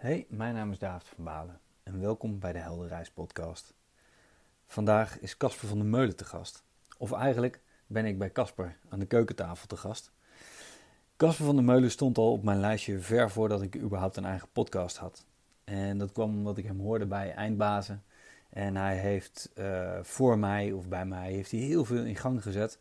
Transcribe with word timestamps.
Hey, 0.00 0.26
mijn 0.28 0.54
naam 0.54 0.70
is 0.70 0.78
David 0.78 1.08
van 1.08 1.24
Balen 1.24 1.60
en 1.82 2.00
welkom 2.00 2.38
bij 2.38 2.52
de 2.52 2.58
Helderreis 2.58 3.10
podcast. 3.10 3.74
Vandaag 4.66 5.18
is 5.18 5.36
Casper 5.36 5.68
van 5.68 5.78
der 5.78 5.86
Meulen 5.86 6.16
te 6.16 6.24
gast. 6.24 6.64
Of 6.98 7.12
eigenlijk 7.12 7.60
ben 7.86 8.04
ik 8.04 8.18
bij 8.18 8.32
Casper 8.32 8.76
aan 8.88 8.98
de 8.98 9.06
keukentafel 9.06 9.66
te 9.66 9.76
gast. 9.76 10.12
Casper 11.16 11.44
van 11.44 11.54
der 11.54 11.64
Meulen 11.64 11.90
stond 11.90 12.18
al 12.18 12.32
op 12.32 12.42
mijn 12.42 12.60
lijstje 12.60 12.98
ver 12.98 13.30
voordat 13.30 13.62
ik 13.62 13.76
überhaupt 13.76 14.16
een 14.16 14.24
eigen 14.24 14.48
podcast 14.52 14.96
had. 14.96 15.26
En 15.64 15.98
dat 15.98 16.12
kwam 16.12 16.30
omdat 16.30 16.58
ik 16.58 16.64
hem 16.64 16.80
hoorde 16.80 17.06
bij 17.06 17.34
Eindbazen. 17.34 18.04
En 18.50 18.76
hij 18.76 18.96
heeft 18.96 19.50
uh, 19.54 19.98
voor 20.02 20.38
mij 20.38 20.72
of 20.72 20.88
bij 20.88 21.06
mij 21.06 21.32
heeft 21.32 21.50
hij 21.50 21.60
heel 21.60 21.84
veel 21.84 22.04
in 22.04 22.16
gang 22.16 22.42
gezet. 22.42 22.78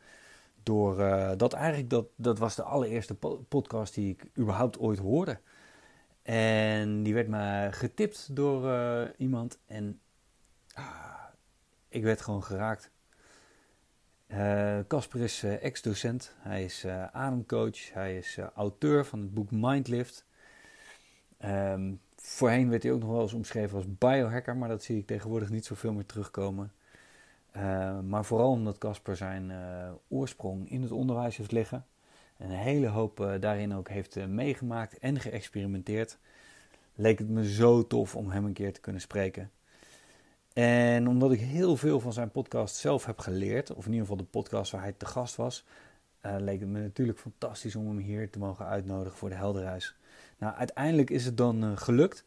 Door 0.63 0.99
uh, 0.99 1.31
dat 1.38 1.54
eigenlijk, 1.54 1.89
dat, 1.89 2.05
dat 2.15 2.39
was 2.39 2.55
de 2.55 2.63
allereerste 2.63 3.15
podcast 3.49 3.93
die 3.93 4.09
ik 4.09 4.38
überhaupt 4.38 4.79
ooit 4.79 4.99
hoorde. 4.99 5.39
En 6.30 7.04
die 7.04 7.14
werd 7.14 7.27
me 7.27 7.68
getipt 7.71 8.36
door 8.36 8.65
uh, 8.65 9.01
iemand. 9.18 9.60
En 9.65 10.00
ah, 10.74 11.24
ik 11.87 12.04
werd 12.04 12.21
gewoon 12.21 12.43
geraakt. 12.43 12.92
Casper 14.87 15.21
is 15.21 15.43
ex-docent. 15.43 16.36
Hij 16.39 16.64
is 16.64 16.86
ademcoach. 17.11 17.93
Hij 17.93 18.18
is 18.18 18.37
auteur 18.56 19.06
van 19.06 19.20
het 19.20 19.34
boek 19.34 19.51
Mindlift. 19.51 20.25
Um, 21.46 22.01
Voorheen 22.15 22.70
werd 22.70 22.84
hij 22.84 22.92
ook 22.92 23.00
nog 23.00 23.09
wel 23.09 23.21
eens 23.21 23.34
omschreven 23.34 23.78
als 23.78 23.98
biohacker, 23.98 24.57
maar 24.57 24.70
dat 24.70 24.84
zie 24.84 24.98
ik 24.98 25.07
tegenwoordig 25.07 25.50
niet 25.50 25.65
zoveel 25.65 25.93
meer 25.93 26.06
terugkomen. 26.06 26.71
Maar 28.04 28.25
vooral 28.25 28.51
omdat 28.51 28.78
Casper 28.78 29.15
zijn 29.15 29.51
oorsprong 30.07 30.70
in 30.70 30.82
het 30.82 30.92
onderwijs 30.92 31.37
heeft 31.37 31.51
liggen. 31.51 31.86
En 32.39 32.50
een 32.50 32.58
hele 32.58 32.88
hoop 32.88 33.20
uh, 33.20 33.34
daarin 33.39 33.73
ook 33.73 33.89
heeft 33.89 34.28
meegemaakt 34.28 34.98
en 34.98 35.20
geëxperimenteerd. 35.20 36.17
Leek 36.95 37.20
het 37.20 37.30
me 37.30 37.50
zo 37.50 37.88
tof 37.88 38.16
om 38.16 38.30
hem 38.30 38.45
een 38.45 38.53
keer 38.53 38.73
te 38.73 38.80
kunnen 38.80 39.02
spreken. 39.02 39.52
En 40.54 41.08
omdat 41.08 41.31
ik 41.31 41.40
heel 41.40 41.76
veel 41.76 42.00
van 42.00 42.14
zijn 42.14 42.31
podcast 42.31 42.76
zelf 42.76 43.06
heb 43.06 43.20
geleerd, 43.20 43.73
of 43.73 43.86
in 43.86 43.92
ieder 43.92 44.08
geval 44.08 44.18
de 44.18 44.31
podcast 44.31 44.72
waar 44.72 44.81
hij 44.81 44.94
te 44.98 45.06
gast 45.06 45.36
was, 45.36 45.66
leek 46.22 46.59
het 46.59 46.70
me 46.70 46.80
natuurlijk 46.80 47.20
fantastisch 47.20 47.76
om 47.76 47.88
hem 47.88 47.98
hier 47.98 48.30
te 48.30 48.40
mogen 48.40 48.66
uitnodigen 48.66 49.18
voor 49.18 49.30
de 49.30 49.36
Helderhuis. 49.36 49.96
Nou, 50.38 50.56
uiteindelijk 50.56 51.09
is 51.09 51.26
het 51.26 51.38
dan 51.38 51.78
gelukt. 51.78 52.26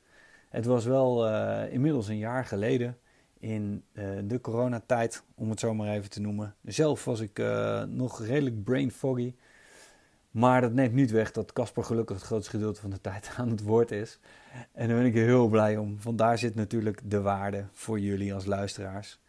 Het 0.48 0.64
was 0.64 0.84
wel 0.84 1.28
inmiddels 1.68 2.08
een 2.08 2.18
jaar 2.18 2.44
geleden 2.44 2.98
in 3.38 3.84
de 4.24 4.38
coronatijd, 4.40 5.24
om 5.34 5.50
het 5.50 5.60
zo 5.60 5.74
maar 5.74 5.88
even 5.88 6.10
te 6.10 6.20
noemen. 6.20 6.54
Zelf 6.64 7.04
was 7.04 7.20
ik 7.20 7.42
nog 7.86 8.24
redelijk 8.24 8.64
brain 8.64 8.90
foggy. 8.90 9.34
Maar 10.32 10.60
dat 10.60 10.72
neemt 10.72 10.94
niet 10.94 11.10
weg 11.10 11.32
dat 11.32 11.52
Casper 11.52 11.84
gelukkig 11.84 12.16
het 12.16 12.24
grootste 12.24 12.50
gedeelte 12.50 12.80
van 12.80 12.90
de 12.90 13.00
tijd 13.00 13.30
aan 13.38 13.48
het 13.48 13.62
woord 13.62 13.90
is. 13.90 14.18
En 14.72 14.88
daar 14.88 14.96
ben 14.96 15.06
ik 15.06 15.14
heel 15.14 15.48
blij 15.48 15.76
om. 15.76 15.96
Want 16.02 16.18
daar 16.18 16.38
zit 16.38 16.54
natuurlijk 16.54 17.00
de 17.04 17.20
waarde 17.20 17.64
voor 17.72 18.00
jullie 18.00 18.34
als 18.34 18.44
luisteraars. 18.44 19.20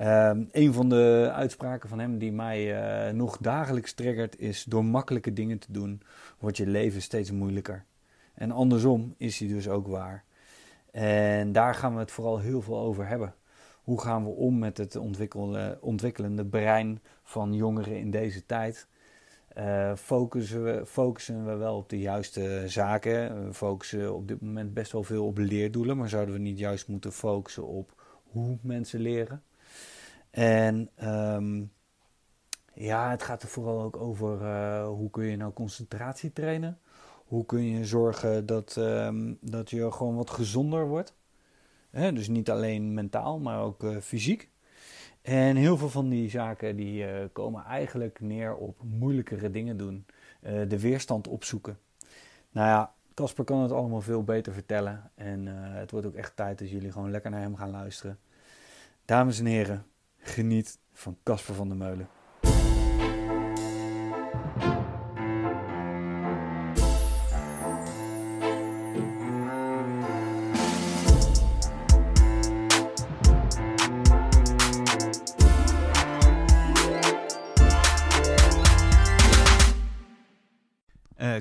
Um, 0.00 0.48
een 0.52 0.72
van 0.72 0.88
de 0.88 1.30
uitspraken 1.34 1.88
van 1.88 1.98
hem 1.98 2.18
die 2.18 2.32
mij 2.32 2.82
uh, 3.08 3.12
nog 3.12 3.38
dagelijks 3.38 3.92
triggert 3.92 4.38
is: 4.38 4.64
door 4.64 4.84
makkelijke 4.84 5.32
dingen 5.32 5.58
te 5.58 5.72
doen 5.72 6.02
wordt 6.38 6.56
je 6.56 6.66
leven 6.66 7.02
steeds 7.02 7.30
moeilijker. 7.30 7.84
En 8.34 8.50
andersom 8.50 9.14
is 9.16 9.38
die 9.38 9.48
dus 9.48 9.68
ook 9.68 9.86
waar. 9.86 10.24
En 10.90 11.52
daar 11.52 11.74
gaan 11.74 11.94
we 11.94 12.00
het 12.00 12.10
vooral 12.10 12.38
heel 12.38 12.62
veel 12.62 12.78
over 12.78 13.06
hebben. 13.06 13.34
Hoe 13.82 14.00
gaan 14.00 14.24
we 14.24 14.30
om 14.30 14.58
met 14.58 14.78
het 14.78 14.96
ontwikkelende 15.80 16.44
brein 16.44 17.02
van 17.22 17.54
jongeren 17.54 17.98
in 17.98 18.10
deze 18.10 18.46
tijd? 18.46 18.88
Uh, 19.58 19.92
focussen, 19.96 20.64
we, 20.64 20.86
focussen 20.86 21.46
we 21.46 21.54
wel 21.54 21.76
op 21.76 21.88
de 21.88 21.98
juiste 21.98 22.62
zaken? 22.66 23.46
We 23.46 23.54
focussen 23.54 24.14
op 24.14 24.28
dit 24.28 24.40
moment 24.40 24.74
best 24.74 24.92
wel 24.92 25.02
veel 25.02 25.26
op 25.26 25.38
leerdoelen, 25.38 25.96
maar 25.96 26.08
zouden 26.08 26.34
we 26.34 26.40
niet 26.40 26.58
juist 26.58 26.88
moeten 26.88 27.12
focussen 27.12 27.66
op 27.66 28.02
hoe 28.30 28.58
mensen 28.62 29.00
leren? 29.00 29.42
En 30.30 30.90
um, 31.02 31.72
ja, 32.74 33.10
het 33.10 33.22
gaat 33.22 33.42
er 33.42 33.48
vooral 33.48 33.82
ook 33.82 33.96
over 33.96 34.40
uh, 34.42 34.86
hoe 34.86 35.10
kun 35.10 35.24
je 35.24 35.36
nou 35.36 35.52
concentratie 35.52 36.32
trainen? 36.32 36.78
Hoe 37.26 37.46
kun 37.46 37.64
je 37.64 37.84
zorgen 37.84 38.46
dat, 38.46 38.76
um, 38.78 39.38
dat 39.40 39.70
je 39.70 39.92
gewoon 39.92 40.16
wat 40.16 40.30
gezonder 40.30 40.86
wordt? 40.86 41.14
Dus 41.90 42.28
niet 42.28 42.50
alleen 42.50 42.94
mentaal, 42.94 43.38
maar 43.38 43.62
ook 43.62 43.82
uh, 43.82 43.96
fysiek. 44.00 44.50
En 45.28 45.56
heel 45.56 45.76
veel 45.76 45.88
van 45.88 46.08
die 46.08 46.30
zaken 46.30 46.76
die 46.76 47.04
uh, 47.04 47.24
komen 47.32 47.64
eigenlijk 47.64 48.20
neer 48.20 48.56
op 48.56 48.82
moeilijkere 48.82 49.50
dingen 49.50 49.76
doen. 49.76 50.06
Uh, 50.42 50.68
de 50.68 50.80
weerstand 50.80 51.28
opzoeken. 51.28 51.78
Nou 52.50 52.68
ja, 52.68 52.92
Casper 53.14 53.44
kan 53.44 53.60
het 53.60 53.72
allemaal 53.72 54.00
veel 54.00 54.24
beter 54.24 54.52
vertellen. 54.52 55.10
En 55.14 55.46
het 55.46 55.90
wordt 55.90 56.06
ook 56.06 56.14
echt 56.14 56.36
tijd 56.36 56.58
dat 56.58 56.70
jullie 56.70 56.92
gewoon 56.92 57.10
lekker 57.10 57.30
naar 57.30 57.40
hem 57.40 57.56
gaan 57.56 57.70
luisteren. 57.70 58.18
Dames 59.04 59.38
en 59.38 59.46
heren, 59.46 59.86
geniet 60.18 60.78
van 60.92 61.16
Casper 61.22 61.54
van 61.54 61.68
der 61.68 61.76
Meulen. 61.76 62.08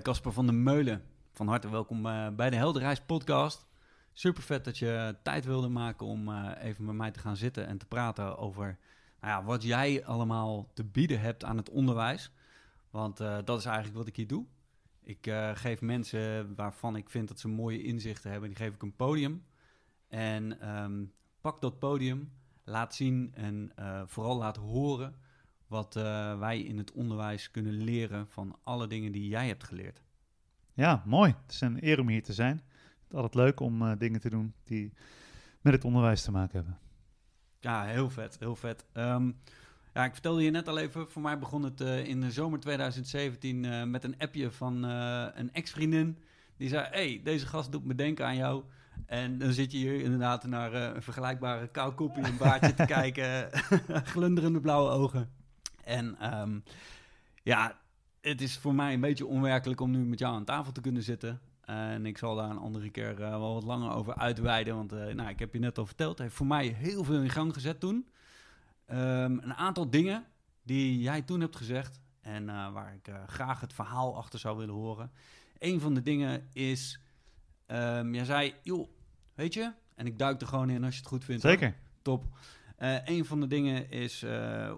Casper 0.08 0.34
van 0.34 0.46
der 0.46 0.56
Meulen. 0.56 1.04
Van 1.32 1.48
harte 1.48 1.70
welkom 1.70 2.06
uh, 2.06 2.30
bij 2.30 2.50
de 2.50 2.56
Helderreis 2.56 3.02
podcast. 3.02 3.68
Super 4.14 4.44
vet 4.44 4.66
dat 4.66 4.78
je 4.78 5.16
tijd 5.24 5.46
wilde 5.46 5.68
maken 5.68 6.06
om 6.06 6.30
uh, 6.30 6.52
even 6.60 6.86
met 6.86 6.96
mij 6.96 7.12
te 7.12 7.20
gaan 7.20 7.38
zitten 7.38 7.68
en 7.68 7.78
te 7.78 7.86
praten 7.86 8.38
over 8.38 8.78
nou 9.22 9.34
ja, 9.34 9.44
wat 9.44 9.64
jij 9.64 10.06
allemaal 10.06 10.72
te 10.74 10.84
bieden 10.84 11.20
hebt 11.20 11.44
aan 11.44 11.58
het 11.58 11.70
onderwijs. 11.70 12.32
Want 12.90 13.22
uh, 13.22 13.38
dat 13.46 13.60
is 13.60 13.66
eigenlijk 13.66 13.98
wat 13.98 14.08
ik 14.08 14.16
hier 14.16 14.28
doe. 14.28 14.46
Ik 15.04 15.32
geef 15.54 15.82
mensen 15.82 16.56
waarvan 16.56 16.96
ik 16.96 17.10
vind 17.10 17.28
dat 17.28 17.40
ze 17.40 17.48
mooie 17.48 17.84
inzichten 17.84 18.32
hebben, 18.32 18.50
die 18.50 18.58
geef 18.58 18.74
ik 18.74 18.82
een 18.82 18.96
podium. 18.96 19.46
En 20.08 20.70
um, 20.78 21.14
pak 21.42 21.62
dat 21.62 21.80
podium, 21.80 22.32
laat 22.64 22.96
zien 22.96 23.32
en 23.36 23.72
vooral 24.06 24.38
laat 24.38 24.58
horen 24.58 25.16
wat 25.68 25.96
uh, 25.96 26.40
wij 26.40 26.62
in 26.62 26.78
het 26.78 26.92
onderwijs 26.92 27.52
kunnen 27.52 27.74
leren 27.74 28.28
van 28.28 28.58
alle 28.64 28.88
dingen 28.88 29.12
die 29.12 29.28
jij 29.28 29.48
hebt 29.48 29.64
geleerd. 29.64 30.02
Ja, 30.74 31.04
mooi. 31.06 31.36
Het 31.42 31.52
is 31.54 31.62
een 31.62 31.86
eer 31.88 32.00
om 32.00 32.08
hier 32.08 32.24
te 32.24 32.34
zijn. 32.34 32.56
Het 32.56 33.10
is 33.10 33.16
altijd 33.16 33.36
leuk 33.36 33.60
om 33.60 33.82
uh, 33.82 33.92
dingen 33.98 34.20
te 34.20 34.30
doen 34.30 34.54
die 34.64 34.94
met 35.62 35.74
het 35.74 35.86
onderwijs 35.86 36.24
te 36.24 36.32
maken 36.32 36.56
hebben. 36.56 36.78
Ja, 37.60 37.84
heel 37.84 38.10
vet, 38.10 38.40
heel 38.40 38.56
vet. 38.56 38.86
Um, 38.94 39.40
ja, 39.94 40.06
ik 40.06 40.14
vertelde 40.14 40.44
je 40.44 40.52
net 40.52 40.68
al 40.68 40.78
even, 40.78 41.10
voor 41.10 41.22
mij 41.22 41.40
begon 41.40 41.64
het 41.64 41.82
uh, 41.82 42.06
in 42.06 42.22
de 42.22 42.32
zomer 42.32 42.60
2017 42.60 43.90
met 43.92 44.04
een 44.04 44.18
appje 44.18 44.52
van 44.52 44.84
een 44.84 45.54
ex-vriendin. 45.54 46.18
Die 46.58 46.70
zei, 46.70 46.88
hey, 46.92 47.22
deze 47.24 47.46
gast 47.46 47.72
doet 47.72 47.86
me 47.86 47.96
denken 47.96 48.26
aan 48.26 48.36
jou. 48.36 48.64
En 49.06 49.38
dan 49.38 49.52
zit 49.54 49.72
je 49.72 49.78
hier 49.78 50.02
inderdaad 50.02 50.46
naar 50.46 50.74
een 50.74 51.02
vergelijkbare 51.02 51.68
koukoepie 51.68 52.24
en 52.24 52.38
baardje 52.38 52.74
te 52.74 52.86
kijken. 52.96 53.50
glunderende 54.14 54.62
blauwe 54.62 54.90
ogen. 54.90 55.37
En 55.88 56.36
um, 56.40 56.64
ja, 57.44 57.80
het 58.22 58.42
is 58.42 58.58
voor 58.58 58.76
mij 58.76 58.94
een 58.94 59.02
beetje 59.02 59.26
onwerkelijk 59.26 59.82
om 59.82 59.92
nu 59.92 60.00
met 60.06 60.20
jou 60.20 60.36
aan 60.36 60.46
tafel 60.46 60.72
te 60.72 60.82
kunnen 60.82 61.04
zitten. 61.04 61.40
En 61.62 62.06
ik 62.06 62.18
zal 62.18 62.36
daar 62.36 62.50
een 62.50 62.58
andere 62.58 62.90
keer 62.90 63.12
uh, 63.12 63.18
wel 63.18 63.54
wat 63.54 63.64
langer 63.64 63.92
over 63.92 64.16
uitweiden. 64.16 64.76
Want 64.76 64.94
uh, 64.94 65.14
nou, 65.14 65.30
ik 65.30 65.40
heb 65.40 65.54
je 65.54 65.60
net 65.60 65.78
al 65.78 65.86
verteld, 65.86 66.12
het 66.12 66.20
heeft 66.20 66.36
voor 66.36 66.46
mij 66.46 66.68
heel 66.68 67.04
veel 67.04 67.22
in 67.22 67.30
gang 67.30 67.54
gezet 67.54 67.80
toen. 67.80 68.08
Um, 68.90 69.40
een 69.40 69.54
aantal 69.54 69.90
dingen 69.90 70.26
die 70.64 71.00
jij 71.00 71.22
toen 71.22 71.42
hebt 71.42 71.56
gezegd 71.56 72.02
en 72.22 72.44
uh, 72.44 72.72
waar 72.72 72.94
ik 72.94 73.12
graag 73.28 73.60
het 73.60 73.74
verhaal 73.74 74.18
achter 74.18 74.40
zou 74.40 74.58
willen 74.58 74.76
horen. 74.76 75.12
Een 75.60 75.80
van 75.80 75.94
de 75.94 76.02
dingen 76.02 76.48
is, 76.54 77.00
um, 77.68 78.14
jij 78.14 78.26
zei, 78.26 78.54
joh, 78.62 78.90
weet 79.34 79.54
je, 79.54 79.74
en 79.96 80.06
ik 80.06 80.20
duik 80.20 80.42
er 80.42 80.48
gewoon 80.48 80.70
in 80.70 80.84
als 80.84 80.94
je 80.94 81.00
het 81.00 81.10
goed 81.10 81.24
vindt. 81.24 81.42
Zeker. 81.42 81.68
Hoor. 81.68 81.78
Top. 82.02 82.26
Een 83.06 83.26
van 83.26 83.40
de 83.40 83.48
dingen 83.48 83.90
is, 83.90 84.26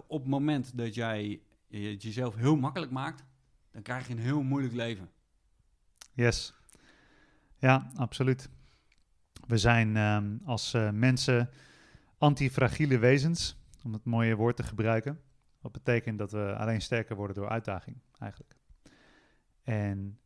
op 0.06 0.20
het 0.20 0.30
moment 0.30 0.76
dat 0.76 0.94
jij 0.94 1.40
jezelf 1.98 2.34
heel 2.34 2.56
makkelijk 2.56 2.92
maakt, 2.92 3.24
dan 3.70 3.82
krijg 3.82 4.06
je 4.06 4.12
een 4.12 4.18
heel 4.18 4.42
moeilijk 4.42 4.74
leven. 4.74 5.10
Yes. 6.12 6.54
Ja, 7.58 7.90
absoluut. 7.94 8.48
We 9.46 9.58
zijn 9.58 9.96
um, 9.96 10.40
als 10.44 10.74
uh, 10.74 10.90
mensen 10.90 11.50
antifragiele 12.18 12.98
wezens, 12.98 13.56
om 13.84 13.92
het 13.92 14.04
mooie 14.04 14.36
woord 14.36 14.56
te 14.56 14.62
gebruiken. 14.62 15.20
Wat 15.60 15.72
betekent 15.72 16.18
dat 16.18 16.32
we 16.32 16.54
alleen 16.56 16.82
sterker 16.82 17.16
worden 17.16 17.36
door 17.36 17.48
uitdaging, 17.48 17.96
eigenlijk. 18.18 18.56
En 19.62 20.18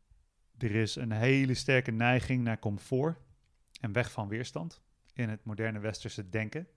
er 0.58 0.74
is 0.74 0.96
een 0.96 1.12
hele 1.12 1.54
sterke 1.54 1.90
neiging 1.90 2.42
naar 2.42 2.58
comfort 2.58 3.18
en 3.80 3.92
weg 3.92 4.12
van 4.12 4.28
weerstand 4.28 4.82
in 5.12 5.28
het 5.28 5.44
moderne 5.44 5.78
westerse 5.78 6.28
denken. 6.28 6.68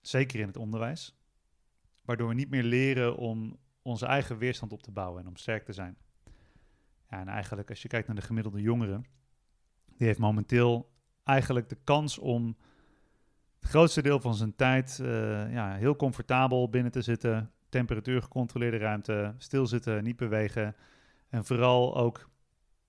Zeker 0.00 0.40
in 0.40 0.46
het 0.46 0.56
onderwijs. 0.56 1.16
Waardoor 2.04 2.28
we 2.28 2.34
niet 2.34 2.50
meer 2.50 2.62
leren 2.62 3.16
om 3.16 3.58
onze 3.82 4.06
eigen 4.06 4.38
weerstand 4.38 4.72
op 4.72 4.82
te 4.82 4.90
bouwen 4.90 5.22
en 5.22 5.28
om 5.28 5.36
sterk 5.36 5.64
te 5.64 5.72
zijn. 5.72 5.96
En 7.06 7.28
eigenlijk 7.28 7.70
als 7.70 7.82
je 7.82 7.88
kijkt 7.88 8.06
naar 8.06 8.16
de 8.16 8.22
gemiddelde 8.22 8.60
jongere, 8.60 9.00
die 9.96 10.06
heeft 10.06 10.18
momenteel 10.18 10.92
eigenlijk 11.24 11.68
de 11.68 11.78
kans 11.84 12.18
om 12.18 12.56
het 13.58 13.68
grootste 13.68 14.02
deel 14.02 14.20
van 14.20 14.34
zijn 14.34 14.56
tijd 14.56 14.98
eh, 14.98 15.52
ja, 15.52 15.74
heel 15.74 15.96
comfortabel 15.96 16.68
binnen 16.68 16.92
te 16.92 17.02
zitten, 17.02 17.52
temperatuur 17.68 18.22
gecontroleerde 18.22 18.76
ruimte, 18.76 19.34
stilzitten, 19.38 20.04
niet 20.04 20.16
bewegen 20.16 20.76
en 21.28 21.44
vooral 21.44 21.96
ook 21.96 22.30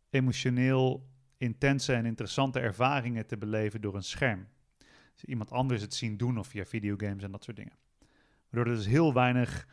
emotioneel 0.10 1.10
intense 1.38 1.94
en 1.94 2.06
interessante 2.06 2.60
ervaringen 2.60 3.26
te 3.26 3.38
beleven 3.38 3.82
door 3.82 3.96
een 3.96 4.04
scherm. 4.04 4.48
Dus 5.20 5.30
iemand 5.30 5.52
anders 5.52 5.82
het 5.82 5.94
zien 5.94 6.18
doen 6.18 6.38
of 6.38 6.48
via 6.48 6.66
videogames 6.66 7.24
en 7.24 7.32
dat 7.32 7.44
soort 7.44 7.58
dingen. 7.58 7.74
Waardoor 8.50 8.74
er 8.74 8.80
dus 8.80 8.88
heel 8.88 9.14
weinig. 9.14 9.68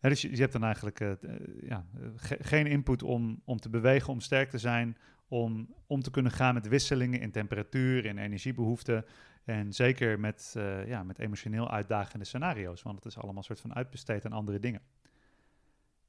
Dus 0.00 0.20
je, 0.20 0.36
hebt 0.36 0.52
dan 0.52 0.64
eigenlijk 0.64 1.00
eh, 1.00 1.10
eh, 1.10 1.18
ja, 1.60 1.86
ge- 2.16 2.38
geen 2.40 2.66
input 2.66 3.02
om, 3.02 3.42
om 3.44 3.58
te 3.58 3.68
bewegen, 3.68 4.12
om 4.12 4.20
sterk 4.20 4.50
te 4.50 4.58
zijn, 4.58 4.96
om 5.28 5.74
om 5.86 6.02
te 6.02 6.10
kunnen 6.10 6.32
gaan 6.32 6.54
met 6.54 6.68
wisselingen 6.68 7.20
in 7.20 7.30
temperatuur, 7.30 8.06
en 8.06 8.18
energiebehoeften. 8.18 9.04
En 9.44 9.72
zeker 9.72 10.20
met, 10.20 10.54
eh, 10.56 10.88
ja, 10.88 11.02
met 11.02 11.18
emotioneel 11.18 11.70
uitdagende 11.70 12.24
scenario's, 12.24 12.82
want 12.82 12.96
het 12.96 13.04
is 13.04 13.16
allemaal 13.16 13.36
een 13.36 13.42
soort 13.42 13.60
van 13.60 13.74
uitbesteed 13.74 14.24
aan 14.24 14.32
andere 14.32 14.58
dingen. 14.58 14.80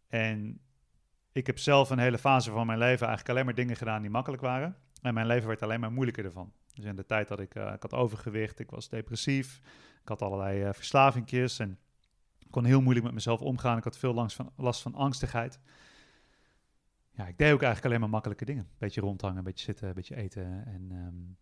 En 0.07 0.59
ik 1.31 1.47
heb 1.47 1.59
zelf 1.59 1.89
een 1.89 1.99
hele 1.99 2.17
fase 2.17 2.51
van 2.51 2.65
mijn 2.65 2.79
leven 2.79 3.07
eigenlijk 3.07 3.29
alleen 3.29 3.45
maar 3.45 3.55
dingen 3.55 3.75
gedaan 3.75 4.01
die 4.01 4.11
makkelijk 4.11 4.41
waren. 4.41 4.75
En 5.01 5.13
mijn 5.13 5.27
leven 5.27 5.47
werd 5.47 5.61
alleen 5.61 5.79
maar 5.79 5.91
moeilijker 5.91 6.25
ervan. 6.25 6.53
Dus 6.77 6.85
in 6.85 6.95
de 6.95 7.05
tijd 7.05 7.27
dat 7.27 7.39
ik, 7.39 7.55
eh, 7.55 7.73
ik 7.73 7.81
had 7.81 7.93
overgewicht, 7.93 8.59
ik 8.59 8.69
was 8.69 8.89
depressief, 8.89 9.61
ik 10.01 10.07
had 10.07 10.21
allerlei 10.21 10.63
uh, 10.63 10.73
verslavingjes 10.73 11.59
en 11.59 11.79
kon 12.49 12.65
heel 12.65 12.81
moeilijk 12.81 13.05
met 13.05 13.13
mezelf 13.13 13.41
omgaan. 13.41 13.77
Ik 13.77 13.83
had 13.83 13.97
veel 13.97 14.13
last 14.13 14.35
van, 14.35 14.51
last 14.55 14.81
van 14.81 14.95
angstigheid. 14.95 15.59
Ja, 17.11 17.27
ik 17.27 17.37
deed 17.37 17.53
ook 17.53 17.61
eigenlijk 17.61 17.85
alleen 17.85 17.99
maar 17.99 18.09
makkelijke 18.09 18.45
dingen. 18.45 18.69
Beetje 18.77 19.01
rondhangen, 19.01 19.37
een 19.37 19.43
beetje 19.43 19.65
zitten, 19.65 19.87
een 19.87 19.93
beetje 19.93 20.15
eten. 20.15 20.65
En 20.65 20.91
um, 20.91 21.37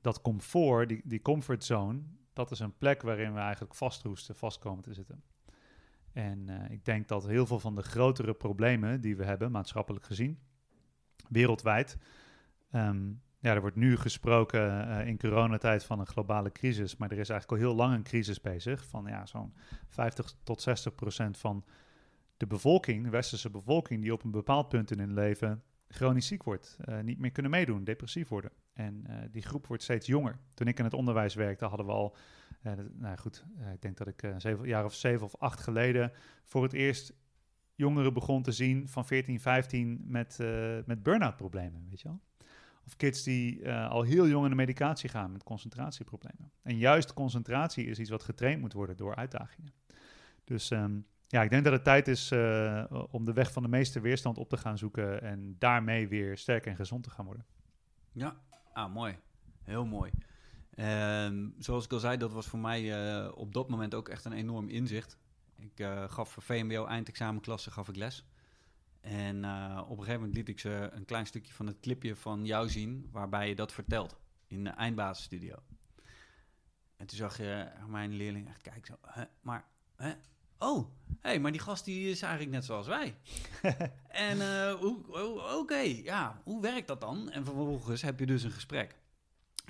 dat 0.00 0.20
comfort, 0.20 0.88
die, 0.88 1.00
die 1.04 1.22
comfortzone, 1.22 2.02
dat 2.32 2.50
is 2.50 2.60
een 2.60 2.76
plek 2.76 3.02
waarin 3.02 3.34
we 3.34 3.40
eigenlijk 3.40 3.74
vastroesten, 3.74 4.36
vast 4.36 4.58
komen 4.58 4.82
te 4.82 4.94
zitten. 4.94 5.22
En 6.12 6.50
uh, 6.50 6.70
ik 6.70 6.84
denk 6.84 7.08
dat 7.08 7.26
heel 7.26 7.46
veel 7.46 7.60
van 7.60 7.74
de 7.74 7.82
grotere 7.82 8.34
problemen 8.34 9.00
die 9.00 9.16
we 9.16 9.24
hebben, 9.24 9.50
maatschappelijk 9.50 10.04
gezien, 10.04 10.38
wereldwijd, 11.28 11.96
um, 12.72 13.22
ja, 13.40 13.54
er 13.54 13.60
wordt 13.60 13.76
nu 13.76 13.96
gesproken 13.96 14.88
uh, 14.88 15.06
in 15.06 15.18
coronatijd 15.18 15.84
van 15.84 16.00
een 16.00 16.06
globale 16.06 16.52
crisis, 16.52 16.96
maar 16.96 17.10
er 17.10 17.18
is 17.18 17.28
eigenlijk 17.28 17.62
al 17.62 17.68
heel 17.68 17.76
lang 17.76 17.94
een 17.94 18.02
crisis 18.02 18.40
bezig. 18.40 18.86
Van 18.86 19.04
ja, 19.06 19.26
zo'n 19.26 19.54
50 19.88 20.34
tot 20.42 20.62
60 20.62 20.94
procent 20.94 21.38
van 21.38 21.64
de 22.36 22.46
bevolking, 22.46 23.04
de 23.04 23.10
westerse 23.10 23.50
bevolking, 23.50 24.02
die 24.02 24.12
op 24.12 24.24
een 24.24 24.30
bepaald 24.30 24.68
punt 24.68 24.90
in 24.90 24.98
hun 24.98 25.14
leven 25.14 25.62
chronisch 25.88 26.26
ziek 26.26 26.42
wordt, 26.42 26.76
uh, 26.88 27.00
niet 27.00 27.18
meer 27.18 27.30
kunnen 27.30 27.50
meedoen, 27.50 27.84
depressief 27.84 28.28
worden. 28.28 28.50
En 28.72 29.04
uh, 29.08 29.16
die 29.30 29.42
groep 29.42 29.66
wordt 29.66 29.82
steeds 29.82 30.06
jonger. 30.06 30.38
Toen 30.54 30.66
ik 30.66 30.78
in 30.78 30.84
het 30.84 30.94
onderwijs 30.94 31.34
werkte, 31.34 31.64
hadden 31.64 31.86
we 31.86 31.92
al, 31.92 32.16
nou 32.92 33.16
goed, 33.16 33.44
ik 33.72 33.82
denk 33.82 33.96
dat 33.96 34.06
ik 34.06 34.22
een 34.22 34.58
jaar 34.62 34.84
of 34.84 34.94
zeven 34.94 35.26
of 35.26 35.36
acht 35.36 35.60
geleden 35.60 36.12
voor 36.44 36.62
het 36.62 36.72
eerst 36.72 37.12
jongeren 37.74 38.12
begon 38.12 38.42
te 38.42 38.52
zien 38.52 38.88
van 38.88 39.06
14, 39.06 39.40
15 39.40 40.04
met, 40.06 40.38
met 40.86 41.02
burn-out 41.02 41.36
problemen, 41.36 41.86
weet 41.88 42.00
je 42.00 42.08
wel. 42.08 42.20
Of 42.86 42.96
kids 42.96 43.22
die 43.22 43.60
uh, 43.60 43.90
al 43.90 44.02
heel 44.02 44.28
jong 44.28 44.44
in 44.44 44.50
de 44.50 44.56
medicatie 44.56 45.08
gaan 45.08 45.32
met 45.32 45.42
concentratieproblemen. 45.42 46.52
En 46.62 46.76
juist 46.76 47.14
concentratie 47.14 47.86
is 47.86 47.98
iets 47.98 48.10
wat 48.10 48.22
getraind 48.22 48.60
moet 48.60 48.72
worden 48.72 48.96
door 48.96 49.14
uitdagingen. 49.14 49.72
Dus 50.44 50.70
um, 50.70 51.06
ja, 51.26 51.42
ik 51.42 51.50
denk 51.50 51.64
dat 51.64 51.72
het 51.72 51.84
tijd 51.84 52.08
is 52.08 52.32
uh, 52.32 52.84
om 53.10 53.24
de 53.24 53.32
weg 53.32 53.52
van 53.52 53.62
de 53.62 53.68
meeste 53.68 54.00
weerstand 54.00 54.38
op 54.38 54.48
te 54.48 54.56
gaan 54.56 54.78
zoeken 54.78 55.22
en 55.22 55.56
daarmee 55.58 56.08
weer 56.08 56.38
sterk 56.38 56.66
en 56.66 56.76
gezond 56.76 57.02
te 57.02 57.10
gaan 57.10 57.24
worden. 57.24 57.46
Ja, 58.12 58.36
ah, 58.72 58.92
mooi. 58.92 59.18
Heel 59.62 59.86
mooi. 59.86 60.10
Um, 60.76 61.54
zoals 61.58 61.84
ik 61.84 61.92
al 61.92 61.98
zei, 61.98 62.16
dat 62.16 62.32
was 62.32 62.46
voor 62.46 62.58
mij 62.58 62.82
uh, 62.82 63.32
op 63.34 63.54
dat 63.54 63.68
moment 63.68 63.94
ook 63.94 64.08
echt 64.08 64.24
een 64.24 64.32
enorm 64.32 64.68
inzicht. 64.68 65.18
Ik 65.56 65.86
gaf 66.06 66.30
voor 66.30 66.42
VMBO 66.42 66.86
eindexamenklasse 66.86 67.70
gaf 67.70 67.88
ik 67.88 67.96
les. 67.96 68.24
En 69.00 69.44
uh, 69.44 69.80
op 69.82 69.90
een 69.90 70.04
gegeven 70.04 70.20
moment 70.20 70.36
liet 70.36 70.48
ik 70.48 70.60
ze 70.60 70.88
een 70.92 71.04
klein 71.04 71.26
stukje 71.26 71.52
van 71.52 71.66
het 71.66 71.80
clipje 71.80 72.16
van 72.16 72.46
jou 72.46 72.68
zien, 72.68 73.08
waarbij 73.10 73.48
je 73.48 73.54
dat 73.54 73.72
vertelt 73.72 74.16
in 74.46 74.64
de 74.64 74.70
eindbasisstudio. 74.70 75.56
En 76.96 77.06
toen 77.06 77.18
zag 77.18 77.36
je 77.36 77.68
mijn 77.86 78.12
leerling 78.12 78.48
echt 78.48 78.62
kijken 78.62 78.86
zo, 78.86 79.10
hè, 79.10 79.24
maar, 79.40 79.64
hè? 79.96 80.12
oh, 80.58 80.88
hé, 81.08 81.28
hey, 81.28 81.40
maar 81.40 81.52
die 81.52 81.60
gast 81.60 81.84
die 81.84 82.10
is 82.10 82.22
eigenlijk 82.22 82.52
net 82.52 82.64
zoals 82.64 82.86
wij. 82.86 83.16
en 84.08 84.38
uh, 84.38 84.82
oké, 84.82 85.54
okay, 85.56 86.02
ja, 86.02 86.40
hoe 86.44 86.62
werkt 86.62 86.88
dat 86.88 87.00
dan? 87.00 87.30
En 87.30 87.44
vervolgens 87.44 88.02
heb 88.02 88.18
je 88.18 88.26
dus 88.26 88.42
een 88.42 88.50
gesprek. 88.50 88.96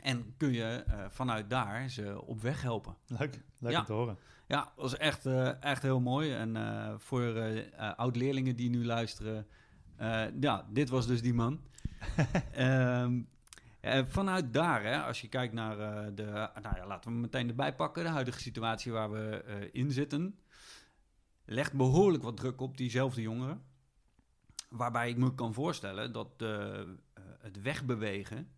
En 0.03 0.35
kun 0.37 0.53
je 0.53 0.85
uh, 0.88 1.05
vanuit 1.09 1.50
daar 1.50 1.88
ze 1.88 2.23
op 2.26 2.41
weg 2.41 2.62
helpen. 2.62 2.97
Leuk, 3.06 3.41
leuk 3.59 3.73
ja. 3.73 3.79
om 3.79 3.85
te 3.85 3.93
horen. 3.93 4.19
Ja, 4.50 4.64
dat 4.64 4.73
was 4.76 4.97
echt, 4.97 5.26
uh, 5.26 5.62
echt 5.62 5.82
heel 5.82 6.00
mooi. 6.00 6.32
En 6.32 6.56
uh, 6.56 6.94
voor 6.97 7.23
uh, 7.23 7.62
oud-leerlingen 7.97 8.56
die 8.56 8.70
nu 8.70 8.85
luisteren, 8.85 9.47
ja, 10.41 10.67
dit 10.70 10.88
was 10.88 11.06
dus 11.06 11.23
die 11.23 11.35
man. 11.35 11.61
um, 12.58 13.29
vanuit 14.08 14.52
daar, 14.52 14.82
hè, 14.82 15.02
als 15.02 15.20
je 15.20 15.29
kijkt 15.29 15.52
naar 15.52 15.76
de, 16.14 16.50
nou 16.62 16.76
ja, 16.76 16.87
laten 16.87 17.12
we 17.12 17.17
meteen 17.19 17.49
erbij 17.49 17.75
pakken, 17.75 18.05
de 18.05 18.11
huidige 18.11 18.41
situatie 18.41 18.93
waar 18.93 19.11
we 19.11 19.69
in 19.73 19.91
zitten, 19.91 20.38
legt 21.44 21.73
behoorlijk 21.73 22.23
wat 22.23 22.37
druk 22.37 22.61
op 22.61 22.76
diezelfde 22.76 23.23
jongeren. 23.23 23.62
Waarbij 24.69 25.08
ik 25.08 25.17
me 25.17 25.35
kan 25.35 25.55
voorstellen 25.55 26.12
dat 26.12 26.44
het 27.41 27.62
wegbewegen, 27.62 28.49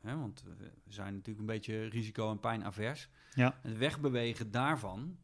hè, 0.00 0.16
want 0.16 0.42
we 0.58 0.70
zijn 0.88 1.12
natuurlijk 1.12 1.40
een 1.40 1.54
beetje 1.54 1.84
risico- 1.88 2.30
en 2.30 2.40
pijnavers, 2.40 3.08
ja. 3.34 3.58
het 3.62 3.78
wegbewegen 3.78 4.50
daarvan, 4.50 5.16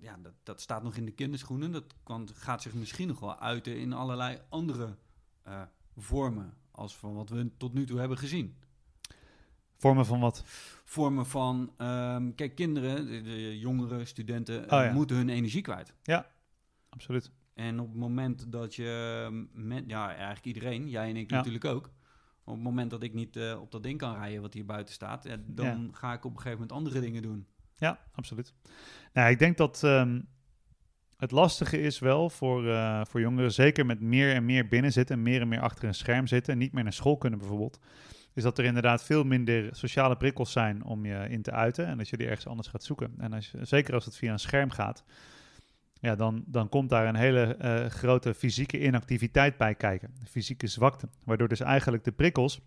ja, 0.00 0.18
dat, 0.22 0.32
dat 0.42 0.60
staat 0.60 0.82
nog 0.82 0.96
in 0.96 1.04
de 1.04 1.12
kinderschoenen. 1.12 1.72
Dat 1.72 1.94
kan, 2.02 2.28
gaat 2.34 2.62
zich 2.62 2.74
misschien 2.74 3.08
nog 3.08 3.20
wel 3.20 3.38
uiten 3.38 3.78
in 3.78 3.92
allerlei 3.92 4.40
andere 4.48 4.96
uh, 5.48 5.62
vormen 5.96 6.54
als 6.70 6.96
van 6.96 7.14
wat 7.14 7.28
we 7.28 7.56
tot 7.56 7.74
nu 7.74 7.86
toe 7.86 7.98
hebben 7.98 8.18
gezien. 8.18 8.56
Vormen 9.76 10.06
van 10.06 10.20
wat? 10.20 10.42
Vormen 10.84 11.26
van, 11.26 11.72
um, 11.78 12.34
kijk, 12.34 12.54
kinderen, 12.54 13.06
de, 13.06 13.22
de 13.22 13.58
jongeren, 13.58 14.06
studenten, 14.06 14.62
oh, 14.62 14.68
ja. 14.68 14.92
moeten 14.92 15.16
hun 15.16 15.28
energie 15.28 15.62
kwijt. 15.62 15.94
Ja, 16.02 16.30
absoluut. 16.88 17.30
En 17.54 17.80
op 17.80 17.88
het 17.88 17.96
moment 17.96 18.52
dat 18.52 18.74
je, 18.74 19.48
met, 19.52 19.84
ja, 19.86 20.14
eigenlijk 20.14 20.44
iedereen, 20.44 20.88
jij 20.88 21.08
en 21.08 21.16
ik 21.16 21.30
ja. 21.30 21.36
natuurlijk 21.36 21.64
ook, 21.64 21.90
op 22.44 22.54
het 22.54 22.62
moment 22.62 22.90
dat 22.90 23.02
ik 23.02 23.14
niet 23.14 23.36
uh, 23.36 23.60
op 23.60 23.70
dat 23.70 23.82
ding 23.82 23.98
kan 23.98 24.14
rijden 24.14 24.42
wat 24.42 24.54
hier 24.54 24.66
buiten 24.66 24.94
staat, 24.94 25.28
dan 25.46 25.82
ja. 25.82 25.88
ga 25.92 26.12
ik 26.12 26.24
op 26.24 26.30
een 26.30 26.36
gegeven 26.36 26.58
moment 26.58 26.78
andere 26.78 27.00
dingen 27.00 27.22
doen. 27.22 27.46
Ja, 27.76 28.00
absoluut. 28.12 28.54
Nou, 29.16 29.30
ik 29.30 29.38
denk 29.38 29.56
dat 29.56 29.82
um, 29.82 30.28
het 31.16 31.30
lastige 31.30 31.80
is 31.80 31.98
wel 31.98 32.30
voor, 32.30 32.64
uh, 32.64 33.04
voor 33.04 33.20
jongeren, 33.20 33.52
zeker 33.52 33.86
met 33.86 34.00
meer 34.00 34.34
en 34.34 34.44
meer 34.44 34.68
binnen 34.68 34.92
zitten 34.92 35.16
en 35.16 35.22
meer 35.22 35.40
en 35.40 35.48
meer 35.48 35.60
achter 35.60 35.84
een 35.84 35.94
scherm 35.94 36.26
zitten 36.26 36.52
en 36.52 36.58
niet 36.58 36.72
meer 36.72 36.82
naar 36.82 36.92
school 36.92 37.16
kunnen 37.16 37.38
bijvoorbeeld, 37.38 37.80
is 38.34 38.42
dat 38.42 38.58
er 38.58 38.64
inderdaad 38.64 39.04
veel 39.04 39.24
minder 39.24 39.68
sociale 39.76 40.16
prikkels 40.16 40.52
zijn 40.52 40.84
om 40.84 41.06
je 41.06 41.26
in 41.28 41.42
te 41.42 41.50
uiten 41.50 41.86
en 41.86 41.98
dat 41.98 42.08
je 42.08 42.16
die 42.16 42.26
ergens 42.26 42.46
anders 42.46 42.68
gaat 42.68 42.84
zoeken. 42.84 43.14
En 43.18 43.32
als 43.32 43.50
je, 43.50 43.64
zeker 43.64 43.94
als 43.94 44.04
het 44.04 44.16
via 44.16 44.32
een 44.32 44.38
scherm 44.38 44.70
gaat, 44.70 45.04
ja, 46.00 46.14
dan, 46.14 46.44
dan 46.46 46.68
komt 46.68 46.88
daar 46.88 47.06
een 47.06 47.16
hele 47.16 47.56
uh, 47.60 47.86
grote 47.86 48.34
fysieke 48.34 48.80
inactiviteit 48.80 49.56
bij 49.56 49.74
kijken, 49.74 50.14
fysieke 50.28 50.66
zwakte, 50.66 51.08
waardoor 51.24 51.48
dus 51.48 51.60
eigenlijk 51.60 52.04
de 52.04 52.12
prikkels 52.12 52.60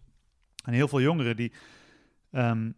en 0.65 0.74
heel 0.74 0.88
veel 0.88 1.01
jongeren 1.01 1.36
die 1.36 1.53
um, 2.32 2.75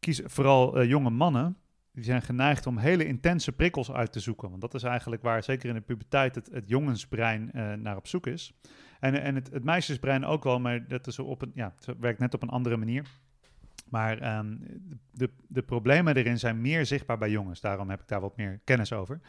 kiezen, 0.00 0.30
vooral 0.30 0.80
uh, 0.80 0.88
jonge 0.88 1.10
mannen, 1.10 1.56
die 1.92 2.04
zijn 2.04 2.22
geneigd 2.22 2.66
om 2.66 2.78
hele 2.78 3.06
intense 3.06 3.52
prikkels 3.52 3.92
uit 3.92 4.12
te 4.12 4.20
zoeken. 4.20 4.48
Want 4.48 4.60
dat 4.60 4.74
is 4.74 4.82
eigenlijk 4.82 5.22
waar, 5.22 5.42
zeker 5.42 5.68
in 5.68 5.74
de 5.74 5.80
puberteit, 5.80 6.34
het, 6.34 6.48
het 6.52 6.68
jongensbrein 6.68 7.50
uh, 7.54 7.72
naar 7.72 7.96
op 7.96 8.06
zoek 8.06 8.26
is. 8.26 8.52
En, 9.00 9.22
en 9.22 9.34
het, 9.34 9.50
het, 9.52 9.64
meisjesbrein 9.64 10.24
ook 10.24 10.44
wel, 10.44 10.60
maar 10.60 10.88
dat 10.88 11.06
is 11.06 11.18
op 11.18 11.42
een, 11.42 11.52
ja, 11.54 11.74
het 11.76 11.98
werkt 11.98 12.18
net 12.18 12.34
op 12.34 12.42
een 12.42 12.48
andere 12.48 12.76
manier. 12.76 13.06
Maar 13.88 14.38
um, 14.38 14.60
de, 15.10 15.30
de 15.46 15.62
problemen 15.62 16.16
erin 16.16 16.38
zijn 16.38 16.60
meer 16.60 16.86
zichtbaar 16.86 17.18
bij 17.18 17.30
jongens. 17.30 17.60
Daarom 17.60 17.90
heb 17.90 18.00
ik 18.00 18.08
daar 18.08 18.20
wat 18.20 18.36
meer 18.36 18.60
kennis 18.64 18.92
over. 18.92 19.20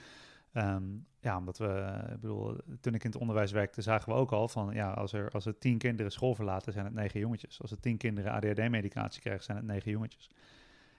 Um, 0.54 1.06
ja, 1.20 1.38
omdat 1.38 1.58
we, 1.58 2.02
ik 2.14 2.20
bedoel, 2.20 2.58
toen 2.82 2.94
ik 2.94 3.04
in 3.04 3.10
het 3.10 3.20
onderwijs 3.20 3.52
werkte, 3.52 3.82
zagen 3.82 4.14
we 4.14 4.20
ook 4.20 4.32
al 4.32 4.48
van, 4.48 4.74
ja, 4.74 4.92
als 4.92 5.14
er, 5.14 5.30
als 5.30 5.46
er 5.46 5.58
tien 5.58 5.78
kinderen 5.78 6.12
school 6.12 6.36
verlaten, 6.36 6.74
zijn 6.74 6.86
het 6.86 6.94
negen 6.94 7.20
jongetjes. 7.20 7.62
Als 7.62 7.72
er 7.72 7.80
tien 7.80 7.98
kinderen 7.98 8.32
ADHD-medicatie 8.32 9.22
krijgen, 9.22 9.44
zijn 9.44 9.58
het 9.58 9.66
negen 9.66 9.92
jongetjes. 9.92 10.30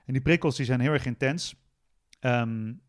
En 0.04 0.12
die 0.12 0.22
prikkels 0.22 0.56
die 0.56 0.66
zijn 0.66 0.80
heel 0.80 0.92
erg 0.92 1.06
intens. 1.06 1.54
Um, 2.20 2.82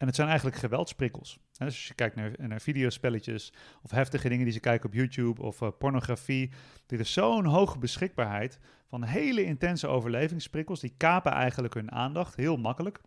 en 0.00 0.06
het 0.06 0.14
zijn 0.14 0.28
eigenlijk 0.28 0.56
geweldsprikkels. 0.56 1.38
Dus 1.52 1.60
als 1.66 1.88
je 1.88 1.94
kijkt 1.94 2.16
naar, 2.16 2.32
naar 2.38 2.60
videospelletjes 2.60 3.52
of 3.82 3.90
heftige 3.90 4.28
dingen 4.28 4.44
die 4.44 4.52
ze 4.52 4.60
kijken 4.60 4.88
op 4.88 4.94
YouTube 4.94 5.42
of 5.42 5.60
uh, 5.60 5.68
pornografie. 5.78 6.50
Er 6.86 7.00
is 7.00 7.12
zo'n 7.12 7.44
hoge 7.44 7.78
beschikbaarheid 7.78 8.58
van 8.86 9.04
hele 9.04 9.44
intense 9.44 9.86
overlevingsprikkels. 9.86 10.80
Die 10.80 10.94
kapen 10.96 11.32
eigenlijk 11.32 11.74
hun 11.74 11.92
aandacht 11.92 12.36
heel 12.36 12.56
makkelijk. 12.56 13.00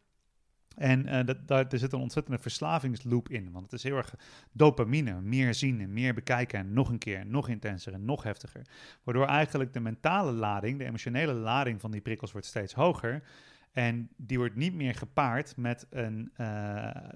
En 0.76 1.26
dat, 1.26 1.48
daar, 1.48 1.66
er 1.70 1.80
zit 1.80 1.94
een 1.94 2.00
ontzettende 2.00 2.40
verslavingsloop 2.40 3.30
in. 3.30 3.52
Want 3.52 3.66
het 3.66 3.74
is 3.74 3.84
heel 3.84 3.98
erg 3.98 4.16
dopamine. 4.52 5.22
Meer 5.22 5.54
zien 5.54 5.82
en 5.82 5.94
meer 5.94 6.14
bekijken. 6.14 6.60
En 6.60 6.74
nog 6.74 6.90
een 6.90 6.98
keer, 6.98 7.26
nog 7.26 7.50
intenser 7.50 7.94
en 7.94 8.06
nog 8.06 8.24
heftiger. 8.24 8.62
Waardoor 9.04 9.26
eigenlijk 9.26 9.74
de 9.74 9.80
mentale 9.80 10.32
lading, 10.32 10.78
de 10.78 10.86
emotionele 10.86 11.34
lading 11.34 11.82
van 11.82 11.92
die 11.92 12.02
prikkels 12.02 12.32
wordt 12.32 12.48
steeds 12.48 12.74
hoger. 12.74 13.24
En 13.74 14.10
die 14.18 14.38
wordt 14.38 14.56
niet 14.56 14.74
meer 14.74 14.96
gepaard 14.96 15.58
met 15.58 15.88
een, 15.90 16.32
uh, 16.38 16.48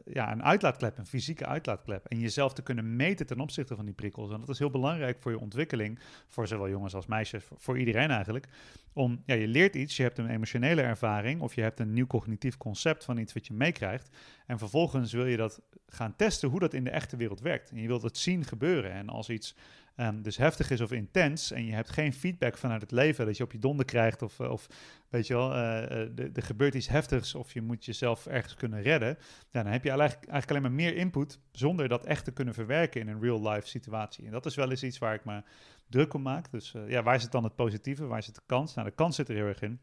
ja, 0.05 0.31
een 0.31 0.43
uitlaatklep, 0.43 0.97
een 0.97 1.05
fysieke 1.05 1.45
uitlaatklep. 1.45 2.05
En 2.05 2.19
jezelf 2.19 2.53
te 2.53 2.61
kunnen 2.61 2.95
meten 2.95 3.25
ten 3.25 3.39
opzichte 3.39 3.75
van 3.75 3.85
die 3.85 3.93
prikkels. 3.93 4.31
En 4.31 4.39
dat 4.39 4.49
is 4.49 4.59
heel 4.59 4.69
belangrijk 4.69 5.19
voor 5.19 5.31
je 5.31 5.39
ontwikkeling, 5.39 5.99
voor 6.27 6.47
zowel 6.47 6.69
jongens 6.69 6.95
als 6.95 7.05
meisjes, 7.05 7.43
voor, 7.43 7.57
voor 7.59 7.79
iedereen 7.79 8.09
eigenlijk. 8.09 8.47
Om, 8.93 9.21
ja, 9.25 9.35
je 9.35 9.47
leert 9.47 9.75
iets, 9.75 9.97
je 9.97 10.03
hebt 10.03 10.17
een 10.17 10.29
emotionele 10.29 10.81
ervaring 10.81 11.41
of 11.41 11.55
je 11.55 11.61
hebt 11.61 11.79
een 11.79 11.93
nieuw 11.93 12.07
cognitief 12.07 12.57
concept 12.57 13.05
van 13.05 13.17
iets 13.17 13.33
wat 13.33 13.47
je 13.47 13.53
meekrijgt. 13.53 14.17
En 14.45 14.57
vervolgens 14.57 15.13
wil 15.13 15.25
je 15.25 15.37
dat 15.37 15.61
gaan 15.87 16.15
testen 16.15 16.49
hoe 16.49 16.59
dat 16.59 16.73
in 16.73 16.83
de 16.83 16.89
echte 16.89 17.17
wereld 17.17 17.39
werkt. 17.39 17.71
En 17.71 17.81
je 17.81 17.87
wilt 17.87 18.01
het 18.01 18.17
zien 18.17 18.45
gebeuren. 18.45 18.91
En 18.91 19.09
als 19.09 19.29
iets 19.29 19.55
um, 19.97 20.21
dus 20.21 20.37
heftig 20.37 20.69
is 20.69 20.81
of 20.81 20.91
intens 20.91 21.51
en 21.51 21.65
je 21.65 21.73
hebt 21.73 21.89
geen 21.89 22.13
feedback 22.13 22.57
vanuit 22.57 22.81
het 22.81 22.91
leven 22.91 23.25
dat 23.25 23.37
je 23.37 23.43
op 23.43 23.51
je 23.51 23.59
donder 23.59 23.85
krijgt 23.85 24.21
of, 24.21 24.39
eh, 24.39 24.51
of 24.51 24.67
weet 25.09 25.27
je 25.27 25.33
wel, 25.33 25.51
uh, 25.51 26.35
er 26.35 26.43
gebeurt 26.43 26.75
iets 26.75 26.87
heftigs 26.87 27.35
of 27.35 27.53
je 27.53 27.61
moet 27.61 27.85
jezelf 27.85 28.25
ergens 28.25 28.53
kunnen 28.53 28.81
redden, 28.81 29.17
ja, 29.51 29.63
dan 29.63 29.71
heb 29.71 29.83
je 29.83 29.89
eigenlijk, 29.89 30.29
eigenlijk 30.29 30.49
alleen 30.49 30.61
maar 30.61 30.71
meer 30.71 30.95
input 30.95 31.39
zonder 31.51 31.87
dat 31.87 32.05
echt 32.05 32.25
te 32.25 32.31
kunnen 32.31 32.53
verwerken 32.53 33.01
in 33.01 33.07
een 33.07 33.21
real-life 33.21 33.67
situatie. 33.67 34.25
En 34.25 34.31
dat 34.31 34.45
is 34.45 34.55
wel 34.55 34.69
eens 34.69 34.83
iets 34.83 34.97
waar 34.97 35.13
ik 35.13 35.25
me 35.25 35.43
druk 35.89 36.13
om 36.13 36.21
maak. 36.21 36.51
Dus 36.51 36.73
ja, 36.87 37.03
waar 37.03 37.21
zit 37.21 37.31
dan 37.31 37.43
het 37.43 37.55
positieve, 37.55 38.05
waar 38.05 38.23
zit 38.23 38.35
de 38.35 38.41
kans? 38.45 38.73
Nou, 38.73 38.87
de 38.87 38.95
kans 38.95 39.15
zit 39.15 39.29
er 39.29 39.35
heel 39.35 39.45
erg 39.45 39.61
in. 39.61 39.79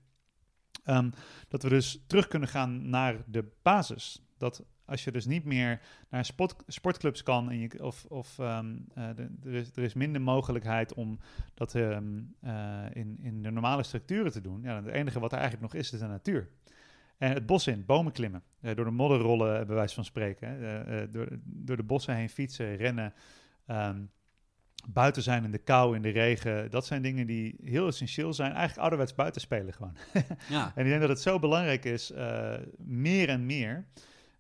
Um, 0.87 1.13
dat 1.49 1.63
we 1.63 1.69
dus 1.69 2.05
terug 2.07 2.29
kunnen 2.29 2.49
gaan 2.49 2.89
naar 2.91 3.23
de 3.27 3.45
basis. 3.63 4.23
Dat 4.39 4.65
als 4.87 5.05
je 5.05 5.13
dus 5.13 5.27
niet 5.27 5.45
meer 5.45 5.81
naar 6.09 6.25
sport, 6.25 6.55
sportclubs 6.67 7.23
kan 7.23 7.51
en 7.51 7.59
je, 7.59 7.83
of, 7.85 8.05
of 8.05 8.39
um, 8.39 8.87
uh, 8.99 9.09
de, 9.17 9.29
er, 9.45 9.55
is, 9.55 9.71
er 9.75 9.83
is 9.83 9.95
minder 9.95 10.21
mogelijkheid 10.21 10.95
om 10.95 11.19
dat 11.55 11.75
um, 11.75 12.35
uh, 12.45 12.85
in, 12.93 13.19
in 13.23 13.43
de 13.43 13.51
normale 13.51 13.83
structuren 13.83 14.33
te 14.33 14.41
doen. 14.41 14.63
Ja, 14.63 14.77
het 14.77 14.87
enige 14.87 15.21
wat 15.21 15.33
er 15.33 15.39
eigenlijk 15.39 15.73
nog 15.73 15.83
is, 15.83 15.93
is 15.93 15.99
de 15.99 16.07
natuur. 16.07 16.49
En 17.19 17.33
het 17.33 17.47
bos 17.47 17.67
in, 17.67 17.85
bomen 17.85 18.13
klimmen, 18.13 18.43
uh, 18.61 18.75
door 18.75 18.85
de 18.85 18.91
modder 18.91 19.19
rollen, 19.19 19.67
bij 19.67 19.77
wijze 19.77 19.95
van 19.95 20.05
spreken. 20.05 20.59
door, 21.13 21.29
door 21.45 21.77
de 21.77 21.83
bossen 21.83 22.15
heen 22.15 22.29
fietsen, 22.29 22.77
rennen, 22.77 23.13
um, 23.67 24.11
buiten 24.89 25.23
zijn 25.23 25.45
in 25.45 25.51
de 25.51 25.59
kou, 25.59 25.97
in 25.97 26.03
de 26.03 26.09
regen. 26.09 26.71
Dat 26.71 26.87
zijn 26.87 27.03
dingen 27.03 27.27
die 27.27 27.57
heel 27.65 27.87
essentieel 27.87 28.33
zijn. 28.33 28.51
Eigenlijk 28.51 28.81
ouderwets 28.81 29.15
buiten 29.15 29.41
spelen 29.41 29.75
gewoon. 29.75 29.97
ja. 30.49 30.73
En 30.75 30.85
ik 30.85 30.89
denk 30.89 31.01
dat 31.01 31.09
het 31.09 31.21
zo 31.21 31.39
belangrijk 31.39 31.85
is, 31.85 32.13
meer 32.77 33.29
en 33.29 33.47
meer... 33.47 33.87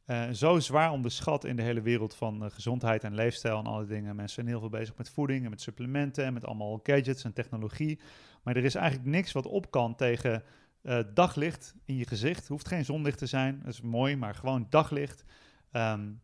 Uh, 0.06 0.30
zo 0.30 0.58
zwaar 0.58 0.90
onderschat 0.90 1.44
in 1.44 1.56
de 1.56 1.62
hele 1.62 1.80
wereld 1.80 2.14
van 2.14 2.44
uh, 2.44 2.50
gezondheid 2.50 3.04
en 3.04 3.14
leefstijl 3.14 3.58
en 3.58 3.66
alle 3.66 3.86
dingen. 3.86 4.16
Mensen 4.16 4.34
zijn 4.34 4.46
heel 4.46 4.60
veel 4.60 4.68
bezig 4.68 4.96
met 4.96 5.10
voeding 5.10 5.44
en 5.44 5.50
met 5.50 5.60
supplementen 5.60 6.24
en 6.24 6.32
met 6.32 6.44
allemaal 6.44 6.80
gadgets 6.82 7.24
en 7.24 7.32
technologie. 7.32 8.00
Maar 8.42 8.56
er 8.56 8.64
is 8.64 8.74
eigenlijk 8.74 9.08
niks 9.08 9.32
wat 9.32 9.46
op 9.46 9.70
kan 9.70 9.94
tegen 9.94 10.42
uh, 10.82 10.98
daglicht 11.14 11.74
in 11.84 11.96
je 11.96 12.06
gezicht. 12.06 12.48
Hoeft 12.48 12.68
geen 12.68 12.84
zonlicht 12.84 13.18
te 13.18 13.26
zijn, 13.26 13.58
dat 13.58 13.72
is 13.72 13.80
mooi, 13.80 14.16
maar 14.16 14.34
gewoon 14.34 14.66
daglicht. 14.70 15.24
Um, 15.72 16.20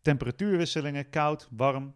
temperatuurwisselingen, 0.00 1.10
koud, 1.10 1.48
warm, 1.50 1.94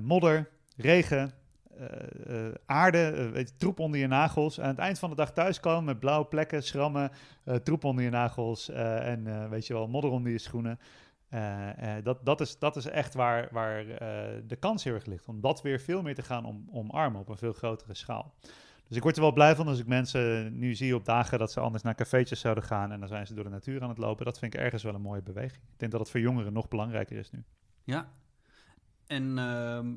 modder, 0.00 0.50
regen, 0.76 1.32
uh, 1.78 2.48
aarde, 2.66 3.12
uh, 3.16 3.30
weet 3.30 3.48
je, 3.48 3.56
troep 3.56 3.78
onder 3.78 4.00
je 4.00 4.06
nagels. 4.06 4.60
Aan 4.60 4.68
het 4.68 4.78
eind 4.78 4.98
van 4.98 5.10
de 5.10 5.16
dag 5.16 5.32
thuiskomen 5.32 5.84
met 5.84 6.00
blauwe 6.00 6.26
plekken, 6.26 6.62
schrammen, 6.62 7.10
troep 7.62 7.84
onder 7.84 8.04
je 8.04 8.10
nagels 8.10 8.68
en 8.68 9.50
weet 9.50 9.66
je 9.66 9.72
wel, 9.72 9.88
modder 9.88 10.10
onder 10.10 10.32
je 10.32 10.38
schoenen. 10.38 10.78
dat, 12.02 12.24
dat, 12.24 12.40
is, 12.40 12.58
dat 12.58 12.76
is 12.76 12.86
echt 12.86 13.14
waar, 13.14 13.48
waar 13.50 13.84
de 14.46 14.56
kans 14.58 14.84
heel 14.84 14.94
erg 14.94 15.06
ligt. 15.06 15.28
Om 15.28 15.40
dat 15.40 15.62
weer 15.62 15.80
veel 15.80 16.02
meer 16.02 16.14
te 16.14 16.22
gaan 16.22 16.44
om, 16.44 16.68
omarmen 16.72 17.20
op 17.20 17.28
een 17.28 17.36
veel 17.36 17.52
grotere 17.52 17.94
schaal. 17.94 18.34
Dus 18.90 18.98
ik 18.98 19.04
word 19.04 19.16
er 19.16 19.22
wel 19.22 19.32
blij 19.32 19.56
van 19.56 19.68
als 19.68 19.78
ik 19.78 19.86
mensen 19.86 20.58
nu 20.58 20.74
zie 20.74 20.94
op 20.94 21.04
dagen 21.04 21.38
dat 21.38 21.52
ze 21.52 21.60
anders 21.60 21.82
naar 21.82 21.94
cafeetjes 21.94 22.40
zouden 22.40 22.64
gaan 22.64 22.92
en 22.92 23.00
dan 23.00 23.08
zijn 23.08 23.26
ze 23.26 23.34
door 23.34 23.44
de 23.44 23.50
natuur 23.50 23.82
aan 23.82 23.88
het 23.88 23.98
lopen. 23.98 24.24
Dat 24.24 24.38
vind 24.38 24.54
ik 24.54 24.60
ergens 24.60 24.82
wel 24.82 24.94
een 24.94 25.00
mooie 25.00 25.22
beweging. 25.22 25.62
Ik 25.72 25.78
denk 25.78 25.92
dat 25.92 26.00
het 26.00 26.10
voor 26.10 26.20
jongeren 26.20 26.52
nog 26.52 26.68
belangrijker 26.68 27.16
is 27.16 27.30
nu. 27.30 27.44
Ja, 27.84 28.08
en 29.06 29.38
ehm, 29.38 29.94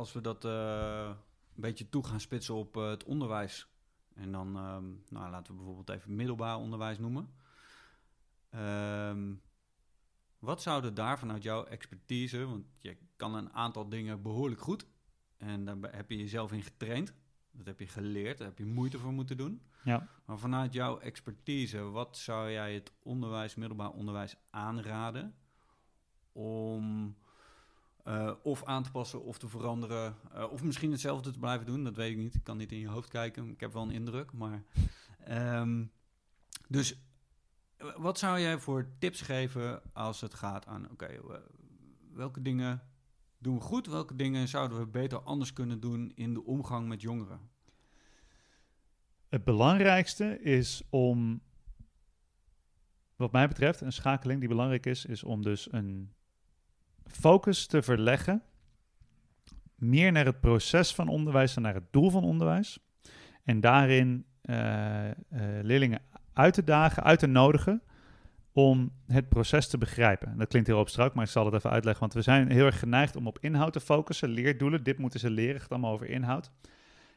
als 0.00 0.12
we 0.12 0.20
dat 0.20 0.44
uh, 0.44 1.08
een 1.54 1.60
beetje 1.60 1.88
toe 1.88 2.04
gaan 2.06 2.20
spitsen 2.20 2.54
op 2.54 2.76
uh, 2.76 2.88
het 2.88 3.04
onderwijs. 3.04 3.68
En 4.14 4.32
dan, 4.32 4.46
um, 4.56 5.02
nou, 5.08 5.30
laten 5.30 5.52
we 5.52 5.58
bijvoorbeeld 5.58 5.88
even 5.98 6.16
middelbaar 6.16 6.56
onderwijs 6.56 6.98
noemen. 6.98 7.34
Um, 8.54 9.42
wat 10.38 10.62
zouden 10.62 10.94
daar 10.94 11.18
vanuit 11.18 11.42
jouw 11.42 11.64
expertise, 11.64 12.44
want 12.46 12.64
je 12.78 12.96
kan 13.16 13.34
een 13.34 13.52
aantal 13.52 13.88
dingen 13.88 14.22
behoorlijk 14.22 14.60
goed. 14.60 14.86
En 15.36 15.64
daar 15.64 15.76
heb 15.80 16.10
je 16.10 16.16
jezelf 16.16 16.52
in 16.52 16.62
getraind. 16.62 17.14
Dat 17.50 17.66
heb 17.66 17.80
je 17.80 17.86
geleerd, 17.86 18.38
daar 18.38 18.48
heb 18.48 18.58
je 18.58 18.64
moeite 18.64 18.98
voor 18.98 19.12
moeten 19.12 19.36
doen. 19.36 19.62
Ja. 19.84 20.08
Maar 20.24 20.38
vanuit 20.38 20.72
jouw 20.72 20.98
expertise, 20.98 21.82
wat 21.82 22.16
zou 22.16 22.50
jij 22.50 22.74
het 22.74 22.92
onderwijs, 23.02 23.54
middelbaar 23.54 23.90
onderwijs 23.90 24.36
aanraden 24.50 25.34
om 26.32 27.14
uh, 28.04 28.32
of 28.42 28.64
aan 28.64 28.82
te 28.82 28.90
passen 28.90 29.22
of 29.22 29.38
te 29.38 29.48
veranderen. 29.48 30.16
Uh, 30.34 30.52
of 30.52 30.62
misschien 30.62 30.90
hetzelfde 30.90 31.30
te 31.30 31.38
blijven 31.38 31.66
doen, 31.66 31.84
dat 31.84 31.96
weet 31.96 32.10
ik 32.10 32.16
niet. 32.16 32.34
Ik 32.34 32.44
kan 32.44 32.56
niet 32.56 32.72
in 32.72 32.78
je 32.78 32.88
hoofd 32.88 33.08
kijken. 33.08 33.48
Ik 33.48 33.60
heb 33.60 33.72
wel 33.72 33.82
een 33.82 33.90
indruk. 33.90 34.32
Maar, 34.32 34.64
um, 35.28 35.92
dus 36.68 37.00
wat 37.96 38.18
zou 38.18 38.40
jij 38.40 38.58
voor 38.58 38.88
tips 38.98 39.20
geven 39.20 39.82
als 39.92 40.20
het 40.20 40.34
gaat 40.34 40.66
aan... 40.66 40.90
oké, 40.90 41.20
welke 42.12 42.42
dingen 42.42 42.82
doen 43.38 43.54
we 43.54 43.60
goed? 43.60 43.86
Welke 43.86 44.16
dingen 44.16 44.48
zouden 44.48 44.78
we 44.78 44.86
beter 44.86 45.20
anders 45.20 45.52
kunnen 45.52 45.80
doen 45.80 46.12
in 46.14 46.34
de 46.34 46.44
omgang 46.44 46.88
met 46.88 47.00
jongeren? 47.00 47.50
Het 49.28 49.44
belangrijkste 49.44 50.40
is 50.40 50.82
om, 50.88 51.42
wat 53.16 53.32
mij 53.32 53.48
betreft, 53.48 53.80
een 53.80 53.92
schakeling 53.92 54.40
die 54.40 54.48
belangrijk 54.48 54.86
is, 54.86 55.04
is 55.04 55.24
om 55.24 55.42
dus 55.42 55.72
een 55.72 56.12
focus 57.10 57.66
te 57.66 57.82
verleggen 57.82 58.42
meer 59.80 60.12
naar 60.12 60.24
het 60.24 60.40
proces 60.40 60.94
van 60.94 61.08
onderwijs 61.08 61.54
dan 61.54 61.62
naar 61.62 61.74
het 61.74 61.92
doel 61.92 62.10
van 62.10 62.24
onderwijs. 62.24 62.78
En 63.44 63.60
daarin 63.60 64.24
uh, 64.44 65.04
uh, 65.04 65.12
leerlingen 65.62 66.02
uit 66.32 66.54
te 66.54 66.64
dagen, 66.64 67.02
uit 67.02 67.18
te 67.18 67.26
nodigen 67.26 67.82
om 68.52 68.92
het 69.06 69.28
proces 69.28 69.68
te 69.68 69.78
begrijpen. 69.78 70.38
Dat 70.38 70.48
klinkt 70.48 70.68
heel 70.68 70.78
abstract, 70.78 71.14
maar 71.14 71.24
ik 71.24 71.30
zal 71.30 71.44
het 71.44 71.54
even 71.54 71.70
uitleggen, 71.70 72.00
want 72.00 72.14
we 72.14 72.22
zijn 72.22 72.50
heel 72.50 72.66
erg 72.66 72.78
geneigd 72.78 73.16
om 73.16 73.26
op 73.26 73.38
inhoud 73.40 73.72
te 73.72 73.80
focussen, 73.80 74.28
leerdoelen, 74.28 74.82
dit 74.82 74.98
moeten 74.98 75.20
ze 75.20 75.30
leren, 75.30 75.60
het 75.60 75.70
allemaal 75.70 75.92
over 75.92 76.08
inhoud. 76.08 76.50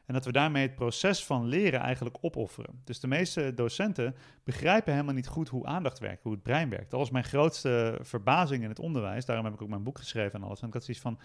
En 0.06 0.14
dat 0.14 0.26
we 0.26 0.32
daarmee 0.32 0.68
het 0.68 0.76
proces 0.76 1.26
van 1.26 1.46
leren 1.46 1.80
eigenlijk 1.80 2.18
opofferen. 2.22 2.82
Dus 2.84 3.00
de 3.00 3.08
meeste 3.08 3.54
docenten 3.54 4.16
begrijpen 4.44 4.92
helemaal 4.92 5.14
niet 5.14 5.28
goed 5.28 5.50
hoe 5.50 5.66
aandacht 5.66 6.00
werkt, 6.00 6.24
hoe 6.24 6.32
het 6.32 6.44
brein 6.44 6.70
werkt. 6.70 6.92
Dat 6.92 7.00
was 7.00 7.10
mijn 7.10 7.24
grootste 7.24 8.00
verbazing 8.02 8.64
in 8.64 8.70
het 8.70 8.80
onderwijs. 8.80 9.26
Daarom 9.26 9.46
heb 9.46 9.54
ik 9.54 9.62
ook 9.62 9.70
mijn 9.70 9.84
boek 9.84 9.98
geschreven 9.98 10.40
en 10.40 10.46
alles. 10.46 10.62
En 10.62 10.68
ik 10.68 10.74
had 10.74 10.84
zoiets 10.84 11.04
van, 11.04 11.20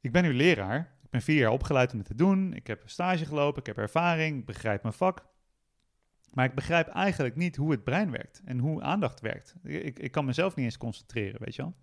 ik 0.00 0.12
ben 0.12 0.22
nu 0.22 0.34
leraar. 0.34 0.96
Ik 1.02 1.10
ben 1.10 1.22
vier 1.22 1.38
jaar 1.38 1.50
opgeleid 1.50 1.92
om 1.92 1.98
dit 1.98 2.06
te 2.06 2.14
doen. 2.14 2.54
Ik 2.54 2.66
heb 2.66 2.82
stage 2.84 3.24
gelopen, 3.24 3.60
ik 3.60 3.66
heb 3.66 3.78
ervaring, 3.78 4.38
ik 4.38 4.46
begrijp 4.46 4.82
mijn 4.82 4.94
vak. 4.94 5.26
Maar 6.32 6.44
ik 6.44 6.54
begrijp 6.54 6.88
eigenlijk 6.88 7.36
niet 7.36 7.56
hoe 7.56 7.70
het 7.70 7.84
brein 7.84 8.10
werkt 8.10 8.40
en 8.44 8.58
hoe 8.58 8.82
aandacht 8.82 9.20
werkt. 9.20 9.54
Ik, 9.62 9.98
ik 9.98 10.10
kan 10.10 10.24
mezelf 10.24 10.54
niet 10.54 10.64
eens 10.64 10.78
concentreren, 10.78 11.40
weet 11.40 11.54
je 11.54 11.62
wel. 11.62 11.74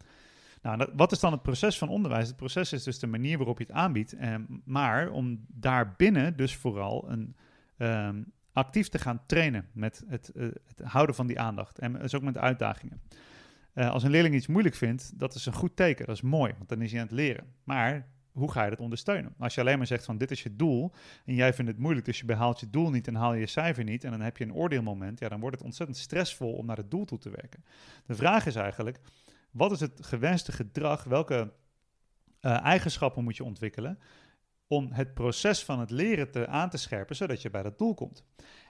Nou, 0.65 0.89
wat 0.95 1.11
is 1.11 1.19
dan 1.19 1.31
het 1.31 1.41
proces 1.41 1.77
van 1.77 1.89
onderwijs? 1.89 2.27
Het 2.27 2.35
proces 2.35 2.73
is 2.73 2.83
dus 2.83 2.99
de 2.99 3.07
manier 3.07 3.37
waarop 3.37 3.57
je 3.57 3.63
het 3.63 3.75
aanbiedt. 3.75 4.13
Eh, 4.13 4.35
maar 4.63 5.09
om 5.09 5.45
daarbinnen 5.47 6.37
dus 6.37 6.55
vooral 6.55 7.11
een, 7.11 7.35
um, 7.77 8.33
actief 8.53 8.87
te 8.87 8.99
gaan 8.99 9.21
trainen 9.25 9.67
met 9.71 10.03
het, 10.07 10.31
uh, 10.35 10.43
het, 10.43 10.87
houden 10.87 11.15
van 11.15 11.27
die 11.27 11.39
aandacht. 11.39 11.79
En 11.79 11.93
dus 11.93 12.15
ook 12.15 12.21
met 12.21 12.37
uitdagingen. 12.37 13.01
Uh, 13.73 13.89
als 13.91 14.03
een 14.03 14.11
leerling 14.11 14.35
iets 14.35 14.47
moeilijk 14.47 14.75
vindt, 14.75 15.19
dat 15.19 15.35
is 15.35 15.45
een 15.45 15.53
goed 15.53 15.75
teken. 15.75 16.05
Dat 16.05 16.15
is 16.15 16.21
mooi, 16.21 16.53
want 16.57 16.69
dan 16.69 16.81
is 16.81 16.91
hij 16.91 16.99
aan 16.99 17.05
het 17.05 17.15
leren. 17.15 17.45
Maar 17.63 18.07
hoe 18.31 18.51
ga 18.51 18.63
je 18.63 18.69
dat 18.69 18.79
ondersteunen? 18.79 19.33
Als 19.37 19.55
je 19.55 19.61
alleen 19.61 19.77
maar 19.77 19.87
zegt 19.87 20.05
van 20.05 20.17
dit 20.17 20.31
is 20.31 20.43
je 20.43 20.55
doel 20.55 20.91
en 21.25 21.35
jij 21.35 21.53
vindt 21.53 21.71
het 21.71 21.79
moeilijk, 21.79 22.05
dus 22.05 22.19
je 22.19 22.25
behaalt 22.25 22.59
je 22.59 22.69
doel 22.69 22.89
niet 22.89 23.07
en 23.07 23.15
haal 23.15 23.33
je 23.33 23.39
je 23.39 23.47
cijfer 23.47 23.83
niet 23.83 24.03
en 24.03 24.11
dan 24.11 24.21
heb 24.21 24.37
je 24.37 24.43
een 24.43 24.53
oordeelmoment, 24.53 25.19
ja, 25.19 25.29
dan 25.29 25.39
wordt 25.39 25.55
het 25.55 25.65
ontzettend 25.65 25.97
stressvol 25.97 26.53
om 26.53 26.65
naar 26.65 26.77
het 26.77 26.91
doel 26.91 27.05
toe 27.05 27.17
te 27.17 27.29
werken. 27.29 27.63
De 28.05 28.15
vraag 28.15 28.45
is 28.45 28.55
eigenlijk, 28.55 28.99
wat 29.55 29.71
is 29.71 29.79
het 29.79 30.05
gewenste 30.05 30.51
gedrag? 30.51 31.03
Welke 31.03 31.53
uh, 32.41 32.63
eigenschappen 32.63 33.23
moet 33.23 33.37
je 33.37 33.43
ontwikkelen 33.43 33.99
om 34.67 34.91
het 34.91 35.13
proces 35.13 35.63
van 35.63 35.79
het 35.79 35.89
leren 35.89 36.31
te, 36.31 36.47
aan 36.47 36.69
te 36.69 36.77
scherpen, 36.77 37.15
zodat 37.15 37.41
je 37.41 37.49
bij 37.49 37.63
dat 37.63 37.77
doel 37.77 37.93
komt? 37.93 38.25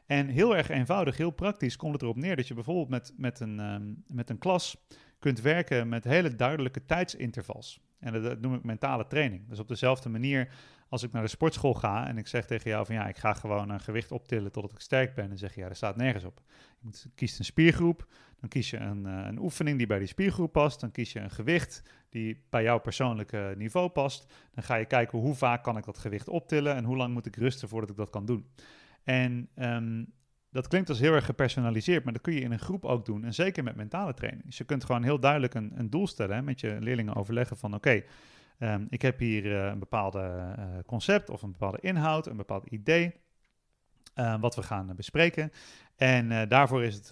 En 0.06 0.27
heel 0.27 0.56
erg 0.56 0.70
eenvoudig, 0.70 1.18
heel 1.18 1.32
praktisch 1.32 1.75
komt 1.75 1.94
het 1.94 2.01
erop 2.01 2.15
neer 2.15 2.36
dat 2.36 2.48
je 2.48 2.54
bijvoorbeeld 2.54 2.89
met, 2.89 3.13
met, 3.18 3.39
een, 3.39 3.60
um, 3.60 4.04
met 4.08 4.30
een 4.30 4.38
klas 4.38 4.77
kunt 5.20 5.42
werken 5.42 5.89
met 5.89 6.04
hele 6.04 6.36
duidelijke 6.36 6.86
tijdsintervals. 6.86 7.80
En 8.00 8.22
dat, 8.22 8.42
noem 8.42 8.54
ik 8.54 8.63
mentale 8.63 9.08
training. 9.08 9.50
Dus 9.50 9.60
op 9.60 9.68
dezelfde 9.68 10.10
manier 10.10 10.54
Als 10.89 11.04
ik 11.04 11.12
naar 11.12 11.22
de 11.22 11.27
sportschool 11.27 11.74
ga 11.74 12.08
en 12.08 12.18
ik 12.18 12.27
zeg 12.27 12.46
tegen 12.46 12.70
jou 12.70 12.86
van 12.86 12.96
ja, 12.96 13.08
ik 13.08 13.18
ga 13.18 13.34
gewoon 13.34 13.70
een 13.70 13.80
gewicht 13.80 14.12
optillen 14.12 14.51
totdat 14.51 14.72
ik 14.72 14.80
sterk 14.80 15.15
ben, 15.15 15.27
dan 15.27 15.38
zeg 15.38 15.54
je 15.54 15.60
ja, 15.60 15.65
daar 15.65 15.75
staat 15.75 15.96
nergens 15.96 16.24
op. 16.24 16.42
Je 16.80 17.10
kiest 17.15 17.39
een 17.39 17.46
spiergroep, 17.46 18.08
dan 18.39 18.50
kies 18.50 18.70
je 18.70 18.77
een, 18.77 19.06
uh, 19.06 19.25
een 19.25 19.39
oefening 19.39 19.77
die 19.77 19.88
bij 19.88 20.00
die 20.00 20.08
spiergroep 20.08 20.51
past, 20.51 20.80
dan 20.80 20.92
kies 20.92 21.13
je 21.13 21.20
een 21.20 21.32
gewicht 21.32 21.84
die 22.10 22.44
bij 22.50 22.63
jouw 22.63 22.80
persoonlijke 22.80 23.54
niveau 23.58 23.89
past. 23.89 24.34
Dan 24.51 24.63
ga 24.63 24.75
je 24.75 24.86
kijken 24.86 25.20
hoe 25.20 25.36
vaak 25.36 25.63
kan 25.63 25.77
ik 25.77 25.86
dat 25.86 25.98
gewicht 25.98 26.27
optillen 26.27 26.75
en 26.75 26.84
hoe 26.84 26.98
lang 26.98 27.13
moet 27.13 27.25
ik 27.25 27.36
rusten 27.36 27.70
voordat 27.70 27.89
ik 27.89 27.96
dat 27.96 28.10
kan 28.10 28.25
doen. 28.25 28.46
En 29.04 29.50
um, 29.56 30.13
dat 30.56 30.68
klinkt 30.68 30.89
als 30.89 31.00
heel 31.00 31.13
erg 31.13 31.25
gepersonaliseerd, 31.25 32.04
maar 32.04 32.13
dat 32.13 32.22
kun 32.22 32.34
je 32.34 32.39
in 32.39 32.51
een 32.51 32.60
groep 32.60 32.86
ook 32.86 33.06
doen. 33.06 33.24
En 33.24 33.34
zeker 33.34 33.63
met 33.63 33.75
mentale 33.75 34.13
training. 34.13 34.46
Dus 34.46 34.58
je 34.58 34.63
kunt 34.63 34.84
gewoon 34.84 35.04
heel 35.04 35.20
duidelijk 35.20 35.54
een, 35.54 35.72
een 35.75 35.89
doel 35.89 36.08
stellen. 36.08 36.36
Hè, 36.36 36.42
met 36.42 36.60
je 36.60 36.77
leerlingen 36.80 37.15
overleggen 37.15 37.58
van 37.58 37.74
oké, 37.74 38.04
ehm, 38.57 38.85
ik 38.89 39.01
heb 39.01 39.19
hier 39.19 39.45
uh, 39.45 39.65
een 39.65 39.79
bepaalde 39.79 40.55
uh, 40.59 40.65
concept 40.85 41.29
of 41.29 41.41
een 41.41 41.51
bepaalde 41.51 41.79
inhoud, 41.81 42.27
een 42.27 42.38
bepaald 42.38 42.65
idee. 42.65 43.13
Uh, 44.15 44.39
wat 44.39 44.55
we 44.55 44.63
gaan 44.63 44.95
bespreken. 44.95 45.51
En 45.95 46.50
daarvoor 46.50 46.83
is 46.83 46.95
het 46.95 47.09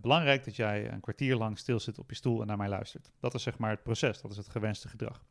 belangrijk 0.00 0.44
dat 0.44 0.56
jij 0.56 0.92
een 0.92 1.00
kwartier 1.00 1.36
lang 1.36 1.58
stil 1.58 1.80
zit 1.80 1.98
op 1.98 2.10
je 2.10 2.16
stoel 2.16 2.40
en 2.40 2.46
naar 2.46 2.56
mij 2.56 2.68
luistert. 2.68 3.10
Dat 3.20 3.34
is 3.34 3.42
zeg 3.42 3.58
maar 3.58 3.70
het 3.70 3.82
proces, 3.82 4.20
dat 4.20 4.30
is 4.30 4.36
het 4.36 4.48
gewenste 4.48 4.88
gedrag. 4.88 5.24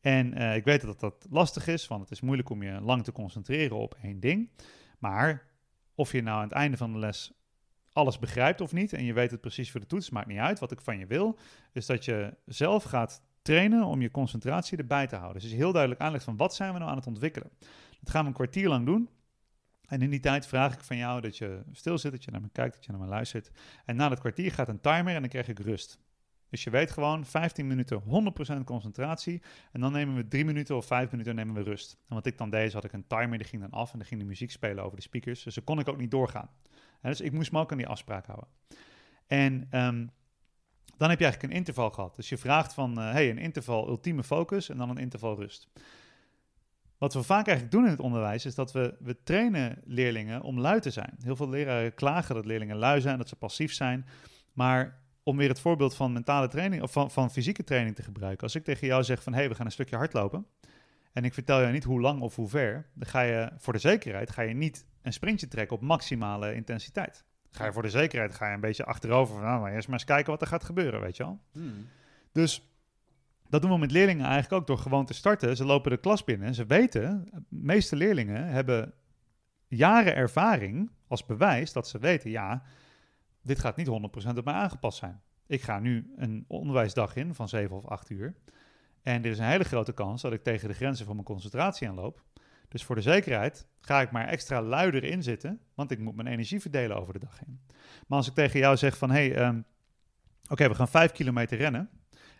En 0.00 0.34
ik 0.36 0.64
weet 0.64 0.80
dat 0.80 1.00
dat 1.00 1.26
lastig 1.30 1.66
is, 1.66 1.86
want 1.86 2.00
het 2.00 2.10
is 2.10 2.20
moeilijk 2.20 2.50
om 2.50 2.62
je 2.62 2.80
lang 2.80 3.04
te 3.04 3.12
concentreren 3.12 3.76
op 3.76 3.98
één 4.02 4.20
ding. 4.20 4.50
Maar 4.98 5.42
of 5.94 6.12
je 6.12 6.22
nou 6.22 6.36
aan 6.36 6.42
het 6.42 6.52
einde 6.52 6.76
van 6.76 6.92
de 6.92 6.98
les 6.98 7.32
alles 7.92 8.18
begrijpt 8.18 8.60
of 8.60 8.72
niet 8.72 8.92
en 8.92 9.04
je 9.04 9.12
weet 9.12 9.30
het 9.30 9.40
precies 9.40 9.70
voor 9.70 9.80
de 9.80 9.86
toets, 9.86 10.10
maakt 10.10 10.26
niet 10.26 10.38
uit. 10.38 10.58
Wat 10.58 10.72
ik 10.72 10.80
van 10.80 10.98
je 10.98 11.06
wil, 11.06 11.38
is 11.72 11.86
dat 11.86 12.04
je 12.04 12.34
zelf 12.46 12.82
gaat 12.82 13.22
trainen 13.42 13.84
om 13.84 14.00
je 14.00 14.10
concentratie 14.10 14.78
erbij 14.78 15.06
te 15.06 15.16
houden. 15.16 15.42
Dus 15.42 15.52
heel 15.52 15.72
duidelijk 15.72 16.00
aanlegt 16.00 16.24
van 16.24 16.36
wat 16.36 16.54
zijn 16.54 16.72
we 16.72 16.78
nou 16.78 16.90
aan 16.90 16.96
het 16.96 17.06
ontwikkelen. 17.06 17.50
Dat 18.00 18.10
gaan 18.10 18.22
we 18.22 18.28
een 18.28 18.34
kwartier 18.34 18.68
lang 18.68 18.86
doen. 18.86 19.08
En 19.86 20.02
in 20.02 20.10
die 20.10 20.20
tijd 20.20 20.46
vraag 20.46 20.74
ik 20.74 20.80
van 20.80 20.96
jou 20.96 21.20
dat 21.20 21.36
je 21.36 21.62
stil 21.72 21.98
zit, 21.98 22.12
dat 22.12 22.24
je 22.24 22.30
naar 22.30 22.40
me 22.40 22.48
kijkt, 22.52 22.74
dat 22.74 22.84
je 22.84 22.92
naar 22.92 23.00
me 23.00 23.06
luistert. 23.06 23.50
En 23.84 23.96
na 23.96 24.08
dat 24.08 24.20
kwartier 24.20 24.52
gaat 24.52 24.68
een 24.68 24.80
timer 24.80 25.14
en 25.14 25.20
dan 25.20 25.30
krijg 25.30 25.48
ik 25.48 25.58
rust. 25.58 26.00
Dus 26.50 26.64
je 26.64 26.70
weet 26.70 26.90
gewoon 26.90 27.24
15 27.24 27.66
minuten 27.66 28.02
100% 28.60 28.64
concentratie. 28.64 29.42
En 29.72 29.80
dan 29.80 29.92
nemen 29.92 30.14
we 30.14 30.28
3 30.28 30.44
minuten 30.44 30.76
of 30.76 30.86
5 30.86 31.10
minuten 31.10 31.34
nemen 31.34 31.54
we 31.54 31.62
rust. 31.62 31.96
En 32.08 32.14
wat 32.14 32.26
ik 32.26 32.38
dan 32.38 32.50
deed, 32.50 32.72
had 32.72 32.84
ik 32.84 32.92
een 32.92 33.06
timer, 33.06 33.38
die 33.38 33.46
ging 33.46 33.62
dan 33.62 33.70
af 33.70 33.92
en 33.92 33.98
dan 33.98 34.08
ging 34.08 34.20
de 34.20 34.26
muziek 34.26 34.50
spelen 34.50 34.84
over 34.84 34.96
de 34.96 35.02
speakers. 35.02 35.42
Dus 35.42 35.54
dan 35.54 35.64
kon 35.64 35.78
ik 35.78 35.88
ook 35.88 35.98
niet 35.98 36.10
doorgaan. 36.10 36.50
dus 37.02 37.20
ik 37.20 37.32
moest 37.32 37.52
me 37.52 37.58
ook 37.58 37.70
aan 37.70 37.76
die 37.76 37.88
afspraak 37.88 38.26
houden. 38.26 38.48
En 39.26 39.68
um, 39.84 40.10
dan 40.96 41.10
heb 41.10 41.18
je 41.18 41.24
eigenlijk 41.24 41.52
een 41.52 41.58
interval 41.58 41.90
gehad. 41.90 42.16
Dus 42.16 42.28
je 42.28 42.36
vraagt 42.36 42.74
van, 42.74 42.98
uh, 42.98 43.12
hey, 43.12 43.30
een 43.30 43.38
interval 43.38 43.88
ultieme 43.88 44.22
focus 44.22 44.68
en 44.68 44.76
dan 44.76 44.90
een 44.90 44.98
interval 44.98 45.36
rust. 45.36 45.68
Wat 46.98 47.14
we 47.14 47.22
vaak 47.22 47.46
eigenlijk 47.46 47.76
doen 47.76 47.84
in 47.84 47.90
het 47.90 48.00
onderwijs 48.00 48.46
is 48.46 48.54
dat 48.54 48.72
we, 48.72 48.94
we 48.98 49.22
trainen 49.22 49.78
leerlingen 49.84 50.42
om 50.42 50.60
lui 50.60 50.80
te 50.80 50.90
zijn. 50.90 51.14
Heel 51.22 51.36
veel 51.36 51.48
leraren 51.48 51.94
klagen 51.94 52.34
dat 52.34 52.44
leerlingen 52.44 52.76
lui 52.76 53.00
zijn, 53.00 53.18
dat 53.18 53.28
ze 53.28 53.36
passief 53.36 53.72
zijn. 53.72 54.06
Maar 54.52 55.00
om 55.22 55.36
weer 55.36 55.48
het 55.48 55.60
voorbeeld 55.60 55.94
van 55.94 56.12
mentale 56.12 56.48
training 56.48 56.82
of 56.82 56.92
van, 56.92 57.10
van 57.10 57.30
fysieke 57.30 57.64
training 57.64 57.96
te 57.96 58.02
gebruiken. 58.02 58.42
Als 58.42 58.54
ik 58.54 58.64
tegen 58.64 58.86
jou 58.86 59.04
zeg 59.04 59.22
van 59.22 59.32
hé, 59.32 59.38
hey, 59.38 59.48
we 59.48 59.54
gaan 59.54 59.66
een 59.66 59.72
stukje 59.72 59.96
hardlopen. 59.96 60.46
En 61.12 61.24
ik 61.24 61.34
vertel 61.34 61.60
jou 61.60 61.72
niet 61.72 61.84
hoe 61.84 62.00
lang 62.00 62.20
of 62.20 62.36
hoe 62.36 62.48
ver. 62.48 62.90
Dan 62.94 63.08
ga 63.08 63.20
je 63.20 63.52
voor 63.56 63.72
de 63.72 63.78
zekerheid 63.78 64.30
ga 64.30 64.42
je 64.42 64.54
niet 64.54 64.86
een 65.02 65.12
sprintje 65.12 65.48
trekken 65.48 65.76
op 65.76 65.82
maximale 65.82 66.54
intensiteit. 66.54 67.24
Ga 67.50 67.64
je 67.64 67.72
voor 67.72 67.82
de 67.82 67.90
zekerheid 67.90 68.34
ga 68.34 68.48
je 68.48 68.54
een 68.54 68.60
beetje 68.60 68.84
achterover 68.84 69.34
van 69.34 69.44
nou, 69.44 69.60
maar 69.60 69.72
eerst 69.72 69.88
maar 69.88 69.98
eens 69.98 70.08
kijken 70.08 70.30
wat 70.30 70.40
er 70.40 70.46
gaat 70.46 70.64
gebeuren, 70.64 71.00
weet 71.00 71.16
je 71.16 71.22
wel. 71.22 71.40
Hmm. 71.52 71.86
Dus 72.32 72.70
dat 73.48 73.62
doen 73.62 73.70
we 73.70 73.78
met 73.78 73.90
leerlingen 73.90 74.24
eigenlijk 74.24 74.52
ook 74.52 74.66
door 74.66 74.78
gewoon 74.78 75.04
te 75.04 75.14
starten. 75.14 75.56
Ze 75.56 75.64
lopen 75.64 75.90
de 75.90 75.96
klas 75.96 76.24
binnen 76.24 76.46
en 76.46 76.54
ze 76.54 76.66
weten, 76.66 77.28
de 77.32 77.42
meeste 77.48 77.96
leerlingen 77.96 78.46
hebben 78.46 78.92
jaren 79.68 80.14
ervaring 80.14 80.90
als 81.06 81.26
bewijs 81.26 81.72
dat 81.72 81.88
ze 81.88 81.98
weten, 81.98 82.30
ja, 82.30 82.62
dit 83.42 83.58
gaat 83.58 83.76
niet 83.76 83.88
100% 84.34 84.38
op 84.38 84.44
mij 84.44 84.54
aangepast 84.54 84.98
zijn. 84.98 85.20
Ik 85.46 85.62
ga 85.62 85.78
nu 85.78 86.12
een 86.16 86.44
onderwijsdag 86.48 87.16
in 87.16 87.34
van 87.34 87.48
7 87.48 87.76
of 87.76 87.84
8 87.84 88.10
uur. 88.10 88.34
En 89.02 89.24
er 89.24 89.30
is 89.30 89.38
een 89.38 89.44
hele 89.44 89.64
grote 89.64 89.92
kans 89.92 90.22
dat 90.22 90.32
ik 90.32 90.42
tegen 90.42 90.68
de 90.68 90.74
grenzen 90.74 91.06
van 91.06 91.14
mijn 91.14 91.26
concentratie 91.26 91.88
aanloop. 91.88 92.22
Dus 92.70 92.84
voor 92.84 92.94
de 92.94 93.02
zekerheid 93.02 93.66
ga 93.80 94.00
ik 94.00 94.10
maar 94.10 94.26
extra 94.26 94.62
luider 94.62 95.04
inzitten, 95.04 95.60
want 95.74 95.90
ik 95.90 95.98
moet 95.98 96.16
mijn 96.16 96.28
energie 96.28 96.60
verdelen 96.60 96.96
over 96.96 97.12
de 97.12 97.18
dag 97.18 97.38
heen. 97.38 97.60
Maar 98.06 98.18
als 98.18 98.28
ik 98.28 98.34
tegen 98.34 98.58
jou 98.58 98.76
zeg 98.76 98.96
van, 98.96 99.10
hé, 99.10 99.28
hey, 99.28 99.34
ehm, 99.34 99.60
oké, 100.48 100.68
we 100.68 100.74
gaan 100.74 100.88
5 100.88 101.12
kilometer 101.12 101.58
rennen 101.58 101.90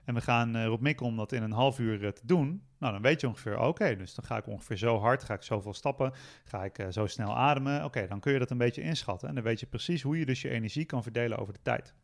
en 0.05 0.15
we 0.15 0.21
gaan 0.21 0.57
uh, 0.57 0.63
erop 0.63 0.81
mikken 0.81 1.07
om 1.07 1.17
dat 1.17 1.33
in 1.33 1.43
een 1.43 1.53
half 1.53 1.79
uur 1.79 2.05
eh, 2.05 2.11
te 2.11 2.27
doen, 2.27 2.63
nou, 2.79 2.93
dan 2.93 3.03
weet 3.03 3.21
je 3.21 3.29
ongeveer, 3.29 3.59
oké, 3.59 3.97
dus 3.97 4.15
dan 4.15 4.25
ga 4.25 4.37
ik 4.37 4.47
ongeveer 4.47 4.77
zo 4.77 4.99
hard, 4.99 5.25
ga 5.25 5.35
ik 5.35 5.43
zoveel 5.43 5.75
stappen, 5.75 6.13
ga 6.45 6.65
ik 6.65 6.79
uh, 6.79 6.87
zo 6.91 7.07
snel 7.07 7.37
ademen. 7.37 7.85
Oké, 7.85 8.07
dan 8.07 8.21
kun 8.21 8.33
je 8.33 8.39
dat 8.39 8.51
een 8.51 8.59
beetje 8.59 8.83
inschatten. 8.83 9.29
En 9.29 9.35
dan 9.35 9.45
weet 9.45 9.61
je 9.61 9.67
precies 9.67 10.03
hoe 10.03 10.19
je 10.19 10.27
dus 10.27 10.43
je 10.43 10.51
energie 10.51 10.85
kan 10.85 11.03
verdelen 11.03 11.39
over 11.39 11.53
de 11.53 11.63
tijd. 11.63 11.95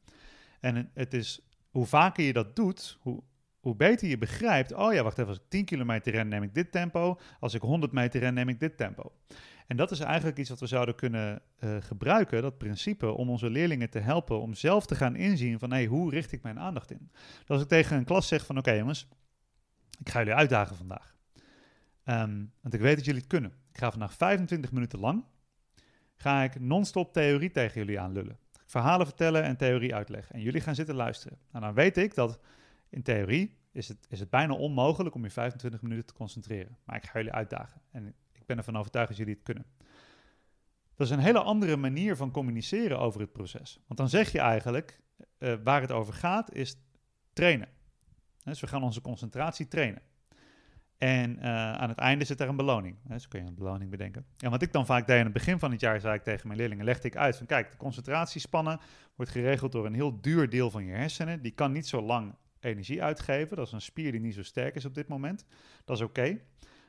En 0.60 0.90
het 0.94 1.14
is, 1.14 1.40
hoe 1.70 1.86
vaker 1.86 2.24
je 2.24 2.32
dat 2.32 2.56
doet, 2.56 2.98
hoe, 3.00 3.22
hoe 3.66 3.76
beter 3.76 4.08
je 4.08 4.18
begrijpt, 4.18 4.74
oh 4.74 4.92
ja, 4.92 5.02
wacht 5.02 5.18
even, 5.18 5.28
als 5.28 5.38
ik 5.38 5.48
10 5.48 5.64
kilometer 5.64 6.12
ren, 6.12 6.28
neem 6.28 6.42
ik 6.42 6.54
dit 6.54 6.72
tempo. 6.72 7.18
Als 7.40 7.54
ik 7.54 7.60
100 7.60 7.92
meter 7.92 8.20
ren, 8.20 8.34
neem 8.34 8.48
ik 8.48 8.60
dit 8.60 8.76
tempo. 8.76 9.12
En 9.66 9.76
dat 9.76 9.90
is 9.90 10.00
eigenlijk 10.00 10.38
iets 10.38 10.48
wat 10.48 10.60
we 10.60 10.66
zouden 10.66 10.94
kunnen 10.94 11.42
uh, 11.60 11.76
gebruiken, 11.80 12.42
dat 12.42 12.58
principe, 12.58 13.10
om 13.12 13.30
onze 13.30 13.50
leerlingen 13.50 13.90
te 13.90 13.98
helpen 13.98 14.40
om 14.40 14.54
zelf 14.54 14.86
te 14.86 14.94
gaan 14.94 15.16
inzien 15.16 15.58
van, 15.58 15.72
hé, 15.72 15.86
hoe 15.86 16.10
richt 16.10 16.32
ik 16.32 16.42
mijn 16.42 16.58
aandacht 16.58 16.90
in? 16.90 17.10
Als 17.46 17.62
ik 17.62 17.68
tegen 17.68 17.96
een 17.96 18.04
klas 18.04 18.28
zeg 18.28 18.46
van, 18.46 18.58
oké 18.58 18.72
jongens, 18.72 19.08
ik 19.98 20.08
ga 20.08 20.18
jullie 20.18 20.34
uitdagen 20.34 20.76
vandaag. 20.76 21.16
Um, 22.04 22.52
want 22.60 22.74
ik 22.74 22.80
weet 22.80 22.96
dat 22.96 23.04
jullie 23.04 23.20
het 23.20 23.30
kunnen. 23.30 23.52
Ik 23.72 23.78
ga 23.78 23.90
vandaag 23.90 24.14
25 24.14 24.72
minuten 24.72 24.98
lang, 24.98 25.24
ga 26.16 26.42
ik 26.42 26.60
non-stop 26.60 27.12
theorie 27.12 27.50
tegen 27.50 27.80
jullie 27.80 28.00
aanlullen. 28.00 28.38
Verhalen 28.66 29.06
vertellen 29.06 29.42
en 29.42 29.56
theorie 29.56 29.94
uitleggen. 29.94 30.34
En 30.34 30.40
jullie 30.40 30.60
gaan 30.60 30.74
zitten 30.74 30.94
luisteren. 30.94 31.38
Nou, 31.52 31.64
dan 31.64 31.74
weet 31.74 31.96
ik 31.96 32.14
dat 32.14 32.40
in 32.88 33.02
theorie 33.02 33.56
is 33.72 33.88
het, 33.88 34.06
is 34.08 34.20
het 34.20 34.30
bijna 34.30 34.54
onmogelijk 34.54 35.14
om 35.14 35.22
je 35.22 35.30
25 35.30 35.82
minuten 35.82 36.06
te 36.06 36.12
concentreren. 36.12 36.78
Maar 36.84 36.96
ik 36.96 37.04
ga 37.04 37.18
jullie 37.18 37.32
uitdagen. 37.32 37.80
En 37.90 38.14
ik 38.32 38.46
ben 38.46 38.56
ervan 38.56 38.76
overtuigd 38.76 39.08
dat 39.08 39.16
jullie 39.16 39.34
het 39.34 39.42
kunnen. 39.42 39.66
Dat 40.94 41.06
is 41.06 41.12
een 41.12 41.18
hele 41.18 41.42
andere 41.42 41.76
manier 41.76 42.16
van 42.16 42.30
communiceren 42.30 42.98
over 42.98 43.20
het 43.20 43.32
proces. 43.32 43.80
Want 43.86 43.98
dan 43.98 44.08
zeg 44.08 44.32
je 44.32 44.38
eigenlijk, 44.38 45.00
uh, 45.38 45.54
waar 45.64 45.80
het 45.80 45.92
over 45.92 46.14
gaat, 46.14 46.52
is 46.52 46.76
trainen. 47.32 47.68
Dus 48.44 48.60
we 48.60 48.66
gaan 48.66 48.82
onze 48.82 49.00
concentratie 49.00 49.68
trainen. 49.68 50.02
En 50.98 51.36
uh, 51.38 51.72
aan 51.72 51.88
het 51.88 51.98
einde 51.98 52.24
zit 52.24 52.40
er 52.40 52.48
een 52.48 52.56
beloning. 52.56 52.96
Dus 53.02 53.28
kun 53.28 53.40
je 53.40 53.46
een 53.46 53.54
beloning 53.54 53.90
bedenken. 53.90 54.26
En 54.38 54.50
wat 54.50 54.62
ik 54.62 54.72
dan 54.72 54.86
vaak 54.86 55.06
deed 55.06 55.18
aan 55.18 55.24
het 55.24 55.32
begin 55.32 55.58
van 55.58 55.70
het 55.70 55.80
jaar, 55.80 56.00
zei 56.00 56.14
ik 56.14 56.22
tegen 56.22 56.46
mijn 56.46 56.58
leerlingen, 56.58 56.84
legde 56.84 57.08
ik 57.08 57.16
uit 57.16 57.36
van 57.36 57.46
kijk, 57.46 57.70
de 57.70 57.76
concentratiespannen 57.76 58.80
wordt 59.16 59.32
geregeld 59.32 59.72
door 59.72 59.86
een 59.86 59.94
heel 59.94 60.20
duur 60.20 60.48
deel 60.48 60.70
van 60.70 60.84
je 60.84 60.92
hersenen. 60.92 61.42
Die 61.42 61.52
kan 61.52 61.72
niet 61.72 61.86
zo 61.86 62.02
lang 62.02 62.34
energie 62.60 63.02
uitgeven. 63.02 63.56
Dat 63.56 63.66
is 63.66 63.72
een 63.72 63.80
spier 63.80 64.12
die 64.12 64.20
niet 64.20 64.34
zo 64.34 64.42
sterk 64.42 64.74
is 64.74 64.84
op 64.84 64.94
dit 64.94 65.08
moment. 65.08 65.44
Dat 65.84 65.96
is 65.96 66.02
oké. 66.02 66.40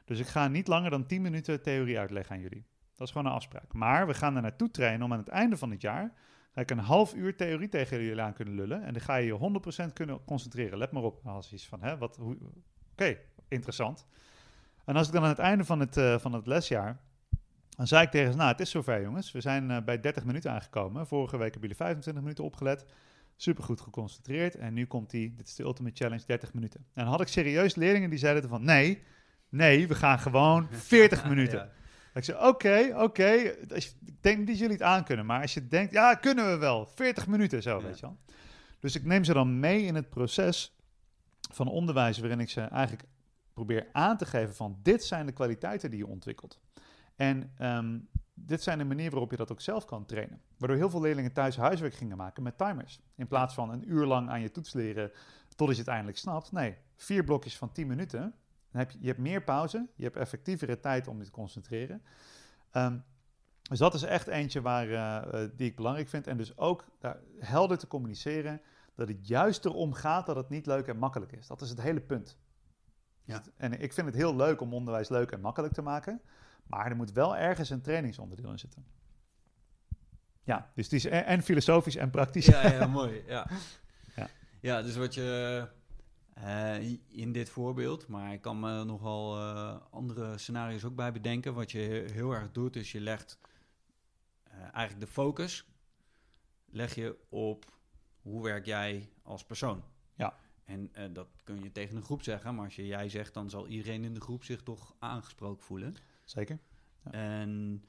Dus 0.06 0.20
ik 0.20 0.28
ga 0.28 0.48
niet 0.48 0.68
langer 0.68 0.90
dan 0.90 1.06
10 1.06 1.22
minuten 1.22 1.62
theorie 1.62 2.00
uitleggen 2.00 2.36
aan 2.36 2.42
jullie. 2.42 2.66
Dat 2.96 3.08
is 3.08 3.14
gewoon 3.14 3.28
een 3.28 3.38
afspraak. 3.38 3.74
Maar 3.74 4.08
we 4.08 4.14
gaan 4.14 4.36
er 4.36 4.42
naartoe 4.42 4.72
trainen 4.72 5.06
om 5.06 5.14
aan 5.14 5.20
het 5.20 5.28
einde 5.28 5.58
van 5.58 5.72
het 5.72 5.82
jaar 5.82 6.14
ga 6.58 6.62
ik 6.62 6.72
een 6.72 6.80
half 6.80 7.14
uur 7.14 7.36
theorie 7.36 7.70
tegen 7.70 8.04
jullie 8.04 8.22
aan 8.22 8.34
kunnen 8.34 8.56
lullen. 8.56 8.84
En 8.84 8.94
dan 8.94 9.02
ga 9.02 9.16
je 9.16 9.26
je 9.26 9.90
100% 9.90 9.94
kunnen 9.94 10.24
concentreren. 10.26 10.78
Let 10.78 10.92
maar 10.92 11.04
op. 11.04 11.20
Als 11.26 11.54
iets 11.54 11.68
van, 11.68 11.82
hè, 11.82 11.98
wat, 11.98 12.20
oké, 12.92 13.18
interessant. 13.48 14.06
En 14.86 14.96
als 14.96 15.08
ik 15.08 15.14
dan 15.14 15.24
aan 15.24 15.30
het 15.30 15.40
einde 15.40 15.66
van 15.66 15.80
het, 15.80 15.98
uh, 15.98 16.18
van 16.18 16.34
het 16.34 16.48
lesjaar, 16.48 17.00
dan 17.70 17.88
zei 17.88 18.04
ik 18.04 18.10
tegen 18.10 18.32
ze, 18.32 18.38
nou, 18.38 18.52
het 18.52 18.60
is 18.60 18.70
zover 18.70 19.02
jongens. 19.02 19.32
We 19.32 19.42
zijn 19.42 19.70
uh, 19.70 19.78
bij 19.82 20.00
30 20.00 20.26
minuten 20.26 20.52
aangekomen. 20.52 21.08
Vorige 21.08 21.38
week 21.38 21.52
hebben 21.52 21.62
jullie 21.62 21.76
25 21.76 22.24
minuten 22.24 22.44
opgelet. 22.44 22.86
Supergoed 23.38 23.82
geconcentreerd. 23.82 24.56
En 24.56 24.74
nu 24.74 24.86
komt 24.86 25.10
die, 25.10 25.34
dit 25.36 25.48
is 25.48 25.56
de 25.56 25.64
Ultimate 25.64 25.96
Challenge, 25.96 26.24
30 26.26 26.54
minuten. 26.54 26.80
En 26.80 27.04
dan 27.04 27.12
had 27.12 27.22
ik 27.22 27.28
serieus 27.28 27.76
leerlingen 27.76 28.10
die 28.10 28.20
zeiden 28.20 28.50
van, 28.50 28.64
nee, 28.64 29.04
nee, 29.50 29.88
we 29.88 29.96
gaan 29.96 30.20
gewoon 30.20 30.68
40 30.72 31.28
minuten. 31.28 31.58
ja. 31.60 31.76
Ik 32.14 32.24
zei, 32.24 32.48
oké, 32.48 32.94
oké, 32.96 33.32
ik 33.32 34.22
denk 34.22 34.38
niet 34.38 34.48
dat 34.48 34.58
jullie 34.58 34.74
het 34.74 34.82
aan 34.82 35.04
kunnen, 35.04 35.26
maar 35.26 35.42
als 35.42 35.54
je 35.54 35.68
denkt, 35.68 35.94
ja, 35.94 36.16
kunnen 36.16 36.52
we 36.52 36.58
wel, 36.58 36.86
40 36.86 37.28
minuten 37.28 37.62
zo, 37.62 37.82
weet 37.82 38.00
je 38.00 38.06
wel. 38.06 38.18
Dus 38.80 38.96
ik 38.96 39.04
neem 39.06 39.24
ze 39.24 39.34
dan 39.34 39.60
mee 39.60 39.84
in 39.84 39.96
het 39.96 40.10
proces 40.10 40.76
van 41.52 41.68
onderwijs, 41.68 42.18
waarin 42.18 42.40
ik 42.40 42.50
ze 42.50 42.62
eigenlijk 42.62 43.04
probeer 43.54 43.88
aan 43.92 44.18
te 44.18 44.26
geven 44.26 44.56
van, 44.56 44.80
dit 44.84 45.04
zijn 45.04 45.26
de 45.26 45.32
kwaliteiten 45.32 45.90
die 45.90 46.00
je 46.00 46.08
ontwikkelt. 46.08 46.60
En 47.16 47.54
um, 47.62 48.08
dit 48.40 48.64
zijn 48.64 48.78
de 48.78 48.84
manieren 48.84 49.12
waarop 49.12 49.32
je 49.32 49.38
dat 49.38 49.52
ook 49.52 49.62
zelf 49.62 49.86
kan 49.86 50.06
trainen. 50.06 50.42
Waardoor 50.58 50.78
heel 50.78 50.90
veel 50.90 51.02
leerlingen 51.02 51.34
thuis 51.34 51.58
huiswerk 51.58 51.94
gingen 51.94 52.18
maken 52.18 52.44
met 52.44 52.58
timers. 52.58 53.02
In 53.16 53.28
plaats 53.28 53.54
van 53.54 53.70
een 53.70 53.92
uur 53.92 54.06
lang 54.06 54.30
aan 54.30 54.42
je 54.42 54.52
toets 54.52 54.74
leren 54.74 55.12
totdat 55.56 55.76
je 55.76 55.82
het 55.82 55.92
eindelijk 55.92 56.18
snapt. 56.18 56.52
Nee, 56.52 56.78
vier 56.96 57.24
blokjes 57.24 57.58
van 57.58 57.72
10 57.72 57.88
minuten 57.88 58.34
dan 58.72 58.82
heb 58.82 58.92
je, 58.92 58.98
je 59.02 59.08
hebt 59.08 59.20
meer 59.20 59.44
pauze, 59.44 59.88
je 59.96 60.04
hebt 60.04 60.16
effectievere 60.16 60.80
tijd 60.80 61.08
om 61.08 61.18
je 61.18 61.24
te 61.24 61.32
concentreren. 61.32 62.02
Um, 62.74 63.04
dus 63.62 63.80
dat 63.80 63.94
is 63.94 64.04
echt 64.04 64.28
eentje 64.28 64.62
waar, 64.62 64.88
uh, 64.88 65.50
die 65.56 65.68
ik 65.70 65.76
belangrijk 65.76 66.10
vind. 66.10 66.28
En 66.28 66.38
dus 66.38 66.58
ook 66.58 66.86
uh, 67.02 67.12
helder 67.40 67.78
te 67.78 67.88
communiceren 67.88 68.62
dat 68.96 69.08
het 69.08 69.28
juist 69.28 69.66
erom 69.66 69.94
gaat 69.94 70.26
dat 70.26 70.36
het 70.36 70.50
niet 70.50 70.66
leuk 70.66 70.88
en 70.88 70.98
makkelijk 70.98 71.32
is. 71.32 71.48
Dat 71.48 71.62
is 71.62 71.70
het 71.70 71.82
hele 71.82 72.02
punt. 72.02 72.38
Ja. 73.24 73.38
Dus- 73.38 73.54
En 73.58 73.82
ik 73.82 73.94
vind 73.94 74.08
het 74.08 74.16
heel 74.16 74.36
leuk 74.36 74.62
om 74.62 74.74
onderwijs 74.74 75.10
leuk 75.10 75.32
en 75.32 75.42
makkelijk 75.42 75.74
te 75.74 75.82
maken. 75.82 76.22
Maar 76.68 76.86
er 76.86 76.96
moet 76.96 77.12
wel 77.12 77.38
ergens 77.38 77.70
een 77.70 77.82
trainingsonderdeel 77.82 78.52
in 78.52 78.60
zitten. 78.60 78.86
Ja, 80.44 80.72
dus 80.76 80.90
die 80.90 80.98
is 80.98 81.06
en, 81.06 81.26
en 81.26 81.42
filosofisch 81.42 81.96
en 81.96 82.10
praktisch. 82.10 82.46
Ja, 82.46 82.68
ja, 82.68 82.88
mooi. 82.88 83.24
Ja. 83.28 83.48
Ja. 84.16 84.30
ja, 84.60 84.82
dus 84.82 84.96
wat 84.96 85.14
je 85.14 85.68
eh, 86.34 86.98
in 87.08 87.32
dit 87.32 87.50
voorbeeld, 87.50 88.08
maar 88.08 88.34
ik 88.34 88.42
kan 88.42 88.60
me 88.60 88.84
nogal 88.84 89.38
eh, 89.38 89.78
andere 89.90 90.38
scenario's 90.38 90.84
ook 90.84 90.96
bij 90.96 91.12
bedenken. 91.12 91.54
Wat 91.54 91.72
je 91.72 92.06
heel 92.12 92.32
erg 92.32 92.52
doet, 92.52 92.76
is 92.76 92.92
je 92.92 93.02
legt 93.02 93.40
eh, 94.44 94.60
eigenlijk 94.60 95.00
de 95.00 95.12
focus 95.12 95.66
leg 96.66 96.96
je 96.96 97.18
op 97.30 97.66
hoe 98.22 98.44
werk 98.44 98.66
jij 98.66 99.10
als 99.24 99.46
persoon. 99.46 99.84
Ja. 100.16 100.34
En 100.66 100.92
dat 101.14 101.28
kun 101.44 101.64
je 101.64 101.72
tegen 101.72 101.96
een 101.96 102.04
groep 102.04 102.24
zeggen, 102.24 102.56
maar 102.56 102.66
als 102.66 102.76
je 102.76 102.86
jij 102.86 103.10
zegt, 103.10 103.34
dan 103.34 103.50
zal 103.50 103.68
iedereen 103.68 104.04
in 104.04 104.14
de 104.14 104.22
groep 104.22 104.44
zich 104.44 104.64
toch 104.64 104.96
aangesproken 105.00 105.64
voelen. 105.64 105.96
Zeker. 106.30 106.60
Ja. 107.04 107.12
En 107.12 107.84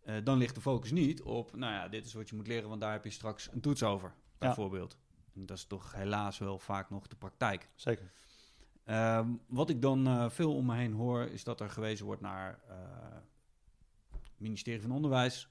eh, 0.00 0.16
dan 0.24 0.38
ligt 0.38 0.54
de 0.54 0.60
focus 0.60 0.90
niet 0.90 1.22
op, 1.22 1.56
nou 1.56 1.72
ja, 1.72 1.88
dit 1.88 2.06
is 2.06 2.14
wat 2.14 2.28
je 2.28 2.36
moet 2.36 2.46
leren, 2.46 2.68
want 2.68 2.80
daar 2.80 2.92
heb 2.92 3.04
je 3.04 3.10
straks 3.10 3.52
een 3.52 3.60
toets 3.60 3.82
over, 3.82 4.14
bijvoorbeeld. 4.38 4.98
En 5.34 5.46
dat 5.46 5.56
is 5.56 5.64
toch 5.64 5.92
helaas 5.92 6.38
wel 6.38 6.58
vaak 6.58 6.90
nog 6.90 7.06
de 7.06 7.16
praktijk. 7.16 7.70
Zeker. 7.74 8.12
Ehm, 8.84 9.28
wat 9.46 9.70
ik 9.70 9.82
dan 9.82 10.06
eh, 10.06 10.30
veel 10.30 10.54
om 10.54 10.66
me 10.66 10.76
heen 10.76 10.92
hoor, 10.92 11.22
is 11.22 11.44
dat 11.44 11.60
er 11.60 11.70
gewezen 11.70 12.06
wordt 12.06 12.20
naar 12.20 12.60
eh 12.68 12.76
ministerie 14.36 14.80
van 14.80 14.90
Onderwijs, 14.90 15.48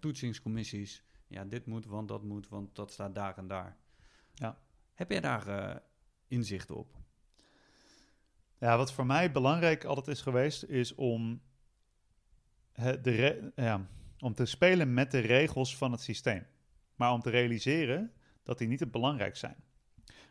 toetsingscommissies. 0.00 1.04
Ja, 1.26 1.44
dit 1.44 1.66
moet, 1.66 1.86
want 1.86 2.08
dat 2.08 2.22
moet, 2.22 2.48
want 2.48 2.74
dat 2.74 2.92
staat 2.92 3.14
daar 3.14 3.38
en 3.38 3.46
daar. 3.46 3.76
Ja. 4.34 4.58
Heb 4.94 5.10
jij 5.10 5.20
daar 5.20 5.46
eh, 5.48 5.76
inzicht 6.26 6.70
op? 6.70 6.99
Ja, 8.60 8.76
wat 8.76 8.92
voor 8.92 9.06
mij 9.06 9.32
belangrijk 9.32 9.84
altijd 9.84 10.08
is 10.08 10.22
geweest, 10.22 10.64
is 10.64 10.94
om, 10.94 11.40
de 13.02 13.52
ja, 13.56 13.86
om 14.18 14.34
te 14.34 14.44
spelen 14.44 14.94
met 14.94 15.10
de 15.10 15.18
regels 15.18 15.76
van 15.76 15.92
het 15.92 16.00
systeem. 16.00 16.46
Maar 16.94 17.12
om 17.12 17.20
te 17.20 17.30
realiseren 17.30 18.12
dat 18.42 18.58
die 18.58 18.68
niet 18.68 18.80
het 18.80 18.90
belangrijk 18.90 19.36
zijn. 19.36 19.56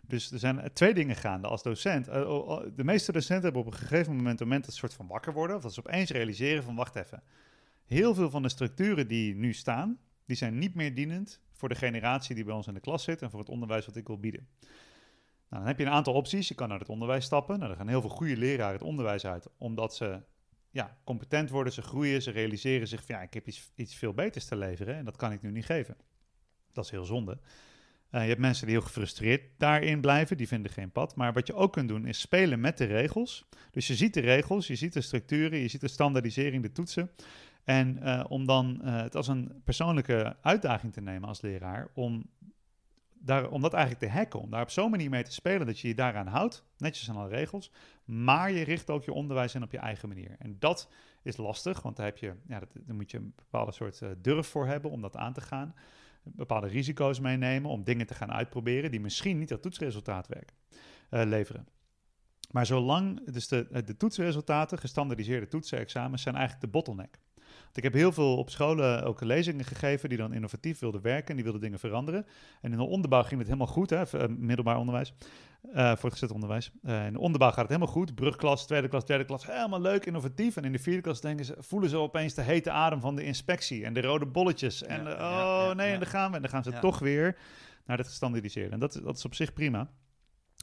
Dus 0.02 0.32
er 0.32 0.39
zijn 0.39 0.70
twee 0.74 0.94
dingen 0.94 1.15
gaande 1.15 1.48
als 1.48 1.63
docent. 1.63 2.08
Eh, 2.08 2.60
De 2.76 2.84
meeste 2.84 3.12
docenten 3.12 3.44
hebben 3.44 3.62
op 3.62 3.68
een 3.68 3.80
gegeven 3.80 4.15
moment, 4.15 4.39
moment 4.39 4.68
een 4.68 4.74
soort 4.74 4.94
van 4.94 5.08
wakker 5.08 5.34
worden. 5.34 5.56
Of 5.56 5.62
dat 5.62 5.74
ze 5.74 5.80
opeens 5.80 6.10
realiseren 6.10 6.63
van, 6.63 6.76
wacht 6.76 6.96
even. 6.96 7.24
Heel 7.86 8.13
veel 8.13 8.30
van 8.30 8.42
de 8.42 8.50
structuren 8.50 9.08
die 9.08 9.36
nu 9.36 9.54
staan, 9.54 10.00
die 10.26 10.36
zijn 10.36 10.58
niet 10.58 10.76
meer 10.76 10.96
dienend 10.96 11.42
voor 11.52 11.70
de 11.70 11.76
generatie 11.76 12.36
die 12.36 12.44
bij 12.44 12.54
ons 12.54 12.68
in 12.68 12.74
de 12.74 12.80
klas 12.80 13.04
zit 13.04 13.22
en 13.22 13.30
voor 13.30 13.39
het 13.39 13.50
onderwijs 13.50 13.86
wat 13.86 13.96
ik 13.96 14.08
wil 14.08 14.20
bieden. 14.20 14.48
Nou, 15.50 15.62
dan 15.62 15.66
heb 15.66 15.80
je 15.80 15.86
een 15.86 15.92
aantal 15.92 16.14
opties. 16.14 16.48
Je 16.48 16.56
kan 16.56 16.70
naar 16.70 16.80
het 16.80 16.90
onderwijs 16.90 17.26
stappen. 17.26 17.60
Nou, 17.60 17.72
er 17.72 17.78
gaan 17.78 17.88
heel 17.88 18.02
veel 18.02 18.10
goede 18.10 18.38
leraren 18.38 18.74
het 18.74 18.84
onderwijs 18.84 19.26
uit, 19.26 19.48
omdat 19.58 19.96
ze 19.96 20.22
ja, 20.72 20.98
competent 21.04 21.50
worden, 21.50 21.74
ze 21.74 21.82
groeien, 21.82 22.22
ze 22.22 22.32
realiseren 22.32 22.88
zich 22.88 23.06
van 23.06 23.16
ja, 23.16 23.22
ik 23.22 23.34
heb 23.34 23.48
iets, 23.48 23.72
iets 23.76 23.96
veel 23.96 24.14
beters 24.14 24.46
te 24.46 24.56
leveren 24.56 24.96
en 24.96 25.06
dat 25.06 25.16
kan 25.16 25.32
ik 25.32 25.42
nu 25.42 25.52
niet 25.52 25.66
geven. 25.66 25.96
Dat 26.72 26.86
is 26.86 26.92
heel 26.92 27.06
zonde. 27.06 27.40
Eh, 28.10 28.22
je 28.22 28.28
hebt 28.28 28.40
mensen 28.40 28.66
die 28.66 28.76
heel 28.76 28.86
gefrustreerd 28.86 29.42
daarin 29.58 30.02
blijven, 30.02 30.38
die 30.38 30.48
vinden 30.48 30.72
geen 30.72 30.92
pad. 30.92 31.16
Maar 31.16 31.34
wat 31.34 31.48
je 31.48 31.54
ook 31.54 31.74
kunt 31.74 31.88
doen 31.88 32.06
is 32.06 32.20
spelen 32.20 32.60
met 32.60 32.78
de 32.78 32.86
regels. 32.86 33.46
Dus 33.72 33.88
je 33.88 33.96
ziet 33.96 34.14
de 34.14 34.20
regels, 34.20 34.68
je 34.68 34.76
ziet 34.76 34.94
de 34.94 35.02
structuren, 35.02 35.60
je 35.60 35.68
ziet 35.68 35.82
de 35.82 35.88
standaardisering, 35.88 36.64
de 36.64 36.72
toetsen. 36.72 37.12
En 37.64 38.02
eh, 38.02 38.26
om 38.30 38.46
dan 38.46 38.82
eh, 38.82 39.02
het 39.02 39.16
als 39.16 39.28
een 39.28 39.62
persoonlijke 39.64 40.38
uitdaging 40.42 40.94
te 40.94 41.02
nemen 41.02 41.28
als 41.28 41.42
leraar, 41.42 41.88
om, 41.94 42.30
daar, 43.19 43.49
om 43.49 43.62
dat 43.62 43.73
eigenlijk 43.73 44.03
te 44.03 44.17
hacken, 44.17 44.39
om 44.39 44.49
daar 44.49 44.62
op 44.62 44.69
zo'n 44.69 44.91
manier 44.91 45.10
mee 45.10 45.23
te 45.23 45.32
spelen 45.32 45.65
dat 45.65 45.79
je 45.79 45.88
je 45.88 45.95
daaraan 45.95 46.27
houdt, 46.27 46.65
netjes 46.77 47.10
aan 47.10 47.15
alle 47.15 47.29
regels, 47.29 47.71
maar 48.05 48.51
je 48.51 48.63
richt 48.63 48.89
ook 48.89 49.03
je 49.03 49.13
onderwijs 49.13 49.55
in 49.55 49.63
op 49.63 49.71
je 49.71 49.77
eigen 49.77 50.08
manier. 50.08 50.36
En 50.39 50.55
dat 50.60 50.89
is 51.23 51.38
lastig, 51.38 51.82
want 51.82 51.95
daar, 51.95 52.05
heb 52.05 52.17
je, 52.17 52.34
ja, 52.47 52.60
dat, 52.60 52.69
moet 52.88 53.12
je 53.12 53.17
een 53.17 53.34
bepaalde 53.36 53.71
soort 53.71 54.01
eh, 54.01 54.10
durf 54.17 54.47
voor 54.47 54.67
hebben 54.67 54.91
om 54.91 55.01
dat 55.01 55.15
aan 55.15 55.34
te 55.34 55.41
gaan. 55.41 55.75
Bepaalde 56.23 56.67
risico's 56.67 57.19
meenemen 57.19 57.71
om 57.71 57.84
dingen 57.84 58.08
te 58.08 58.13
gaan 58.13 58.32
uitproberen 58.32 58.91
die 58.91 58.99
misschien 58.99 59.38
niet 59.38 59.49
dat 59.49 59.62
toetsresultaat 59.62 60.27
werken, 60.27 60.55
eh, 61.10 61.23
leveren. 61.25 61.67
Maar 62.51 62.65
zolang, 62.65 63.32
dus 63.32 63.47
de, 63.47 63.84
de 63.86 63.97
toetsresultaten, 63.97 64.77
gestandardiseerde 64.77 65.47
toetsen, 65.47 65.79
examens, 65.79 66.21
zijn 66.21 66.36
eigenlijk 66.36 66.65
de 66.65 66.71
bottleneck. 66.71 67.19
Want 67.69 67.77
ik 67.77 67.84
heb 67.84 67.93
heel 67.93 68.12
veel 68.12 68.38
op 68.38 68.49
scholen 68.49 69.03
ook 69.03 69.21
lezingen 69.21 69.65
gegeven 69.65 70.10
die 70.10 70.17
dan 70.17 70.34
innovatief 70.34 70.79
wilden 70.79 71.01
werken 71.01 71.27
en 71.27 71.36
die 71.36 71.43
wilden 71.43 71.62
dingen 71.62 71.79
veranderen. 71.79 72.25
En 72.62 72.71
in 72.71 72.77
de 72.77 72.84
onderbouw 72.84 73.23
ging 73.23 73.39
het 73.39 73.47
helemaal 73.47 73.73
goed, 73.73 73.89
hè, 73.89 74.03
eh, 74.03 74.27
middelbaar 74.27 74.77
onderwijs, 74.77 75.13
uh, 75.73 75.95
voortgezet 75.95 76.32
onderwijs. 76.32 76.71
Uh, 76.84 77.05
in 77.05 77.13
de 77.13 77.19
onderbouw 77.19 77.49
gaat 77.49 77.58
het 77.58 77.67
helemaal 77.67 77.93
goed, 77.93 78.15
brugklas, 78.15 78.65
tweede 78.65 78.88
klas, 78.88 79.05
derde 79.05 79.25
klas, 79.25 79.45
helemaal 79.45 79.82
leuk, 79.82 80.05
innovatief. 80.05 80.58
En 80.58 80.63
in 80.63 80.71
de 80.71 80.79
vierde 80.79 81.01
klas 81.01 81.21
denken 81.21 81.45
ze, 81.45 81.55
voelen 81.60 81.89
ze 81.89 81.97
opeens 81.97 82.34
de 82.34 82.41
hete 82.41 82.71
adem 82.71 83.01
van 83.01 83.15
de 83.15 83.23
inspectie 83.23 83.86
en 83.86 83.93
de 83.93 84.01
rode 84.01 84.25
bolletjes. 84.25 84.84
En 84.84 85.03
Ja, 85.03 85.12
oh 85.12 85.67
ja, 85.67 85.73
nee, 85.73 85.91
en 85.91 85.99
dan 85.99 86.08
gaan 86.08 86.29
we. 86.29 86.36
En 86.36 86.41
dan 86.41 86.51
gaan 86.51 86.63
ze 86.63 86.79
toch 86.79 86.99
weer 86.99 87.38
naar 87.86 87.97
het 87.97 88.08
gestandardiseerde. 88.08 88.73
En 88.73 88.79
dat, 88.79 88.99
dat 89.03 89.17
is 89.17 89.25
op 89.25 89.36
zich 89.36 89.53
prima. 89.53 89.89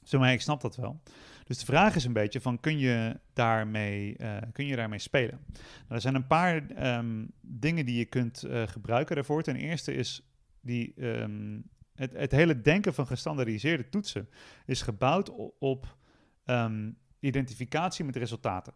Zo, 0.05 0.19
maar 0.19 0.33
ik 0.33 0.41
snap 0.41 0.61
dat 0.61 0.77
wel. 0.77 1.01
Dus 1.47 1.59
de 1.59 1.65
vraag 1.65 1.95
is 1.95 2.05
een 2.05 2.13
beetje 2.13 2.41
van, 2.41 2.61
kun 2.61 2.79
je 2.79 3.21
daarmee, 3.33 4.17
eh, 4.17 4.37
kun 4.53 4.67
je 4.67 4.77
daarmee 4.77 4.99
spelen? 4.99 5.41
Nou, 5.53 5.95
er 5.95 6.01
zijn 6.01 6.15
een 6.15 6.27
paar 6.27 6.67
ehm, 6.67 7.25
dingen 7.41 7.87
die 7.87 7.99
je 7.99 8.05
kunt 8.05 8.43
eh, 8.43 8.67
gebruiken 8.67 9.15
daarvoor. 9.15 9.43
Ten 9.43 9.57
eerste 9.57 9.95
is 9.95 10.31
die, 10.61 10.95
ehm, 10.95 11.61
het, 11.95 12.13
het 12.13 12.33
hele 12.33 12.61
denken 12.61 12.95
van 12.95 13.07
gestandardiseerde 13.07 13.89
toetsen 13.89 14.29
is 14.65 14.83
gebouwd 14.83 15.31
op 15.59 15.97
ehm, 16.45 16.91
identificatie 17.21 18.05
met 18.05 18.17
resultaten. 18.17 18.73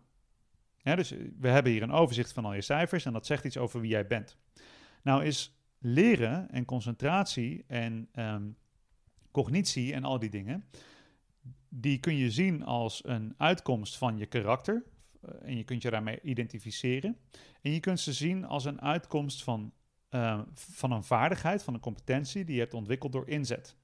Dus 0.83 1.13
eh, 1.13 1.19
we 1.39 1.49
hebben 1.49 1.73
hier 1.73 1.83
een 1.83 1.93
overzicht 1.93 2.33
van 2.33 2.45
al 2.45 2.55
je 2.55 2.61
cijfers 2.61 3.05
en 3.05 3.13
dat 3.13 3.27
zegt 3.27 3.45
iets 3.45 3.59
over 3.59 3.81
wie 3.81 3.91
jij 3.91 4.07
bent. 4.07 4.37
Nou 5.03 5.25
is 5.25 5.59
leren 5.79 6.51
en 6.51 6.65
concentratie 6.65 7.65
en 7.67 8.09
cognitie 9.31 9.95
en 9.95 10.05
al 10.05 10.19
die 10.19 10.31
dingen, 10.31 10.65
die 11.69 11.99
kun 11.99 12.17
je 12.17 12.31
zien 12.31 12.65
als 12.65 13.05
een 13.05 13.35
uitkomst 13.37 13.97
van 13.97 14.19
je 14.19 14.27
karakter. 14.27 14.85
eh, 15.21 15.31
En 15.43 15.57
je 15.57 15.65
kunt 15.65 15.83
je 15.83 15.91
daarmee 15.91 16.21
identificeren. 16.23 17.17
En 17.63 17.71
je 17.73 17.81
kunt 17.81 18.01
ze 18.01 18.13
zien 18.13 18.45
als 18.45 18.65
een 18.65 18.81
uitkomst 18.81 19.43
van, 19.43 19.73
eh, 20.09 20.41
van 20.55 20.91
een 20.93 21.05
vaardigheid, 21.05 21.63
van 21.63 21.75
een 21.75 21.81
competentie 21.81 22.45
die 22.45 22.55
je 22.55 22.61
hebt 22.61 22.75
ontwikkeld 22.75 23.13
door 23.13 23.29
inzet. 23.29 23.77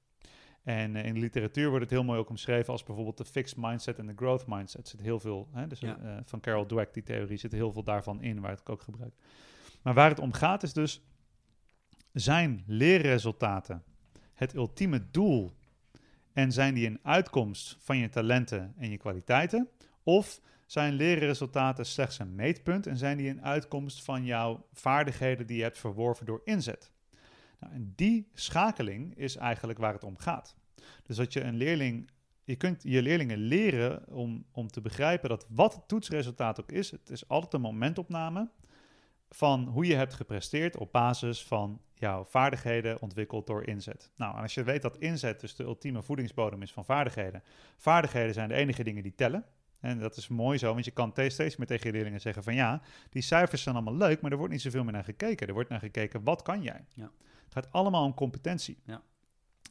En 0.63 0.95
eh, 0.95 1.05
in 1.05 1.13
de 1.13 1.19
literatuur 1.19 1.67
wordt 1.67 1.83
het 1.83 1.91
heel 1.93 2.03
mooi 2.03 2.19
ook 2.19 2.29
omschreven 2.29 2.71
als 2.73 2.83
bijvoorbeeld 2.83 3.17
de 3.17 3.25
fixed 3.25 3.57
mindset 3.57 3.99
en 3.99 4.05
de 4.07 4.13
growth 4.15 4.47
mindset. 4.47 4.81
Er 4.81 4.87
zit 4.89 5.01
heel 5.01 5.19
veel, 5.19 5.47
hè, 5.51 5.67
dus, 5.67 5.79
Ja. 5.79 6.21
van 6.25 6.39
Carol 6.39 6.65
Dweck, 6.65 6.93
die 6.93 7.03
theorie, 7.03 7.37
zit 7.37 7.51
heel 7.51 7.71
veel 7.71 7.83
daarvan 7.83 8.21
in, 8.21 8.39
waar 8.41 8.51
het 8.51 8.69
ook 8.69 8.81
gebruikt. 8.81 9.21
Maar 9.81 9.93
waar 9.93 10.09
het 10.09 10.19
om 10.19 10.33
gaat 10.33 10.63
is 10.63 10.73
dus, 10.73 11.01
zijn 12.11 12.63
leerresultaten 12.67 13.83
het 14.33 14.53
ultieme 14.55 15.11
doel 15.11 15.51
en 16.37 16.51
zijn 16.51 16.73
die 16.73 16.87
een 16.87 16.99
uitkomst 17.03 17.77
van 17.79 17.97
je 17.97 18.09
talenten 18.09 18.73
en 18.77 18.89
je 18.89 18.97
kwaliteiten? 18.97 19.69
Of 20.03 20.41
zijn 20.65 20.93
leerresultaten 20.93 21.85
slechts 21.85 22.19
een 22.19 22.35
meetpunt 22.35 22.87
en 22.87 22.97
zijn 22.97 23.17
die 23.17 23.29
een 23.29 23.43
uitkomst 23.43 24.03
van 24.03 24.25
jouw 24.25 24.65
vaardigheden 24.73 25.47
die 25.47 25.57
je 25.57 25.63
hebt 25.63 25.77
verworven 25.77 26.25
door 26.25 26.41
inzet? 26.43 26.91
Nou, 27.59 27.73
en 27.73 27.93
die 27.95 28.29
schakeling 28.33 29.15
is 29.15 29.35
eigenlijk 29.35 29.79
waar 29.79 29.93
het 29.93 30.03
om 30.03 30.17
gaat. 30.17 30.55
Dus 31.03 31.15
dat 31.15 31.33
je 31.33 31.41
een 31.41 31.55
leerling, 31.55 32.09
je 32.43 32.55
kunt 32.55 32.83
je 32.83 33.01
leerlingen 33.01 33.37
leren 33.37 34.07
om, 34.09 34.45
om 34.51 34.67
te 34.67 34.81
begrijpen 34.81 35.29
dat 35.29 35.45
wat 35.49 35.73
het 35.73 35.87
toetsresultaat 35.87 36.59
ook 36.59 36.71
is, 36.71 36.91
het 36.91 37.09
is 37.09 37.27
altijd 37.27 37.53
een 37.53 37.61
momentopname 37.61 38.49
van 39.29 39.67
hoe 39.67 39.85
je 39.85 39.95
hebt 39.95 40.13
gepresteerd 40.13 40.77
op 40.77 40.91
basis 40.91 41.43
van 41.43 41.81
jouw 41.93 42.23
vaardigheden 42.23 43.01
ontwikkeld 43.01 43.47
door 43.47 43.67
inzet. 43.67 44.11
Nou, 44.15 44.41
als 44.41 44.53
je 44.53 44.63
weet 44.63 44.81
dat 44.81 44.97
inzet 44.97 45.39
dus 45.39 45.55
de 45.55 45.63
ultieme 45.63 46.01
voedingsbodem 46.01 46.61
is 46.61 46.71
van 46.71 46.85
vaardigheden. 46.85 47.43
Vaardigheden 47.77 48.33
zijn 48.33 48.49
de 48.49 48.55
enige 48.55 48.83
dingen 48.83 49.03
die 49.03 49.15
tellen. 49.15 49.45
En 49.79 49.99
dat 49.99 50.17
is 50.17 50.27
mooi 50.27 50.57
zo, 50.57 50.73
want 50.73 50.85
je 50.85 50.91
kan 50.91 51.13
te- 51.13 51.29
steeds 51.29 51.55
meer 51.55 51.67
tegen 51.67 51.87
je 51.87 51.93
leerlingen 51.93 52.21
zeggen 52.21 52.43
van 52.43 52.55
ja, 52.55 52.81
die 53.09 53.21
cijfers 53.21 53.61
zijn 53.61 53.75
allemaal 53.75 53.95
leuk, 53.95 54.21
maar 54.21 54.31
er 54.31 54.37
wordt 54.37 54.53
niet 54.53 54.61
zoveel 54.61 54.83
meer 54.83 54.93
naar 54.93 55.03
gekeken. 55.03 55.47
Er 55.47 55.53
wordt 55.53 55.69
naar 55.69 55.79
gekeken, 55.79 56.23
wat 56.23 56.41
kan 56.41 56.61
jij? 56.61 56.85
Ja. 56.93 57.11
Het 57.43 57.53
gaat 57.53 57.71
allemaal 57.71 58.05
om 58.05 58.13
competentie. 58.13 58.77
Ja. 58.85 59.01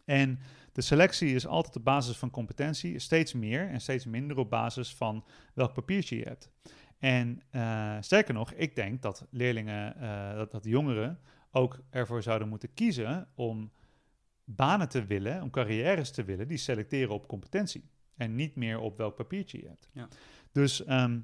En 0.04 0.38
de 0.72 0.82
selectie 0.82 1.34
is 1.34 1.46
altijd 1.46 1.76
op 1.76 1.84
basis 1.84 2.16
van 2.16 2.30
competentie, 2.30 2.98
steeds 2.98 3.32
meer 3.32 3.68
en 3.68 3.80
steeds 3.80 4.04
minder 4.04 4.38
op 4.38 4.50
basis 4.50 4.94
van 4.94 5.24
welk 5.54 5.72
papiertje 5.72 6.16
je 6.16 6.24
hebt. 6.24 6.50
En 6.98 7.42
eh, 7.50 7.96
sterker 8.00 8.34
nog, 8.34 8.52
ik 8.52 8.74
denk 8.74 9.02
dat 9.02 9.26
leerlingen, 9.30 9.96
eh, 10.00 10.34
dat, 10.34 10.50
dat 10.50 10.64
jongeren 10.64 11.18
ook 11.50 11.80
ervoor 11.90 12.22
zouden 12.22 12.48
moeten 12.48 12.74
kiezen 12.74 13.28
om 13.34 13.72
banen 14.44 14.88
te 14.88 15.04
willen, 15.04 15.42
om 15.42 15.50
carrières 15.50 16.10
te 16.10 16.24
willen, 16.24 16.48
die 16.48 16.56
selecteren 16.56 17.14
op 17.14 17.28
competentie. 17.28 17.90
En 18.16 18.34
niet 18.34 18.56
meer 18.56 18.78
op 18.78 18.96
welk 18.96 19.16
papiertje 19.16 19.60
je 19.60 19.68
hebt. 19.68 19.88
Ja. 19.92 20.08
Dus 20.52 20.84
ehm, 20.84 21.20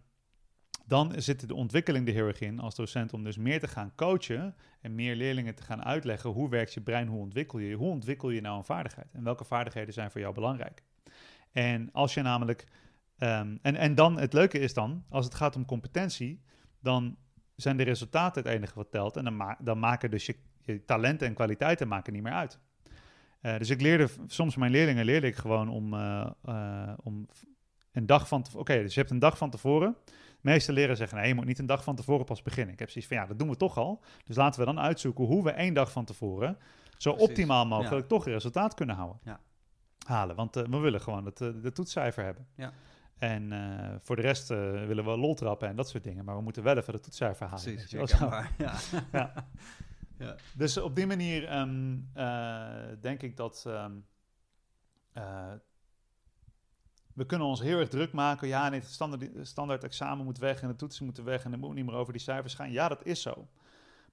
dan 0.87 1.13
zit 1.17 1.49
de 1.49 1.55
ontwikkeling 1.55 2.09
er 2.09 2.15
heel 2.15 2.27
erg 2.27 2.41
in 2.41 2.61
als 2.61 2.75
docent 2.75 3.13
om 3.13 3.25
dus 3.25 3.37
meer 3.37 3.61
te 3.61 3.69
gaan 3.69 3.93
coachen 3.95 4.55
en 4.81 4.95
meer 4.95 5.17
leerlingen 5.17 5.55
te 5.55 5.63
gaan 5.63 5.85
uitleggen 5.85 6.31
hoe 6.31 6.49
werkt 6.49 6.75
je 6.75 6.81
brein, 6.81 7.09
hoe 7.09 7.21
ontwikkel 7.21 7.59
je 7.59 7.69
je, 7.69 7.75
hoe 7.75 7.91
ontwikkel 7.91 8.31
je 8.31 8.41
nou 8.41 8.59
een 8.59 8.65
vaardigheid 8.65 9.13
en 9.13 9.25
welke 9.25 9.45
vaardigheden 9.45 9.95
zijn 9.95 10.11
voor 10.11 10.21
jou 10.21 10.35
belangrijk. 10.35 10.83
En 11.53 11.93
als 11.93 12.15
je 12.15 12.23
namelijk 12.23 12.67
Ehm, 13.23 13.57
en, 13.63 13.77
en 13.77 13.95
dan, 13.95 14.19
het 14.19 14.33
leuke 14.33 14.59
is 14.59 14.75
dan, 14.75 15.05
als 15.09 15.25
het 15.25 15.35
gaat 15.35 15.57
om 15.57 15.65
competentie, 15.65 16.43
dan 16.81 17.17
zijn 17.57 17.77
de 17.77 17.83
resultaten 17.83 18.43
het 18.43 18.53
enige 18.53 18.75
wat 18.75 18.91
telt. 18.91 19.17
En 19.17 19.25
dan, 19.25 19.37
ma 19.37 19.57
dan 19.61 19.79
maken 19.79 20.11
dus 20.11 20.27
je, 20.27 20.37
je 20.61 20.85
talenten 20.85 21.27
en 21.27 21.35
kwaliteiten 21.35 21.89
maken 21.89 22.13
niet 22.13 22.23
meer 22.23 22.33
uit. 22.33 22.59
Uh, 23.43 23.59
dus 23.59 23.71
ik 23.71 23.81
leerde 23.81 24.09
soms 24.27 24.57
mijn 24.57 24.71
leerlingen 24.71 25.05
leerde 25.05 25.27
ik 25.27 25.37
gewoon 25.37 25.69
om, 25.69 25.95
uh, 25.95 26.31
uh, 26.45 26.93
om 27.03 27.29
een 27.93 28.07
dag 28.07 28.29
van 28.29 28.43
tevoren. 28.43 28.61
Oké, 28.61 28.83
dus 28.83 28.95
je 28.95 29.01
hebt 29.01 29.13
een 29.13 29.19
dag 29.19 29.39
van 29.39 29.51
tevoren. 29.51 29.97
De 30.05 30.13
meeste 30.41 30.73
leren 30.73 30.97
zeggen: 30.97 31.19
nee, 31.19 31.29
je 31.29 31.35
moet 31.35 31.45
niet 31.45 31.59
een 31.59 31.67
dag 31.67 31.85
van 31.85 31.97
tevoren 31.97 32.25
pas 32.25 32.43
beginnen. 32.43 32.73
Ik 32.73 32.79
heb 32.79 32.91
zoiets 32.91 33.11
van 33.11 33.21
ja, 33.21 33.27
dat 33.27 33.39
doen 33.39 33.49
we 33.49 33.57
toch 33.57 33.77
al. 33.77 34.03
Dus 34.25 34.37
laten 34.37 34.61
we 34.61 34.67
dan 34.67 34.81
uitzoeken 34.81 35.25
hoe 35.25 35.45
we 35.45 35.51
één 35.51 35.75
dag 35.75 35.93
van 35.93 36.05
tevoren 36.05 36.59
zo 36.97 37.11
Precies. 37.11 37.29
optimaal 37.29 37.67
mogelijk 37.67 38.03
ja. 38.03 38.17
toch 38.17 38.25
resultaat 38.25 38.75
kunnen 38.75 38.97
houden. 38.97 39.21
Ja. 39.25 39.41
Halen. 40.07 40.37
Want 40.37 40.55
we 40.55 40.79
willen 40.79 41.01
gewoon 41.01 41.25
het 41.25 41.37
de 41.39 41.73
toetscijfer 41.73 42.25
hebben. 42.25 42.47
Ja. 42.57 42.73
En 43.23 43.53
uh, 43.53 43.95
voor 43.99 44.17
de 44.17 44.23
rest 44.23 44.51
uh, 44.51 44.59
willen 44.87 45.05
we 45.05 45.17
lol 45.17 45.35
trappen 45.35 45.69
en 45.69 45.77
dat 45.77 45.89
soort 45.89 46.05
dingen. 46.05 46.25
Maar 46.25 46.37
we 46.37 46.43
moeten 46.43 46.63
wel 46.63 46.77
even 46.77 46.93
de 46.93 47.01
toetscijfer 47.01 47.47
halen. 47.47 47.75
Precies, 47.75 47.91
ja. 48.19 48.49
ja. 48.59 49.33
ja. 50.19 50.37
Dus 50.55 50.77
op 50.77 50.97
die 50.97 51.07
manier 51.07 51.59
um, 51.59 52.11
uh, 52.17 52.69
denk 53.01 53.23
ik 53.23 53.37
dat 53.37 53.65
um, 53.67 54.07
we 57.15 57.27
kunnen 57.27 57.47
ons 57.47 57.61
heel 57.61 57.79
erg 57.79 57.89
druk 57.89 58.13
maken. 58.13 58.49
Ja, 58.49 58.69
nee, 58.69 58.81
het 58.81 58.89
standaard, 58.89 59.31
standaard 59.43 59.85
examen 59.85 60.25
moet 60.25 60.39
weg 60.39 60.63
en 60.63 60.69
de 60.69 60.77
toetsen 60.77 61.05
moeten 61.05 61.25
weg 61.25 61.45
en 61.45 61.53
het 61.53 61.61
moet 61.61 61.75
niet 61.75 61.87
meer 61.87 61.95
over 61.95 62.13
die 62.13 62.23
cijfers 62.23 62.55
gaan. 62.55 62.73
Ja, 62.73 62.89
dat 62.89 63.05
is 63.05 63.23
zo. 63.23 63.49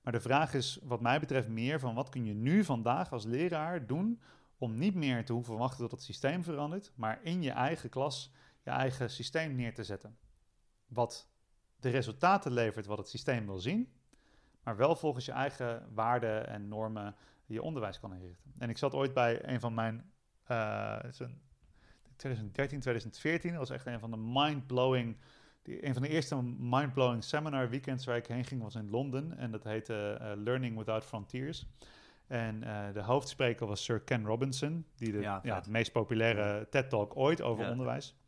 Maar 0.01 0.13
de 0.13 0.19
vraag 0.19 0.53
is 0.53 0.79
wat 0.83 1.01
mij 1.01 1.19
betreft 1.19 1.47
meer 1.47 1.79
van 1.79 1.95
wat 1.95 2.09
kun 2.09 2.25
je 2.25 2.33
nu 2.33 2.63
vandaag 2.63 3.11
als 3.11 3.25
leraar 3.25 3.85
doen 3.85 4.21
om 4.57 4.77
niet 4.77 4.95
meer 4.95 5.25
te 5.25 5.33
hoeven 5.33 5.57
wachten 5.57 5.79
tot 5.79 5.91
het 5.91 6.03
systeem 6.03 6.43
verandert, 6.43 6.91
maar 6.95 7.19
in 7.23 7.41
je 7.41 7.51
eigen 7.51 7.89
klas 7.89 8.31
je 8.69 8.75
eigen 8.75 9.09
systeem 9.09 9.55
neer 9.55 9.73
te 9.73 9.83
zetten. 9.83 10.17
Wat 10.87 11.29
de 11.79 11.89
resultaten 11.89 12.51
levert 12.51 12.85
wat 12.85 12.97
het 12.97 13.09
systeem 13.09 13.45
wil 13.45 13.59
zien, 13.59 13.93
maar 14.63 14.77
wel 14.77 14.95
volgens 14.95 15.25
je 15.25 15.31
eigen 15.31 15.87
waarden 15.93 16.47
en 16.47 16.67
normen 16.67 17.15
je 17.45 17.61
onderwijs 17.61 17.99
kan 17.99 18.13
inrichten. 18.13 18.53
En 18.57 18.69
ik 18.69 18.77
zat 18.77 18.93
ooit 18.93 19.13
bij 19.13 19.47
een 19.47 19.59
van 19.59 19.73
mijn, 19.73 20.11
uh, 20.47 20.97
2013, 22.15 22.79
2014, 22.79 23.49
dat 23.49 23.59
was 23.59 23.69
echt 23.69 23.85
een 23.85 23.99
van 23.99 24.11
de 24.11 24.17
mind-blowing, 24.17 25.17
een 25.63 25.93
van 25.93 26.01
de 26.01 26.09
eerste 26.09 26.43
mind-blowing 26.43 27.23
seminar 27.23 27.69
weekends 27.69 28.05
waar 28.05 28.17
ik 28.17 28.27
heen 28.27 28.45
ging 28.45 28.61
was 28.61 28.75
in 28.75 28.89
Londen 28.89 29.37
en 29.37 29.51
dat 29.51 29.63
heette 29.63 30.17
uh, 30.21 30.31
Learning 30.35 30.77
Without 30.77 31.05
Frontiers. 31.05 31.67
En 32.27 32.63
uh, 32.63 32.93
de 32.93 33.01
hoofdspreker 33.01 33.67
was 33.67 33.83
Sir 33.83 33.99
Ken 33.99 34.25
Robinson, 34.25 34.85
die 34.95 35.11
de 35.11 35.19
ja, 35.19 35.39
ja, 35.43 35.63
meest 35.67 35.91
populaire 35.91 36.67
TED-talk 36.69 37.15
ooit 37.15 37.41
over 37.41 37.63
ja. 37.63 37.71
onderwijs. 37.71 38.18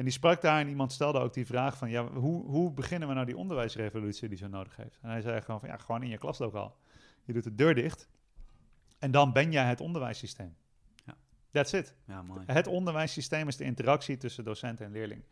En 0.00 0.06
die 0.06 0.14
sprak 0.14 0.40
daar 0.40 0.60
en 0.60 0.68
iemand 0.68 0.92
stelde 0.92 1.18
ook 1.18 1.34
die 1.34 1.46
vraag 1.46 1.76
van, 1.76 1.90
ja, 1.90 2.06
hoe, 2.06 2.46
hoe 2.46 2.72
beginnen 2.72 3.08
we 3.08 3.14
nou 3.14 3.26
die 3.26 3.36
onderwijsrevolutie 3.36 4.28
die 4.28 4.38
zo 4.38 4.48
nodig 4.48 4.76
heeft? 4.76 4.98
En 5.02 5.10
hij 5.10 5.20
zei 5.20 5.40
gewoon 5.40 5.60
van, 5.60 5.68
ja, 5.68 5.76
gewoon 5.76 6.02
in 6.02 6.08
je 6.08 6.18
klaslokaal. 6.18 6.76
Je 7.24 7.32
doet 7.32 7.44
de 7.44 7.54
deur 7.54 7.74
dicht 7.74 8.08
en 8.98 9.10
dan 9.10 9.32
ben 9.32 9.52
jij 9.52 9.64
het 9.64 9.80
onderwijssysteem. 9.80 10.56
Ja. 11.04 11.14
That's 11.50 11.72
it. 11.72 11.94
Ja, 12.04 12.22
mooi. 12.22 12.40
Het 12.46 12.66
onderwijssysteem 12.66 13.48
is 13.48 13.56
de 13.56 13.64
interactie 13.64 14.16
tussen 14.16 14.44
docent 14.44 14.80
en 14.80 14.92
leerling. 14.92 15.24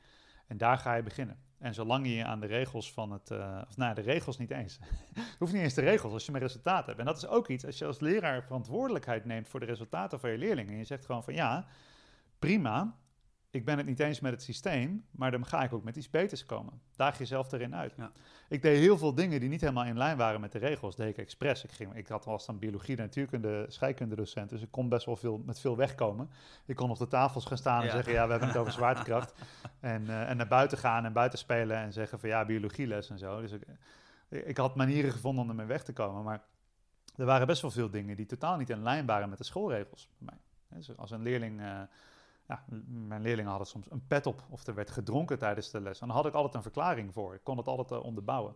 En 0.46 0.56
daar 0.56 0.78
ga 0.78 0.94
je 0.94 1.02
beginnen. 1.02 1.38
En 1.58 1.74
zolang 1.74 2.06
je 2.06 2.14
je 2.14 2.24
aan 2.24 2.40
de 2.40 2.46
regels 2.46 2.92
van 2.92 3.10
het, 3.10 3.30
uh, 3.30 3.62
of 3.68 3.76
nou, 3.76 3.94
de 3.94 4.00
regels 4.00 4.38
niet 4.38 4.50
eens. 4.50 4.78
hoeft 5.38 5.52
niet 5.52 5.62
eens 5.62 5.74
de 5.74 5.80
regels 5.80 6.12
als 6.12 6.26
je 6.26 6.32
maar 6.32 6.40
resultaten 6.40 6.86
hebt. 6.86 6.98
En 6.98 7.04
dat 7.04 7.16
is 7.16 7.26
ook 7.26 7.48
iets, 7.48 7.66
als 7.66 7.78
je 7.78 7.86
als 7.86 8.00
leraar 8.00 8.42
verantwoordelijkheid 8.42 9.24
neemt 9.24 9.48
voor 9.48 9.60
de 9.60 9.66
resultaten 9.66 10.20
van 10.20 10.30
je 10.30 10.38
leerlingen. 10.38 10.72
En 10.72 10.78
je 10.78 10.84
zegt 10.84 11.06
gewoon 11.06 11.24
van 11.24 11.34
ja, 11.34 11.66
prima, 12.38 12.96
ik 13.50 13.64
ben 13.64 13.76
het 13.76 13.86
niet 13.86 14.00
eens 14.00 14.20
met 14.20 14.32
het 14.32 14.42
systeem, 14.42 15.06
maar 15.10 15.30
dan 15.30 15.46
ga 15.46 15.62
ik 15.62 15.72
ook 15.72 15.84
met 15.84 15.96
iets 15.96 16.10
beters 16.10 16.46
komen. 16.46 16.80
Daag 16.96 17.18
jezelf 17.18 17.52
erin 17.52 17.74
uit. 17.74 17.94
Ja. 17.96 18.12
Ik 18.48 18.62
deed 18.62 18.78
heel 18.78 18.98
veel 18.98 19.14
dingen 19.14 19.40
die 19.40 19.48
niet 19.48 19.60
helemaal 19.60 19.84
in 19.84 19.98
lijn 19.98 20.16
waren 20.16 20.40
met 20.40 20.52
de 20.52 20.58
regels, 20.58 20.96
deed 20.96 21.08
ik 21.08 21.18
expres. 21.18 21.64
Ik, 21.64 21.70
ging, 21.70 21.94
ik 21.94 22.08
had 22.08 22.24
was 22.24 22.46
dan 22.46 22.58
biologie, 22.58 22.96
natuurkunde, 22.96 23.66
scheikunde 23.68 24.16
docent, 24.16 24.50
dus 24.50 24.62
ik 24.62 24.70
kon 24.70 24.88
best 24.88 25.06
wel 25.06 25.16
veel, 25.16 25.42
met 25.46 25.60
veel 25.60 25.76
wegkomen. 25.76 26.30
Ik 26.66 26.76
kon 26.76 26.90
op 26.90 26.98
de 26.98 27.08
tafels 27.08 27.44
gaan 27.44 27.56
staan 27.56 27.82
en 27.82 27.90
zeggen, 27.90 28.12
ja, 28.12 28.24
we 28.24 28.30
hebben 28.30 28.48
het 28.48 28.58
over 28.58 28.72
zwaartekracht. 28.72 29.34
en, 29.80 30.02
uh, 30.02 30.30
en 30.30 30.36
naar 30.36 30.48
buiten 30.48 30.78
gaan 30.78 31.04
en 31.04 31.12
buiten 31.12 31.38
spelen 31.38 31.76
en 31.76 31.92
zeggen 31.92 32.18
van, 32.18 32.28
ja, 32.28 32.44
biologieles 32.44 33.10
en 33.10 33.18
zo. 33.18 33.40
Dus 33.40 33.52
ik, 33.52 33.66
ik 34.28 34.56
had 34.56 34.76
manieren 34.76 35.12
gevonden 35.12 35.42
om 35.42 35.50
ermee 35.50 35.66
weg 35.66 35.82
te 35.82 35.92
komen, 35.92 36.24
maar 36.24 36.42
er 37.16 37.26
waren 37.26 37.46
best 37.46 37.62
wel 37.62 37.70
veel 37.70 37.90
dingen 37.90 38.16
die 38.16 38.26
totaal 38.26 38.56
niet 38.56 38.70
in 38.70 38.82
lijn 38.82 39.06
waren 39.06 39.28
met 39.28 39.38
de 39.38 39.44
schoolregels. 39.44 40.08
Bij 40.18 40.34
mij. 40.68 40.78
Dus 40.78 40.96
als 40.96 41.10
een 41.10 41.22
leerling... 41.22 41.60
Uh, 41.60 41.80
ja, 42.48 42.64
mijn 42.88 43.22
leerlingen 43.22 43.50
hadden 43.50 43.68
soms 43.68 43.90
een 43.90 44.06
pet 44.06 44.26
op 44.26 44.46
of 44.48 44.66
er 44.66 44.74
werd 44.74 44.90
gedronken 44.90 45.38
tijdens 45.38 45.70
de 45.70 45.80
les. 45.80 46.00
En 46.00 46.06
dan 46.06 46.16
had 46.16 46.26
ik 46.26 46.34
altijd 46.34 46.54
een 46.54 46.62
verklaring 46.62 47.12
voor. 47.12 47.34
Ik 47.34 47.44
kon 47.44 47.56
het 47.56 47.66
altijd 47.66 47.90
uh, 47.90 48.06
onderbouwen. 48.06 48.54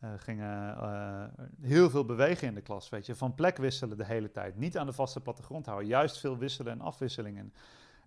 Uh, 0.00 0.10
gingen 0.16 0.76
uh, 0.76 1.24
heel 1.60 1.90
veel 1.90 2.04
bewegen 2.04 2.48
in 2.48 2.54
de 2.54 2.60
klas, 2.60 2.88
weet 2.88 3.06
je. 3.06 3.14
Van 3.14 3.34
plek 3.34 3.56
wisselen 3.56 3.96
de 3.96 4.04
hele 4.04 4.30
tijd. 4.30 4.56
Niet 4.56 4.78
aan 4.78 4.86
de 4.86 4.92
vaste 4.92 5.20
plattegrond 5.20 5.66
houden. 5.66 5.88
Juist 5.88 6.18
veel 6.18 6.38
wisselen 6.38 6.72
en 6.72 6.80
afwisselingen. 6.80 7.54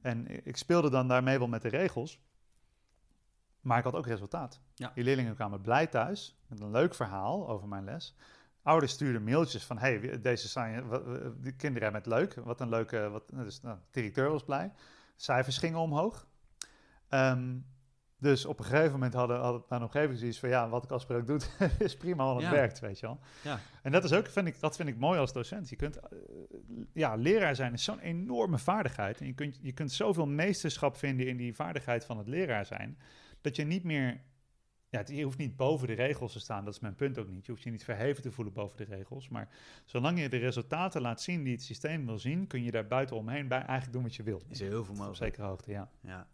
En 0.02 0.45
ik 0.45 0.58
speelde 0.58 0.89
dan 0.89 1.08
daarmee 1.08 1.38
wel 1.38 1.47
met 1.47 1.62
de 1.62 1.69
regels. 1.69 2.21
Maar 3.62 3.78
ik 3.78 3.84
had 3.84 3.95
ook 3.95 4.08
resultaat. 4.08 4.62
Ja. 4.73 4.91
Die 4.95 5.04
leerlingen 5.04 5.36
kwamen 5.36 5.62
blij 5.62 5.88
thuis 5.88 6.38
met 6.47 6.60
een 6.60 6.71
leuk 6.71 6.95
verhaal 6.95 7.49
over 7.49 7.67
mijn 7.67 7.84
les. 7.84 8.15
Ouders 8.62 8.91
stuurden 8.91 9.23
mailtjes 9.23 9.65
van: 9.65 9.78
hey, 9.78 10.21
deze 10.21 10.47
zijn, 10.47 10.84
die 11.41 11.56
kinderen 11.56 11.84
hebben 11.91 12.02
het 12.02 12.19
leuk. 12.19 12.45
Wat 12.45 12.62
een 12.62 12.69
leuke. 12.69 13.10
Wat, 13.10 13.23
dus, 13.30 13.62
nou, 13.62 13.78
de 13.78 13.84
directeur 13.91 14.30
was 14.30 14.43
blij 14.43 14.71
cijfers 15.15 15.58
gingen 15.58 15.80
omhoog. 15.80 16.28
Um, 17.10 17.65
dus 18.23 18.45
op 18.45 18.60
een 18.60 18.65
gegeven 18.65 18.91
moment 18.91 19.13
hadden, 19.13 19.39
hadden 19.39 19.63
mijn 19.69 19.82
omgeving 19.82 20.19
zoiets 20.19 20.39
van... 20.39 20.49
ja, 20.49 20.69
wat 20.69 20.84
ik 20.84 20.91
als 20.91 21.08
doe, 21.08 21.39
is 21.80 21.97
prima, 21.97 22.23
want 22.23 22.41
het 22.41 22.49
ja. 22.49 22.56
werkt, 22.56 22.80
weet 22.80 22.99
je 22.99 23.06
wel. 23.06 23.19
Ja. 23.43 23.60
En 23.82 23.91
dat 23.91 24.04
is 24.04 24.13
ook, 24.13 24.28
vind 24.28 24.47
ik, 24.47 24.60
dat 24.60 24.76
vind 24.76 24.89
ik 24.89 24.97
mooi 24.97 25.19
als 25.19 25.34
docent. 25.34 25.69
Je 25.69 25.76
kunt, 25.76 25.97
uh, 25.97 26.19
ja, 26.93 27.15
leraar 27.15 27.56
zijn 27.56 27.73
is 27.73 27.84
zo'n 27.84 27.99
enorme 27.99 28.58
vaardigheid. 28.58 29.19
En 29.19 29.26
je 29.26 29.34
kunt, 29.34 29.60
je 29.62 29.71
kunt 29.71 29.91
zoveel 29.91 30.26
meesterschap 30.26 30.97
vinden 30.97 31.28
in 31.28 31.38
die 31.38 31.56
vaardigheid 31.56 32.06
van 32.06 32.17
het 32.17 32.28
leraar 32.28 32.65
zijn... 32.65 32.97
dat 33.41 33.56
je 33.56 33.63
niet 33.63 33.84
meer 33.84 34.21
ja, 34.94 35.04
je 35.06 35.24
hoeft 35.24 35.38
niet 35.38 35.56
boven 35.56 35.88
de 35.88 35.94
regels 35.94 36.32
te 36.32 36.40
staan, 36.40 36.66
dat 36.66 36.74
is 36.74 36.80
mijn 36.80 36.96
punt 36.96 37.18
ook 37.18 37.28
niet. 37.28 37.46
Je 37.46 37.52
hoeft 37.52 37.64
je 37.64 37.72
niet 37.72 37.84
verheven 37.84 38.22
te 38.22 38.32
voelen 38.32 38.54
boven 38.54 38.78
de 38.78 38.84
regels. 38.84 39.30
Maar 39.30 39.50
zolang 39.86 40.20
je 40.20 40.30
de 40.30 40.38
resultaten 40.38 41.02
laat 41.02 41.22
zien 41.22 41.44
die 41.44 41.54
het 41.54 41.64
systeem 41.64 42.06
wil 42.06 42.20
zien, 42.20 42.48
kun 42.48 42.64
je 42.64 42.72
daar 42.72 42.88
buiten 42.88 43.16
omheen 43.16 43.48
bij 43.48 43.62
eigenlijk 43.62 43.92
doen 43.92 44.04
wat 44.04 44.16
je 44.16 44.24
wil. 44.24 44.42
Is 44.48 44.60
heel 44.60 44.86
veel 44.86 44.94
mogelijk. 44.94 45.10
Op 45.10 45.16
zekere 45.16 45.48
hoogte, 45.48 45.72
ja. 45.72 45.90
Ja, 46.02 46.28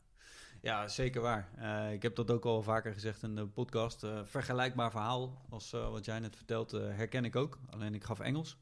ja 0.61 0.87
zeker 0.87 1.21
waar. 1.21 1.49
Uh, 1.59 1.93
ik 1.93 2.01
heb 2.01 2.15
dat 2.15 2.31
ook 2.31 2.45
al 2.45 2.63
vaker 2.63 2.93
gezegd 2.93 3.23
in 3.23 3.35
de 3.35 3.47
podcast. 3.47 4.03
Uh, 4.03 4.19
vergelijkbaar 4.23 4.91
verhaal 4.91 5.45
als 5.49 5.73
uh, 5.73 5.89
wat 5.89 6.05
jij 6.05 6.19
net 6.19 6.35
vertelt, 6.35 6.71
herken 6.71 7.25
ik 7.25 7.35
ook. 7.35 7.59
Alleen 7.69 7.93
ik 7.93 8.03
gaf 8.03 8.19
Engels. 8.19 8.57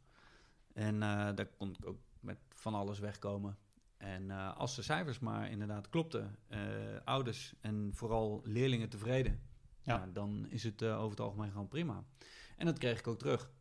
En 0.73 0.99
daar 0.99 1.47
kon 1.57 1.69
ik 1.69 1.85
ook 1.85 1.99
met 2.19 2.37
van 2.49 2.73
alles 2.73 2.99
wegkomen. 2.99 3.57
En 3.97 4.31
als 4.55 4.75
de 4.75 4.81
cijfers 4.81 5.19
maar 5.19 5.49
inderdaad 5.49 5.89
klopten, 5.89 6.35
ouders 7.03 7.53
en 7.61 7.89
vooral 7.93 8.41
leerlingen 8.43 8.89
tevreden 8.89 9.46
ja. 9.95 10.09
dan 10.13 10.45
is 10.49 10.63
het 10.63 10.81
uh, 10.81 10.97
over 10.97 11.09
het 11.09 11.19
algemeen 11.19 11.51
gewoon 11.51 11.67
prima. 11.67 12.03
En 12.57 12.65
dat 12.65 12.77
kreeg 12.77 12.99
ik 12.99 13.07
ook 13.07 13.19
terug. 13.19 13.51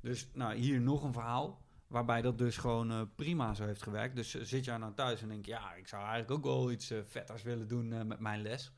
Dus 0.00 0.28
nou, 0.32 0.54
hier 0.54 0.80
nog 0.80 1.02
een 1.02 1.12
verhaal 1.12 1.62
waarbij 1.86 2.22
dat 2.22 2.38
dus 2.38 2.56
gewoon 2.56 2.90
uh, 2.90 3.02
prima 3.14 3.54
zo 3.54 3.64
heeft 3.64 3.82
gewerkt. 3.82 4.16
Dus 4.16 4.34
uh, 4.34 4.42
zit 4.42 4.64
jij 4.64 4.76
nou 4.76 4.94
thuis 4.94 5.22
en 5.22 5.28
denk 5.28 5.46
ja, 5.46 5.74
ik 5.74 5.88
zou 5.88 6.02
eigenlijk 6.02 6.30
ook 6.30 6.44
wel 6.44 6.70
iets 6.70 6.92
vetters 7.04 7.42
willen 7.42 7.68
doen 7.68 8.06
met 8.06 8.18
mijn 8.18 8.42
les. 8.42 8.72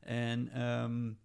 En 0.00 0.62
um, 0.62 1.18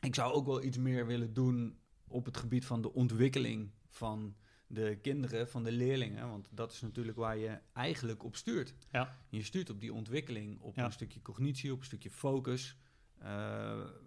ik 0.00 0.14
zou 0.14 0.32
ook 0.32 0.46
wel 0.46 0.62
iets 0.62 0.78
meer 0.78 1.06
willen 1.06 1.32
doen 1.32 1.78
op 2.06 2.24
het 2.24 2.36
gebied 2.36 2.66
van 2.66 2.82
de 2.82 2.92
ontwikkeling 2.92 3.70
van 3.88 4.36
de 4.66 4.98
kinderen, 5.02 5.48
van 5.48 5.62
de 5.62 5.72
leerlingen. 5.72 6.28
Want 6.28 6.48
dat 6.50 6.72
is 6.72 6.80
natuurlijk 6.80 7.16
waar 7.16 7.36
je 7.36 7.58
eigenlijk 7.72 8.24
op 8.24 8.36
stuurt. 8.36 8.74
Ja. 8.90 9.18
Je 9.28 9.42
stuurt 9.42 9.70
op 9.70 9.80
die 9.80 9.92
ontwikkeling, 9.92 10.60
op 10.60 10.76
ja. 10.76 10.84
een 10.84 10.92
stukje 10.92 11.22
cognitie, 11.22 11.72
op 11.72 11.78
een 11.78 11.84
stukje 11.84 12.10
focus. 12.10 12.76
Uh, 13.22 13.28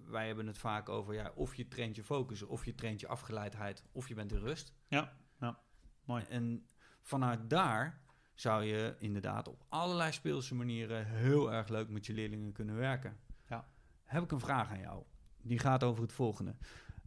wij 0.07 0.27
hebben 0.27 0.47
het 0.47 0.57
vaak 0.57 0.89
over 0.89 1.13
ja, 1.13 1.31
of 1.35 1.55
je 1.55 1.67
traint 1.67 1.95
je 1.95 2.03
focus, 2.03 2.41
of 2.41 2.65
je 2.65 2.75
traint 2.75 2.99
je 2.99 3.07
afgeleidheid, 3.07 3.83
of 3.91 4.07
je 4.07 4.13
bent 4.13 4.31
in 4.31 4.39
rust. 4.39 4.73
Ja, 4.87 5.13
ja. 5.39 5.59
mooi. 6.05 6.23
En 6.29 6.67
vanuit 7.01 7.49
daar 7.49 8.01
zou 8.33 8.63
je 8.63 8.95
inderdaad 8.99 9.47
op 9.47 9.65
allerlei 9.69 10.11
speelse 10.11 10.55
manieren 10.55 11.05
heel 11.05 11.53
erg 11.53 11.67
leuk 11.67 11.89
met 11.89 12.05
je 12.05 12.13
leerlingen 12.13 12.51
kunnen 12.51 12.75
werken. 12.75 13.17
Ja. 13.49 13.67
Heb 14.03 14.23
ik 14.23 14.31
een 14.31 14.39
vraag 14.39 14.69
aan 14.69 14.79
jou. 14.79 15.03
Die 15.41 15.59
gaat 15.59 15.83
over 15.83 16.01
het 16.01 16.13
volgende. 16.13 16.55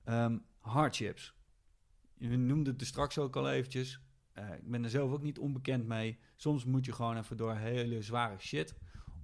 Um, 0.05 0.44
hardships. 0.59 1.35
Je 2.14 2.37
noemde 2.37 2.71
het 2.71 2.81
er 2.81 2.87
straks 2.87 3.18
ook 3.18 3.37
al 3.37 3.51
eventjes. 3.51 4.01
Uh, 4.35 4.53
ik 4.53 4.71
ben 4.71 4.85
er 4.85 4.90
zelf 4.90 5.12
ook 5.12 5.23
niet 5.23 5.38
onbekend 5.38 5.87
mee. 5.87 6.18
Soms 6.37 6.64
moet 6.64 6.85
je 6.85 6.92
gewoon 6.92 7.16
even 7.16 7.37
door 7.37 7.57
hele 7.57 8.03
zware 8.03 8.38
shit 8.38 8.75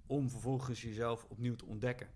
om 0.07 0.31
vervolgens 0.31 0.83
jezelf 0.83 1.25
opnieuw 1.25 1.55
te 1.55 1.67
ontdekken. 1.67 2.09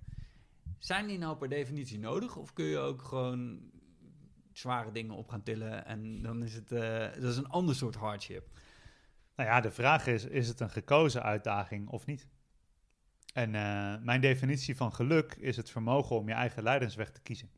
Zijn 0.79 1.07
die 1.07 1.19
nou 1.19 1.37
per 1.37 1.49
definitie 1.49 1.99
nodig? 1.99 2.37
Of 2.37 2.53
kun 2.53 2.65
je 2.65 2.79
ook 2.79 3.03
gewoon 3.03 3.61
zware 4.53 4.93
dingen 4.93 5.15
op 5.15 5.29
gaan 5.29 5.43
tillen 5.43 5.87
en 5.87 6.23
dan 6.23 6.43
is 6.43 6.55
het 6.55 6.73
uh, 6.73 6.99
dat 6.99 7.31
is 7.31 7.37
een 7.37 7.49
ander 7.49 7.75
soort 7.75 7.95
hardship? 7.95 8.49
Nou 9.37 9.49
ja, 9.49 9.61
de 9.61 9.71
vraag 9.71 10.07
is, 10.07 10.25
is 10.25 10.49
het 10.49 10.61
een 10.61 10.71
gekozen 10.71 11.23
uitdaging 11.23 11.89
of 11.89 12.07
niet? 12.07 12.29
En 13.33 13.55
uh, 13.55 13.95
mijn 14.01 14.21
definitie 14.21 14.77
van 14.77 14.93
geluk 14.93 15.35
is 15.35 15.57
het 15.57 15.71
vermogen 15.71 16.17
om 16.17 16.29
je 16.29 16.35
eigen 16.35 16.63
leidensweg 16.63 17.11
te 17.11 17.21
kiezen. 17.21 17.51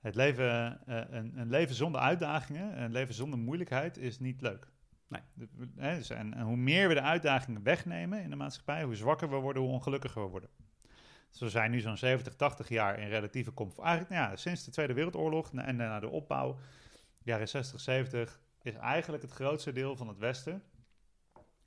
Het 0.00 0.14
leven, 0.14 0.80
uh, 0.88 1.00
een, 1.10 1.38
een, 1.38 1.50
leven 1.50 1.74
zonder 1.74 2.00
uitdagingen, 2.00 2.82
een 2.82 2.92
leven 2.92 3.14
zonder 3.14 3.38
moeilijkheid 3.38 3.96
is 3.96 4.18
niet 4.18 4.40
leuk. 4.40 4.68
Nee. 5.08 5.20
Dus, 5.34 6.10
en, 6.10 6.34
en, 6.34 6.44
hoe 6.44 6.56
meer 6.56 6.88
we 6.88 6.94
de 6.94 7.00
uitdagingen 7.00 7.62
wegnemen 7.62 8.22
in 8.22 8.30
de 8.30 8.36
maatschappij, 8.36 8.82
hoe 8.82 8.94
zwakker 8.94 9.30
we 9.30 9.36
worden, 9.36 9.62
hoe 9.62 9.72
ongelukkiger 9.72 10.22
we 10.22 10.28
worden. 10.30 10.50
Dus 11.38 11.52
we 11.52 11.58
zijn 11.58 11.70
nu 11.70 11.80
zo'n 11.80 11.96
70, 11.96 12.36
80 12.36 12.68
jaar 12.68 12.98
in 12.98 13.08
relatieve 13.08 13.54
comfort. 13.54 13.86
Eigenlijk 13.86 14.14
nou 14.14 14.30
ja, 14.30 14.36
sinds 14.36 14.64
de 14.64 14.70
Tweede 14.70 14.92
Wereldoorlog 14.92 15.52
en 15.52 15.76
na 15.76 16.00
de 16.00 16.08
opbouw, 16.08 16.58
jaren 17.22 17.48
60, 17.48 17.80
70, 17.80 18.40
is 18.62 18.74
eigenlijk 18.74 19.22
het 19.22 19.32
grootste 19.32 19.72
deel 19.72 19.96
van 19.96 20.08
het 20.08 20.18
Westen 20.18 20.62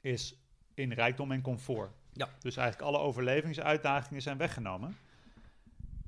is 0.02 0.44
in 0.74 0.92
rijkdom 0.92 1.32
en 1.32 1.42
comfort. 1.42 1.92
Ja. 2.14 2.30
Dus 2.40 2.58
eigenlijk 2.58 2.88
alle 2.88 3.04
overlevingsuitdagingen 3.04 4.22
zijn 4.22 4.38
weggenomen. 4.38 4.98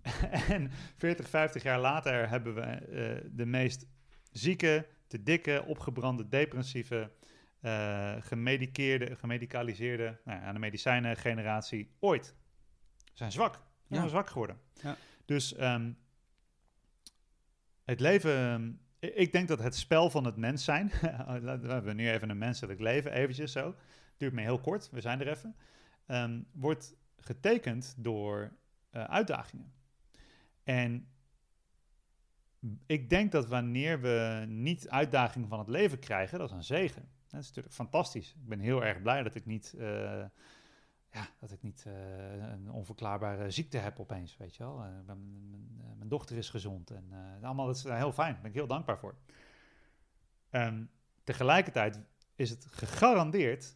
en 0.47 0.71
40, 0.97 1.30
50 1.30 1.63
jaar 1.63 1.80
later 1.80 2.30
hebben 2.30 2.54
we 2.54 2.62
uh, 2.62 3.30
de 3.32 3.45
meest 3.45 3.86
zieke, 4.32 4.88
te 5.08 5.24
dikke, 5.24 5.63
opgebrande, 5.67 6.28
depressieve, 6.28 7.12
uh, 7.62 8.13
gemediceerde, 8.19 9.15
gemedicaliseerde, 9.15 10.19
nou 10.26 10.41
ja, 10.41 10.54
de 10.54 10.60
medicijnengeneratie 10.60 11.91
ooit. 12.00 12.36
Zijn 13.13 13.32
zwak. 13.32 13.60
Zijn 13.89 14.10
zwak 14.10 14.30
geworden. 14.30 14.60
Ja. 14.74 14.97
Dus 15.26 15.60
um, 15.60 15.97
het 17.84 18.00
leven 18.00 18.80
ik 19.02 19.32
denk 19.32 19.47
dat 19.47 19.60
het 19.60 19.76
spel 19.76 20.10
van 20.10 20.26
het 20.26 20.36
mens 20.36 20.63
zijn, 20.63 20.91
we 21.45 21.67
hebben 21.67 21.95
nu 21.95 22.10
even 22.10 22.30
een 22.30 22.38
menselijk 22.38 22.80
leven, 22.80 23.12
eventjes 23.12 23.52
zo, 23.52 23.76
duurt 24.17 24.34
me 24.34 24.41
heel 24.41 24.60
kort, 24.60 24.89
we 24.89 25.02
zijn 25.02 25.21
er 25.21 25.28
even, 25.28 25.56
um, 26.08 26.47
wordt 26.52 26.93
getekend 27.19 27.95
door 27.97 28.52
uh, 28.91 29.04
uitdagingen. 29.04 29.74
En 30.63 31.08
ik 32.86 33.10
denk 33.10 33.32
dat 33.32 33.47
wanneer 33.47 34.02
we 34.02 34.45
niet 34.47 34.89
uitdagingen 34.89 35.47
van 35.47 35.60
het 35.60 35.67
leven 35.67 36.00
krijgen, 36.00 36.39
dat 36.39 36.50
is 36.50 36.56
een 36.56 36.63
zegen. 36.63 37.10
Dat 37.28 37.41
is 37.41 37.47
natuurlijk 37.47 37.76
fantastisch. 37.76 38.30
Ik 38.30 38.47
ben 38.47 38.60
heel 38.60 38.84
erg 38.84 39.02
blij 39.02 39.24
dat 39.24 39.36
ik 39.36 39.45
niet, 39.45 39.74
uh, 39.78 40.24
ja, 41.12 41.30
dat 41.39 41.52
ik 41.52 41.62
niet 41.62 41.84
uh, 41.88 42.52
een 42.52 42.71
onverklaarbare 42.71 43.52
ziekte 43.52 43.78
heb 43.78 44.00
opeens, 44.00 44.38
weet 44.38 44.56
je 44.56 44.63
wel. 44.63 44.86
Uh, 44.86 44.86
mijn, 45.06 45.50
mijn, 45.50 45.97
mijn, 45.97 46.10
dochter 46.10 46.38
is 46.38 46.50
gezond 46.50 46.91
en 46.91 47.13
allemaal, 47.41 47.65
dat 47.65 47.76
is 47.76 47.84
heel 47.84 48.12
fijn. 48.12 48.34
Daar 48.34 48.41
ben 48.41 48.52
ik 48.52 48.58
heel 48.58 48.67
dankbaar 48.67 48.97
voor. 49.00 49.15
Um, 50.52 50.89
tegelijkertijd 51.24 52.00
is 52.36 52.50
het 52.50 52.65
gegarandeerd 52.65 53.76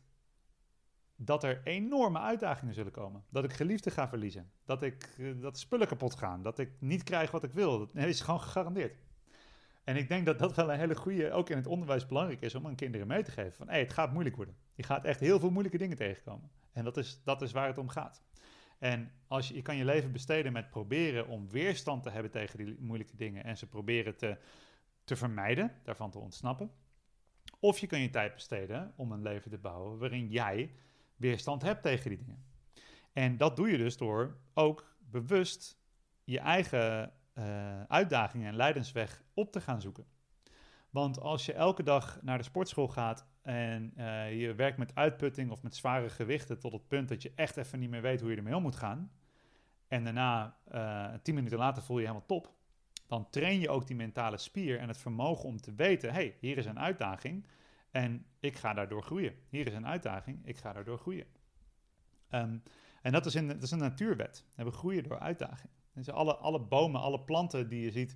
dat 1.15 1.43
er 1.43 1.61
enorme 1.63 2.19
uitdagingen 2.19 2.73
zullen 2.73 2.91
komen. 2.91 3.23
Dat 3.29 3.43
ik 3.43 3.53
geliefden 3.53 3.91
ga 3.91 4.07
verliezen. 4.07 4.51
Dat, 4.65 4.83
ik, 4.83 5.09
dat 5.41 5.59
spullen 5.59 5.87
kapot 5.87 6.15
gaan. 6.15 6.41
Dat 6.41 6.59
ik 6.59 6.71
niet 6.79 7.03
krijg 7.03 7.31
wat 7.31 7.43
ik 7.43 7.53
wil. 7.53 7.79
Dat 7.79 7.95
is 7.95 8.21
gewoon 8.21 8.41
gegarandeerd. 8.41 8.95
En 9.83 9.95
ik 9.95 10.07
denk 10.07 10.25
dat 10.25 10.39
dat 10.39 10.55
wel 10.55 10.71
een 10.71 10.79
hele 10.79 10.95
goede, 10.95 11.31
ook 11.31 11.49
in 11.49 11.57
het 11.57 11.67
onderwijs 11.67 12.05
belangrijk 12.05 12.41
is 12.41 12.55
om 12.55 12.65
aan 12.65 12.75
kinderen 12.75 13.07
mee 13.07 13.23
te 13.23 13.31
geven. 13.31 13.53
Van 13.53 13.69
hé, 13.69 13.79
het 13.79 13.93
gaat 13.93 14.11
moeilijk 14.11 14.35
worden. 14.35 14.55
Je 14.73 14.83
gaat 14.83 15.05
echt 15.05 15.19
heel 15.19 15.39
veel 15.39 15.49
moeilijke 15.49 15.77
dingen 15.77 15.97
tegenkomen. 15.97 16.49
En 16.75 16.83
dat 16.83 16.97
is, 16.97 17.23
dat 17.23 17.41
is 17.41 17.51
waar 17.51 17.67
het 17.67 17.77
om 17.77 17.89
gaat. 17.89 18.23
En 18.79 19.11
als 19.27 19.47
je, 19.47 19.53
je 19.53 19.61
kan 19.61 19.75
je 19.75 19.85
leven 19.85 20.11
besteden 20.11 20.53
met 20.53 20.69
proberen 20.69 21.27
om 21.27 21.49
weerstand 21.49 22.03
te 22.03 22.09
hebben 22.09 22.31
tegen 22.31 22.57
die 22.57 22.77
moeilijke 22.79 23.15
dingen. 23.15 23.43
En 23.43 23.57
ze 23.57 23.67
proberen 23.67 24.17
te, 24.17 24.37
te 25.03 25.15
vermijden, 25.15 25.71
daarvan 25.83 26.11
te 26.11 26.19
ontsnappen. 26.19 26.71
Of 27.59 27.79
je 27.79 27.87
kan 27.87 27.99
je 27.99 28.09
tijd 28.09 28.33
besteden 28.33 28.93
om 28.95 29.11
een 29.11 29.21
leven 29.21 29.51
te 29.51 29.57
bouwen 29.57 29.97
waarin 29.97 30.29
jij 30.29 30.75
weerstand 31.15 31.61
hebt 31.61 31.83
tegen 31.83 32.09
die 32.09 32.17
dingen. 32.17 32.45
En 33.13 33.37
dat 33.37 33.55
doe 33.55 33.69
je 33.69 33.77
dus 33.77 33.97
door 33.97 34.37
ook 34.53 34.95
bewust 34.99 35.77
je 36.23 36.39
eigen 36.39 37.13
uh, 37.33 37.83
uitdagingen 37.83 38.47
en 38.47 38.55
leidensweg 38.55 39.23
op 39.33 39.51
te 39.51 39.61
gaan 39.61 39.81
zoeken. 39.81 40.05
Want 40.89 41.19
als 41.19 41.45
je 41.45 41.53
elke 41.53 41.83
dag 41.83 42.19
naar 42.21 42.37
de 42.37 42.43
sportschool 42.43 42.87
gaat 42.87 43.27
en 43.45 43.93
uh, 43.97 44.39
je 44.39 44.55
werkt 44.55 44.77
met 44.77 44.95
uitputting 44.95 45.51
of 45.51 45.63
met 45.63 45.75
zware 45.75 46.09
gewichten 46.09 46.59
tot 46.59 46.71
het 46.71 46.87
punt 46.87 47.09
dat 47.09 47.21
je 47.21 47.31
echt 47.35 47.57
even 47.57 47.79
niet 47.79 47.89
meer 47.89 48.01
weet 48.01 48.21
hoe 48.21 48.29
je 48.29 48.37
ermee 48.37 48.55
om 48.55 48.61
moet 48.61 48.75
gaan. 48.75 49.11
En 49.87 50.03
daarna, 50.03 50.57
uh, 50.73 51.13
tien 51.21 51.35
minuten 51.35 51.57
later, 51.57 51.83
voel 51.83 51.95
je, 51.95 52.01
je 52.01 52.07
helemaal 52.07 52.27
top. 52.27 52.53
Dan 53.07 53.29
train 53.29 53.59
je 53.59 53.69
ook 53.69 53.87
die 53.87 53.95
mentale 53.95 54.37
spier 54.37 54.79
en 54.79 54.87
het 54.87 54.97
vermogen 54.97 55.45
om 55.45 55.61
te 55.61 55.73
weten: 55.73 56.13
hey, 56.13 56.35
hier 56.39 56.57
is 56.57 56.65
een 56.65 56.79
uitdaging. 56.79 57.47
En 57.91 58.25
ik 58.39 58.55
ga 58.55 58.73
daardoor 58.73 59.03
groeien. 59.03 59.35
Hier 59.49 59.67
is 59.67 59.73
een 59.73 59.87
uitdaging, 59.87 60.45
ik 60.45 60.57
ga 60.57 60.73
daardoor 60.73 60.97
groeien. 60.97 61.27
Um, 62.31 62.63
en 63.01 63.11
dat 63.11 63.25
is, 63.25 63.35
in, 63.35 63.47
dat 63.47 63.61
is 63.61 63.71
een 63.71 63.79
natuurwet. 63.79 64.45
We 64.55 64.71
groeien 64.71 65.03
door 65.03 65.19
uitdaging. 65.19 65.71
Dus 65.93 66.09
alle, 66.09 66.35
alle 66.35 66.59
bomen, 66.59 67.01
alle 67.01 67.19
planten 67.19 67.69
die 67.69 67.81
je 67.81 67.91
ziet 67.91 68.15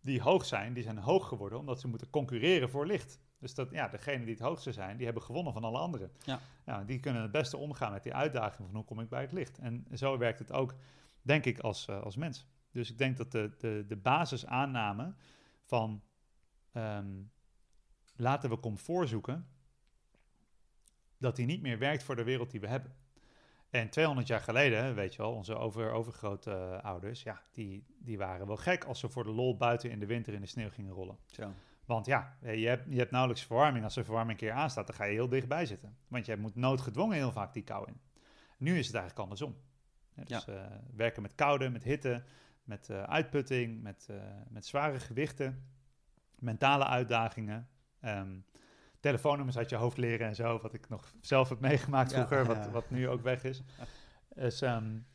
die 0.00 0.20
hoog 0.20 0.44
zijn, 0.44 0.72
die 0.72 0.82
zijn 0.82 0.98
hoog 0.98 1.28
geworden 1.28 1.58
omdat 1.58 1.80
ze 1.80 1.88
moeten 1.88 2.10
concurreren 2.10 2.70
voor 2.70 2.86
licht. 2.86 3.18
Dus 3.38 3.54
dat, 3.54 3.70
ja, 3.70 3.88
degene 3.88 4.24
die 4.24 4.34
het 4.34 4.42
hoogste 4.42 4.72
zijn, 4.72 4.96
die 4.96 5.04
hebben 5.04 5.22
gewonnen 5.22 5.52
van 5.52 5.64
alle 5.64 5.78
anderen. 5.78 6.12
Ja. 6.24 6.40
Nou, 6.64 6.84
die 6.84 7.00
kunnen 7.00 7.22
het 7.22 7.30
beste 7.30 7.56
omgaan 7.56 7.92
met 7.92 8.02
die 8.02 8.14
uitdaging 8.14 8.66
van 8.66 8.76
hoe 8.76 8.84
kom 8.84 9.00
ik 9.00 9.08
bij 9.08 9.20
het 9.20 9.32
licht. 9.32 9.58
En 9.58 9.86
zo 9.94 10.18
werkt 10.18 10.38
het 10.38 10.52
ook, 10.52 10.74
denk 11.22 11.44
ik, 11.44 11.58
als, 11.58 11.86
uh, 11.88 12.02
als 12.02 12.16
mens. 12.16 12.46
Dus 12.70 12.90
ik 12.90 12.98
denk 12.98 13.16
dat 13.16 13.32
de, 13.32 13.50
de, 13.58 13.84
de 13.88 13.96
basisaanname 13.96 15.14
van 15.64 16.02
um, 16.72 17.32
laten 18.16 18.50
we 18.50 18.60
comfort 18.60 19.08
zoeken, 19.08 19.48
dat 21.18 21.36
die 21.36 21.46
niet 21.46 21.62
meer 21.62 21.78
werkt 21.78 22.02
voor 22.02 22.16
de 22.16 22.24
wereld 22.24 22.50
die 22.50 22.60
we 22.60 22.66
hebben. 22.66 22.94
En 23.70 23.88
200 23.90 24.26
jaar 24.26 24.40
geleden, 24.40 24.94
weet 24.94 25.14
je 25.14 25.22
wel, 25.22 25.32
onze 25.32 25.54
over, 25.54 25.90
overgrote 25.90 26.50
uh, 26.50 26.84
ouders, 26.84 27.22
ja, 27.22 27.42
die, 27.52 27.84
die 27.98 28.18
waren 28.18 28.46
wel 28.46 28.56
gek 28.56 28.84
als 28.84 29.00
ze 29.00 29.08
voor 29.08 29.24
de 29.24 29.30
lol 29.30 29.56
buiten 29.56 29.90
in 29.90 29.98
de 29.98 30.06
winter 30.06 30.34
in 30.34 30.40
de 30.40 30.46
sneeuw 30.46 30.70
gingen 30.70 30.92
rollen. 30.92 31.18
Zo. 31.26 31.52
Want 31.86 32.06
ja, 32.06 32.36
je 32.40 32.66
hebt, 32.66 32.84
je 32.88 32.98
hebt 32.98 33.10
nauwelijks 33.10 33.44
verwarming. 33.44 33.84
Als 33.84 33.94
de 33.94 34.04
verwarming 34.04 34.40
een 34.40 34.46
keer 34.46 34.56
aanstaat, 34.56 34.86
dan 34.86 34.96
ga 34.96 35.04
je 35.04 35.12
heel 35.12 35.28
dichtbij 35.28 35.66
zitten. 35.66 35.96
Want 36.08 36.26
je 36.26 36.36
moet 36.36 36.54
noodgedwongen 36.54 37.16
heel 37.16 37.32
vaak 37.32 37.52
die 37.52 37.62
kou 37.62 37.88
in. 37.88 38.00
Nu 38.58 38.78
is 38.78 38.86
het 38.86 38.96
eigenlijk 38.96 39.22
andersom. 39.22 39.56
dus 40.14 40.44
ja. 40.44 40.54
uh, 40.54 40.76
werken 40.96 41.22
met 41.22 41.34
koude, 41.34 41.68
met 41.68 41.82
hitte, 41.82 42.24
met 42.62 42.88
uh, 42.90 43.02
uitputting, 43.02 43.82
met, 43.82 44.08
met 44.48 44.66
zware 44.66 45.00
gewichten, 45.00 45.68
mentale 46.38 46.86
uitdagingen. 46.86 47.68
Um, 48.04 48.44
telefoonnummers 49.04 49.56
uit 49.56 49.70
je 49.70 49.76
hoofd 49.76 49.96
leren 49.96 50.26
en 50.26 50.34
zo, 50.34 50.58
wat 50.60 50.74
ik 50.74 50.88
nog 50.88 51.12
zelf 51.20 51.48
heb 51.48 51.60
meegemaakt 51.60 52.12
vroeger, 52.12 52.44
wat, 52.44 52.70
wat 52.70 52.90
nu 52.90 53.08
ook 53.08 53.22
weg 53.22 53.44
is. 53.44 53.62
Dus 54.34 54.60
um, 54.60 55.06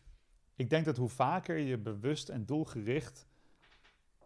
ik 0.55 0.69
denk 0.69 0.85
dat 0.85 0.97
hoe 0.97 1.09
vaker 1.09 1.57
je 1.57 1.77
bewust 1.77 2.29
en 2.29 2.45
doelgericht, 2.45 3.27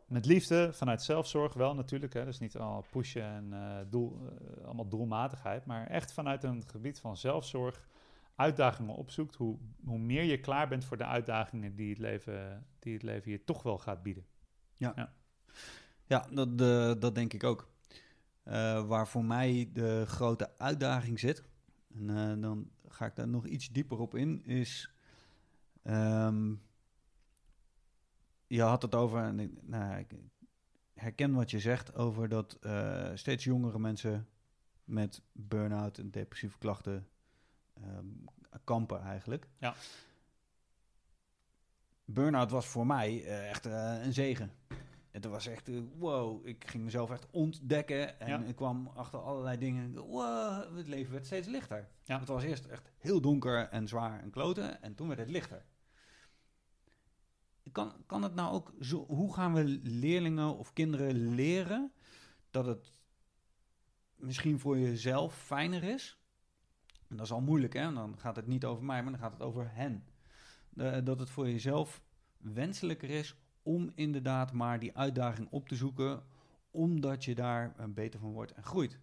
met 0.08 0.26
liefde, 0.26 0.74
vanuit 0.74 1.02
zelfzorg 1.02 1.54
wel 1.54 1.76
natuurlijk, 1.76 2.14
hè, 2.14 2.26
dus 2.26 2.40
niet 2.40 2.58
al 2.58 2.86
pushen 2.92 3.24
en 3.24 3.50
uh, 3.52 3.78
doel, 3.90 4.20
uh, 4.22 4.66
allemaal 4.66 4.88
doelmatigheid, 4.88 5.66
maar 5.66 5.88
echt 5.88 6.14
vanuit 6.14 6.44
een 6.44 6.64
gebied 6.68 7.00
van 7.00 7.18
zelfzorg 7.18 7.88
uitdagingen 8.36 8.96
opzoekt, 8.96 9.36
hoe, 9.36 9.58
hoe 9.86 9.98
meer 9.98 10.24
je 10.24 10.40
klaar 10.40 10.68
bent 10.68 10.86
voor 10.86 10.98
de 10.98 11.06
uitdagingen 11.06 11.76
die 11.76 11.90
het 11.90 12.00
leven, 12.00 12.66
die 12.80 12.94
het 12.94 13.04
leven 13.04 13.32
je 13.32 13.44
toch 13.44 13.64
wel 13.64 13.78
gaat 13.78 14.04
bieden. 14.04 14.26
Ja, 14.78 14.94
ja. 14.96 15.14
ja 16.06 16.28
dat, 16.32 16.58
de, 16.58 16.96
dat 17.00 17.16
denk 17.16 17.34
ik 17.34 17.44
ook. 17.44 17.72
Uh, 18.46 18.86
waar 18.88 19.08
voor 19.08 19.26
mij 19.26 19.70
de 19.74 20.04
grote 20.08 20.58
uitdaging 20.58 21.20
zit, 21.20 21.44
en 22.08 22.42
dan 22.42 22.70
ga 22.88 23.06
ik 23.06 23.16
daar 23.16 23.28
nog 23.28 23.46
iets 23.46 23.70
dieper 23.70 24.00
op 24.00 24.16
in, 24.16 24.46
is. 24.46 24.94
Um, 25.84 26.62
je 28.54 28.62
had 28.62 28.82
het 28.82 28.96
over, 28.96 29.24
en 29.24 29.40
ik, 29.40 29.52
nou, 29.62 29.98
ik 29.98 30.16
herken 30.94 31.34
wat 31.34 31.52
je 31.52 31.60
zegt 31.60 31.96
over 31.96 32.30
dat 32.30 32.58
uh, 32.62 33.10
steeds 33.14 33.44
jongere 33.44 33.80
mensen 33.80 34.28
met 34.84 35.22
burn-out 35.32 35.98
en 35.98 36.12
depressieve 36.12 36.58
klachten 36.58 37.08
um, 37.84 38.26
kampen 38.64 39.02
eigenlijk. 39.02 39.48
Ja. 39.58 39.74
Burn-out 42.06 42.52
was 42.52 42.66
voor 42.66 42.86
mij 42.86 43.26
echt 43.26 43.66
een 43.66 44.14
zegen. 44.14 44.52
Het 45.12 45.26
was 45.26 45.48
echt, 45.48 45.70
eh, 45.70 45.80
wow, 45.98 46.48
ik 46.48 46.70
ging 46.70 46.84
mezelf 46.84 47.12
echt 47.12 47.28
ontdekken. 47.32 48.20
En 48.20 48.48
ik 48.48 48.56
kwam 48.56 48.88
achter 48.88 49.20
allerlei 49.20 49.58
dingen. 49.58 49.98
Wow, 49.98 50.78
het 50.78 50.88
leven 50.88 51.14
werd 51.14 51.26
steeds 51.26 51.48
lichter. 51.48 51.88
Ja. 52.04 52.20
Het 52.20 52.28
was 52.28 52.44
eerst 52.44 52.66
echt 52.66 52.92
heel 52.98 53.22
donker 53.22 53.70
en 53.70 53.88
zwaar 53.88 54.20
en 54.20 54.30
kloten. 54.30 54.82
En 54.82 54.96
toen 54.96 55.08
werd 55.08 55.20
het 55.20 55.30
lichter. 55.30 55.66
Kan, 57.72 57.94
kan 58.06 58.24
het 58.24 58.36
nou 58.36 58.54
ook 58.54 58.74
zo, 58.80 59.06
hoe 59.06 59.34
gaan 59.34 59.54
we 59.54 59.64
leerlingen 59.84 60.58
of 60.58 60.74
kinderen 60.74 61.36
leren 61.36 61.92
dat 62.52 62.66
het 62.66 63.00
misschien 64.16 64.60
voor 64.60 64.78
jezelf 64.80 65.36
fijner 65.36 65.84
is? 65.84 66.18
En 67.08 67.16
dat 67.16 67.26
is 67.26 67.32
al 67.32 67.42
moeilijk, 67.42 67.74
hè? 67.74 67.94
Dan 67.94 68.20
gaat 68.20 68.36
het 68.36 68.48
niet 68.48 68.66
over 68.66 68.84
mij, 68.84 69.04
maar 69.04 69.12
dan 69.12 69.22
gaat 69.22 69.34
het 69.34 69.42
over 69.42 69.72
hen. 69.74 70.04
dat 71.04 71.20
het 71.20 71.30
voor 71.30 71.50
jezelf 71.50 72.04
wenselijker 72.38 73.10
is 73.10 73.36
om 73.64 73.92
inderdaad 73.96 74.52
maar 74.52 74.80
die 74.80 74.98
uitdaging 74.98 75.48
op 75.52 75.68
te 75.68 75.76
zoeken, 75.76 76.24
omdat 76.72 77.26
je 77.26 77.36
daar 77.36 77.76
beter 77.90 78.20
van 78.20 78.32
wordt 78.32 78.52
en 78.52 78.64
groeit. 78.64 79.00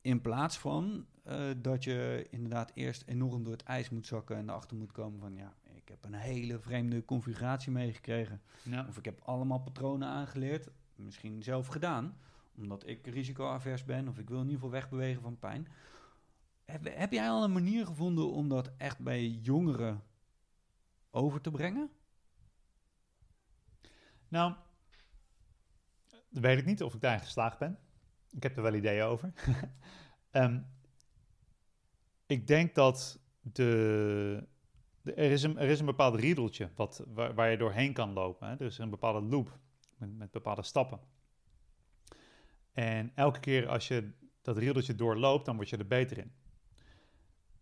In 0.00 0.20
plaats 0.20 0.58
van 0.58 1.06
eh, 1.22 1.50
dat 1.56 1.84
je 1.84 2.26
inderdaad 2.30 2.70
eerst 2.74 3.02
enorm 3.06 3.42
door 3.42 3.52
het 3.52 3.62
ijs 3.62 3.90
moet 3.90 4.06
zakken 4.06 4.36
en 4.36 4.48
erachter 4.48 4.76
moet 4.76 4.92
komen 4.92 5.20
van 5.20 5.34
ja, 5.34 5.54
ik 5.84 5.90
heb 5.90 6.04
een 6.04 6.14
hele 6.14 6.58
vreemde 6.58 7.04
configuratie 7.04 7.72
meegekregen. 7.72 8.42
Ja. 8.62 8.86
Of 8.88 8.96
ik 8.98 9.04
heb 9.04 9.20
allemaal 9.20 9.60
patronen 9.60 10.08
aangeleerd, 10.08 10.68
misschien 10.94 11.42
zelf 11.42 11.66
gedaan, 11.66 12.18
omdat 12.56 12.86
ik 12.86 13.06
risicoavers 13.06 13.84
ben 13.84 14.08
of 14.08 14.18
ik 14.18 14.28
wil 14.28 14.38
in 14.38 14.44
ieder 14.44 14.60
geval 14.60 14.70
wegbewegen 14.70 15.22
van 15.22 15.38
pijn. 15.38 15.68
Heb, 16.64 16.96
heb 16.96 17.12
jij 17.12 17.30
al 17.30 17.44
een 17.44 17.52
manier 17.52 17.86
gevonden 17.86 18.32
om 18.32 18.48
dat 18.48 18.70
echt 18.76 18.98
bij 18.98 19.28
jongeren 19.28 20.02
over 21.10 21.40
te 21.40 21.50
brengen? 21.50 21.90
Nou, 24.28 24.54
dat 26.08 26.42
weet 26.42 26.58
ik 26.58 26.64
niet 26.64 26.82
of 26.82 26.94
ik 26.94 27.00
daarin 27.00 27.20
geslaagd 27.24 27.58
ben. 27.58 27.78
Ik 28.30 28.42
heb 28.42 28.56
er 28.56 28.62
wel 28.62 28.74
ideeën 28.74 29.04
over. 29.04 29.32
Ehm, 30.30 30.60
ik 32.26 32.46
denk 32.46 32.74
dat 32.74 33.20
de- 33.40 34.46
er, 35.04 35.30
is 35.30 35.42
een, 35.42 35.58
er 35.58 35.68
is 35.68 35.80
een 35.80 35.86
bepaald 35.86 36.14
riedeltje 36.14 36.68
wat, 36.74 37.04
waar, 37.14 37.50
je 37.50 37.56
doorheen 37.56 37.92
kan 37.92 38.12
lopen. 38.12 38.48
Hè? 38.48 38.54
Er 38.54 38.66
is 38.66 38.78
een 38.78 38.90
bepaalde 38.90 39.20
loop 39.20 39.58
met, 39.96 40.18
met 40.18 40.30
bepaalde 40.30 40.62
stappen. 40.62 41.00
En 42.72 43.12
elke 43.14 43.40
keer 43.40 43.68
als 43.68 43.88
je 43.88 44.12
dat 44.42 44.56
riedeltje 44.56 44.94
doorloopt, 44.94 45.44
dan 45.44 45.56
word 45.56 45.68
je 45.68 45.76
er 45.76 45.86
beter 45.86 46.18
in. 46.18 46.32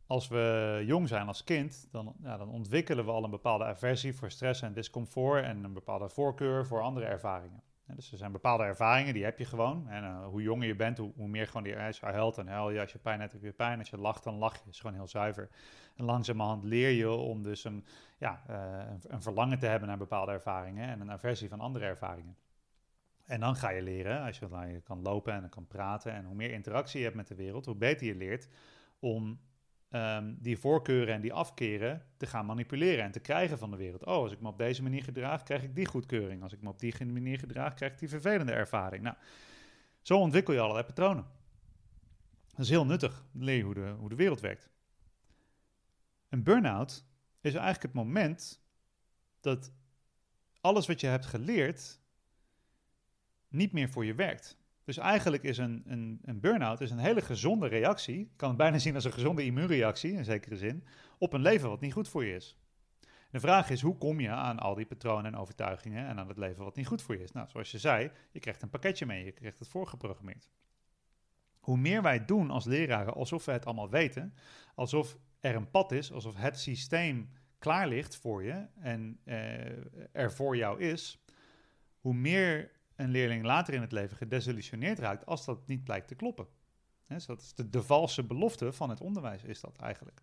Als 0.07 0.29
we 0.29 0.83
jong 0.87 1.09
zijn 1.09 1.27
als 1.27 1.45
kind, 1.45 1.89
dan, 1.91 2.15
ja, 2.23 2.37
dan 2.37 2.49
ontwikkelen 2.49 3.05
we 3.05 3.11
al 3.11 3.25
een 3.25 3.31
bepaalde 3.31 3.65
aversie 3.65 4.15
voor 4.15 4.31
stress 4.31 4.63
en 4.63 4.73
discomfort 4.73 5.45
en 5.45 5.65
een 5.65 5.73
bepaalde 5.73 6.09
voorkeur 6.09 6.67
voor 6.67 6.83
andere 6.83 7.07
ervaringen. 7.07 7.63
Dus 7.87 8.13
er 8.13 8.19
zijn 8.19 8.33
bepaalde 8.33 8.65
ervaringen, 8.65 9.15
die 9.15 9.25
heb 9.25 9.39
je 9.39 9.45
gewoon. 9.45 9.89
En 9.89 10.05
eh, 10.05 10.27
hoe 10.27 10.43
jonger 10.43 10.67
je 10.67 10.77
bent, 10.77 10.99
hoe, 10.99 11.13
hoe 11.17 11.29
meer 11.29 11.47
gewoon 11.47 11.63
die, 11.63 11.79
als 11.79 11.99
je 11.99 12.07
huilt, 12.07 12.35
dan 12.35 12.47
huil 12.47 12.71
je. 12.71 12.81
Als 12.81 12.93
je 12.93 12.99
pijn 12.99 13.21
hebt, 13.21 13.33
heb 13.33 13.43
je 13.43 13.53
pijn. 13.53 13.79
Als 13.79 13.91
je 13.91 13.99
lacht, 13.99 14.25
dan 14.25 14.35
lach 14.35 14.53
je. 14.53 14.59
Het 14.65 14.75
is 14.75 14.81
gewoon 14.81 14.97
heel 14.97 15.09
zuiver. 15.09 15.49
En 15.97 16.05
langzamerhand 16.05 16.65
leer 16.65 16.91
je 16.91 17.11
om 17.11 17.43
dus 17.43 17.65
een, 17.65 17.85
ja, 18.19 18.43
eh, 18.47 18.95
een, 19.09 19.23
verlangen 19.23 19.59
te 19.59 19.67
hebben 19.67 19.89
naar 19.89 19.99
bepaalde 19.99 20.33
ervaringen 20.33 20.89
en 20.89 21.01
een 21.01 21.11
aversie 21.11 21.49
van 21.49 21.61
andere 21.61 21.85
ervaringen. 21.85 22.37
En 23.25 23.41
dan 23.41 23.57
ga 23.57 23.71
je 23.71 23.83
leren, 23.83 24.23
als 24.23 24.39
je, 24.39 24.47
je 24.73 24.81
kan 24.81 25.03
lopen 25.03 25.33
en 25.33 25.49
kan 25.49 25.67
praten 25.67 26.13
en 26.13 26.25
hoe 26.25 26.35
meer 26.35 26.51
interactie 26.51 26.99
je 26.99 27.05
hebt 27.05 27.17
met 27.17 27.29
de 27.29 27.35
wereld, 27.35 27.67
hoe 27.67 27.75
beter 27.75 28.07
je 28.07 28.15
leert 28.15 28.49
om 28.99 29.41
ehm, 29.93 30.35
die 30.39 30.59
voorkeuren 30.59 31.15
en 31.15 31.21
die 31.21 31.33
afkeren 31.33 32.03
te 32.17 32.27
gaan 32.27 32.47
manipuleren 32.47 33.05
en 33.05 33.13
te 33.13 33.21
krijgen 33.21 33.59
van 33.59 33.71
de 33.71 33.77
wereld. 33.77 34.05
Oh, 34.05 34.15
als 34.15 34.33
ik 34.33 34.41
me 34.41 34.49
op 34.49 34.59
deze 34.59 34.83
manier 34.83 35.03
gedraag, 35.03 35.43
krijg 35.43 35.63
ik 35.63 35.75
die 35.75 35.87
goedkeuring. 35.87 36.43
Als 36.43 36.53
ik 36.53 36.63
me 36.63 36.69
op 36.69 36.79
die 36.79 37.05
manier 37.05 37.39
gedraag, 37.39 37.75
krijg 37.75 37.93
ik 37.93 37.99
die 37.99 38.09
vervelende 38.09 38.53
ervaring. 38.53 39.03
Nou, 39.03 39.17
zo 40.01 40.19
ontwikkel 40.19 40.55
je 40.55 40.61
allerlei 40.61 40.87
patronen. 40.87 41.27
Dat 42.51 42.65
is 42.65 42.69
heel 42.69 42.87
nuttig. 42.87 43.25
Leer 43.33 43.65
hoe 43.65 43.75
de, 43.75 43.95
hoe 43.99 44.09
de 44.09 44.15
wereld 44.15 44.41
werkt. 44.41 44.71
Een 46.29 46.43
burn-out 46.43 47.05
is 47.41 47.55
eigenlijk 47.55 47.83
het 47.83 47.93
moment 47.93 48.65
dat 49.41 49.73
alles 50.61 50.87
wat 50.87 51.01
je 51.01 51.07
hebt 51.07 51.27
geleerd 51.27 52.01
niet 53.49 53.73
meer 53.73 53.89
voor 53.89 54.05
je 54.05 54.15
werkt. 54.15 54.57
Dus 54.85 54.97
eigenlijk 54.97 55.43
is 55.43 55.59
een, 55.59 55.83
een, 55.87 56.21
een 56.25 56.41
burn-out 56.41 56.81
is 56.81 56.91
een 56.91 56.99
hele 56.99 57.21
gezonde 57.21 57.67
reactie. 57.67 58.19
Je 58.19 58.37
kan 58.37 58.49
het 58.49 58.59
bijna 58.59 58.79
zien 58.79 58.95
als 58.95 59.05
een 59.05 59.13
gezonde 59.13 59.45
immuunreactie, 59.45 60.13
in 60.13 60.25
zekere 60.25 60.57
zin, 60.57 60.85
op 61.19 61.33
een 61.33 61.43
leven 61.43 61.69
wat 61.69 61.81
niet 61.81 61.93
goed 61.93 62.09
voor 62.09 62.25
je 62.25 62.35
is. 62.35 62.57
De 63.31 63.41
vraag 63.41 63.71
is, 63.71 63.81
hoe 63.81 63.99
kom 63.99 64.21
je 64.21 64.29
aan 64.29 64.59
al 64.59 64.75
die 64.75 64.87
patronen 64.87 65.33
en 65.33 65.39
overtuigingen 65.39 66.07
en 66.07 66.19
aan 66.19 66.29
het 66.29 66.37
leven 66.37 66.65
wat 66.65 66.77
niet 66.77 66.87
goed 66.87 67.03
voor 67.03 67.17
je 67.17 67.23
is? 67.23 67.33
Nou, 67.33 67.49
zoals 67.51 67.71
je 67.71 67.79
zei, 67.79 68.11
je 68.31 68.41
krijgt 68.41 68.63
een 68.63 68.71
pakketje 68.71 69.07
mee, 69.07 69.25
je 69.25 69.33
krijgt 69.33 69.59
het 69.59 69.69
voorgeprogrammeerd. 69.69 70.51
Hoe 71.61 71.77
meer 71.77 72.03
wij 72.03 72.25
doen 72.25 72.51
als 72.51 72.65
leraren, 72.65 73.15
alsof 73.15 73.45
we 73.45 73.53
het 73.53 73.65
allemaal 73.65 73.91
weten, 73.91 74.35
alsof 74.75 75.19
er 75.41 75.55
een 75.55 75.71
pad 75.71 75.93
is, 75.93 76.13
alsof 76.13 76.37
het 76.37 76.59
systeem 76.59 77.31
klaar 77.59 77.89
ligt 77.89 78.17
voor 78.17 78.45
je 78.45 78.67
en 78.81 79.21
eh, 79.25 80.13
er 80.13 80.33
voor 80.33 80.57
jou 80.57 80.81
is, 80.81 81.25
hoe 82.01 82.15
meer 82.15 82.71
een 82.97 83.11
leerling 83.11 83.45
later 83.45 83.75
in 83.75 83.81
het 83.81 83.93
leven 83.93 84.17
gedesillusioneerd 84.17 84.99
raakt 84.99 85.27
als 85.27 85.45
dat 85.45 85.67
niet 85.67 85.85
blijkt 85.85 86.09
te 86.09 86.15
kloppen. 86.15 86.47
Dus 87.07 87.27
dat 87.27 87.41
is 87.41 87.55
de, 87.55 87.71
de 87.71 87.83
valse 87.83 88.25
belofte 88.25 88.73
van 88.73 88.91
het 88.91 89.01
onderwijs, 89.01 89.43
is 89.43 89.61
dat 89.61 89.77
eigenlijk. 89.77 90.23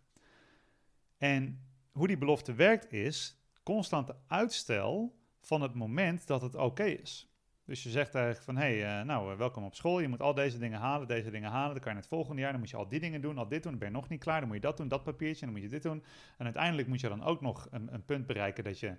En 1.18 1.68
hoe 1.92 2.08
die 2.08 2.18
belofte 2.18 2.54
werkt 2.54 2.92
is 2.92 3.38
constante 3.64 4.16
uitstel 4.28 5.18
van 5.42 5.62
het 5.62 5.74
moment 5.74 6.28
dat 6.28 6.42
het 6.42 6.56
oké 6.56 6.84
is. 6.84 7.30
Dus 7.70 7.84
je 7.84 7.90
zegt 7.90 8.16
eigenlijk 8.16 8.46
van, 8.46 8.56
hé, 8.56 8.80
hey, 8.80 9.00
uh, 9.00 9.06
nou, 9.06 9.32
uh, 9.32 9.38
welkom 9.38 9.64
op 9.64 9.76
school. 9.76 10.00
Je 10.00 10.08
moet 10.08 10.22
al 10.22 10.34
deze 10.34 10.58
dingen 10.58 10.80
halen, 10.80 11.08
deze 11.08 11.32
dingen 11.32 11.50
halen. 11.50 11.74
Dan 11.74 11.84
kan 11.84 11.92
je 11.92 11.98
het 11.98 12.08
volgende 12.08 12.42
jaar, 12.42 12.52
dan 12.52 12.60
moet 12.60 12.70
je 12.70 12.78
al 12.78 12.88
die 12.88 13.00
dingen 13.00 13.22
doen, 13.22 13.38
al 13.38 13.48
dit 13.48 13.64
doen. 13.64 13.72
Dan 13.72 13.80
ben 13.80 13.90
je 13.90 13.96
nog 13.96 14.10
niet 14.10 14.20
klaar, 14.20 14.40
dan 14.40 14.48
moet 14.48 14.58
je 14.58 14.64
dat 14.64 14.78
doen, 14.78 14.88
dat 14.88 15.04
papiertje, 15.04 15.46
dan 15.46 15.54
moet 15.54 15.64
je 15.64 15.70
dit 15.70 15.84
doen. 15.84 16.04
En 16.38 16.46
uiteindelijk 16.46 16.88
moet 16.88 17.00
je 17.00 17.10
dan 17.10 17.24
ook 17.24 17.42
nog 17.42 17.68
een, 17.72 17.94
een 17.94 18.06
punt 18.06 18.26
bereiken 18.26 18.64
dat 18.64 18.80
je, 18.80 18.96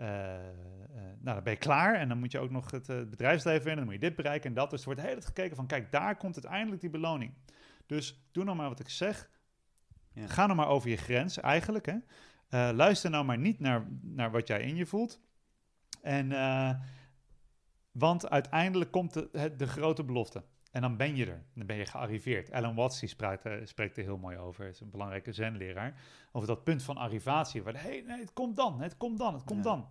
nou, 0.00 1.34
dan 1.34 1.42
ben 1.42 1.52
je 1.52 1.58
klaar. 1.58 1.94
En 1.94 2.08
dan 2.08 2.18
moet 2.18 2.32
je 2.32 2.38
ook 2.38 2.50
nog 2.50 2.70
het 2.70 2.86
bedrijfsleven 3.10 3.70
in, 3.70 3.76
dan 3.76 3.84
moet 3.84 3.94
je 3.94 4.00
dit 4.00 4.16
bereiken 4.16 4.48
en 4.48 4.54
dat. 4.54 4.70
Dus 4.70 4.80
er 4.80 4.86
wordt 4.86 5.00
hele 5.00 5.12
tijd 5.12 5.26
gekeken 5.26 5.56
van, 5.56 5.66
kijk, 5.66 5.92
daar 5.92 6.16
komt 6.16 6.34
uiteindelijk 6.34 6.80
die 6.80 6.90
beloning. 6.90 7.34
Dus 7.86 8.22
doe 8.32 8.44
nou 8.44 8.56
maar 8.56 8.68
wat 8.68 8.80
ik 8.80 8.88
zeg. 8.88 9.30
Ja. 10.12 10.26
Ga 10.26 10.44
nou 10.44 10.56
maar 10.56 10.68
over 10.68 10.90
je 10.90 10.96
grens, 10.96 11.40
eigenlijk. 11.40 11.86
Hè. 11.86 11.94
Uh, 11.94 12.76
luister 12.76 13.10
nou 13.10 13.24
maar 13.24 13.38
niet 13.38 13.60
naar, 13.60 13.86
naar 14.02 14.30
wat 14.30 14.46
jij 14.46 14.62
in 14.62 14.76
je 14.76 14.86
voelt. 14.86 15.20
En, 16.02 16.30
uh, 16.30 16.70
want 17.92 18.30
uiteindelijk 18.30 18.90
komt 18.90 19.12
de, 19.12 19.54
de, 19.56 19.66
grote 19.66 20.04
belofte. 20.04 20.44
En 20.70 20.80
dan 20.80 20.96
ben 20.96 21.16
je 21.16 21.26
er. 21.26 21.44
Dan 21.54 21.66
ben 21.66 21.76
je 21.76 21.86
gearriveerd. 21.86 22.52
Alan 22.52 22.74
Watts 22.74 23.00
die 23.00 23.08
spreekt, 23.08 23.46
uh, 23.46 23.52
spreekt 23.64 23.96
er 23.96 24.02
heel 24.02 24.18
mooi 24.18 24.36
over. 24.36 24.66
Is 24.66 24.80
een 24.80 24.90
belangrijke 24.90 25.32
zenleraar. 25.32 26.00
Over 26.32 26.48
dat 26.48 26.64
punt 26.64 26.82
van 26.82 26.96
arrivatie. 26.96 27.62
Waar, 27.62 27.82
hey, 27.82 28.04
nee, 28.06 28.20
het 28.20 28.32
komt 28.32 28.56
dan, 28.56 28.80
het 28.80 28.96
komt 28.96 29.18
dan, 29.18 29.34
het 29.34 29.44
komt 29.44 29.64
ja. 29.64 29.70
dan. 29.70 29.88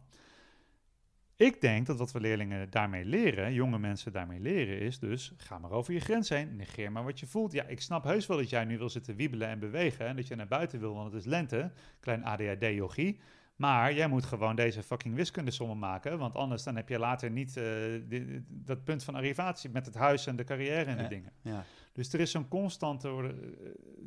Ik 1.36 1.62
denk 1.62 1.86
dat 1.86 1.98
wat 1.98 2.12
we 2.12 2.20
leerlingen 2.20 2.70
daarmee 2.70 3.06
leren, 3.06 3.54
jonge 3.54 3.80
mensen 3.80 4.12
daarmee 4.12 4.40
leren, 4.40 4.80
is 4.80 5.00
dus 5.00 5.34
ga 5.38 5.58
maar 5.58 5.72
over 5.72 5.94
je 5.94 6.00
grens 6.00 6.30
heen, 6.30 6.56
negeer 6.56 6.92
maar 6.92 7.04
wat 7.04 7.20
je 7.20 7.28
voelt. 7.28 7.52
Ja, 7.52 7.64
ik 7.64 7.82
snap 7.82 8.04
heus 8.04 8.28
wel 8.28 8.38
dat 8.38 8.50
jij 8.50 8.66
nu 8.66 8.78
wil 8.78 8.90
zitten 8.90 9.16
wiebelen 9.16 9.48
en 9.48 9.60
bewegen 9.60 10.06
en 10.06 10.16
dat 10.16 10.28
je 10.28 10.36
naar 10.36 10.48
buiten 10.48 10.80
wil, 10.80 10.94
want 10.94 11.12
het 11.12 11.22
is 11.22 11.28
lente, 11.28 11.72
klein 12.00 12.24
ADHD-yogie. 12.24 13.20
Maar 13.60 13.93
jij 13.93 14.07
moet 14.07 14.26
gewoon 14.26 14.55
deze 14.55 14.84
fucking 14.84 15.16
wiskundesommen 15.16 15.80
maken, 15.80 16.18
want 16.18 16.36
anders 16.36 16.64
dan 16.64 16.76
heb 16.76 16.89
je 16.89 16.99
later 16.99 17.32
niet 17.32 17.57
uh, 17.57 17.64
die, 18.07 18.45
dat 18.47 18.84
punt 18.84 19.03
van 19.03 19.16
arrivatie 19.16 19.70
met 19.70 19.86
het 19.86 19.95
huis 19.95 20.28
en 20.28 20.36
de 20.36 20.43
carrière 20.43 20.84
en 20.84 20.97
de 20.97 21.03
ja, 21.03 21.10
dingen. 21.10 21.32
Ja. 21.41 21.64
Dus 21.93 22.14
er 22.14 22.20
is 22.20 22.32
zo'n 22.32 22.47
constante, 22.47 23.07
uh, 23.10 23.30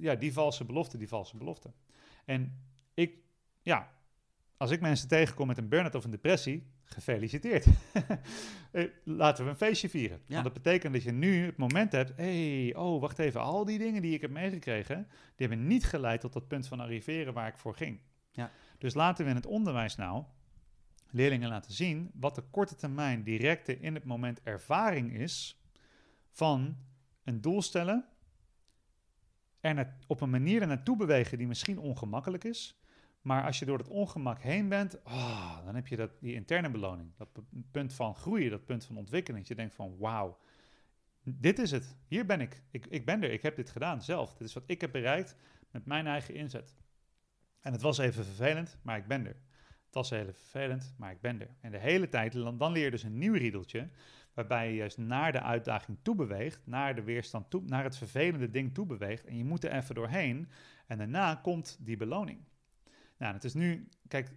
ja, 0.01 0.15
die 0.15 0.33
valse 0.33 0.65
belofte, 0.65 0.99
die 0.99 1.09
valse 1.09 1.37
belofte. 1.37 1.73
En 2.25 2.59
ik, 2.95 3.15
ja, 3.63 3.89
als 4.57 4.71
ik 4.71 4.81
mensen 4.81 5.09
tegenkom 5.09 5.47
met 5.47 5.59
een 5.59 5.69
burn-out 5.69 5.95
of 5.95 6.05
een 6.05 6.11
depressie, 6.11 6.67
gefeliciteerd. 6.85 7.67
Laten 9.05 9.45
we 9.45 9.51
een 9.51 9.57
feestje 9.57 9.89
vieren. 9.89 10.21
Ja. 10.27 10.33
Want 10.33 10.45
dat 10.45 10.63
betekent 10.63 10.93
dat 10.93 11.03
je 11.03 11.13
nu 11.13 11.45
het 11.47 11.57
moment 11.57 11.93
hebt, 11.93 12.13
hé, 12.17 12.63
hey, 12.65 12.75
oh, 12.77 13.01
wacht 13.01 13.19
even, 13.19 13.41
al 13.41 13.65
die 13.65 13.79
dingen 13.79 14.03
die 14.03 14.15
ik 14.15 14.21
heb 14.21 14.31
meegekregen, 14.31 15.07
die 15.37 15.47
hebben 15.47 15.67
niet 15.67 15.85
geleid 15.85 16.21
tot 16.21 16.33
dat 16.33 16.49
punt 16.49 16.67
van 16.67 16.81
arriveren 16.81 17.33
waar 17.33 17.49
ik 17.49 17.59
voor 17.59 17.75
ging. 17.75 18.01
Ja. 18.33 18.51
Dus 18.83 18.95
laten 18.95 19.25
we 19.25 19.31
in 19.31 19.37
het 19.37 19.47
onderwijs 19.47 19.97
nou 19.97 20.25
leerlingen 21.11 21.49
laten 21.49 21.73
zien 21.73 22.11
wat 22.15 22.35
de 22.35 22.43
korte 22.43 22.75
termijn 22.75 23.23
directe 23.23 23.81
in 23.81 23.95
het 23.95 24.05
moment 24.05 24.43
ervaring 24.43 25.13
is 25.13 25.63
van 26.31 26.77
een 27.25 27.41
doel 27.41 27.63
stellen, 27.63 28.09
na, 29.61 29.97
op 30.07 30.21
een 30.21 30.31
manier 30.31 30.61
er 30.61 30.67
naartoe 30.67 30.97
bewegen 30.97 31.39
die 31.39 31.47
misschien 31.47 31.79
ongemakkelijk 31.79 32.45
is, 32.45 32.81
maar 33.21 33.45
als 33.45 33.59
je 33.59 33.65
door 33.65 33.79
het 33.79 33.89
ongemak 33.89 34.41
heen 34.41 34.69
bent, 34.69 35.03
oh, 35.05 35.65
dan 35.65 35.75
heb 35.75 35.87
je 35.87 35.97
dat, 35.97 36.11
die 36.21 36.35
interne 36.35 36.71
beloning. 36.71 37.11
Dat 37.17 37.29
punt 37.71 37.95
van 37.95 38.15
groeien, 38.15 38.51
dat 38.51 38.65
punt 38.65 38.85
van 38.85 38.97
ontwikkeling. 38.97 39.41
Dat 39.41 39.57
je 39.57 39.63
denkt 39.63 39.75
van 39.75 39.99
wauw, 39.99 40.39
dit 41.23 41.59
is 41.59 41.71
het. 41.71 41.97
Hier 42.09 42.27
ben 42.27 42.41
ik. 42.41 42.63
ik. 42.71 42.87
Ik 42.87 43.05
ben 43.05 43.23
er. 43.23 43.33
Ik 43.33 43.43
heb 43.43 43.57
dit 43.57 43.71
gedaan 43.71 44.03
zelf. 44.03 44.35
Dit 44.35 44.49
is 44.49 44.55
wat 44.55 44.65
ik 44.67 44.81
heb 44.81 44.93
bereikt 44.93 45.37
met 45.71 45.87
mijn 45.87 46.07
eigen 46.07 46.35
inzet. 46.35 46.82
En 47.63 47.73
het 47.73 47.83
was 47.83 47.99
even 47.99 48.25
vervelend, 48.25 48.79
maar 48.83 48.97
ik 48.97 49.07
ben 49.07 49.27
er. 49.27 49.37
Het 49.85 49.95
was 49.95 50.11
heel 50.11 50.33
vervelend, 50.33 50.95
maar 50.97 51.11
ik 51.11 51.21
ben 51.21 51.41
er. 51.41 51.51
En 51.61 51.71
de 51.71 51.79
hele 51.79 52.09
tijd, 52.09 52.33
dan 52.33 52.73
leer 52.73 52.85
je 52.85 52.91
dus 52.91 53.03
een 53.03 53.19
nieuw 53.19 53.35
riedeltje, 53.35 53.89
waarbij 54.35 54.69
je 54.69 54.75
juist 54.75 54.99
naar 54.99 55.33
de 55.33 55.43
uitdaging 55.43 55.99
toe 56.03 56.15
beweegt, 56.15 56.61
naar 56.67 56.95
de 56.95 57.03
weerstand 57.03 57.51
toe, 57.51 57.63
naar 57.67 57.85
het 57.85 57.97
vervelende 57.97 58.51
ding 58.51 58.75
toe 58.75 58.87
beweegt. 58.87 59.25
En 59.25 59.37
je 59.37 59.45
moet 59.45 59.65
er 59.65 59.73
even 59.73 59.95
doorheen. 59.95 60.49
En 60.87 60.99
daarna 60.99 61.35
komt 61.35 61.79
die 61.81 61.97
beloning. 61.97 62.45
Nou, 63.17 63.35
het 63.35 63.45
is 63.45 63.55
nu, 63.55 63.89
kijk, 64.09 64.31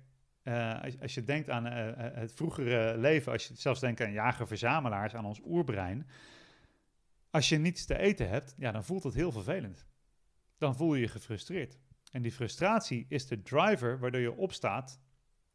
uh, 0.43 0.81
als, 1.01 1.13
je 1.13 1.23
denkt 1.23 1.49
aan 1.49 1.65
uh, 1.65 1.91
het 1.95 2.33
vroegere 2.33 2.97
leven, 2.97 3.31
als 3.31 3.47
je 3.47 3.55
zelfs 3.55 3.79
denkt 3.79 4.01
aan 4.01 4.11
jager-verzamelaars, 4.11 5.15
aan 5.15 5.25
ons 5.25 5.41
oerbrein. 5.45 6.07
Als 7.29 7.49
je 7.49 7.57
niets 7.57 7.85
te 7.85 7.97
eten 7.97 8.29
hebt, 8.29 8.55
ja, 8.57 8.71
dan 8.71 8.83
voelt 8.83 9.03
het 9.03 9.13
heel 9.13 9.31
vervelend. 9.31 9.85
Dan 10.57 10.75
voel 10.75 10.95
je 10.95 11.01
je 11.01 11.07
gefrustreerd. 11.07 11.77
En 12.15 12.21
die 12.21 12.31
frustratie 12.31 13.05
is 13.09 13.27
de 13.27 13.41
driver 13.41 13.99
waardoor 13.99 14.21
je 14.21 14.35
opstaat, 14.35 14.99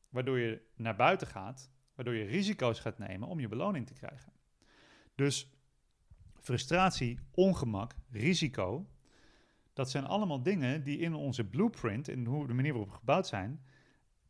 waardoor 0.09 0.39
je 0.39 0.63
naar 0.77 0.97
buiten 0.97 1.27
gaat, 1.27 1.71
waardoor 1.95 2.15
je 2.15 2.25
risico's 2.25 2.81
gaat 2.81 2.99
nemen 2.99 3.29
om 3.29 3.41
je 3.41 3.49
beloning 3.49 3.87
te 3.87 3.95
krijgen. 3.95 4.33
Dus 5.15 5.51
frustratie, 6.41 7.19
ongemak, 7.31 7.95
risico. 8.11 8.91
Dat 9.73 9.91
zijn 9.91 10.05
allemaal 10.05 10.43
dingen 10.43 10.83
die 10.83 10.99
in 10.99 11.15
onze 11.15 11.45
blueprint, 11.45 12.09
in 12.09 12.27
hoe 12.27 12.47
de 12.47 12.55
manier 12.55 12.73
waarop 12.73 12.91
we 12.91 12.99
gebouwd 12.99 13.27
zijn, 13.27 13.63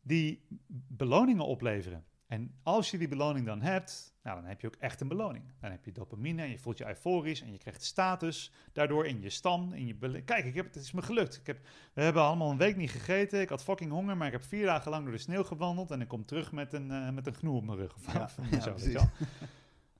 die 0.00 0.46
beloningen 0.88 1.46
opleveren. 1.46 2.04
En 2.26 2.54
als 2.62 2.90
je 2.90 2.98
die 2.98 3.08
beloning 3.08 3.46
dan 3.46 3.60
hebt, 3.60 4.09
nou, 4.22 4.40
dan 4.40 4.48
heb 4.48 4.60
je 4.60 4.66
ook 4.66 4.76
echt 4.78 5.00
een 5.00 5.08
beloning. 5.08 5.44
Dan 5.60 5.70
heb 5.70 5.84
je 5.84 5.92
dopamine 5.92 6.42
en 6.42 6.50
je 6.50 6.58
voelt 6.58 6.78
je 6.78 6.86
euforisch 6.86 7.40
en 7.40 7.52
je 7.52 7.58
krijgt 7.58 7.84
status 7.84 8.52
daardoor 8.72 9.06
in 9.06 9.20
je 9.20 9.30
stam. 9.30 9.72
In 9.72 9.86
je 9.86 10.22
Kijk, 10.24 10.44
ik 10.44 10.54
heb, 10.54 10.66
het 10.66 10.76
is 10.76 10.92
me 10.92 11.02
gelukt. 11.02 11.36
Ik 11.36 11.46
heb, 11.46 11.58
we 11.92 12.02
hebben 12.02 12.22
allemaal 12.22 12.50
een 12.50 12.56
week 12.56 12.76
niet 12.76 12.90
gegeten. 12.90 13.40
Ik 13.40 13.48
had 13.48 13.62
fucking 13.62 13.90
honger, 13.90 14.16
maar 14.16 14.26
ik 14.26 14.32
heb 14.32 14.44
vier 14.44 14.66
dagen 14.66 14.90
lang 14.90 15.04
door 15.04 15.12
de 15.12 15.18
sneeuw 15.18 15.42
gewandeld. 15.42 15.90
En 15.90 16.00
ik 16.00 16.08
kom 16.08 16.24
terug 16.24 16.52
met 16.52 16.72
een, 16.72 16.90
uh, 16.90 17.10
met 17.10 17.26
een 17.26 17.48
op 17.48 17.64
mijn 17.64 17.78
rug. 17.78 17.94
Of, 17.94 18.12
ja, 18.12 18.28
zo, 18.60 18.74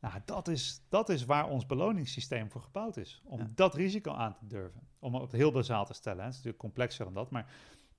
nou, 0.01 0.15
dat 0.25 0.49
is, 0.49 0.83
dat 0.89 1.09
is 1.09 1.25
waar 1.25 1.49
ons 1.49 1.67
beloningssysteem 1.67 2.51
voor 2.51 2.63
gebouwd 2.63 2.97
is. 2.97 3.23
Om 3.25 3.53
dat 3.55 3.75
risico 3.75 4.13
aan 4.13 4.35
te 4.35 4.47
durven. 4.47 4.81
Om 4.99 5.15
het 5.15 5.33
heel 5.33 5.53
bazaal 5.53 5.87
te 5.87 5.95
stellen. 5.95 6.19
Hè. 6.19 6.25
Het 6.25 6.31
is 6.33 6.37
natuurlijk 6.37 6.63
complexer 6.63 7.05
dan 7.05 7.15
dat, 7.15 7.31
maar 7.31 7.47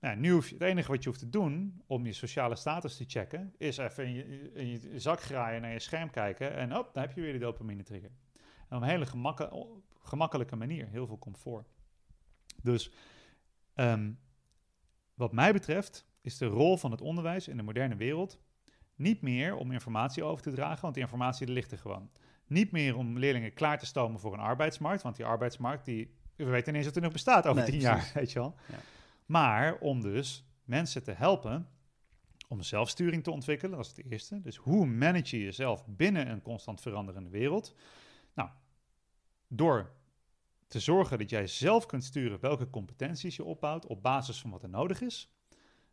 nou, 0.01 0.17
nu 0.17 0.31
hoef 0.31 0.47
je, 0.47 0.53
het 0.53 0.63
enige 0.63 0.91
wat 0.91 1.03
je 1.03 1.09
hoeft 1.09 1.21
te 1.21 1.29
doen 1.29 1.81
om 1.87 2.05
je 2.05 2.13
sociale 2.13 2.55
status 2.55 2.97
te 2.97 3.03
checken, 3.07 3.53
is 3.57 3.77
even 3.77 4.05
in 4.05 4.13
je, 4.13 4.51
in 4.53 4.67
je 4.67 4.99
zak 4.99 5.21
graaien, 5.21 5.61
naar 5.61 5.71
je 5.71 5.79
scherm 5.79 6.09
kijken 6.09 6.55
en 6.55 6.77
op, 6.77 6.93
dan 6.93 7.03
heb 7.03 7.11
je 7.11 7.21
weer 7.21 7.31
die 7.31 7.41
dopamine 7.41 7.83
trigger. 7.83 8.11
En 8.69 8.77
op 8.77 8.81
een 8.81 8.89
hele 8.89 9.05
gemakkelijke 10.03 10.55
manier, 10.55 10.87
heel 10.87 11.07
veel 11.07 11.19
comfort. 11.19 11.73
Dus 12.63 12.91
um, 13.75 14.19
wat 15.13 15.31
mij 15.31 15.53
betreft 15.53 16.05
is 16.21 16.37
de 16.37 16.45
rol 16.45 16.77
van 16.77 16.91
het 16.91 17.01
onderwijs 17.01 17.47
in 17.47 17.57
de 17.57 17.63
moderne 17.63 17.95
wereld 17.95 18.39
niet 18.95 19.21
meer 19.21 19.55
om 19.55 19.71
informatie 19.71 20.23
over 20.23 20.43
te 20.43 20.51
dragen, 20.51 20.81
want 20.81 20.93
die 20.93 21.03
informatie 21.03 21.47
ligt 21.47 21.71
er 21.71 21.77
gewoon. 21.77 22.09
Niet 22.47 22.71
meer 22.71 22.95
om 22.95 23.17
leerlingen 23.17 23.53
klaar 23.53 23.79
te 23.79 23.85
stomen 23.85 24.19
voor 24.19 24.33
een 24.33 24.39
arbeidsmarkt, 24.39 25.01
want 25.01 25.15
die 25.15 25.25
arbeidsmarkt, 25.25 25.85
die, 25.85 26.13
we 26.35 26.45
weten 26.45 26.69
ineens 26.69 26.85
dat 26.85 26.95
er 26.95 27.01
nog 27.01 27.11
bestaat 27.11 27.47
over 27.47 27.65
tien 27.65 27.79
jaar, 27.79 28.11
weet 28.13 28.31
je 28.31 28.39
wel. 28.39 28.55
Ja. 28.69 28.77
Maar 29.31 29.77
om 29.77 30.01
dus 30.01 30.45
mensen 30.63 31.03
te 31.03 31.11
helpen 31.11 31.69
om 32.47 32.61
zelfsturing 32.61 33.23
te 33.23 33.31
ontwikkelen, 33.31 33.75
dat 33.75 33.85
is 33.85 33.91
het 33.95 34.11
eerste. 34.11 34.41
Dus 34.41 34.55
hoe 34.55 34.85
manage 34.85 35.37
je 35.37 35.43
jezelf 35.43 35.85
binnen 35.87 36.29
een 36.29 36.41
constant 36.41 36.81
veranderende 36.81 37.29
wereld? 37.29 37.75
Nou, 38.33 38.49
door 39.47 39.91
te 40.67 40.79
zorgen 40.79 41.17
dat 41.17 41.29
jij 41.29 41.47
zelf 41.47 41.85
kunt 41.85 42.03
sturen 42.03 42.39
welke 42.39 42.69
competenties 42.69 43.35
je 43.35 43.43
opbouwt 43.43 43.85
op 43.85 44.03
basis 44.03 44.41
van 44.41 44.51
wat 44.51 44.63
er 44.63 44.69
nodig 44.69 45.01
is. 45.01 45.33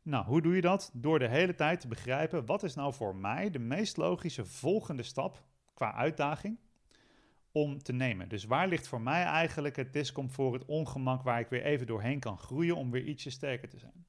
Nou, 0.03 0.25
hoe 0.25 0.43
doe 0.43 0.55
je 0.55 0.61
dat? 0.61 0.91
Door 0.95 1.19
de 1.19 1.29
hele 1.29 1.55
tijd 1.55 1.81
te 1.81 1.89
begrijpen 1.89 2.47
wat 2.47 2.63
is 2.63 2.75
nou 2.75 2.95
voor 2.95 3.17
mij 3.17 3.51
de 3.51 3.59
meest 3.59 3.97
logische 3.97 4.45
volgende 4.45 5.03
stap 5.03 5.45
qua 5.75 5.95
uitdaging 5.95 6.59
om 7.63 7.83
te 7.83 7.93
nemen. 7.93 8.29
Dus 8.29 8.45
waar 8.45 8.69
ligt 8.69 8.89
voor 8.89 9.01
mij 9.01 9.23
eigenlijk 9.23 9.77
het 9.77 9.93
discomfort, 9.93 10.61
het 10.61 10.69
ongemak 10.69 11.23
waar 11.23 11.41
ik 11.41 11.49
weer 11.49 11.63
even 11.63 11.87
doorheen 11.87 12.21
kan 12.21 12.39
groeien 12.39 12.77
om 12.77 12.91
weer 12.91 13.05
ietsje 13.05 13.31
sterker 13.31 13.69
te 13.69 13.79
zijn? 13.79 14.07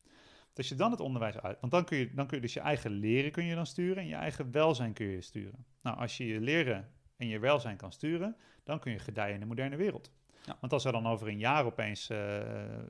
als 0.60 0.70
je 0.70 0.76
dan 0.76 0.92
het 0.92 1.00
onderwijs 1.00 1.40
uit, 1.40 1.60
want 1.60 1.72
dan 1.72 1.86
kun 1.86 1.98
je, 1.98 2.14
dan 2.14 2.28
kun 2.28 2.38
je 2.38 2.42
dus 2.42 2.54
je 2.54 2.60
eigen 2.60 2.92
leren 2.92 3.32
kun 3.32 3.46
je 3.46 3.56
dan 3.56 3.66
sturen 3.66 3.98
en 3.98 4.08
je 4.08 4.16
eigen 4.16 4.52
welzijn 4.52 4.94
kun 4.94 5.06
je 5.06 5.22
sturen. 5.22 5.66
Nou, 5.82 5.98
als 5.98 6.18
je 6.18 6.28
je 6.28 6.40
leren 6.40 6.90
en 7.18 7.28
je 7.28 7.40
welzijn 7.40 7.78
kan 7.78 7.92
sturen, 7.92 8.36
dan 8.64 8.80
kun 8.80 8.92
je 8.92 9.00
gedijen 9.00 9.34
in 9.34 9.40
de 9.40 9.46
moderne 9.46 9.76
wereld. 9.76 10.12
Ja. 10.46 10.58
Want 10.60 10.74
als 10.74 10.86
er 10.86 10.92
dan 10.92 11.08
over 11.08 11.28
een 11.28 11.38
jaar 11.38 11.66
opeens 11.66 12.10
uh, 12.10 12.18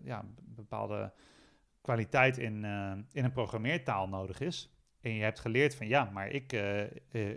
ja, 0.03 0.25
bepaalde 0.37 1.13
kwaliteit 1.81 2.37
in, 2.37 2.63
uh, 2.63 2.91
in 3.11 3.23
een 3.23 3.31
programmeertaal 3.31 4.07
nodig 4.07 4.39
is, 4.39 4.73
en 5.01 5.13
je 5.13 5.23
hebt 5.23 5.39
geleerd 5.39 5.75
van 5.75 5.87
ja, 5.87 6.03
maar 6.03 6.29
ik, 6.29 6.53
uh, 6.53 6.83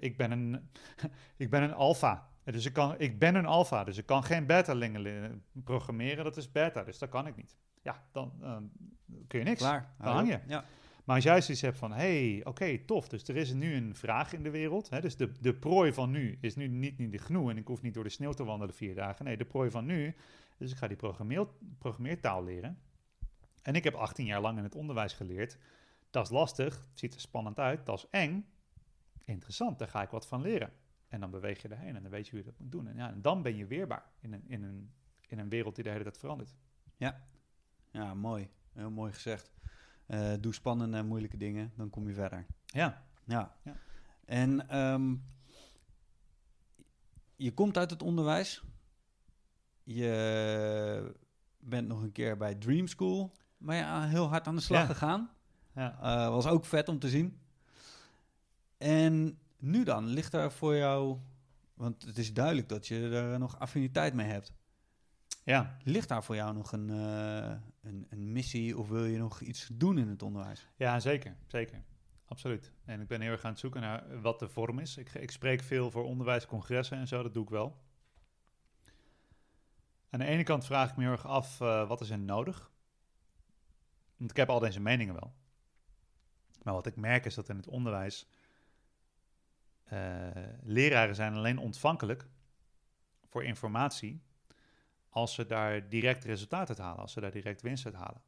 ik 0.01 0.17
ben 0.17 0.31
een, 0.31 0.71
ik 1.37 1.51
ben 1.51 1.63
een 1.63 1.75
alfa. 1.75 2.32
Dus 2.45 2.67
ik, 2.67 2.73
kan, 2.73 2.95
ik 2.99 3.19
ben 3.19 3.35
een 3.35 3.47
alfa, 3.47 3.85
dus 3.85 3.99
ik 3.99 4.07
kan 4.07 4.25
geen 4.25 4.47
beta-lingen 4.47 5.45
programmeren. 5.65 6.25
Dat 6.25 6.37
is 6.37 6.53
beta, 6.53 6.85
dus 6.85 6.99
dat 6.99 7.09
kan 7.09 7.27
ik 7.27 7.37
niet. 7.37 7.57
Ja, 7.83 8.03
dan 8.13 8.33
uh, 8.41 8.57
kun 9.27 9.39
je 9.39 9.45
niks. 9.45 9.61
Klaar. 9.61 9.95
Dan 9.99 10.13
hang 10.13 10.29
je. 10.29 10.41
Ja. 10.47 10.65
Maar 11.05 11.17
als 11.17 11.25
jij 11.25 11.41
zoiets 11.41 11.63
hebt 11.63 11.79
van, 11.79 11.93
hey, 11.93 12.41
oké, 12.45 12.79
tof. 12.79 13.09
Dus 13.09 13.29
er 13.29 13.37
is 13.37 13.53
nu 13.53 13.75
een 13.75 13.95
vraag 13.95 14.33
in 14.33 14.43
de 14.43 14.51
wereld. 14.51 14.91
Hè? 14.91 15.01
Dus 15.01 15.17
de, 15.17 15.33
de 15.41 15.55
prooi 15.55 15.93
van 15.93 16.11
nu 16.11 16.39
is 16.41 16.57
nu 16.57 16.67
niet, 16.67 16.99
niet 16.99 17.13
de 17.13 17.19
gnoe 17.19 17.51
en 17.51 17.57
ik 17.57 17.67
hoef 17.67 17.83
niet 17.83 17.95
door 17.95 18.05
de 18.05 18.11
sneeuw 18.11 18.33
te 18.33 18.45
wandelen 18.45 18.75
vier 18.75 18.95
dagen. 18.95 19.25
Nee, 19.25 19.37
de 19.37 19.45
prooi 19.45 19.71
van 19.71 19.85
nu, 19.85 20.15
dus 20.59 20.71
ik 20.71 20.77
ga 20.77 20.87
die 20.89 20.97
programmeer, 20.97 21.47
programmeertaal 21.79 22.45
leren. 22.45 22.79
En 23.63 23.75
ik 23.75 23.85
heb 23.85 23.95
18 23.95 24.27
jaar 24.27 24.41
lang 24.41 24.59
in 24.59 24.65
het 24.65 24.75
onderwijs 24.75 25.13
geleerd. 25.13 25.59
Dat 26.11 26.25
is 26.25 26.31
lastig, 26.31 26.87
ziet 26.95 27.15
er 27.15 27.21
spannend 27.21 27.59
uit, 27.59 27.87
dat 27.87 27.99
is 27.99 28.07
eng. 28.11 28.47
Interessant, 29.25 29.79
daar 29.79 29.89
ga 29.89 30.03
ik 30.03 30.11
wat 30.11 30.27
van 30.27 30.41
leren. 30.41 30.73
En 31.13 31.21
dan 31.21 31.31
beweeg 31.31 31.63
je 31.63 31.69
erheen 31.69 31.97
en 31.97 32.03
dan 32.03 32.11
weet 32.11 32.25
je 32.25 32.31
hoe 32.31 32.41
je 32.41 32.47
dat 32.47 32.59
moet 32.59 32.73
doen. 32.73 32.87
En, 32.87 32.97
ja, 32.97 33.11
en 33.11 33.23
dan 33.23 33.43
ben 33.43 33.57
je 33.57 33.67
weerbaar 33.67 34.05
in 34.21 34.33
een, 34.33 34.45
in, 34.47 34.63
een, 34.63 34.93
in 35.27 35.39
een 35.39 35.49
wereld 35.49 35.75
die 35.75 35.85
de 35.85 35.91
hele 35.91 36.03
tijd 36.03 36.19
verandert. 36.19 36.55
Ja, 36.97 37.21
ja 37.91 38.15
mooi. 38.15 38.49
Heel 38.73 38.91
mooi 38.91 39.13
gezegd. 39.13 39.53
Uh, 40.07 40.33
doe 40.41 40.55
spannende 40.55 40.97
en 40.97 41.07
moeilijke 41.07 41.37
dingen, 41.37 41.73
dan 41.77 41.91
kom 41.91 42.09
je 42.09 42.15
verder. 42.15 42.47
Ja. 42.67 43.05
Ja. 43.25 43.57
ja. 43.65 43.77
En 44.25 44.79
um, 44.79 45.25
je 47.37 47.55
komt 47.55 47.79
uit 47.79 47.91
het 47.91 48.03
onderwijs. 48.03 48.65
Je 49.83 51.15
bent 51.59 51.89
nog 51.89 52.03
een 52.03 52.13
keer 52.13 52.37
bij 52.37 52.55
Dream 52.55 52.87
School 52.87 53.33
maar 53.63 53.77
ja, 53.77 54.07
heel 54.07 54.29
hard 54.29 54.47
aan 54.47 54.57
de 54.57 54.63
slag 54.63 54.87
gegaan. 54.87 55.31
Ja. 55.75 55.99
Uh, 56.03 56.29
was 56.29 56.47
ook 56.47 56.65
vet 56.65 56.89
om 56.89 56.99
te 56.99 57.09
zien. 57.09 57.41
En 58.79 59.39
nu 59.63 59.85
dan, 59.85 60.07
ligt 60.07 60.33
daar 60.33 60.53
voor 60.53 60.77
jou, 60.77 61.19
want 61.75 62.03
het 62.03 62.19
is 62.19 62.33
duidelijk 62.33 62.69
dat 62.69 62.87
je 62.87 63.09
er 63.09 63.39
nog 63.39 63.59
affiniteit 63.59 64.15
mee 64.15 64.27
hebt. 64.27 64.53
Ja. 65.45 65.77
Ligt 65.83 66.09
daar 66.09 66.25
voor 66.25 66.35
jou 66.35 66.55
nog 66.55 66.73
een, 66.73 66.89
uh, 66.89 67.55
een, 67.81 68.07
een, 68.09 68.33
missie 68.33 68.79
of 68.79 68.89
wil 68.89 69.05
je 69.05 69.19
nog 69.19 69.41
iets 69.41 69.69
doen 69.73 69.99
in 69.99 70.09
het 70.09 70.23
onderwijs? 70.23 70.69
Ja, 70.77 71.01
zeker. 71.01 71.37
Zeker. 71.47 71.83
Absoluut. 72.25 72.73
En 72.85 73.01
ik 73.01 73.07
ben 73.07 73.21
heel 73.21 73.31
erg 73.31 73.45
aan 73.45 73.51
het 73.51 73.61
zoeken 73.61 73.81
naar 73.81 74.21
wat 74.21 74.39
de 74.39 74.49
vorm 74.49 74.79
is. 74.79 74.97
Ik, 74.97 75.15
ik 75.15 75.31
spreek 75.31 75.63
veel 75.63 75.91
voor 75.91 76.05
onderwijscongressen 76.05 76.99
en 76.99 77.09
zo, 77.09 77.23
dat 77.23 77.35
doe 77.35 77.43
ik 77.43 77.51
wel. 77.51 77.81
Aan 80.11 80.19
de 80.19 80.27
ene 80.27 80.43
kant 80.43 80.65
vraag 80.65 80.91
ik 80.91 80.97
me 80.97 81.03
heel 81.03 81.13
erg 81.13 81.27
af, 81.27 81.61
uh, 81.61 81.89
wat 81.89 82.01
is 82.01 82.11
er 82.11 82.19
nodig? 82.19 82.71
Want 84.17 84.31
ik 84.31 84.37
heb 84.37 84.49
al 84.49 84.59
deze 84.59 84.81
meningen 84.81 85.15
wel. 85.15 85.33
Maar 86.63 86.75
wat 86.75 86.87
ik 86.87 86.97
merk 86.97 87.25
is 87.25 87.35
dat 87.35 87.49
in 87.49 87.57
het 87.57 87.69
onderwijs 87.69 88.27
uh, 89.93 89.99
leraren 90.63 91.15
zijn 91.15 91.35
alleen 91.35 91.59
ontvankelijk 91.59 92.27
voor 93.29 93.45
informatie 93.45 94.23
als 95.09 95.35
ze 95.35 95.47
daar 95.47 95.89
direct 95.89 96.25
resultaat 96.25 96.69
uit 96.69 96.79
halen, 96.79 97.01
als 97.01 97.13
ze 97.13 97.21
daar 97.21 97.31
direct 97.31 97.63
winst 97.63 97.85
uit 97.85 97.95
halen. 97.95 98.23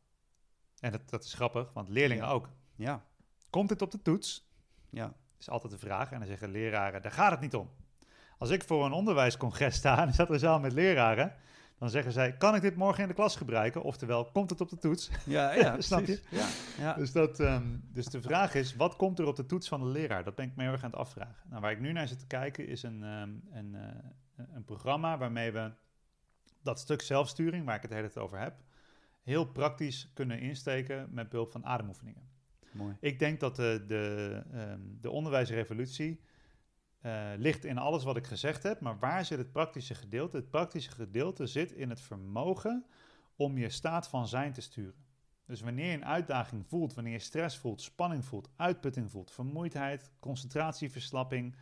En 0.81 0.93
dat, 0.93 1.11
dat 1.11 1.25
is 1.25 1.35
grappig, 1.35 1.73
want 1.73 1.89
leerlingen 1.89 2.27
ook. 2.27 2.49
Ja. 2.75 3.05
Komt 3.51 3.71
het 3.71 3.83
op 3.83 3.91
de 3.91 4.03
toets? 4.03 4.51
Ja. 4.91 5.15
Is 5.39 5.49
altijd 5.49 5.73
de 5.73 5.79
vraag. 5.79 6.13
En 6.13 6.19
dan 6.19 6.29
zeggen 6.29 6.51
leraren, 6.51 7.03
daar 7.03 7.13
gaat 7.13 7.31
het 7.31 7.41
niet 7.41 7.55
om. 7.55 7.71
Als 8.39 8.51
ik 8.51 8.65
voor 8.65 8.85
een 8.85 8.93
onderwijscongres 8.93 9.75
sta 9.75 9.99
en 10.07 10.15
zat 10.15 10.31
er 10.31 10.39
zaal 10.39 10.61
met 10.61 10.73
leraren, 10.73 11.35
dan 11.85 11.93
zeggen 11.93 12.13
zij, 12.13 12.37
kan 12.37 12.55
ik 12.55 12.63
dit 12.63 12.77
morgen 12.77 13.03
in 13.03 13.09
de 13.09 13.15
klas 13.15 13.37
gebruiken? 13.37 13.83
Oftewel, 13.83 14.25
komt 14.25 14.51
het 14.51 14.61
op 14.61 14.69
de 14.69 14.79
toets? 14.79 15.11
Ja, 15.25 15.53
ja 15.63 15.81
snap 15.81 16.05
je? 16.05 16.21
Ja, 16.31 16.49
ja. 16.79 16.95
Dus, 16.95 17.13
dat, 17.13 17.41
um, 17.41 17.83
dus 17.93 18.07
de 18.07 18.23
vraag 18.23 18.55
is, 18.55 18.77
wat 18.77 18.97
komt 18.97 19.19
er 19.19 19.27
op 19.27 19.37
de 19.37 19.47
toets 19.47 19.69
van 19.69 19.81
de 19.81 19.87
leraar? 19.87 20.25
Dat 20.25 20.35
ben 20.35 20.47
ik 20.47 20.57
me 20.57 20.63
heel 20.63 20.73
erg 20.73 20.85
aan 20.85 20.91
het 20.91 20.99
afvragen. 20.99 21.43
Nou, 21.49 21.61
waar 21.61 21.71
ik 21.71 21.81
nu 21.81 21.93
naar 21.93 22.09
zit 22.09 22.19
te 22.19 22.27
kijken 22.27 22.67
is 22.67 22.83
een, 22.83 23.03
um, 23.03 23.43
een, 23.53 23.75
uh, 23.75 24.45
een 24.55 24.65
programma 24.65 25.19
waarmee 25.19 25.53
we 25.53 25.73
dat 26.63 26.81
stuk 26.81 27.03
zelfsturing, 27.03 27.65
waar 27.65 27.77
ik 27.77 27.83
het 27.83 27.91
hele 27.91 28.11
tijd 28.11 28.25
over 28.25 28.39
heb, 28.39 28.55
heel 29.23 29.47
praktisch 29.47 30.11
kunnen 30.15 30.41
insteken 30.41 31.09
met 31.11 31.29
behulp 31.29 31.51
van 31.53 31.65
ademoefeningen. 31.65 32.29
Mooi. 32.73 32.97
Ik 33.01 33.19
denk 33.19 33.41
dat 33.41 33.57
de, 33.57 33.85
de, 33.87 34.43
um, 34.55 34.99
de 35.01 35.11
onderwijsrevolutie 35.11 36.21
uh, 37.07 37.31
ligt 37.37 37.65
in 37.65 37.79
alles 37.79 38.05
wat 38.05 38.17
ik 38.17 38.27
gezegd 38.27 38.63
heb, 38.63 38.81
maar 38.81 38.99
waar 38.99 39.25
zit 39.25 39.39
het 39.39 39.53
praktische 39.53 39.95
gedeelte? 39.95 40.37
Het 40.37 40.51
praktische 40.51 40.91
gedeelte 40.91 41.47
zit 41.47 41.73
in 41.73 41.91
het 41.91 42.01
vermogen 42.01 42.87
om 43.37 43.59
je 43.59 43.69
staat 43.69 44.09
van 44.09 44.29
zijn 44.29 44.53
te 44.53 44.61
sturen. 44.61 45.05
Dus 45.47 45.61
wanneer 45.61 45.87
je 45.87 45.93
een 45.93 46.05
uitdaging 46.05 46.67
voelt, 46.67 46.95
wanneer 46.95 47.13
je 47.13 47.19
stress 47.19 47.59
voelt, 47.59 47.81
spanning 47.81 48.25
voelt, 48.25 48.49
uitputting 48.57 49.11
voelt, 49.11 49.31
vermoeidheid, 49.31 50.11
concentratieverslapping, 50.21 51.57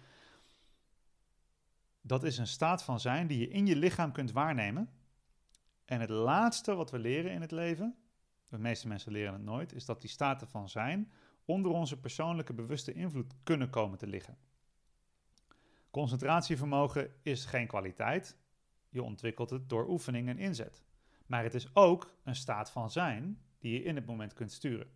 dat 2.00 2.24
is 2.24 2.38
een 2.38 2.46
staat 2.46 2.82
van 2.82 3.00
zijn 3.00 3.26
die 3.26 3.38
je 3.38 3.48
in 3.48 3.66
je 3.66 3.76
lichaam 3.76 4.12
kunt 4.12 4.32
waarnemen. 4.32 4.90
En 5.84 6.00
het 6.00 6.10
laatste 6.10 6.74
wat 6.74 6.90
we 6.90 6.98
leren 6.98 7.32
in 7.32 7.40
het 7.40 7.50
leven, 7.50 7.96
de 8.48 8.58
meeste 8.58 8.88
mensen 8.88 9.12
leren 9.12 9.32
het 9.32 9.42
nooit, 9.42 9.72
is 9.72 9.84
dat 9.84 10.00
die 10.00 10.10
staten 10.10 10.48
van 10.48 10.68
zijn 10.68 11.12
onder 11.44 11.72
onze 11.72 12.00
persoonlijke 12.00 12.52
bewuste 12.52 12.92
invloed 12.92 13.32
kunnen 13.42 13.70
komen 13.70 13.98
te 13.98 14.06
liggen. 14.06 14.36
Concentratievermogen 15.92 17.10
is 17.22 17.44
geen 17.44 17.66
kwaliteit. 17.66 18.36
Je 18.88 19.02
ontwikkelt 19.02 19.50
het 19.50 19.68
door 19.68 19.88
oefening 19.88 20.28
en 20.28 20.38
inzet. 20.38 20.82
Maar 21.26 21.42
het 21.42 21.54
is 21.54 21.74
ook 21.74 22.14
een 22.24 22.36
staat 22.36 22.70
van 22.70 22.90
zijn 22.90 23.38
die 23.58 23.72
je 23.72 23.82
in 23.82 23.94
het 23.94 24.06
moment 24.06 24.32
kunt 24.32 24.52
sturen. 24.52 24.90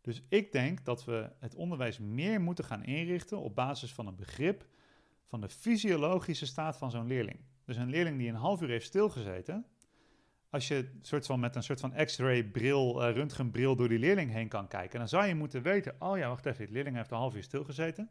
Dus 0.00 0.22
ik 0.28 0.52
denk 0.52 0.84
dat 0.84 1.04
we 1.04 1.30
het 1.38 1.54
onderwijs 1.54 1.98
meer 1.98 2.40
moeten 2.40 2.64
gaan 2.64 2.84
inrichten 2.84 3.38
op 3.38 3.54
basis 3.54 3.92
van 3.92 4.06
een 4.06 4.16
begrip 4.16 4.66
van 5.26 5.40
de 5.40 5.48
fysiologische 5.48 6.46
staat 6.46 6.76
van 6.76 6.90
zo'n 6.90 7.06
leerling. 7.06 7.40
Dus 7.64 7.76
een 7.76 7.90
leerling 7.90 8.18
die 8.18 8.28
een 8.28 8.34
half 8.34 8.62
uur 8.62 8.68
heeft 8.68 8.86
stilgezeten, 8.86 9.66
als 10.50 10.68
je 10.68 10.98
soort 11.00 11.26
van 11.26 11.40
met 11.40 11.56
een 11.56 11.62
soort 11.62 11.80
van 11.80 11.94
x-ray 12.04 12.44
bril, 12.44 13.08
uh, 13.08 13.14
röntgenbril 13.14 13.76
door 13.76 13.88
die 13.88 13.98
leerling 13.98 14.30
heen 14.30 14.48
kan 14.48 14.68
kijken, 14.68 14.98
dan 14.98 15.08
zou 15.08 15.26
je 15.26 15.34
moeten 15.34 15.62
weten, 15.62 15.96
oh 15.98 16.18
ja, 16.18 16.28
wacht 16.28 16.46
even, 16.46 16.64
die 16.64 16.74
leerling 16.74 16.96
heeft 16.96 17.10
een 17.10 17.16
half 17.16 17.34
uur 17.34 17.42
stilgezeten. 17.42 18.10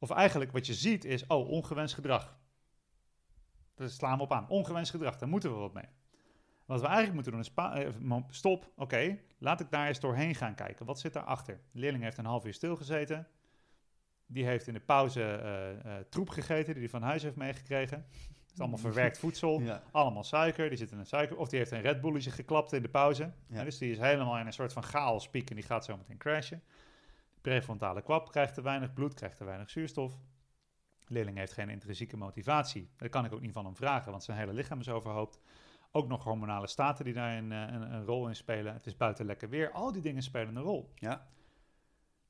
Of 0.00 0.10
eigenlijk 0.10 0.52
wat 0.52 0.66
je 0.66 0.74
ziet 0.74 1.04
is, 1.04 1.26
oh, 1.26 1.48
ongewenst 1.48 1.94
gedrag. 1.94 2.38
Daar 3.74 3.88
slaan 3.88 4.16
we 4.16 4.22
op 4.22 4.32
aan. 4.32 4.48
Ongewenst 4.48 4.90
gedrag, 4.90 5.18
daar 5.18 5.28
moeten 5.28 5.52
we 5.52 5.58
wat 5.58 5.72
mee. 5.72 5.88
Wat 6.64 6.80
we 6.80 6.86
eigenlijk 6.86 7.14
moeten 7.14 7.32
doen 7.32 7.40
is, 7.40 7.52
uh, 8.02 8.16
stop, 8.28 8.70
oké, 8.76 9.18
laat 9.38 9.60
ik 9.60 9.70
daar 9.70 9.86
eens 9.86 10.00
doorheen 10.00 10.34
gaan 10.34 10.54
kijken. 10.54 10.86
Wat 10.86 11.00
zit 11.00 11.12
daarachter? 11.12 11.60
De 11.72 11.78
leerling 11.78 12.02
heeft 12.02 12.18
een 12.18 12.24
half 12.24 12.44
uur 12.44 12.54
stilgezeten. 12.54 13.28
Die 14.26 14.44
heeft 14.44 14.66
in 14.66 14.74
de 14.74 14.80
pauze 14.80 15.40
uh, 15.84 15.92
troep 16.08 16.28
gegeten 16.28 16.72
die 16.72 16.82
hij 16.82 16.90
van 16.90 17.02
huis 17.02 17.22
heeft 17.22 17.36
meegekregen. 17.36 17.98
Het 17.98 18.52
is 18.52 18.58
allemaal 18.58 18.78
verwerkt 18.78 19.18
voedsel, 19.24 19.62
allemaal 19.90 20.24
suiker. 20.24 20.68
Die 20.68 20.78
zit 20.78 20.90
in 20.90 20.98
een 20.98 21.06
suiker. 21.06 21.36
Of 21.36 21.48
die 21.48 21.58
heeft 21.58 21.70
een 21.70 21.80
Red 21.80 22.00
Bulletje 22.00 22.30
geklapt 22.30 22.72
in 22.72 22.82
de 22.82 22.88
pauze. 22.88 23.32
Ja. 23.46 23.64
dus 23.64 23.78
die 23.78 23.90
is 23.90 23.98
helemaal 23.98 24.38
in 24.38 24.46
een 24.46 24.52
soort 24.52 24.72
van 24.72 24.82
chaos 24.82 25.28
piek 25.28 25.50
en 25.50 25.56
die 25.56 25.64
gaat 25.64 25.84
zo 25.84 25.96
meteen 25.96 26.18
crashen. 26.18 26.62
Prefrontale 27.40 28.02
kwap 28.02 28.30
krijgt 28.30 28.54
te 28.54 28.62
weinig 28.62 28.92
bloed, 28.92 29.14
krijgt 29.14 29.36
te 29.36 29.44
weinig 29.44 29.70
zuurstof. 29.70 30.12
De 30.98 31.14
leerling 31.14 31.36
heeft 31.36 31.52
geen 31.52 31.68
intrinsieke 31.68 32.16
motivatie. 32.16 32.90
Dat 32.96 33.08
kan 33.08 33.24
ik 33.24 33.32
ook 33.32 33.40
niet 33.40 33.52
van 33.52 33.64
hem 33.64 33.76
vragen, 33.76 34.10
want 34.10 34.24
zijn 34.24 34.38
hele 34.38 34.52
lichaam 34.52 34.80
is 34.80 34.88
overhoopt. 34.88 35.38
Ook 35.92 36.08
nog 36.08 36.24
hormonale 36.24 36.66
staten 36.66 37.04
die 37.04 37.14
daar 37.14 37.36
een, 37.36 37.50
een, 37.50 37.92
een 37.92 38.04
rol 38.04 38.28
in 38.28 38.36
spelen. 38.36 38.72
Het 38.72 38.86
is 38.86 38.96
buiten 38.96 39.26
lekker 39.26 39.48
weer. 39.48 39.70
Al 39.70 39.92
die 39.92 40.02
dingen 40.02 40.22
spelen 40.22 40.56
een 40.56 40.62
rol. 40.62 40.92
Ja. 40.94 41.26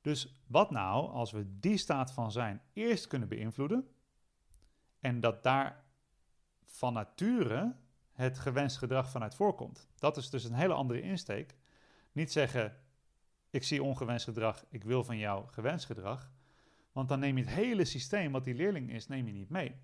Dus 0.01 0.41
wat 0.47 0.71
nou 0.71 1.11
als 1.11 1.31
we 1.31 1.59
die 1.59 1.77
staat 1.77 2.11
van 2.11 2.31
zijn 2.31 2.61
eerst 2.73 3.07
kunnen 3.07 3.27
beïnvloeden 3.27 3.87
en 4.99 5.19
dat 5.19 5.43
daar 5.43 5.83
van 6.63 6.93
nature 6.93 7.75
het 8.13 8.39
gewenst 8.39 8.77
gedrag 8.77 9.09
vanuit 9.09 9.35
voorkomt? 9.35 9.89
Dat 9.95 10.17
is 10.17 10.29
dus 10.29 10.43
een 10.43 10.53
hele 10.53 10.73
andere 10.73 11.01
insteek. 11.01 11.55
Niet 12.11 12.31
zeggen, 12.31 12.77
ik 13.51 13.63
zie 13.63 13.83
ongewenst 13.83 14.25
gedrag, 14.25 14.65
ik 14.69 14.83
wil 14.83 15.03
van 15.03 15.17
jou 15.17 15.47
gewenst 15.47 15.85
gedrag. 15.85 16.31
Want 16.91 17.09
dan 17.09 17.19
neem 17.19 17.37
je 17.37 17.43
het 17.43 17.53
hele 17.53 17.85
systeem 17.85 18.31
wat 18.31 18.43
die 18.43 18.55
leerling 18.55 18.91
is, 18.91 19.07
neem 19.07 19.27
je 19.27 19.33
niet 19.33 19.49
mee. 19.49 19.75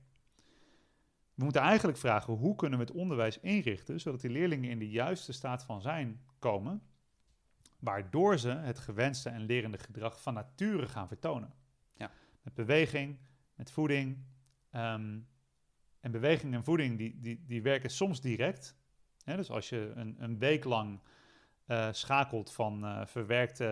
We 1.33 1.43
moeten 1.43 1.61
eigenlijk 1.61 1.97
vragen, 1.97 2.33
hoe 2.33 2.55
kunnen 2.55 2.79
we 2.79 2.85
het 2.85 2.93
onderwijs 2.93 3.39
inrichten, 3.39 3.99
zodat 3.99 4.21
die 4.21 4.29
leerlingen 4.29 4.69
in 4.69 4.79
de 4.79 4.89
juiste 4.89 5.31
staat 5.31 5.63
van 5.63 5.81
zijn 5.81 6.21
komen, 6.39 6.81
waardoor 7.79 8.37
ze 8.37 8.49
het 8.49 8.79
gewenste 8.79 9.29
en 9.29 9.41
lerende 9.41 9.77
gedrag 9.77 10.21
van 10.21 10.33
nature 10.33 10.87
gaan 10.87 11.07
vertonen. 11.07 11.53
Ja. 11.97 12.11
Met 12.41 12.53
beweging, 12.53 13.17
met 13.55 13.71
voeding. 13.71 14.17
Um, 14.71 15.27
en 15.99 16.11
beweging 16.11 16.53
en 16.53 16.63
voeding 16.63 16.97
die, 16.97 17.19
die, 17.19 17.43
die 17.45 17.61
werken 17.61 17.89
soms 17.89 18.21
direct. 18.21 18.75
Hè, 19.23 19.35
dus 19.35 19.49
als 19.49 19.69
je 19.69 19.91
een, 19.95 20.15
een 20.19 20.37
week 20.37 20.63
lang 20.63 20.99
uh, 21.67 21.87
schakelt 21.91 22.51
van 22.51 22.83
uh, 22.83 23.05
verwerkte, 23.05 23.63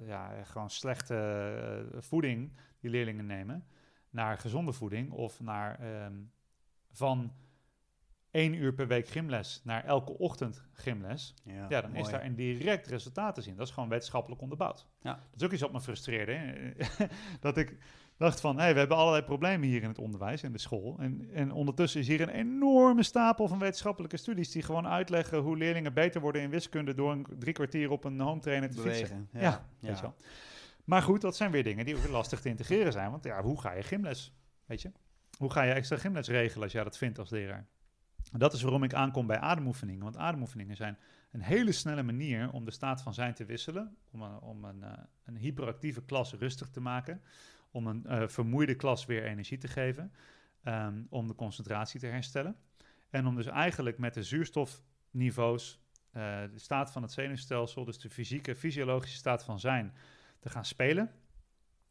uh, 0.00 0.08
ja, 0.08 0.42
gewoon 0.42 0.70
slechte 0.70 1.86
voeding 1.98 2.52
die 2.80 2.90
leerlingen 2.90 3.26
nemen, 3.26 3.64
naar 4.10 4.38
gezonde 4.38 4.72
voeding 4.72 5.10
of 5.10 5.40
naar 5.40 6.04
um, 6.04 6.32
van 6.90 7.32
één 8.30 8.54
uur 8.54 8.74
per 8.74 8.86
week 8.86 9.08
gymles 9.08 9.60
naar 9.64 9.84
elke 9.84 10.18
ochtend 10.18 10.64
gymles, 10.72 11.34
ja, 11.44 11.66
ja 11.68 11.80
dan 11.80 11.94
is 11.94 12.08
daar 12.08 12.24
een 12.24 12.34
direct 12.34 12.86
resultaat 12.86 13.34
te 13.34 13.42
zien. 13.42 13.56
Dat 13.56 13.66
is 13.66 13.72
gewoon 13.72 13.88
wetenschappelijk 13.88 14.42
onderbouwd. 14.42 14.86
Ja. 15.02 15.12
Dat 15.12 15.40
is 15.40 15.42
ook 15.46 15.52
iets 15.52 15.62
wat 15.62 15.72
me 15.72 15.80
frustreerde. 15.80 16.74
dat 17.40 17.56
ik 17.56 17.76
dacht 18.18 18.40
van, 18.40 18.58
hey, 18.58 18.72
we 18.72 18.78
hebben 18.78 18.96
allerlei 18.96 19.24
problemen 19.24 19.68
hier 19.68 19.82
in 19.82 19.88
het 19.88 19.98
onderwijs, 19.98 20.42
in 20.42 20.52
de 20.52 20.58
school. 20.58 20.96
En, 20.98 21.28
en 21.32 21.52
ondertussen 21.52 22.00
is 22.00 22.06
hier 22.06 22.20
een 22.20 22.28
enorme 22.28 23.02
stapel 23.02 23.48
van 23.48 23.58
wetenschappelijke 23.58 24.16
studies 24.16 24.50
die 24.50 24.62
gewoon 24.62 24.86
uitleggen 24.86 25.38
hoe 25.38 25.56
leerlingen 25.56 25.94
beter 25.94 26.20
worden 26.20 26.42
in 26.42 26.50
wiskunde 26.50 26.94
door 26.94 27.12
een 27.12 27.26
drie 27.38 27.52
kwartier 27.52 27.90
op 27.90 28.04
een 28.04 28.20
home 28.20 28.40
trainer 28.40 28.70
te 28.70 28.76
Bewegen, 28.76 28.98
fietsen. 28.98 29.28
Ja, 29.32 29.40
ja, 29.40 29.66
weet 29.80 29.96
je 29.96 30.02
wel. 30.02 30.14
Maar 30.84 31.02
goed, 31.02 31.20
dat 31.20 31.36
zijn 31.36 31.50
weer 31.50 31.64
dingen 31.64 31.84
die 31.84 31.96
ook 31.96 32.08
lastig 32.08 32.40
te 32.40 32.48
integreren 32.48 32.92
zijn. 32.92 33.10
Want 33.10 33.24
ja, 33.24 33.42
hoe 33.42 33.60
ga 33.60 33.72
je 33.72 33.82
gymles? 33.82 34.34
Weet 34.66 34.82
je? 34.82 34.92
Hoe 35.38 35.50
ga 35.50 35.62
je 35.62 35.72
extra 35.72 35.96
gymles 35.96 36.28
regelen 36.28 36.62
als 36.62 36.72
jij 36.72 36.84
dat 36.84 36.98
vindt 36.98 37.18
als 37.18 37.30
leraar? 37.30 37.66
Dat 38.32 38.52
is 38.52 38.62
waarom 38.62 38.82
ik 38.82 38.94
aankom 38.94 39.26
bij 39.26 39.38
ademoefeningen. 39.38 40.02
Want 40.02 40.16
ademoefeningen 40.16 40.76
zijn 40.76 40.98
een 41.30 41.40
hele 41.40 41.72
snelle 41.72 42.02
manier 42.02 42.52
om 42.52 42.64
de 42.64 42.70
staat 42.70 43.02
van 43.02 43.14
zijn 43.14 43.34
te 43.34 43.44
wisselen. 43.44 43.96
Om 44.10 44.22
een, 44.22 44.40
om 44.40 44.64
een, 44.64 44.80
uh, 44.80 44.92
een 45.24 45.36
hyperactieve 45.36 46.02
klas 46.02 46.32
rustig 46.32 46.68
te 46.68 46.80
maken. 46.80 47.22
Om 47.70 47.86
een 47.86 48.04
uh, 48.06 48.28
vermoeide 48.28 48.74
klas 48.74 49.06
weer 49.06 49.24
energie 49.24 49.58
te 49.58 49.68
geven. 49.68 50.12
Um, 50.64 51.06
om 51.10 51.26
de 51.26 51.34
concentratie 51.34 52.00
te 52.00 52.06
herstellen. 52.06 52.56
En 53.10 53.26
om 53.26 53.36
dus 53.36 53.46
eigenlijk 53.46 53.98
met 53.98 54.14
de 54.14 54.22
zuurstofniveaus, 54.22 55.80
uh, 56.12 56.40
de 56.52 56.58
staat 56.58 56.92
van 56.92 57.02
het 57.02 57.12
zenuwstelsel, 57.12 57.84
dus 57.84 57.98
de 57.98 58.10
fysieke, 58.10 58.54
fysiologische 58.56 59.16
staat 59.16 59.44
van 59.44 59.60
zijn, 59.60 59.94
te 60.38 60.48
gaan 60.48 60.64
spelen. 60.64 61.10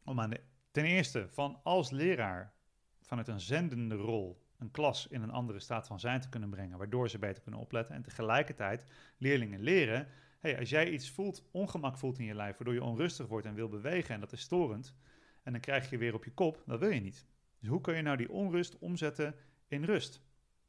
Om 0.04 0.20
aan 0.20 0.30
de, 0.30 0.40
ten 0.70 0.84
eerste 0.84 1.28
van 1.28 1.60
als 1.62 1.90
leraar 1.90 2.52
vanuit 3.00 3.28
een 3.28 3.40
zendende 3.40 3.94
rol 3.94 4.46
een 4.58 4.70
klas 4.70 5.06
in 5.06 5.22
een 5.22 5.30
andere 5.30 5.60
staat 5.60 5.86
van 5.86 6.00
zijn 6.00 6.20
te 6.20 6.28
kunnen 6.28 6.50
brengen, 6.50 6.78
waardoor 6.78 7.10
ze 7.10 7.18
beter 7.18 7.42
kunnen 7.42 7.60
opletten. 7.60 7.94
En 7.94 8.02
tegelijkertijd 8.02 8.84
leerlingen 9.18 9.60
leren, 9.60 10.08
hey, 10.40 10.58
als 10.58 10.70
jij 10.70 10.90
iets 10.90 11.10
voelt, 11.10 11.48
ongemak 11.50 11.98
voelt 11.98 12.18
in 12.18 12.24
je 12.24 12.34
lijf, 12.34 12.56
waardoor 12.56 12.74
je 12.74 12.82
onrustig 12.82 13.26
wordt 13.26 13.46
en 13.46 13.54
wil 13.54 13.68
bewegen 13.68 14.14
en 14.14 14.20
dat 14.20 14.32
is 14.32 14.40
storend, 14.40 14.94
en 15.48 15.54
dan 15.54 15.62
krijg 15.62 15.90
je 15.90 15.98
weer 15.98 16.14
op 16.14 16.24
je 16.24 16.30
kop, 16.30 16.62
dat 16.66 16.78
wil 16.78 16.90
je 16.90 17.00
niet. 17.00 17.26
Dus 17.60 17.68
hoe 17.68 17.80
kun 17.80 17.96
je 17.96 18.02
nou 18.02 18.16
die 18.16 18.30
onrust 18.30 18.78
omzetten 18.78 19.34
in 19.68 19.84
rust? 19.84 20.22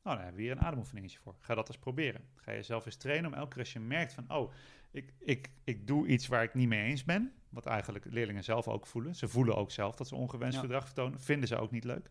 Nou, 0.04 0.16
daar 0.16 0.26
hebben 0.26 0.36
we 0.36 0.42
hier 0.42 0.52
een 0.58 0.66
ademoefeningetje 0.66 1.20
voor. 1.20 1.36
Ga 1.40 1.56
dat 1.56 1.68
eens 1.68 1.78
proberen. 1.78 2.22
Ga 2.36 2.52
je 2.52 2.64
zelf 2.64 2.86
eens 2.86 2.96
trainen 2.96 3.32
om 3.32 3.38
elke 3.38 3.50
keer 3.50 3.60
als 3.60 3.74
je 3.74 3.80
merkt 3.80 4.14
van, 4.14 4.26
oh, 4.32 4.52
ik, 4.92 5.14
ik, 5.20 5.50
ik 5.64 5.88
doe 5.88 6.08
iets 6.08 6.28
waar 6.28 6.44
ik 6.44 6.54
niet 6.54 6.68
mee 6.68 6.84
eens 6.84 7.04
ben, 7.04 7.34
wat 7.50 7.66
eigenlijk 7.66 8.06
leerlingen 8.06 8.44
zelf 8.44 8.68
ook 8.68 8.88
voelen. 8.88 9.16
Ze 9.16 9.28
voelen 9.28 9.56
ook 9.56 9.72
zelf 9.72 9.96
dat 9.96 10.08
ze 10.08 10.16
ongewenst 10.16 10.60
gedrag 10.60 10.86
vertonen, 10.86 11.20
vinden 11.20 11.48
ze 11.48 11.58
ook 11.58 11.72
niet 11.72 11.84
leuk. 11.84 12.10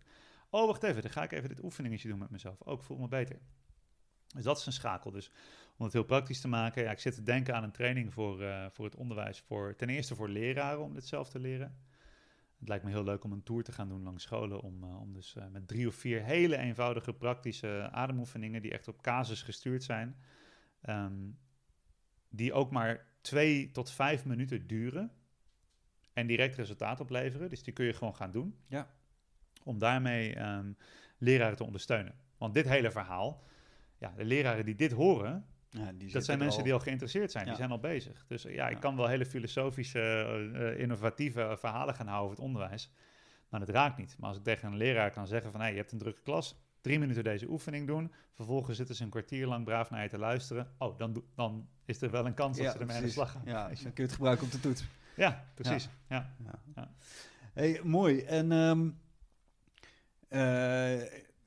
Oh, 0.50 0.66
wacht 0.66 0.82
even, 0.82 1.02
dan 1.02 1.10
ga 1.10 1.22
ik 1.22 1.32
even 1.32 1.48
dit 1.48 1.62
oefeningetje 1.62 2.08
doen 2.08 2.18
met 2.18 2.30
mezelf. 2.30 2.62
Ook 2.62 2.78
oh, 2.78 2.84
voel 2.84 2.98
me 2.98 3.08
beter. 3.08 3.38
Dus 4.34 4.44
dat 4.44 4.58
is 4.58 4.66
een 4.66 4.72
schakel. 4.72 5.10
Dus 5.10 5.30
om 5.76 5.84
het 5.84 5.92
heel 5.92 6.04
praktisch 6.04 6.40
te 6.40 6.48
maken, 6.48 6.82
ja, 6.82 6.90
ik 6.90 6.98
zit 6.98 7.14
te 7.14 7.22
denken 7.22 7.54
aan 7.54 7.62
een 7.62 7.72
training 7.72 8.12
voor, 8.12 8.42
uh, 8.42 8.66
voor 8.70 8.84
het 8.84 8.96
onderwijs. 8.96 9.40
Voor, 9.40 9.76
ten 9.76 9.88
eerste 9.88 10.14
voor 10.14 10.28
leraren 10.28 10.82
om 10.82 10.94
dit 10.94 11.06
zelf 11.06 11.28
te 11.28 11.38
leren. 11.38 11.86
Het 12.59 12.68
lijkt 12.68 12.84
me 12.84 12.90
heel 12.90 13.04
leuk 13.04 13.24
om 13.24 13.32
een 13.32 13.42
tour 13.42 13.62
te 13.62 13.72
gaan 13.72 13.88
doen 13.88 14.02
langs 14.02 14.22
scholen. 14.22 14.61
Om, 14.61 14.84
uh, 14.84 15.00
om 15.00 15.12
dus 15.12 15.34
uh, 15.38 15.46
met 15.46 15.68
drie 15.68 15.86
of 15.86 15.94
vier 15.94 16.22
hele 16.22 16.56
eenvoudige 16.56 17.12
praktische 17.12 17.88
ademoefeningen 17.92 18.62
die 18.62 18.72
echt 18.72 18.88
op 18.88 19.02
casus 19.02 19.42
gestuurd 19.42 19.82
zijn. 19.82 20.16
Um, 20.82 21.38
die 22.28 22.52
ook 22.52 22.70
maar 22.70 23.06
twee 23.20 23.70
tot 23.70 23.90
vijf 23.90 24.24
minuten 24.24 24.66
duren. 24.66 25.12
En 26.12 26.26
direct 26.26 26.56
resultaat 26.56 27.00
opleveren. 27.00 27.50
Dus 27.50 27.62
die 27.62 27.72
kun 27.72 27.84
je 27.84 27.92
gewoon 27.92 28.16
gaan 28.16 28.32
doen. 28.32 28.59
Ja 28.66 28.96
om 29.68 29.78
daarmee 29.78 30.40
um, 30.40 30.76
leraren 31.18 31.56
te 31.56 31.64
ondersteunen. 31.64 32.14
Want 32.38 32.54
dit 32.54 32.68
hele 32.68 32.90
verhaal, 32.90 33.42
ja, 33.98 34.12
de 34.16 34.24
leraren 34.24 34.64
die 34.64 34.74
dit 34.74 34.92
horen, 34.92 35.46
ja, 35.70 35.92
die 35.92 36.12
dat 36.12 36.24
zijn 36.24 36.38
mensen 36.38 36.64
die 36.64 36.72
al 36.72 36.80
geïnteresseerd 36.80 37.30
zijn, 37.30 37.44
die 37.44 37.54
zijn 37.54 37.70
al 37.70 37.78
bezig. 37.78 38.24
Dus 38.26 38.42
ja, 38.42 38.68
ik 38.68 38.80
kan 38.80 38.96
wel 38.96 39.06
hele 39.06 39.26
filosofische, 39.26 40.26
uh, 40.54 40.80
innovatieve 40.80 41.56
verhalen 41.58 41.94
gaan 41.94 42.06
houden 42.06 42.26
over 42.26 42.36
het 42.36 42.46
onderwijs, 42.46 42.92
maar 43.48 43.60
dat 43.60 43.68
raakt 43.68 43.96
niet. 43.98 44.16
Maar 44.18 44.28
als 44.28 44.38
ik 44.38 44.44
tegen 44.44 44.68
een 44.68 44.76
leraar 44.76 45.10
kan 45.10 45.26
zeggen 45.26 45.50
van, 45.50 45.60
hé, 45.60 45.66
hey, 45.66 45.74
je 45.74 45.80
hebt 45.80 45.92
een 45.92 45.98
drukke 45.98 46.22
klas, 46.22 46.56
drie 46.80 46.98
minuten 46.98 47.24
deze 47.24 47.48
oefening 47.48 47.86
doen, 47.86 48.12
vervolgens 48.32 48.76
zitten 48.76 48.94
ze 48.94 49.02
een 49.02 49.10
kwartier 49.10 49.46
lang 49.46 49.64
braaf 49.64 49.90
naar 49.90 50.02
je 50.02 50.08
te 50.08 50.18
luisteren, 50.18 50.74
oh, 50.78 50.98
dan, 50.98 51.24
dan 51.34 51.68
is 51.84 52.00
er 52.00 52.10
wel 52.10 52.26
een 52.26 52.34
kans 52.34 52.58
dat 52.58 52.72
ze 52.72 52.78
ermee 52.78 52.96
aan 52.96 53.02
de 53.02 53.10
slag 53.10 53.32
gaan. 53.32 53.42
Ja, 53.44 53.66
dan 53.66 53.76
kun 53.76 53.92
je 53.94 54.02
het 54.02 54.12
gebruiken 54.12 54.44
om 54.44 54.50
te 54.50 54.60
toetsen. 54.60 54.88
Ja, 55.16 55.44
precies. 55.54 55.88
Ja. 56.08 56.34
ja. 56.74 56.90
Hey, 57.52 57.80
mooi. 57.84 58.20
En... 58.20 58.52
Um, 58.52 59.00
uh, 60.28 60.38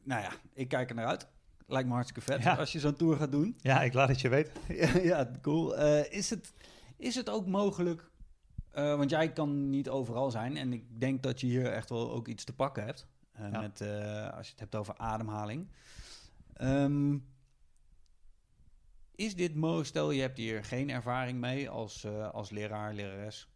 nou 0.03 0.21
ja, 0.21 0.31
ik 0.53 0.67
kijk 0.67 0.89
er 0.89 0.95
naar 0.95 1.05
uit. 1.05 1.27
Lijkt 1.71 1.87
me 1.87 1.93
hartstikke 1.93 2.31
vet 2.31 2.57
als 2.57 2.71
je 2.71 2.79
zo'n 2.79 2.95
tour 2.95 3.17
gaat 3.17 3.31
doen. 3.31 3.57
Ja, 3.61 3.81
ik 3.81 3.93
laat 3.93 4.09
het 4.09 4.21
je 4.21 4.29
weten. 4.29 4.53
ja, 5.11 5.31
cool. 5.41 5.79
Uh, 5.79 6.11
is, 6.11 6.29
het, 6.29 6.53
is 6.97 7.15
het 7.15 7.29
ook 7.29 7.47
mogelijk, 7.47 8.09
uh, 8.75 8.95
want 8.97 9.09
jij 9.09 9.31
kan 9.31 9.69
niet 9.69 9.89
overal 9.89 10.31
zijn 10.31 10.57
en 10.57 10.73
ik 10.73 10.99
denk 10.99 11.23
dat 11.23 11.39
je 11.39 11.47
hier 11.47 11.71
echt 11.71 11.89
wel 11.89 12.11
ook 12.11 12.27
iets 12.27 12.43
te 12.43 12.53
pakken 12.53 12.85
hebt. 12.85 13.07
Ja. 13.37 13.61
Met, 13.61 13.81
als 14.33 14.45
je 14.45 14.51
het 14.51 14.59
hebt 14.59 14.75
over 14.75 14.97
ademhaling. 14.97 15.67
Um, 16.61 17.25
is 19.15 19.35
dit 19.35 19.55
mo, 19.55 19.83
stel 19.83 20.11
je 20.11 20.21
hebt 20.21 20.37
hier 20.37 20.63
geen 20.63 20.89
ervaring 20.89 21.39
mee 21.39 21.69
als, 21.69 22.05
als 22.31 22.49
leraar, 22.49 22.93
lerares 22.93 23.51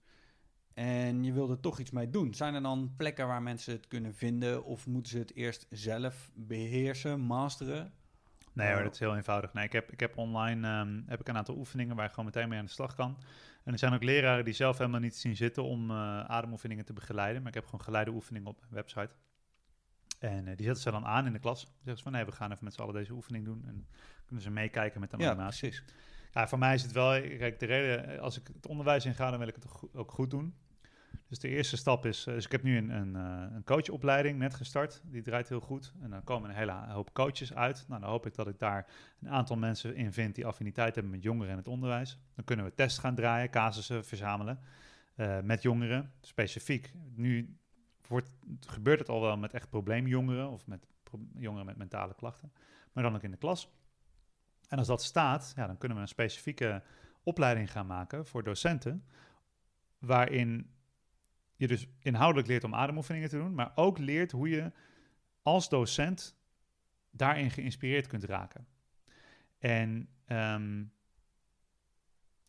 en 0.76 1.24
je 1.24 1.34
wilt 1.34 1.49
er 1.49 1.59
toch 1.59 1.80
iets 1.80 1.91
mee 1.91 2.09
doen. 2.09 2.34
Zijn 2.34 2.53
er 2.53 2.61
dan 2.61 2.93
plekken 2.97 3.28
waar 3.28 3.41
mensen 3.41 3.74
het 3.74 3.88
kunnen 3.88 4.13
vinden 4.13 4.63
of 4.63 4.88
moeten 4.88 5.11
ze 5.11 5.18
het 5.18 5.36
eerst 5.36 5.66
zelf 5.70 6.32
beheersen, 6.34 7.20
masteren? 7.20 7.93
Nee 8.56 8.74
hoor, 8.74 8.84
dat 8.84 8.93
is 8.93 8.99
heel 8.99 9.16
eenvoudig. 9.16 9.53
Nee, 9.53 9.66
ik 9.66 9.72
heb, 9.72 9.91
ik 9.91 9.99
heb 9.99 10.18
online 10.18 10.80
um, 10.80 11.03
heb 11.08 11.20
ik 11.20 11.28
een 11.28 11.38
aantal 11.38 11.58
oefeningen 11.58 11.95
waar 11.95 12.03
je 12.06 12.10
gewoon 12.10 12.26
meteen 12.26 12.49
mee 12.49 12.60
aan 12.60 12.66
de 12.66 12.72
slag 12.72 12.95
kan. 12.95 13.18
En 13.64 13.74
er 13.74 13.80
zijn 13.80 13.93
ook 13.93 14.03
leraren 14.03 14.45
die 14.45 14.53
zelf 14.53 14.78
helemaal 14.78 14.99
niet 14.99 15.16
zien 15.16 15.36
zitten 15.36 15.64
om 15.64 15.91
uh, 15.91 16.20
ademoefeningen 16.20 16.86
te 16.86 16.93
begeleiden. 16.93 17.39
Maar 17.41 17.49
ik 17.49 17.56
heb 17.58 17.66
gewoon 17.66 17.82
geleide 17.82 18.12
oefeningen 18.12 18.47
op 18.49 18.60
mijn 18.60 18.74
website. 18.74 19.10
En 20.20 20.43
die 20.45 20.66
zetten 20.66 20.84
ze 20.84 20.91
dan 20.91 21.06
aan 21.06 21.26
in 21.26 21.34
de 21.34 21.39
klas. 21.39 21.64
Dan 21.64 21.74
zeggen 21.76 21.97
ze 21.97 22.03
van, 22.03 22.12
nee, 22.12 22.26
we 22.26 22.32
gaan 22.32 22.51
even 22.51 22.64
met 22.64 22.74
z'n 22.74 22.82
allen 22.82 22.93
deze 22.93 23.14
oefening 23.14 23.45
doen. 23.45 23.64
En 23.68 23.88
kunnen 24.26 24.43
ze 24.43 24.51
meekijken 24.51 24.99
met 24.99 25.12
de 25.12 25.18
Ja, 25.18 25.30
animatie. 25.30 25.70
precies. 25.70 25.86
Ja, 26.32 26.47
voor 26.47 26.60
mij 26.60 26.74
is 26.74 26.82
het 26.82 26.91
wel, 26.91 27.22
kijk, 27.22 27.60
de 27.60 27.66
reden, 27.66 28.20
als 28.20 28.39
ik 28.39 28.47
het 28.53 28.68
onderwijs 28.68 29.06
inga, 29.06 29.30
dan 29.30 29.39
wil 29.39 29.47
ik 29.47 29.56
het 29.56 29.66
ook 29.93 30.12
goed 30.12 30.30
doen. 30.30 30.56
Dus 31.28 31.39
de 31.39 31.47
eerste 31.47 31.78
stap 31.78 32.05
is, 32.05 32.26
eh, 32.26 32.34
dus 32.34 32.45
ik 32.45 32.51
heb 32.51 32.63
nu 32.63 32.78
een, 32.78 32.89
een, 32.89 33.16
eh, 33.16 33.55
een 33.55 33.63
coachopleiding 33.63 34.39
net 34.39 34.53
gestart, 34.53 35.01
die 35.05 35.22
draait 35.22 35.49
heel 35.49 35.59
goed. 35.59 35.93
En 36.01 36.09
dan 36.09 36.24
komen 36.24 36.49
een 36.49 36.55
hele 36.55 36.72
hoop 36.72 37.13
coaches 37.13 37.53
uit. 37.53 37.86
Nou, 37.88 38.01
dan 38.01 38.09
hoop 38.09 38.26
ik 38.26 38.36
dat 38.36 38.47
ik 38.47 38.59
daar 38.59 38.88
een 39.22 39.30
aantal 39.30 39.55
mensen 39.55 39.95
in 39.95 40.13
vind 40.13 40.36
die 40.36 40.45
affiniteit 40.45 40.95
hebben 40.95 41.13
met 41.13 41.24
jongeren 41.24 41.51
en 41.51 41.57
het 41.57 41.68
onderwijs. 41.68 42.20
Dan 42.36 42.45
kunnen 42.45 42.66
we 42.66 42.74
tests 42.74 42.99
gaan 42.99 43.16
draaien, 43.16 43.49
casussen 43.49 44.05
verzamelen 44.05 44.59
eh, 45.16 45.39
met 45.39 45.61
jongeren, 45.61 46.11
specifiek. 46.22 46.93
Nu 47.16 47.57
wordt, 48.07 48.30
gebeurt 48.59 48.99
het 48.99 49.09
al 49.09 49.22
wel 49.22 49.38
met 49.38 49.53
echt 49.53 49.70
probleemjongeren 49.70 50.49
of 50.49 50.68
met 50.68 50.88
jongeren 51.38 51.66
met 51.66 51.78
mentale 51.78 52.16
klachten, 52.16 52.51
maar 52.93 53.03
dan 53.03 53.16
ook 53.16 53.24
in 53.24 53.32
de 53.32 53.38
klas. 53.38 53.74
En 54.70 54.78
als 54.78 54.88
dat 54.88 55.03
staat, 55.03 55.53
ja, 55.55 55.68
dan 55.68 55.78
kunnen 55.78 55.97
we 55.97 56.03
een 56.03 56.09
specifieke 56.09 56.84
opleiding 57.24 57.72
gaan 57.72 57.88
maken 57.88 58.26
voor 58.26 58.43
docenten, 58.43 59.05
waarin 59.99 60.74
je 61.56 61.68
dus 61.68 61.88
inhoudelijk 61.99 62.47
leert 62.47 62.64
om 62.64 62.76
ademoefeningen 62.76 63.30
te 63.30 63.38
doen, 63.38 63.53
maar 63.53 63.72
ook 63.76 63.97
leert 63.97 64.32
hoe 64.32 64.49
je 64.49 64.72
als 65.41 65.70
docent 65.70 66.38
daarin 67.12 67.51
geïnspireerd 67.51 68.08
kunt 68.08 68.24
raken. 68.24 68.68
En 69.58 70.10
ehm, 70.26 70.84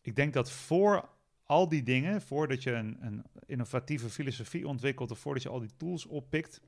ik 0.01 0.15
denk 0.15 0.33
dat 0.33 0.51
voor 0.51 1.09
al 1.43 1.67
die 1.67 1.83
dingen, 1.83 2.21
voordat 2.21 2.63
je 2.63 2.71
een, 2.71 2.97
een 3.05 3.25
innovatieve 3.45 4.09
filosofie 4.09 4.67
ontwikkelt 4.67 5.11
of 5.11 5.19
voordat 5.19 5.43
je 5.43 5.49
al 5.49 5.59
die 5.59 5.75
tools 5.77 6.05
oppikt, 6.05 6.61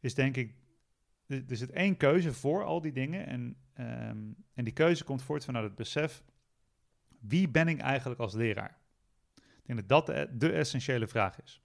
is 0.00 0.14
denk 0.14 0.36
ik, 0.36 0.54
er 1.26 1.56
zit 1.56 1.70
één 1.70 1.96
keuze 1.96 2.34
voor 2.34 2.64
al 2.64 2.80
die 2.80 2.92
dingen 2.92 3.26
en, 3.26 3.56
ehm, 3.72 4.32
en 4.54 4.64
die 4.64 4.72
keuze 4.72 5.04
komt 5.04 5.22
voort 5.22 5.44
vanuit 5.44 5.64
het 5.64 5.74
besef, 5.74 6.24
wie 7.20 7.48
ben 7.48 7.68
ik 7.68 7.78
eigenlijk 7.80 8.20
als 8.20 8.34
leraar? 8.34 8.77
Ik 9.68 9.76
denk 9.76 9.88
dat 9.88 10.06
dat 10.06 10.16
de, 10.16 10.36
de 10.36 10.52
essentiële 10.52 11.06
vraag 11.06 11.42
is. 11.42 11.62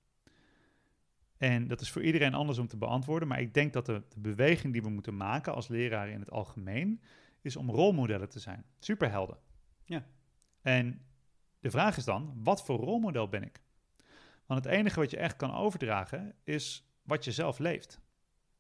En 1.38 1.68
dat 1.68 1.82
is 1.82 1.92
voor 1.92 2.04
iedereen 2.04 2.34
anders 2.34 2.58
om 2.58 2.68
te 2.68 2.78
beantwoorden, 2.78 3.28
maar 3.28 3.42
ik 3.42 3.54
denk 3.54 3.74
dat 3.74 3.86
de, 3.86 4.04
de 4.10 4.20
beweging 4.20 4.74
die 4.74 4.82
we 4.82 4.90
moeten 4.90 5.18
maken 5.18 5.54
als 5.54 5.68
leraren 5.68 6.14
in 6.14 6.20
het 6.20 6.32
algemeen, 6.32 7.02
is 7.42 7.56
om 7.56 7.70
rolmodellen 7.70 8.30
te 8.30 8.40
zijn. 8.40 8.66
Superhelden. 8.80 9.38
Ja. 9.84 10.06
En 10.62 11.06
de 11.60 11.72
vraag 11.72 11.98
is 11.98 12.04
dan, 12.04 12.34
wat 12.44 12.64
voor 12.64 12.80
rolmodel 12.80 13.30
ben 13.30 13.44
ik? 13.44 13.62
Want 14.46 14.64
het 14.64 14.74
enige 14.74 15.00
wat 15.00 15.12
je 15.12 15.18
echt 15.18 15.36
kan 15.36 15.54
overdragen 15.54 16.36
is 16.44 16.92
wat 17.04 17.24
je 17.24 17.32
zelf 17.32 17.60
leeft. 17.60 18.00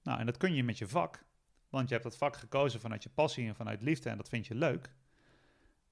Nou, 0.03 0.19
en 0.19 0.25
dat 0.25 0.37
kun 0.37 0.53
je 0.53 0.63
met 0.63 0.77
je 0.77 0.87
vak, 0.87 1.25
want 1.69 1.87
je 1.87 1.93
hebt 1.93 2.07
dat 2.07 2.17
vak 2.17 2.37
gekozen 2.37 2.79
vanuit 2.79 3.03
je 3.03 3.09
passie 3.09 3.47
en 3.47 3.55
vanuit 3.55 3.81
liefde 3.81 4.09
en 4.09 4.17
dat 4.17 4.29
vind 4.29 4.47
je 4.47 4.55
leuk. 4.55 4.93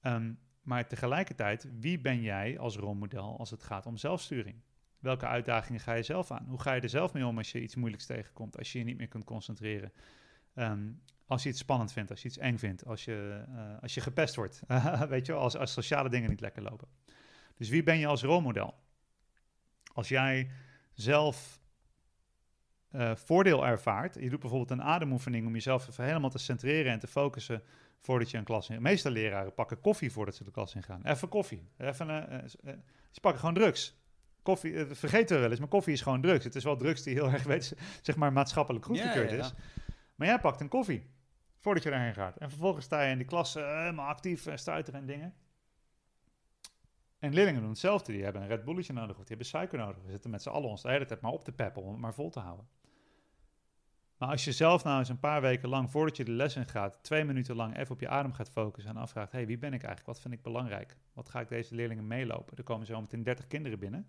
Ehm, 0.00 0.32
maar 0.62 0.86
tegelijkertijd, 0.86 1.68
wie 1.80 1.98
ben 2.00 2.20
jij 2.20 2.58
als 2.58 2.76
rolmodel 2.76 3.38
als 3.38 3.50
het 3.50 3.62
gaat 3.62 3.86
om 3.86 3.96
zelfsturing? 3.96 4.62
Welke 4.98 5.26
uitdagingen 5.26 5.80
ga 5.80 5.92
je 5.92 6.02
zelf 6.02 6.30
aan? 6.30 6.46
Hoe 6.48 6.60
ga 6.60 6.72
je 6.72 6.80
er 6.80 6.88
zelf 6.88 7.12
mee 7.12 7.26
om 7.26 7.38
als 7.38 7.52
je 7.52 7.62
iets 7.62 7.74
moeilijks 7.74 8.06
tegenkomt, 8.06 8.58
als 8.58 8.72
je 8.72 8.78
je 8.78 8.84
niet 8.84 8.96
meer 8.96 9.08
kunt 9.08 9.24
concentreren? 9.24 9.92
Ehm, 10.54 10.90
als 11.26 11.42
je 11.42 11.48
iets 11.48 11.58
spannend 11.58 11.92
vindt, 11.92 12.10
als 12.10 12.22
je 12.22 12.28
iets 12.28 12.38
eng 12.38 12.56
vindt, 12.58 12.86
als 12.86 13.04
je, 13.04 13.44
eh, 13.48 13.82
als 13.82 13.94
je 13.94 14.00
gepest 14.00 14.34
wordt, 14.34 14.62
weet 15.08 15.26
je 15.26 15.32
als, 15.32 15.56
als 15.56 15.72
sociale 15.72 16.08
dingen 16.08 16.30
niet 16.30 16.40
lekker 16.40 16.62
lopen. 16.62 16.88
Dus 17.56 17.68
wie 17.68 17.82
ben 17.82 17.98
je 17.98 18.06
als 18.06 18.22
rolmodel? 18.22 18.74
Als 19.92 20.08
jij 20.08 20.50
zelf 20.92 21.60
eh, 22.88 23.14
voordeel 23.14 23.66
ervaart, 23.66 24.14
je 24.14 24.30
doet 24.30 24.40
bijvoorbeeld 24.40 24.70
een 24.70 24.82
ademoefening 24.82 25.46
om 25.46 25.52
jezelf 25.52 25.88
even 25.88 26.04
helemaal 26.04 26.30
te 26.30 26.38
centreren 26.38 26.92
en 26.92 26.98
te 26.98 27.06
focussen 27.06 27.62
voordat 28.02 28.30
je 28.30 28.38
een 28.38 28.44
klas 28.44 28.70
in. 28.70 28.82
Meeste 28.82 29.10
leraren 29.10 29.54
pakken 29.54 29.80
koffie 29.80 30.12
voordat 30.12 30.34
ze 30.34 30.44
de 30.44 30.50
klas 30.50 30.74
ingaan. 30.74 31.04
Even 31.04 31.28
koffie. 31.28 31.68
Even, 31.78 32.10
eh, 32.10 32.38
eh, 32.38 32.44
eh, 32.64 32.74
ze 33.10 33.20
pakken 33.20 33.40
gewoon 33.40 33.54
drugs. 33.54 34.00
Koffie, 34.42 34.86
vergeten 34.86 35.34
we 35.34 35.42
wel 35.42 35.50
eens, 35.50 35.60
maar 35.60 35.68
koffie 35.68 35.92
is 35.92 36.00
gewoon 36.00 36.20
drugs. 36.20 36.44
Het 36.44 36.54
is 36.54 36.64
wel 36.64 36.76
drugs 36.76 37.02
die 37.02 37.14
heel 37.14 37.30
erg 37.32 37.42
weet, 37.42 37.76
zeg 38.02 38.16
maar 38.16 38.32
maatschappelijk 38.32 38.84
goedgekeurd 38.84 39.30
Ja, 39.30 39.36
ja, 39.36 39.42
ja. 39.42 39.44
is. 39.44 39.54
Maar 40.14 40.26
jij 40.26 40.40
pakt 40.40 40.60
een 40.60 40.68
koffie 40.68 41.10
voordat 41.58 41.82
je 41.82 41.90
daarheen 41.90 42.14
gaat. 42.14 42.36
En 42.36 42.48
vervolgens 42.50 42.84
sta 42.84 43.02
je 43.02 43.10
in 43.10 43.18
die 43.18 43.26
klas 43.26 43.54
helemaal 43.54 44.08
actief 44.08 44.46
en 44.46 44.58
stuiteren 44.58 45.00
en 45.00 45.06
dingen. 45.06 45.34
En 47.18 47.34
leerlingen 47.34 47.60
doen 47.60 47.70
hetzelfde. 47.70 48.12
Die 48.12 48.22
hebben 48.22 48.42
een 48.42 48.48
Red 48.48 48.64
Bulletje 48.64 48.92
nodig 48.92 49.10
of 49.10 49.16
die 49.16 49.26
hebben 49.26 49.46
suiker 49.46 49.78
nodig. 49.78 50.02
We 50.04 50.10
zitten 50.10 50.30
met 50.30 50.42
z'n 50.42 50.48
allen 50.48 50.68
ons 50.68 50.82
de 50.82 50.90
hele 50.90 51.04
tijd 51.04 51.20
maar 51.20 51.32
op 51.32 51.44
te 51.44 51.52
peppen 51.52 51.82
om 51.82 51.90
het 51.90 52.00
maar 52.00 52.14
vol 52.14 52.30
te 52.30 52.40
houden. 52.40 52.66
Maar 54.22 54.30
als 54.30 54.44
je 54.44 54.52
zelf 54.52 54.84
nou 54.84 54.98
eens 54.98 55.08
een 55.08 55.18
paar 55.18 55.40
weken 55.40 55.68
lang, 55.68 55.90
voordat 55.90 56.16
je 56.16 56.24
de 56.24 56.30
les 56.30 56.56
in 56.56 56.66
gaat, 56.66 56.98
twee 57.02 57.24
minuten 57.24 57.56
lang 57.56 57.76
even 57.76 57.94
op 57.94 58.00
je 58.00 58.08
adem 58.08 58.32
gaat 58.32 58.50
focussen 58.50 58.94
en 58.94 59.00
afvraagt, 59.00 59.32
hey, 59.32 59.46
wie 59.46 59.58
ben 59.58 59.72
ik 59.72 59.82
eigenlijk? 59.82 60.06
Wat 60.06 60.20
vind 60.20 60.34
ik 60.34 60.42
belangrijk? 60.42 60.96
Wat 61.12 61.28
ga 61.28 61.40
ik 61.40 61.48
deze 61.48 61.74
leerlingen 61.74 62.06
meelopen? 62.06 62.56
Er 62.56 62.62
komen 62.62 62.86
zo 62.86 63.00
meteen 63.00 63.22
30 63.22 63.46
kinderen 63.46 63.78
binnen. 63.78 64.08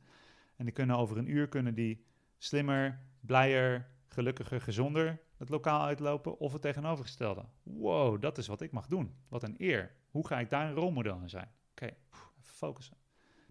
En 0.55 0.65
die 0.65 0.73
kunnen 0.73 0.97
over 0.97 1.17
een 1.17 1.29
uur 1.29 1.47
kunnen 1.47 1.73
die 1.73 2.05
slimmer, 2.37 2.99
blijer, 3.19 3.87
gelukkiger, 4.07 4.61
gezonder 4.61 5.19
het 5.37 5.49
lokaal 5.49 5.85
uitlopen 5.85 6.39
of 6.39 6.53
het 6.53 6.61
tegenovergestelde. 6.61 7.45
Wow, 7.63 8.21
dat 8.21 8.37
is 8.37 8.47
wat 8.47 8.61
ik 8.61 8.71
mag 8.71 8.87
doen. 8.87 9.15
Wat 9.27 9.43
een 9.43 9.55
eer. 9.57 9.91
Hoe 10.09 10.27
ga 10.27 10.39
ik 10.39 10.49
daar 10.49 10.67
een 10.67 10.75
rolmodel 10.75 11.19
in 11.21 11.29
zijn? 11.29 11.49
Oké, 11.71 11.85
even 11.85 12.53
focussen. 12.55 12.97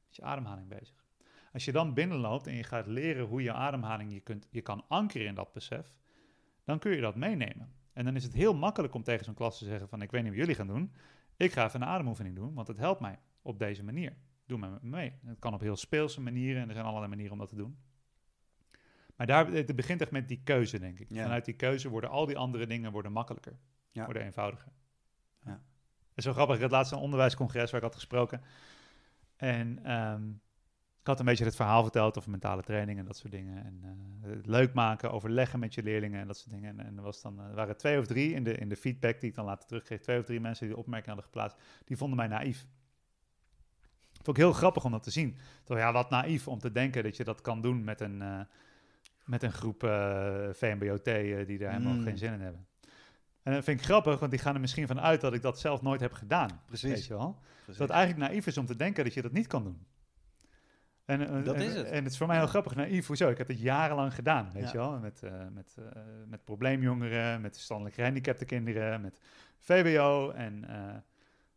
Met 0.07 0.17
je 0.17 0.23
ademhaling 0.23 0.69
bezig. 0.69 1.05
Als 1.53 1.65
je 1.65 1.73
dan 1.73 1.95
binnenloopt 1.95 2.47
en 2.47 2.55
je 2.55 2.65
gaat 2.65 2.87
leren 2.87 3.27
hoe 3.27 3.43
je 3.43 3.53
ademhaling 3.53 4.13
je, 4.13 4.21
kunt, 4.21 4.49
je 4.51 4.61
kan 4.61 4.85
ankeren 4.89 5.27
in 5.27 5.35
dat 5.35 5.53
besef, 5.53 6.01
dan 6.65 6.79
kun 6.79 6.95
je 6.95 7.01
dat 7.01 7.17
meenemen. 7.17 7.73
En 7.93 8.05
dan 8.05 8.17
is 8.17 8.25
het 8.25 8.33
heel 8.33 8.55
makkelijk 8.55 8.95
om 8.95 9.03
tegen 9.03 9.25
zo'n 9.25 9.35
klas 9.35 9.59
te 9.59 9.65
zeggen 9.65 9.89
van 9.89 10.03
ik 10.03 10.11
weet 10.11 10.23
niet 10.23 10.31
wat 10.31 10.41
jullie 10.41 10.55
gaan 10.55 10.67
doen. 10.67 10.93
Ik 11.37 11.53
ga 11.53 11.65
even 11.65 11.83
een 11.83 11.89
ademoefening 11.89 12.35
doen, 12.35 12.55
want 12.55 12.69
het 12.69 12.77
helpt 12.77 13.01
mij 13.01 13.19
op 13.43 13.59
deze 13.59 13.85
manier. 13.85 14.17
Doe 14.47 14.59
met 14.59 14.71
me 14.71 14.89
mee. 14.89 15.13
Het 15.25 15.39
kan 15.39 15.55
op 15.55 15.61
heel 15.61 15.77
speelse 15.77 16.21
manieren 16.21 16.63
en 16.63 16.69
er 16.69 16.75
zijn 16.75 16.87
allerlei 16.87 17.09
manieren 17.09 17.33
om 17.33 17.39
dat 17.39 17.49
te 17.49 17.57
doen. 17.57 17.79
Maar 19.17 19.27
daar, 19.27 19.47
het 19.47 19.77
begint 19.77 20.01
echt 20.01 20.11
met 20.11 20.29
die 20.29 20.41
keuze, 20.45 20.79
denk 20.79 20.99
ik. 20.99 21.11
Ja. 21.11 21.23
Vanuit 21.23 21.45
die 21.45 21.55
keuze 21.55 21.89
worden 21.89 22.11
al 22.11 22.27
die 22.27 22.39
andere 22.39 22.67
dingen 22.67 22.93
worden 22.93 23.13
makkelijker. 23.13 23.59
Ja. 23.91 24.05
Worden 24.05 24.23
eenvoudiger. 24.23 24.73
Ja. 25.45 25.63
Is 26.15 26.25
zo 26.25 26.33
grappig. 26.33 26.57
Ik 26.57 26.63
had 26.63 26.71
laatst 26.71 26.93
een 26.93 26.99
onderwijscongres 26.99 27.71
waar 27.71 27.81
ik 27.81 27.87
had 27.87 27.95
gesproken. 27.95 28.43
En 29.37 29.85
ehm, 29.85 30.23
ik 31.03 31.09
had 31.09 31.19
een 31.19 31.25
beetje 31.25 31.45
het 31.45 31.57
verhaal 31.57 31.83
verteld 31.83 32.19
over 32.19 32.31
mentale 32.31 32.63
training 32.63 32.99
en 32.99 33.05
dat 33.05 33.17
soort 33.17 33.33
dingen. 33.33 33.65
En 33.65 33.81
eh, 33.83 34.31
het 34.31 34.47
leuk 34.47 34.73
maken, 34.75 35.11
overleggen 35.11 35.59
met 35.59 35.75
je 35.75 35.83
leerlingen 35.83 36.21
en 36.21 36.27
dat 36.27 36.39
soort 36.39 36.51
dingen. 36.51 36.79
En, 36.79 36.87
en 36.87 36.97
er, 36.97 37.03
was 37.03 37.23
dan, 37.23 37.41
eh, 37.41 37.47
er 37.47 37.55
waren 37.55 37.77
twee 37.77 37.99
of 37.99 38.07
drie 38.07 38.35
in 38.35 38.45
de, 38.45 38.55
in 38.55 38.69
de 38.69 38.77
feedback 38.77 39.21
die 39.21 39.29
ik 39.29 39.35
dan 39.35 39.45
later 39.45 39.69
terugkreeg. 39.69 40.01
Twee 40.01 40.19
of 40.19 40.25
drie 40.25 40.41
mensen 40.41 40.67
die 40.67 40.75
de 40.75 40.81
opmerking 40.81 41.09
hadden 41.09 41.25
geplaatst. 41.25 41.59
Die 41.85 41.97
vonden 41.97 42.17
mij 42.17 42.27
naïef. 42.27 42.67
Vond 44.13 44.37
ik 44.37 44.37
heel 44.37 44.53
grappig 44.53 44.85
om 44.85 44.91
dat 44.91 45.03
te 45.03 45.11
zien. 45.11 45.37
Toch 45.65 45.77
ja, 45.79 45.93
wat 45.93 46.11
naïef 46.11 46.49
om 46.49 46.59
te 46.59 46.73
denken 46.73 47.03
dat 47.03 47.17
je 47.17 47.25
dat 47.25 47.41
kan 47.41 47.61
doen 47.61 47.85
met 47.85 48.01
een, 48.01 48.23
eh, 48.23 48.41
met 49.25 49.43
een 49.43 49.53
groep 49.53 49.85
eh 49.85 50.49
VMBOT 50.53 51.05
die 51.47 51.59
daar 51.59 51.73
helemaal 51.73 51.95
Mm. 51.95 52.03
geen 52.03 52.19
zin 52.19 52.33
in 52.33 52.41
hebben. 52.41 52.67
En 53.43 53.53
dat 53.53 53.65
vind 53.65 53.79
ik 53.79 53.85
grappig, 53.85 54.19
want 54.19 54.31
die 54.31 54.41
gaan 54.41 54.55
er 54.55 54.61
misschien 54.61 54.87
van 54.87 55.01
uit 55.01 55.21
dat 55.21 55.35
ik 55.35 55.43
dat 55.43 55.61
zelf 55.61 55.83
nooit 55.83 56.01
heb 56.01 56.13
gedaan. 56.13 56.61
Precies. 56.67 56.91
Weet 56.91 57.05
je 57.07 57.15
wel? 57.15 57.39
Precies. 57.41 57.79
Dat 57.79 57.89
het 57.89 57.97
eigenlijk 57.97 58.29
naïef 58.29 58.47
is 58.47 58.59
om 58.59 58.67
te 58.67 58.77
denken 58.77 59.05
dat 59.05 59.15
je 59.15 59.23
dat 59.23 59.33
niet 59.33 59.47
kan 59.47 59.65
doen. 59.65 59.87
En, 61.05 61.29
eh, 61.29 61.45
Dat 61.45 61.55
en, 61.55 61.63
is 61.63 61.75
het. 61.75 61.87
En 61.87 62.03
het 62.03 62.13
is 62.13 62.19
voor 62.19 62.27
mij 62.27 62.37
heel 62.37 62.47
grappig, 62.47 62.75
naïef. 62.75 63.07
Hoezo? 63.07 63.29
Ik 63.29 63.39
heb 63.39 63.49
het 63.49 63.61
jarenlang 63.61 64.15
gedaan, 64.15 64.51
weet 64.53 64.63
Ja. 64.63 64.71
je 64.73 64.79
wel. 64.79 64.99
Met, 64.99 65.23
eh, 65.23 65.33
met, 65.53 65.77
eh, 65.79 66.03
met 66.27 66.45
probleemjongeren, 66.45 67.41
met 67.41 67.55
verstandelijk 67.55 67.95
gehandicapte 67.95 68.45
kinderen, 68.45 69.01
met 69.01 69.21
VWO. 69.59 70.31
En, 70.31 70.65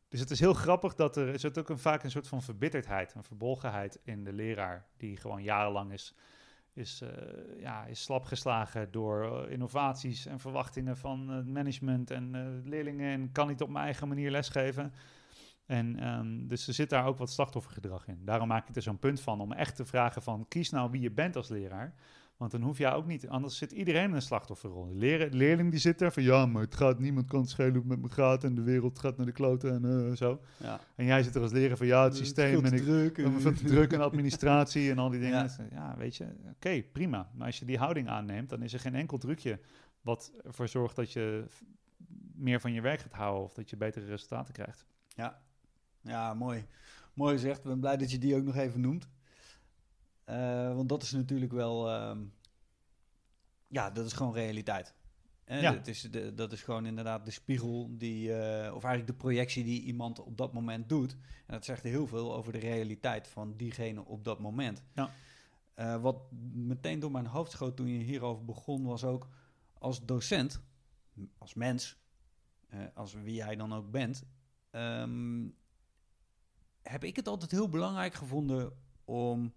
dus 0.08 0.20
het 0.20 0.30
is 0.32 0.40
heel 0.40 0.54
grappig 0.54 0.96
dat 0.96 1.16
er, 1.18 1.28
er 1.28 1.40
zit 1.40 1.58
ook 1.58 1.70
een, 1.70 1.80
vaak 1.80 2.04
een 2.04 2.12
soort 2.12 2.28
van 2.28 2.42
verbitterdheid, 2.42 3.14
een 3.14 3.24
verbolgenheid 3.24 4.00
in 4.04 4.24
de 4.24 4.34
leraar, 4.34 4.86
die 4.98 5.18
gewoon 5.18 5.44
jarenlang 5.44 5.92
is, 5.92 6.16
is, 6.74 7.04
ja, 7.58 7.86
is 7.86 8.04
slapgeslagen 8.04 8.92
door 8.92 9.50
innovaties 9.50 10.26
en 10.26 10.40
verwachtingen 10.40 10.98
van 10.98 11.30
het 11.30 11.48
management 11.48 12.12
en 12.12 12.62
leerlingen 12.66 13.12
en 13.12 13.32
kan 13.32 13.48
niet 13.48 13.62
op 13.62 13.70
mijn 13.70 13.86
eigen 13.86 14.08
manier 14.08 14.32
lesgeven. 14.32 14.94
En 15.66 16.00
ehm, 16.00 16.48
dus 16.48 16.68
er 16.68 16.74
zit 16.74 16.90
daar 16.90 17.06
ook 17.06 17.18
wat 17.18 17.32
slachtoffergedrag 17.32 18.08
in. 18.08 18.20
Daarom 18.26 18.48
maak 18.48 18.70
ik 18.70 18.76
er 18.76 18.82
zo'n 18.82 19.00
punt 19.00 19.22
van 19.22 19.42
om 19.42 19.52
echt 19.52 19.76
te 19.76 19.86
vragen 19.86 20.22
van 20.22 20.46
kies 20.48 20.70
nou 20.70 20.92
wie 20.92 21.02
je 21.02 21.12
bent 21.12 21.36
als 21.36 21.50
leraar. 21.50 21.96
Want 22.38 22.52
dan 22.52 22.62
hoef 22.62 22.78
je 22.78 22.92
ook 22.92 23.06
niet, 23.06 23.28
anders 23.28 23.58
zit 23.58 23.72
iedereen 23.72 24.10
in 24.10 24.16
een 24.16 24.22
slachtofferrol. 24.22 24.86
De 24.86 25.00
de 25.00 25.28
leerling 25.32 25.72
die 25.72 25.80
zit 25.80 26.02
er 26.02 26.12
van 26.12 26.24
ja, 26.24 26.46
maar 26.46 26.62
het 26.62 26.76
gaat, 26.76 27.00
niemand 27.00 27.28
kan 27.28 27.40
het 27.40 27.50
schelen 27.50 27.72
hoe 27.72 27.80
het 27.80 27.88
met 27.88 28.02
me 28.02 28.10
gaat 28.10 28.44
en 28.44 28.56
de 28.56 28.62
wereld 28.62 29.00
gaat 29.00 29.18
naar 29.18 29.26
de 29.26 29.32
kloten 29.32 29.72
en 29.72 30.10
eh, 30.10 30.16
zo. 30.16 30.42
Ja. 30.58 30.80
En 30.96 31.06
jij 31.06 31.24
zit 31.24 31.36
er 31.36 31.42
als 31.42 31.52
leraar 31.52 31.78
van 31.78 31.88
ja, 31.88 32.04
het 32.04 32.16
systeem 32.16 32.66
en 32.66 32.74
ik 32.74 32.84
druk. 32.84 33.16
veel 33.38 33.54
te 33.54 33.64
druk 33.64 33.94
en 33.94 34.02
administratie 34.02 34.92
en 34.92 34.98
al 34.98 35.10
die 35.10 35.20
dingen. 35.20 35.50
Ja. 35.58 35.68
Ja, 35.72 35.96
weet 35.98 36.16
je, 36.16 36.26
oké, 36.52 36.84
prima. 36.92 37.32
Maar 37.36 37.46
als 37.48 37.60
je 37.60 37.66
die 37.66 37.78
houding 37.78 38.08
aanneemt, 38.08 38.50
dan 38.50 38.62
is 38.62 38.74
er 38.74 38.80
geen 38.80 38.96
enkel 38.96 39.18
drukje 39.18 39.60
wat 40.02 40.32
ervoor 40.44 40.68
zorgt 40.68 40.96
dat 40.96 41.12
je 41.12 41.46
meer 42.34 42.60
van 42.60 42.74
je 42.74 42.82
werk 42.82 43.00
gaat 43.00 43.14
houden 43.14 43.44
of 43.44 43.54
dat 43.54 43.70
je 43.70 43.78
betere 43.78 44.06
resultaten 44.06 44.54
krijgt. 44.54 44.86
Ja, 45.08 45.42
ja 46.06 46.34
mooi. 46.34 46.66
Mooi 47.14 47.34
gezegd. 47.34 47.58
Ik 47.58 47.64
ben 47.64 47.80
blij 47.80 47.98
dat 47.98 48.12
je 48.12 48.18
die 48.18 48.36
ook 48.36 48.44
nog 48.44 48.56
even 48.56 48.82
noemt. 48.82 49.08
Eh, 50.24 50.76
want 50.76 50.90
dat 50.90 51.04
is 51.04 51.12
natuurlijk 51.12 51.52
wel... 51.52 51.90
ehm, 51.90 52.24
ja, 53.68 53.92
dat 53.92 54.06
is 54.06 54.14
gewoon 54.14 54.34
realiteit. 54.34 54.94
En 55.44 55.62
Ja. 55.62 55.74
het 55.74 55.88
is 55.88 56.02
de, 56.02 56.34
dat 56.34 56.52
is 56.52 56.62
gewoon 56.64 56.86
inderdaad 56.86 57.26
de 57.26 57.32
spiegel 57.32 57.90
die, 57.98 58.34
eh, 58.34 58.74
of 58.76 58.84
eigenlijk 58.84 59.08
de 59.08 59.24
projectie 59.24 59.64
die 59.64 59.82
iemand 59.82 60.20
op 60.20 60.38
dat 60.38 60.54
moment 60.54 60.90
doet. 60.90 61.12
En 61.46 61.54
dat 61.54 61.66
zegt 61.66 61.84
heel 61.84 62.08
veel 62.08 62.36
over 62.36 62.52
de 62.52 62.60
realiteit 62.60 63.28
van 63.28 63.54
diegene 63.58 64.06
op 64.06 64.24
dat 64.24 64.40
moment. 64.40 64.84
Ja. 64.94 65.10
Eh, 65.74 66.02
wat 66.02 66.32
meteen 66.54 67.00
door 67.00 67.12
mijn 67.12 67.26
hoofd 67.26 67.52
schoot 67.52 67.76
toen 67.76 67.88
je 67.88 68.04
hierover 68.04 68.46
begon, 68.46 68.84
was 68.86 69.04
ook 69.04 69.28
als 69.74 70.06
docent, 70.06 70.62
als 71.38 71.54
mens, 71.54 71.98
eh, 72.70 72.80
als 72.94 73.14
wie 73.14 73.36
jij 73.36 73.56
dan 73.56 73.74
ook 73.74 73.92
bent, 73.92 74.24
ehm, 74.70 75.48
heb 76.90 77.04
ik 77.04 77.16
het 77.16 77.28
altijd 77.28 77.52
heel 77.52 77.70
belangrijk 77.70 78.14
gevonden 78.14 78.78
om 79.06 79.54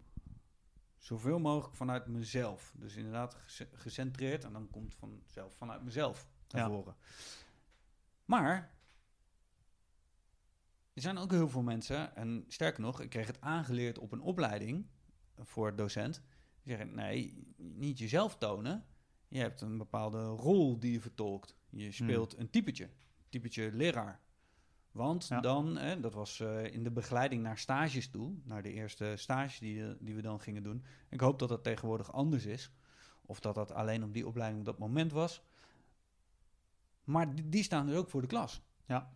zoveel 0.96 1.38
mogelijk 1.38 1.76
vanuit 1.76 2.06
mezelf. 2.06 2.74
Dus 2.76 2.96
inderdaad 2.96 3.34
gece- 3.34 3.68
gecentreerd 3.72 4.44
en 4.44 4.52
dan 4.52 4.70
komt 4.70 4.94
vanzelf 4.94 5.54
vanuit 5.56 5.82
mezelf 5.82 6.28
naar 6.48 6.62
Ja. 6.62 6.68
voren. 6.68 6.96
Maar 8.24 8.76
er 10.92 11.02
zijn 11.02 11.18
ook 11.18 11.30
heel 11.30 11.48
veel 11.48 11.62
mensen, 11.62 12.16
en 12.16 12.44
sterker 12.48 12.80
nog, 12.80 13.00
ik 13.00 13.10
kreeg 13.10 13.26
het 13.26 13.40
aangeleerd 13.40 13.98
op 13.98 14.12
een 14.12 14.20
opleiding 14.20 14.86
voor 15.36 15.76
docent. 15.76 16.22
Die 16.62 16.76
zeggen, 16.76 16.94
nee, 16.94 17.46
niet 17.56 17.98
jezelf 17.98 18.36
tonen. 18.36 18.86
Je 19.28 19.38
hebt 19.38 19.60
een 19.60 19.78
bepaalde 19.78 20.24
rol 20.24 20.78
die 20.78 20.92
je 20.92 21.00
vertolkt. 21.00 21.56
Je 21.70 21.92
speelt 21.92 22.36
een 22.38 22.50
typetje, 22.50 22.90
typetje 23.28 23.72
leraar. 23.72 24.20
Want 24.98 25.26
Ja. 25.28 25.40
dan, 25.40 25.76
hè, 25.76 26.00
dat 26.00 26.14
was 26.14 26.40
eh, 26.40 26.64
in 26.64 26.82
de 26.82 26.90
begeleiding 26.90 27.42
naar 27.42 27.58
stages 27.58 28.10
toe, 28.10 28.34
naar 28.44 28.62
de 28.62 28.72
eerste 28.72 29.12
stage 29.16 29.60
die, 29.60 29.84
eh, 29.84 29.94
die 30.00 30.14
we 30.14 30.22
dan 30.22 30.40
gingen 30.40 30.62
doen. 30.62 30.84
Ik 31.08 31.20
hoop 31.20 31.38
dat 31.38 31.48
dat 31.48 31.64
tegenwoordig 31.64 32.12
anders 32.12 32.44
is. 32.46 32.70
Of 33.26 33.40
dat 33.40 33.54
dat 33.54 33.72
alleen 33.72 34.04
op 34.04 34.12
die 34.12 34.26
opleiding 34.26 34.60
op 34.60 34.66
dat 34.66 34.78
moment 34.78 35.12
was. 35.12 35.42
Maar 37.04 37.34
die, 37.34 37.48
die 37.48 37.62
staan 37.62 37.86
dus 37.86 37.96
ook 37.96 38.10
voor 38.10 38.20
de 38.20 38.26
klas. 38.26 38.62
Ja. 38.86 39.12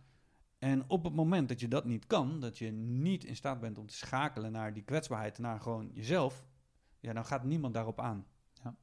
En 0.57 0.89
op 0.89 1.03
het 1.03 1.13
moment 1.13 1.49
dat 1.49 1.59
je 1.59 1.67
dat 1.67 1.85
niet 1.85 2.07
kan, 2.07 2.39
dat 2.39 2.57
je 2.57 2.71
niet 2.71 3.23
in 3.23 3.35
staat 3.35 3.59
bent 3.59 3.77
om 3.77 3.87
te 3.87 3.95
schakelen 3.95 4.51
naar 4.51 4.73
die 4.73 4.83
kwetsbaarheid, 4.83 5.37
naar 5.37 5.59
gewoon 5.61 5.91
jezelf, 5.93 6.45
ja, 6.99 7.13
dan 7.13 7.25
gaat 7.25 7.43
niemand 7.43 7.73
daarop 7.73 7.99
aan. 7.99 8.25
Ja. 8.63 8.75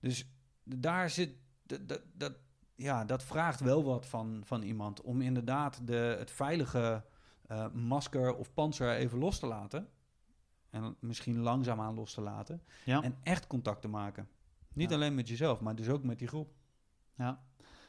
Dus 0.00 0.28
daar 0.62 1.10
zit, 1.10 1.36
dat, 1.62 1.88
dat, 1.88 2.02
dat, 2.12 2.38
ja, 2.76 3.04
dat 3.04 3.22
vraagt 3.22 3.60
wel 3.60 3.84
wat 3.84 4.06
van, 4.06 4.42
van 4.44 4.62
iemand 4.62 5.00
om 5.00 5.20
inderdaad 5.20 5.86
de, 5.86 6.16
het 6.18 6.30
veilige 6.30 7.04
eh, 7.46 7.66
masker 7.72 8.34
of 8.34 8.52
panzer 8.54 8.94
even 8.96 9.18
los 9.18 9.38
te 9.38 9.46
laten. 9.46 9.88
En 10.70 10.96
misschien 11.00 11.38
langzaamaan 11.38 11.94
los 11.94 12.14
te 12.14 12.20
laten. 12.20 12.62
Ja. 12.84 13.02
En 13.02 13.16
echt 13.22 13.46
contact 13.46 13.80
te 13.82 13.88
maken. 13.88 14.28
Niet 14.72 14.90
Ja. 14.90 14.94
alleen 14.96 15.14
met 15.14 15.28
jezelf, 15.28 15.60
maar 15.60 15.74
dus 15.74 15.88
ook 15.88 16.02
met 16.02 16.18
die 16.18 16.28
groep. 16.28 16.52
Ja, 17.14 17.40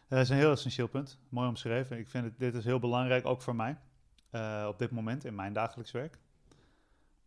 dat 0.08 0.20
is 0.20 0.30
een 0.30 0.38
heel 0.38 0.52
essentieel 0.52 0.88
punt. 0.88 1.20
Mooi 1.30 1.48
omschreven. 1.48 1.98
Ik 1.98 2.08
vind 2.08 2.24
het, 2.26 2.40
dit 2.40 2.56
is 2.56 2.66
heel 2.66 2.80
belangrijk, 2.80 3.26
ook 3.26 3.42
voor 3.42 3.56
mij, 3.56 3.78
eh, 4.30 4.66
op 4.70 4.80
dit 4.80 4.92
moment 4.92 5.26
in 5.26 5.36
mijn 5.36 5.54
dagelijks 5.54 5.92
werk. 5.92 6.20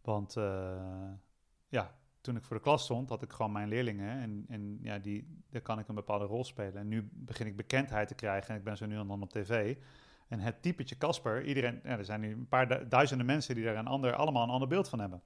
Want 0.02 0.36
eh, 0.36 1.10
ja, 1.68 1.94
toen 2.20 2.36
ik 2.36 2.44
voor 2.44 2.56
de 2.56 2.62
klas 2.62 2.82
stond, 2.82 3.08
had 3.08 3.22
ik 3.22 3.32
gewoon 3.32 3.52
mijn 3.52 3.68
leerlingen 3.68 4.20
en, 4.20 4.44
en 4.48 4.78
ja, 4.82 4.98
die, 4.98 5.42
daar 5.50 5.60
kan 5.60 5.78
ik 5.78 5.88
een 5.88 5.94
bepaalde 5.94 6.24
rol 6.24 6.44
spelen. 6.44 6.76
En 6.76 6.88
nu 6.88 7.08
begin 7.12 7.46
ik 7.46 7.56
bekendheid 7.56 8.08
te 8.08 8.14
krijgen 8.14 8.50
en 8.50 8.56
ik 8.56 8.64
ben 8.64 8.76
zo 8.76 8.86
nu 8.86 8.98
en 8.98 9.06
dan 9.06 9.22
op 9.22 9.30
tv. 9.30 9.76
En 10.28 10.40
het 10.40 10.62
typetje 10.62 10.96
Casper, 10.96 11.44
iedereen, 11.44 11.80
ja, 11.82 11.98
er 11.98 12.04
zijn 12.04 12.20
nu 12.20 12.32
een 12.32 12.48
paar 12.48 12.68
du- 12.68 12.88
duizenden 12.88 13.26
mensen 13.26 13.54
die 13.54 13.64
daar 13.64 13.76
een 13.76 13.86
ander, 13.86 14.14
allemaal 14.14 14.42
een 14.42 14.50
ander 14.50 14.68
beeld 14.68 14.88
van 14.88 15.00
hebben. 15.00 15.22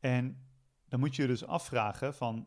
En 0.00 0.38
dan 0.88 1.00
moet 1.00 1.16
je 1.16 1.22
je 1.22 1.28
dus 1.28 1.46
afvragen 1.46 2.14
van, 2.14 2.46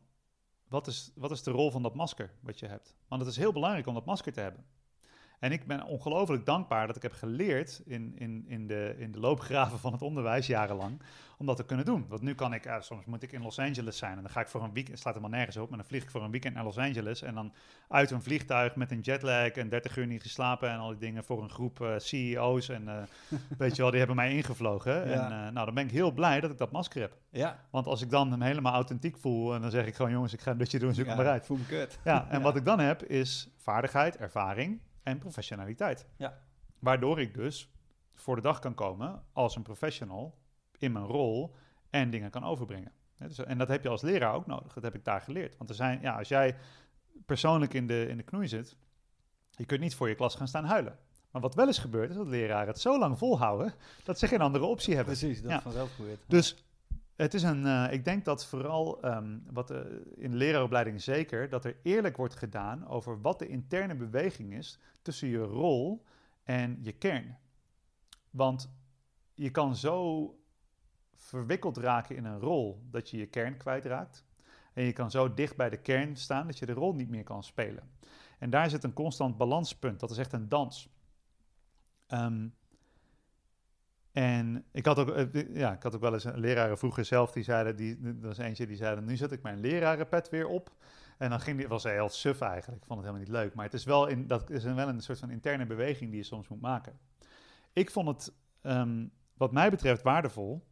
wat 0.67 0.87
is, 0.87 1.11
wat 1.15 1.31
is 1.31 1.43
de 1.43 1.51
rol 1.51 1.71
van 1.71 1.81
dat 1.81 1.95
masker 1.95 2.31
wat 2.39 2.59
je 2.59 2.67
hebt? 2.67 2.95
Want 3.07 3.21
het 3.21 3.29
is 3.29 3.37
heel 3.37 3.51
belangrijk 3.51 3.87
om 3.87 3.93
dat 3.93 4.05
masker 4.05 4.33
te 4.33 4.39
hebben. 4.39 4.65
En 5.39 5.51
ik 5.51 5.67
ben 5.67 5.83
ongelooflijk 5.85 6.45
dankbaar 6.45 6.87
dat 6.87 6.95
ik 6.95 7.01
heb 7.01 7.13
geleerd 7.13 7.81
in, 7.85 8.13
in, 8.17 8.45
in, 8.47 8.67
de, 8.67 8.95
in 8.97 9.11
de 9.11 9.19
loopgraven 9.19 9.79
van 9.79 9.91
het 9.91 10.01
onderwijs 10.01 10.47
jarenlang 10.47 11.01
om 11.37 11.45
dat 11.45 11.55
te 11.57 11.65
kunnen 11.65 11.85
doen. 11.85 12.05
Want 12.07 12.21
nu 12.21 12.35
kan 12.35 12.53
ik, 12.53 12.65
eh, 12.65 12.75
soms 12.81 13.05
moet 13.05 13.23
ik 13.23 13.31
in 13.31 13.41
Los 13.41 13.59
Angeles 13.59 13.97
zijn 13.97 14.15
en 14.15 14.21
dan 14.21 14.31
ga 14.31 14.39
ik 14.41 14.47
voor 14.47 14.63
een 14.63 14.73
weekend, 14.73 14.99
slaat 14.99 15.13
helemaal 15.13 15.37
nergens 15.37 15.57
op, 15.57 15.69
maar 15.69 15.77
dan 15.77 15.87
vlieg 15.87 16.03
ik 16.03 16.09
voor 16.09 16.23
een 16.23 16.31
weekend 16.31 16.53
naar 16.53 16.63
Los 16.63 16.77
Angeles 16.77 17.21
en 17.21 17.33
dan 17.33 17.53
uit 17.87 18.11
een 18.11 18.21
vliegtuig 18.21 18.75
met 18.75 18.91
een 18.91 18.99
jetlag 18.99 19.47
en 19.51 19.69
30 19.69 19.97
uur 19.97 20.07
niet 20.07 20.21
geslapen 20.21 20.69
en 20.69 20.77
al 20.77 20.89
die 20.89 20.97
dingen 20.97 21.23
voor 21.23 21.43
een 21.43 21.49
groep 21.49 21.81
eh, 21.81 21.93
CEO's 21.97 22.69
en 22.69 22.87
eh, 22.87 22.95
weet 23.57 23.75
je 23.75 23.81
wel, 23.81 23.89
die 23.89 23.99
hebben 23.99 24.15
mij 24.17 24.33
ingevlogen. 24.35 25.03
En 25.03 25.09
Ja. 25.09 25.49
nou, 25.49 25.65
dan 25.65 25.73
ben 25.75 25.83
ik 25.85 25.91
heel 25.91 26.11
blij 26.11 26.39
dat 26.39 26.51
ik 26.51 26.57
dat 26.57 26.71
masker 26.71 27.01
heb. 27.01 27.17
Ja, 27.29 27.59
Want 27.69 27.87
als 27.87 28.01
ik 28.01 28.09
dan 28.09 28.31
hem 28.31 28.41
helemaal 28.41 28.73
authentiek 28.73 29.17
voel 29.17 29.53
en 29.53 29.61
dan 29.61 29.71
zeg 29.71 29.85
ik 29.85 29.95
gewoon 29.95 30.11
jongens, 30.11 30.33
ik 30.33 30.41
ga 30.41 30.51
een 30.51 30.57
dutje 30.57 30.79
doen, 30.79 30.93
zoek 30.93 31.05
hem 31.07 31.17
maar 31.17 31.27
uit. 31.27 31.45
voel 31.45 31.57
me 31.57 31.65
kut. 31.65 31.99
Ja, 32.03 32.27
en 32.29 32.37
Ja. 32.37 32.43
wat 32.43 32.55
ik 32.55 32.65
dan 32.65 32.79
heb 32.79 33.03
is 33.03 33.49
vaardigheid, 33.57 34.17
ervaring 34.17 34.79
en 35.07 35.17
professionaliteit. 35.17 36.07
Ja. 36.17 36.37
Waardoor 36.79 37.19
ik 37.19 37.33
dus 37.33 37.71
voor 38.15 38.35
de 38.35 38.41
dag 38.41 38.59
kan 38.59 38.73
komen 38.73 39.23
als 39.33 39.55
een 39.55 39.61
professional 39.61 40.37
in 40.77 40.91
mijn 40.91 41.05
rol 41.05 41.55
en 41.89 42.09
dingen 42.09 42.29
kan 42.29 42.43
overbrengen. 42.43 42.91
Dus- 43.17 43.37
en 43.43 43.57
dat 43.57 43.67
heb 43.67 43.83
je 43.83 43.89
als 43.89 44.01
leraar 44.01 44.33
ook 44.33 44.45
nodig. 44.45 44.73
Dat 44.73 44.83
heb 44.83 44.95
ik 44.95 45.03
daar 45.05 45.21
geleerd. 45.21 45.57
Want 45.57 45.69
er 45.69 45.75
zijn, 45.75 46.01
ja, 46.01 46.17
als 46.17 46.27
jij 46.27 46.55
persoonlijk 47.25 47.73
in 47.73 47.87
de, 47.87 48.07
in 48.07 48.17
de 48.17 48.23
knoei 48.23 48.47
zit, 48.47 48.77
je 49.49 49.65
kunt 49.65 49.81
niet 49.81 49.95
voor 49.95 50.09
je 50.09 50.15
klas 50.15 50.35
gaan 50.35 50.47
staan 50.47 50.65
huilen. 50.65 50.97
Maar 51.31 51.41
wat 51.41 51.55
wel 51.55 51.67
eens 51.67 51.77
gebeurt, 51.79 52.09
is 52.09 52.15
dat 52.15 52.27
leraren 52.27 52.67
het 52.67 52.79
zo 52.79 52.99
lang 52.99 53.17
volhouden 53.17 53.73
dat 54.03 54.19
ze 54.19 54.27
geen 54.27 54.41
andere 54.41 54.65
optie 54.65 54.95
hebben. 54.95 55.17
Precies, 55.17 55.41
dat 55.41 55.51
Ja. 55.51 55.61
vanzelf 55.61 55.95
gebeurt. 55.95 56.19
Dus 56.27 56.65
het 57.17 57.33
is 57.33 57.43
een, 57.43 57.65
eh, 57.65 57.93
ik 57.93 58.05
denk 58.05 58.25
dat 58.25 58.45
vooral 58.45 59.01
ehm, 59.01 59.39
wat 59.51 59.71
eh, 59.71 59.79
in 60.15 60.31
de 60.31 60.37
leraaropleiding 60.37 61.01
zeker, 61.01 61.49
dat 61.49 61.65
er 61.65 61.77
eerlijk 61.83 62.17
wordt 62.17 62.35
gedaan 62.35 62.87
over 62.87 63.21
wat 63.21 63.39
de 63.39 63.47
interne 63.47 63.95
beweging 63.95 64.53
is 64.53 64.79
tussen 65.01 65.27
je 65.27 65.41
rol 65.41 66.05
en 66.43 66.77
je 66.81 66.91
kern. 66.91 67.37
Want 68.29 68.71
je 69.33 69.51
kan 69.51 69.75
zo 69.75 70.31
verwikkeld 71.13 71.77
raken 71.77 72.15
in 72.15 72.25
een 72.25 72.39
rol 72.39 72.81
dat 72.91 73.09
je 73.09 73.17
je 73.17 73.25
kern 73.25 73.57
kwijtraakt. 73.57 74.25
En 74.73 74.83
je 74.83 74.93
kan 74.93 75.11
zo 75.11 75.33
dicht 75.33 75.55
bij 75.55 75.69
de 75.69 75.81
kern 75.81 76.15
staan 76.15 76.47
dat 76.47 76.57
je 76.57 76.65
de 76.65 76.73
rol 76.73 76.93
niet 76.93 77.09
meer 77.09 77.23
kan 77.23 77.43
spelen. 77.43 77.91
En 78.39 78.49
daar 78.49 78.69
zit 78.69 78.83
een 78.83 78.93
constant 78.93 79.37
balanspunt. 79.37 79.99
Dat 79.99 80.11
is 80.11 80.17
echt 80.17 80.33
een 80.33 80.49
dans. 80.49 80.89
Ehm, 82.07 82.47
en 84.17 84.65
ik 84.71 84.85
had 84.85 84.99
ook, 84.99 85.09
eh, 85.09 85.55
ja, 85.55 85.73
ik 85.73 85.83
had 85.83 85.95
ook 85.95 86.01
wel 86.01 86.13
eens 86.13 86.23
een 86.23 86.39
leraren 86.39 86.77
vroeger 86.77 87.05
zelf 87.05 87.31
die 87.31 87.43
zeiden, 87.43 87.75
die, 87.75 87.99
er 88.03 88.19
was 88.19 88.37
eentje 88.37 88.67
die 88.67 88.75
zei, 88.75 89.01
nu 89.01 89.15
zet 89.15 89.31
ik 89.31 89.41
mijn 89.41 89.59
lerarenpet 89.59 90.29
weer 90.29 90.47
op. 90.47 90.71
En 91.17 91.29
dan 91.29 91.39
ging 91.39 91.57
die, 91.57 91.67
was 91.67 91.83
heel 91.83 92.09
suf 92.09 92.41
eigenlijk, 92.41 92.81
ik 92.81 92.87
vond 92.87 92.99
het 92.99 93.09
helemaal 93.09 93.27
niet 93.27 93.37
leuk. 93.41 93.53
Maar 93.53 93.65
het 93.65 93.73
is 93.73 93.83
wel, 93.83 94.07
in, 94.07 94.27
dat 94.27 94.49
is 94.49 94.63
wel 94.63 94.87
een 94.87 95.01
soort 95.01 95.19
van 95.19 95.29
interne 95.29 95.65
beweging 95.65 96.09
die 96.09 96.19
je 96.19 96.25
soms 96.25 96.47
moet 96.47 96.61
maken. 96.61 96.99
Ik 97.73 97.91
vond 97.91 98.07
het, 98.07 98.33
ehm, 98.61 99.05
wat 99.33 99.51
mij 99.51 99.69
betreft, 99.69 100.01
waardevol 100.01 100.67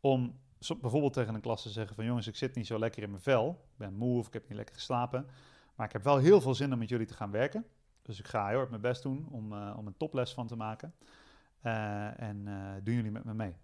om 0.00 0.40
bijvoorbeeld 0.80 1.12
tegen 1.12 1.34
een 1.34 1.40
klas 1.40 1.62
te 1.62 1.70
zeggen 1.70 1.96
van 1.96 2.04
jongens, 2.04 2.26
ik 2.26 2.36
zit 2.36 2.54
niet 2.54 2.66
zo 2.66 2.78
lekker 2.78 3.02
in 3.02 3.10
mijn 3.10 3.22
vel. 3.22 3.64
Ik 3.72 3.78
ben 3.78 3.94
moe 3.94 4.18
of 4.18 4.26
ik 4.26 4.32
heb 4.32 4.48
niet 4.48 4.56
lekker 4.56 4.74
geslapen. 4.74 5.26
Maar 5.74 5.86
ik 5.86 5.92
heb 5.92 6.04
wel 6.04 6.18
heel 6.18 6.40
veel 6.40 6.54
zin 6.54 6.72
om 6.72 6.78
met 6.78 6.88
jullie 6.88 7.06
te 7.06 7.14
gaan 7.14 7.30
werken. 7.30 7.66
Dus 8.02 8.18
ik 8.18 8.26
ga 8.26 8.48
heel 8.48 8.56
hard 8.56 8.70
mijn 8.70 8.82
best 8.82 9.02
doen 9.02 9.26
om, 9.30 9.52
eh, 9.52 9.74
om 9.76 9.86
een 9.86 9.96
toples 9.96 10.34
van 10.34 10.46
te 10.46 10.56
maken. 10.56 10.94
Eh, 11.66 12.20
en 12.20 12.48
eh, 12.48 12.72
doen 12.82 12.94
jullie 12.94 13.10
met 13.10 13.24
me 13.24 13.34
mee? 13.34 13.56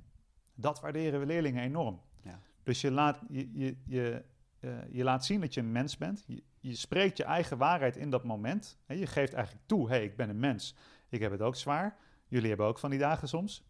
Dat 0.55 0.81
waarderen 0.81 1.21
we 1.21 1.27
leerlingen 1.27 1.63
enorm. 1.63 2.01
Ja. 2.23 2.39
Dus 2.63 2.81
je 2.81 2.91
laat, 2.91 3.21
je, 3.29 3.51
je, 3.53 3.77
je, 3.85 4.25
eh, 4.61 4.71
je 4.91 5.05
laat 5.05 5.25
zien 5.25 5.41
dat 5.41 5.55
je 5.55 5.61
een 5.61 5.73
mens 5.73 5.97
bent. 5.99 6.25
Je, 6.27 6.43
je 6.61 6.75
spreekt 6.75 7.17
je 7.17 7.25
eigen 7.25 7.59
waarheid 7.59 7.97
in 7.97 8.11
dat 8.11 8.25
moment. 8.25 8.79
Hè, 8.87 8.95
je 8.95 9.07
geeft 9.07 9.33
eigenlijk 9.35 9.67
toe, 9.67 9.89
hé, 9.89 9.95
hey, 9.95 10.05
ik 10.05 10.17
ben 10.17 10.29
een 10.29 10.41
mens. 10.41 10.75
Ik 11.09 11.21
heb 11.21 11.31
het 11.31 11.43
ook 11.43 11.57
zwaar. 11.57 11.97
Jullie 12.29 12.49
hebben 12.49 12.67
ook 12.67 12.79
van 12.79 12.91
die 12.91 12.99
dagen 12.99 13.29
soms. 13.29 13.65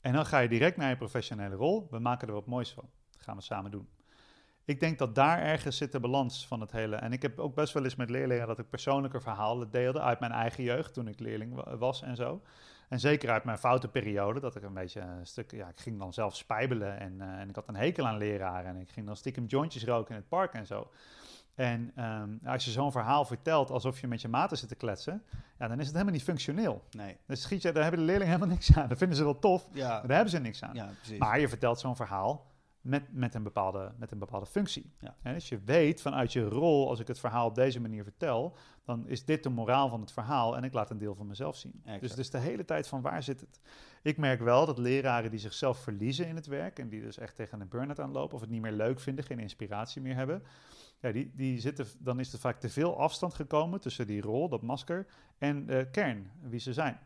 En 0.00 0.12
dan 0.12 0.26
ga 0.26 0.38
je 0.38 0.48
direct 0.48 0.76
naar 0.76 0.88
je 0.90 0.96
professionele 0.96 1.54
rol. 1.54 1.86
We 1.90 1.98
maken 1.98 2.28
er 2.28 2.34
wat 2.34 2.46
moois 2.46 2.72
van. 2.72 2.88
Dat 3.10 3.22
gaan 3.22 3.36
we 3.36 3.42
samen 3.42 3.70
doen. 3.70 3.88
Ik 4.64 4.80
denk 4.80 4.98
dat 4.98 5.14
daar 5.14 5.38
ergens 5.38 5.76
zit 5.76 5.92
de 5.92 6.00
balans 6.00 6.46
van 6.46 6.60
het 6.60 6.72
hele. 6.72 6.96
En 6.96 7.12
ik 7.12 7.22
heb 7.22 7.38
ook 7.38 7.54
best 7.54 7.72
wel 7.72 7.84
eens 7.84 7.96
met 7.96 8.10
leerlingen 8.10 8.46
dat 8.46 8.58
ik 8.58 8.70
persoonlijke 8.70 9.20
verhalen 9.20 9.70
deelde 9.70 10.00
uit 10.00 10.20
mijn 10.20 10.32
eigen 10.32 10.64
jeugd 10.64 10.94
toen 10.94 11.08
ik 11.08 11.20
leerling 11.20 11.54
wa- 11.54 11.76
was 11.76 12.02
en 12.02 12.16
zo. 12.16 12.42
En 12.88 13.00
zeker 13.00 13.30
uit 13.30 13.44
mijn 13.44 13.58
foute 13.58 13.88
periode, 13.88 14.40
dat 14.40 14.56
ik 14.56 14.62
een 14.62 14.74
beetje 14.74 15.00
een 15.00 15.26
stuk, 15.26 15.50
ja, 15.50 15.68
ik 15.68 15.80
ging 15.80 15.98
dan 15.98 16.12
zelf 16.12 16.36
spijbelen 16.36 16.98
en, 16.98 17.20
eh, 17.20 17.40
en 17.40 17.48
ik 17.48 17.54
had 17.54 17.68
een 17.68 17.76
hekel 17.76 18.06
aan 18.06 18.16
leraren 18.18 18.70
en 18.70 18.76
ik 18.76 18.90
ging 18.90 19.06
dan 19.06 19.16
stiekem 19.16 19.44
jointjes 19.44 19.84
roken 19.84 20.10
in 20.14 20.20
het 20.20 20.28
park 20.28 20.52
en 20.52 20.66
zo. 20.66 20.90
En 21.54 21.92
ehm, 21.94 22.28
als 22.44 22.64
je 22.64 22.70
zo'n 22.70 22.92
verhaal 22.92 23.24
vertelt 23.24 23.70
alsof 23.70 24.00
je 24.00 24.06
met 24.06 24.20
je 24.20 24.28
maten 24.28 24.56
zit 24.58 24.68
te 24.68 24.74
kletsen, 24.74 25.22
ja, 25.58 25.68
dan 25.68 25.78
is 25.78 25.84
het 25.84 25.92
helemaal 25.92 26.14
niet 26.14 26.22
functioneel. 26.22 26.84
Nee. 26.90 27.16
Dan 27.26 27.36
schiet 27.36 27.62
je, 27.62 27.72
daar 27.72 27.82
hebben 27.82 28.00
de 28.00 28.06
leerlingen 28.06 28.34
helemaal 28.34 28.54
niks 28.56 28.76
aan. 28.76 28.88
Dat 28.88 28.98
vinden 28.98 29.16
ze 29.16 29.24
wel 29.24 29.38
tof, 29.38 29.68
Ja, 29.72 29.88
maar 29.88 30.00
daar 30.06 30.16
hebben 30.16 30.30
ze 30.30 30.38
niks 30.38 30.62
aan. 30.62 30.74
ja 30.74 30.88
precies. 30.96 31.18
Maar 31.18 31.40
je 31.40 31.48
vertelt 31.48 31.80
zo'n 31.80 31.96
verhaal 31.96 32.46
met, 32.86 33.12
met, 33.12 33.34
een, 33.34 33.42
bepaalde, 33.42 33.92
met 33.98 34.12
een 34.12 34.18
bepaalde 34.18 34.46
functie. 34.46 34.92
Ja. 35.00 35.16
En 35.22 35.34
als 35.34 35.48
je 35.48 35.58
weet 35.64 36.00
vanuit 36.00 36.32
je 36.32 36.48
rol, 36.48 36.88
als 36.88 37.00
ik 37.00 37.08
het 37.08 37.18
verhaal 37.18 37.46
op 37.46 37.54
deze 37.54 37.80
manier 37.80 38.02
vertel, 38.02 38.56
dan 38.84 39.08
is 39.08 39.24
dit 39.24 39.42
de 39.42 39.48
moraal 39.48 39.88
van 39.88 40.00
het 40.00 40.12
verhaal 40.12 40.56
en 40.56 40.64
ik 40.64 40.72
laat 40.72 40.90
een 40.90 40.98
deel 40.98 41.14
van 41.14 41.26
mezelf 41.26 41.56
zien. 41.56 41.80
Exact. 41.84 42.00
Dus 42.00 42.10
het 42.10 42.18
is 42.18 42.30
de 42.30 42.38
hele 42.38 42.64
tijd 42.64 42.88
van 42.88 43.00
waar 43.02 43.22
zit 43.22 43.40
het? 43.40 43.60
Ik 44.02 44.16
merk 44.16 44.40
wel 44.40 44.66
dat 44.66 44.78
leraren 44.78 45.30
die 45.30 45.40
zichzelf 45.40 45.78
verliezen 45.78 46.26
in 46.26 46.36
het 46.36 46.46
werk 46.46 46.78
en 46.78 46.88
die 46.88 47.00
dus 47.00 47.18
echt 47.18 47.34
tegen 47.34 47.60
een 47.60 47.68
burn-out 47.68 48.00
aanlopen 48.00 48.34
of 48.34 48.40
het 48.40 48.50
niet 48.50 48.62
meer 48.62 48.72
leuk 48.72 49.00
vinden, 49.00 49.24
geen 49.24 49.38
inspiratie 49.38 50.02
meer 50.02 50.14
hebben, 50.14 50.42
ja, 51.00 51.12
die, 51.12 51.30
die 51.34 51.60
zitten, 51.60 51.86
dan 51.98 52.20
is 52.20 52.32
er 52.32 52.38
vaak 52.38 52.60
te 52.60 52.68
veel 52.68 52.98
afstand 52.98 53.34
gekomen 53.34 53.80
tussen 53.80 54.06
die 54.06 54.20
rol, 54.20 54.48
dat 54.48 54.62
masker, 54.62 55.06
en 55.38 55.66
de 55.66 55.88
kern, 55.90 56.30
wie 56.40 56.60
ze 56.60 56.72
zijn. 56.72 56.98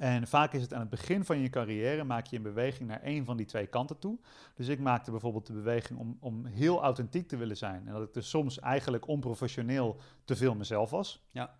En 0.00 0.26
vaak 0.26 0.52
is 0.52 0.62
het 0.62 0.74
aan 0.74 0.80
het 0.80 0.90
begin 0.90 1.24
van 1.24 1.38
je 1.38 1.50
carrière, 1.50 2.04
maak 2.04 2.26
je 2.26 2.36
een 2.36 2.42
beweging 2.42 2.88
naar 2.88 3.02
één 3.02 3.24
van 3.24 3.36
die 3.36 3.46
twee 3.46 3.66
kanten 3.66 3.98
toe. 3.98 4.18
Dus 4.54 4.68
ik 4.68 4.78
maakte 4.78 5.10
bijvoorbeeld 5.10 5.46
de 5.46 5.52
beweging 5.52 5.98
om, 5.98 6.16
om 6.20 6.46
heel 6.46 6.82
authentiek 6.82 7.28
te 7.28 7.36
willen 7.36 7.56
zijn. 7.56 7.86
En 7.86 7.92
dat 7.92 8.02
ik 8.02 8.14
dus 8.14 8.28
soms 8.28 8.58
eigenlijk 8.58 9.08
onprofessioneel 9.08 9.96
te 10.24 10.36
veel 10.36 10.54
mezelf 10.54 10.90
was. 10.90 11.26
Ja. 11.30 11.54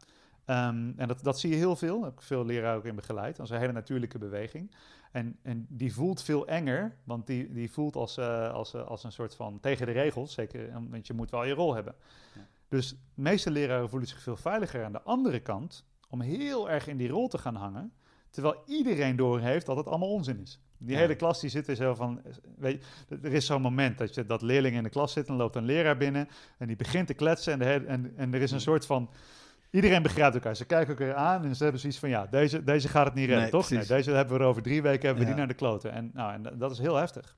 Ehm, 0.45 0.93
en 0.97 1.09
dat, 1.09 1.23
dat 1.23 1.39
zie 1.39 1.51
je 1.51 1.57
heel 1.57 1.77
veel. 1.77 1.97
Daar 1.97 2.09
heb 2.09 2.19
ik 2.19 2.25
veel 2.25 2.45
leraren 2.45 2.77
ook 2.77 2.85
in 2.85 2.95
begeleid. 2.95 3.37
Dat 3.37 3.47
is 3.47 3.53
een 3.53 3.61
hele 3.61 3.73
natuurlijke 3.73 4.19
beweging. 4.19 4.75
En, 5.13 5.39
en 5.43 5.67
die 5.69 5.95
voelt 5.95 6.23
veel 6.23 6.47
enger, 6.47 6.97
want 7.05 7.27
die, 7.27 7.53
die 7.53 7.71
voelt 7.71 7.97
als, 7.97 8.17
eh, 8.17 8.53
als, 8.53 8.75
eh, 8.75 8.87
als 8.87 9.05
een 9.05 9.13
soort 9.13 9.35
van 9.35 9.61
tegen 9.61 9.87
de 9.87 9.93
regels. 9.93 10.33
Zeker, 10.33 10.73
want 10.91 11.07
je 11.07 11.15
moet 11.15 11.31
wel 11.31 11.45
je 11.45 11.55
rol 11.55 11.75
hebben. 11.75 11.95
Ja. 12.35 12.47
Dus 12.69 12.89
de 12.89 12.97
meeste 13.15 13.51
leraren 13.51 13.89
voelen 13.89 14.09
zich 14.09 14.21
veel 14.21 14.37
veiliger 14.37 14.85
aan 14.85 14.93
de 14.93 15.03
andere 15.03 15.41
kant 15.41 15.85
om 16.09 16.21
heel 16.21 16.71
erg 16.71 16.87
in 16.87 16.97
die 16.97 17.09
rol 17.09 17.29
te 17.29 17.39
gaan 17.39 17.57
hangen. 17.57 17.93
Terwijl 18.31 18.63
iedereen 18.67 19.17
doorheeft 19.17 19.67
dat 19.67 19.77
het 19.77 19.87
allemaal 19.87 20.11
onzin 20.13 20.41
is. 20.41 20.61
Die 20.79 20.93
Ja. 20.95 20.99
hele 21.01 21.15
klas 21.15 21.41
die 21.41 21.51
zit 21.51 21.69
er 21.69 21.77
zo 21.77 21.95
van, 21.95 22.23
weet 22.57 22.85
je, 23.09 23.19
er 23.23 23.33
is 23.33 23.47
zo'n 23.47 23.63
moment 23.63 23.99
dat, 23.99 24.15
je, 24.15 24.27
dat 24.27 24.43
leerlingen 24.43 24.79
in 24.79 24.85
de 24.85 24.91
klas 24.91 25.13
zitten 25.13 25.35
en 25.35 25.41
loopt 25.41 25.57
een 25.57 25.65
leraar 25.65 25.97
binnen 25.97 26.29
en 26.59 26.67
die 26.67 26.77
begint 26.77 27.07
te 27.07 27.15
kletsen 27.15 27.53
en, 27.53 27.59
de 27.59 27.65
hele- 27.65 27.87
en, 27.87 28.13
en 28.17 28.35
er 28.35 28.41
is 28.41 28.51
een 28.51 28.61
soort 28.61 28.87
van, 28.87 29.11
iedereen 29.71 30.03
begrijpt 30.03 30.35
elkaar. 30.35 30.57
Ze 30.57 30.65
kijken 30.65 30.97
elkaar 30.99 31.15
aan 31.15 31.45
en 31.45 31.57
ze 31.57 31.63
hebben 31.63 31.81
zoiets 31.81 31.99
van, 31.99 32.09
ja, 32.09 32.27
deze, 32.27 32.65
deze 32.65 32.89
gaat 32.89 33.05
het 33.05 33.15
niet 33.15 33.25
redden, 33.25 33.43
Nee, 33.43 33.51
toch? 33.51 33.71
Nee, 33.71 33.87
deze 33.87 34.11
hebben 34.11 34.37
we 34.37 34.43
er 34.43 34.49
over 34.49 34.63
drie 34.63 34.83
weken, 34.83 35.07
hebben 35.07 35.19
we 35.25 35.29
Ja. 35.31 35.35
die 35.37 35.39
naar 35.39 35.49
de 35.49 35.55
kloten. 35.55 35.93
En, 35.93 36.11
nou, 36.15 36.33
en 36.33 36.59
dat 36.59 36.71
is 36.71 36.79
heel 36.79 36.97
heftig. 36.97 37.37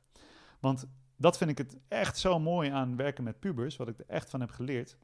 Want 0.61 0.86
dat 1.16 1.36
vind 1.36 1.51
ik 1.51 1.59
het 1.59 1.76
echt 1.88 2.18
zo 2.18 2.38
mooi 2.38 2.70
aan 2.70 2.97
werken 2.97 3.24
met 3.24 3.40
pubers, 3.40 3.76
wat 3.76 3.88
ik 3.88 3.99
er 3.99 4.05
echt 4.09 4.30
van 4.30 4.40
heb 4.40 4.51
geleerd. 4.51 4.97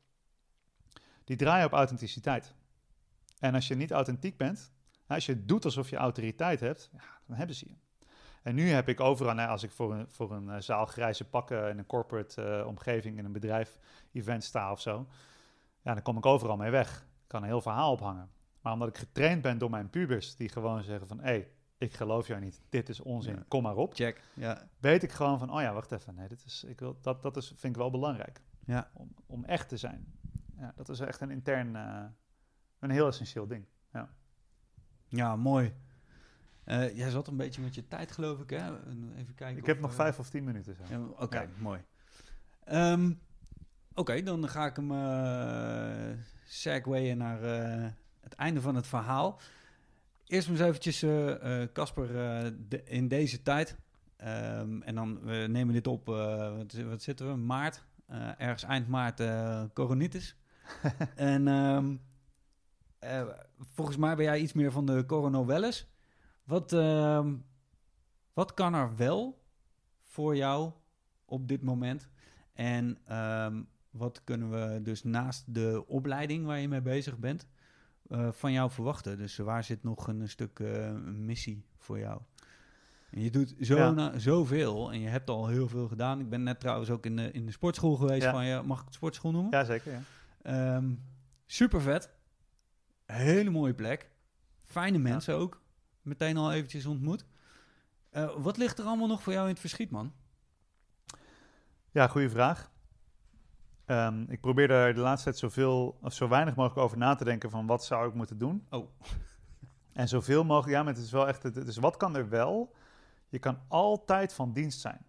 Die 1.25 1.37
draaien 1.37 1.67
op 1.67 1.73
authenticiteit. 1.73 2.55
En 3.39 3.55
als 3.55 3.69
je 3.69 3.75
niet 3.75 3.91
authentiek 3.93 4.37
bent, 4.37 4.73
als 5.09 5.27
je 5.27 5.45
doet 5.45 5.65
alsof 5.65 5.91
je 5.91 5.97
autoriteit 5.97 6.61
hebt, 6.61 6.91
ja, 6.93 7.01
dan 7.27 7.37
hebben 7.37 7.57
ze 7.57 7.69
je. 7.69 7.75
En 8.43 8.55
nu 8.55 8.69
heb 8.69 8.89
ik 8.89 9.01
overal, 9.01 9.35
nou, 9.35 9.49
als 9.51 9.63
ik 9.63 9.71
voor 9.71 9.95
een, 9.95 10.09
voor 10.11 10.33
een 10.33 10.51
eh, 10.51 10.61
zaal 10.61 10.87
grijze 10.87 11.25
pakken 11.29 11.69
in 11.71 11.79
een 11.79 11.87
corporate 11.87 12.43
eh, 12.43 12.67
omgeving, 12.67 13.19
in 13.19 13.25
een 13.25 13.33
bedrijf, 13.33 13.79
event 14.13 14.45
sta 14.45 14.73
of 14.73 14.81
zo, 14.81 15.07
ja, 15.83 15.95
dan 15.95 16.03
kom 16.03 16.17
ik 16.17 16.27
overal 16.27 16.57
mee 16.57 16.71
weg. 16.71 17.01
Ik 17.23 17.29
kan 17.29 17.43
een 17.43 17.49
heel 17.49 17.61
verhaal 17.61 17.93
ophangen. 17.93 18.31
Maar 18.61 18.73
omdat 18.73 18.89
ik 18.89 18.99
getraind 18.99 19.43
ben 19.43 19.59
door 19.59 19.71
mijn 19.71 19.91
pubers, 19.91 20.37
die 20.37 20.49
gewoon 20.49 20.83
zeggen 20.83 21.07
van, 21.09 21.19
hé, 21.19 21.25
hey, 21.25 21.51
ik 21.79 21.95
geloof 21.95 22.27
jou 22.27 22.41
niet, 22.41 22.63
dit 22.69 22.89
is 22.89 23.01
onzin, 23.01 23.35
Ja. 23.35 23.45
kom 23.49 23.63
maar 23.63 23.77
op. 23.77 23.95
Check. 23.95 24.23
Ja. 24.35 24.69
Weet 24.79 25.03
ik 25.03 25.13
gewoon 25.13 25.39
van, 25.39 25.53
oh 25.53 25.61
ja, 25.61 25.73
wacht 25.73 25.93
even, 25.93 26.15
nee, 26.15 26.29
dit 26.29 26.45
is, 26.45 26.65
ik 26.65 26.81
wil, 26.81 26.99
dat, 27.01 27.23
dat 27.23 27.37
is, 27.37 27.47
vind 27.47 27.75
ik 27.75 27.81
wel 27.81 27.91
belangrijk, 27.91 28.41
Ja. 28.65 28.91
om, 28.93 29.15
om 29.27 29.45
echt 29.45 29.69
te 29.69 29.77
zijn. 29.77 30.13
Ja, 30.57 30.73
dat 30.77 30.89
is 30.89 31.01
echt 31.01 31.21
een 31.21 31.31
intern, 31.31 31.77
eh, 31.77 32.05
een 32.79 32.91
heel 32.91 33.07
essentieel 33.07 33.47
ding. 33.47 33.65
Ja, 35.09 35.37
mooi. 35.37 35.73
Eh, 36.65 36.97
jij 36.97 37.11
zat 37.11 37.29
een 37.29 37.37
beetje 37.37 37.63
met 37.63 37.75
je 37.75 37.89
tijd, 37.89 38.13
geloof 38.13 38.41
ik, 38.41 38.51
hè? 38.51 38.73
Even 39.17 39.35
kijken. 39.35 39.57
Ik 39.59 39.67
heb 39.67 39.81
nog 39.81 39.91
eh, 39.91 39.97
vijf 39.97 40.19
of 40.19 40.31
tien 40.31 40.45
minuten 40.45 40.75
zo. 40.75 40.83
Ja, 40.91 41.01
Oké, 41.19 41.41
Ja. 41.41 41.47
mooi. 41.59 41.81
Ehm, 42.65 43.13
Oké, 43.95 44.23
dan 44.23 44.49
ga 44.49 44.67
ik 44.67 44.77
hem 44.77 44.91
uh, 44.93 46.17
segwayen 46.45 47.19
naar 47.19 47.43
het 48.21 48.33
einde 48.37 48.61
van 48.61 48.75
het 48.75 48.87
verhaal. 48.87 49.41
Eerst 50.27 50.49
maar 50.49 50.57
eens 50.59 50.67
eventjes, 50.67 51.01
Casper, 51.73 52.07
de- 52.69 52.85
in 52.85 53.09
deze 53.09 53.43
tijd. 53.43 53.77
ehm, 54.17 54.83
en 54.83 54.95
dan, 54.95 55.21
we 55.21 55.47
nemen 55.49 55.75
dit 55.75 55.87
op, 55.87 56.07
wat, 56.07 56.73
wat 56.73 57.03
zitten 57.03 57.29
we, 57.29 57.37
maart. 57.37 57.85
ergens 58.39 58.63
eind 58.63 58.89
maart, 58.89 59.23
coronitis. 59.73 60.37
en 61.15 61.49
ehm, 61.49 61.97
eh, 62.99 63.29
volgens 63.59 63.97
mij 63.97 64.17
ben 64.17 64.25
jij 64.25 64.41
iets 64.41 64.53
meer 64.53 64.73
van 64.73 64.87
de 64.87 65.05
coronawelles. 65.07 65.87
Wat, 66.45 66.73
ehm, 66.73 67.35
wat 68.33 68.55
kan 68.55 68.75
er 68.75 68.97
wel 68.97 69.43
voor 70.03 70.37
jou 70.37 70.73
op 71.25 71.49
dit 71.49 71.63
moment? 71.63 72.09
En 72.53 72.99
ehm, 73.05 73.63
wat 73.91 74.25
kunnen 74.25 74.51
we 74.51 74.83
dus 74.83 75.03
naast 75.05 75.55
de 75.55 75.85
opleiding 75.87 76.47
waar 76.47 76.59
je 76.59 76.69
mee 76.69 76.83
bezig 76.83 77.19
bent, 77.19 77.47
eh, 78.09 78.29
van 78.33 78.53
jou 78.53 78.71
verwachten? 78.71 79.19
Dus 79.19 79.37
waar 79.37 79.65
zit 79.65 79.83
nog 79.83 80.07
een 80.09 80.29
stuk 80.29 80.59
eh, 80.61 80.93
missie 81.05 81.65
voor 81.77 81.99
jou? 81.99 82.21
En 83.11 83.21
je 83.23 83.31
doet 83.31 83.55
zo 83.61 83.77
Ja. 83.77 83.91
na- 83.91 84.19
zoveel 84.19 84.93
en 84.93 85.01
je 85.01 85.09
hebt 85.09 85.31
al 85.31 85.47
heel 85.47 85.69
veel 85.69 85.89
gedaan. 85.89 86.21
Ik 86.21 86.29
ben 86.29 86.43
net 86.43 86.61
trouwens 86.61 86.91
ook 86.91 87.07
in 87.07 87.17
de, 87.17 87.31
in 87.31 87.47
de 87.47 87.53
sportschool 87.53 87.97
geweest 87.97 88.23
Ja. 88.23 88.31
van 88.33 88.45
je, 88.47 88.63
mag 88.63 88.79
ik 88.79 88.85
het 88.85 88.95
sportschool 88.95 89.31
noemen? 89.33 89.51
Ja, 89.51 89.65
zeker. 89.65 89.93
Ja. 89.93 90.01
Ehm, 90.43 90.91
super 91.47 91.81
vet. 91.81 92.11
Hele 93.13 93.51
mooie 93.51 93.75
plek. 93.75 94.11
Fijne 94.67 94.99
mensen 94.99 95.35
ook. 95.35 95.63
Meteen 96.03 96.37
al 96.37 96.53
eventjes 96.53 96.87
ontmoet. 96.87 97.27
Eh, 98.11 98.31
wat 98.37 98.57
ligt 98.57 98.79
er 98.79 98.85
allemaal 98.85 99.07
nog 99.07 99.23
voor 99.23 99.33
jou 99.33 99.45
in 99.45 99.51
het 99.51 99.61
verschiet, 99.61 99.91
man? 99.91 100.13
Ja, 101.91 102.07
goede 102.07 102.31
vraag. 102.31 102.71
Ehm, 103.85 104.23
ik 104.29 104.41
probeer 104.41 104.69
daar 104.69 104.95
de 104.95 105.01
laatste 105.01 105.25
tijd 105.25 105.39
zoveel 105.39 105.99
of 106.03 106.13
zo 106.13 106.29
weinig 106.29 106.55
mogelijk 106.55 106.81
over 106.81 106.99
na 106.99 107.15
te 107.15 107.25
denken 107.25 107.51
van 107.51 107.67
wat 107.67 107.85
zou 107.85 108.09
ik 108.09 108.15
moeten 108.15 108.39
doen. 108.39 108.67
Oh. 108.71 108.89
En 109.93 110.09
zoveel 110.09 110.45
mogelijk, 110.45 110.77
ja, 110.77 110.83
maar 110.83 110.95
het 110.95 111.03
is 111.03 111.13
wel 111.13 111.29
echt, 111.29 111.57
is 111.67 111.77
wat 111.77 111.97
kan 111.97 112.17
er 112.17 112.29
wel? 112.29 112.75
Je 113.29 113.39
kan 113.39 113.61
altijd 113.69 114.33
van 114.33 114.53
dienst 114.53 114.81
zijn. 114.81 115.07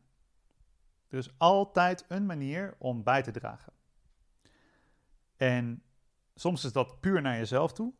Er 1.07 1.17
is 1.17 1.33
altijd 1.37 2.05
een 2.07 2.25
manier 2.25 2.75
om 2.77 3.03
bij 3.03 3.21
te 3.21 3.31
dragen. 3.31 3.73
En 5.37 5.83
soms 6.39 6.63
is 6.63 6.71
dat 6.71 6.99
puur 6.99 7.21
naar 7.21 7.37
jezelf 7.37 7.73
toe. 7.73 7.93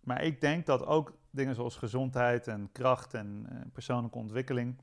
Maar 0.00 0.22
ik 0.22 0.40
denk 0.40 0.66
dat 0.66 0.86
ook 0.86 1.16
dingen 1.30 1.54
zoals 1.54 1.76
gezondheid 1.76 2.46
en 2.46 2.72
kracht 2.72 3.14
en 3.14 3.46
eh, 3.48 3.72
persoonlijke 3.72 4.18
ontwikkeling, 4.18 4.80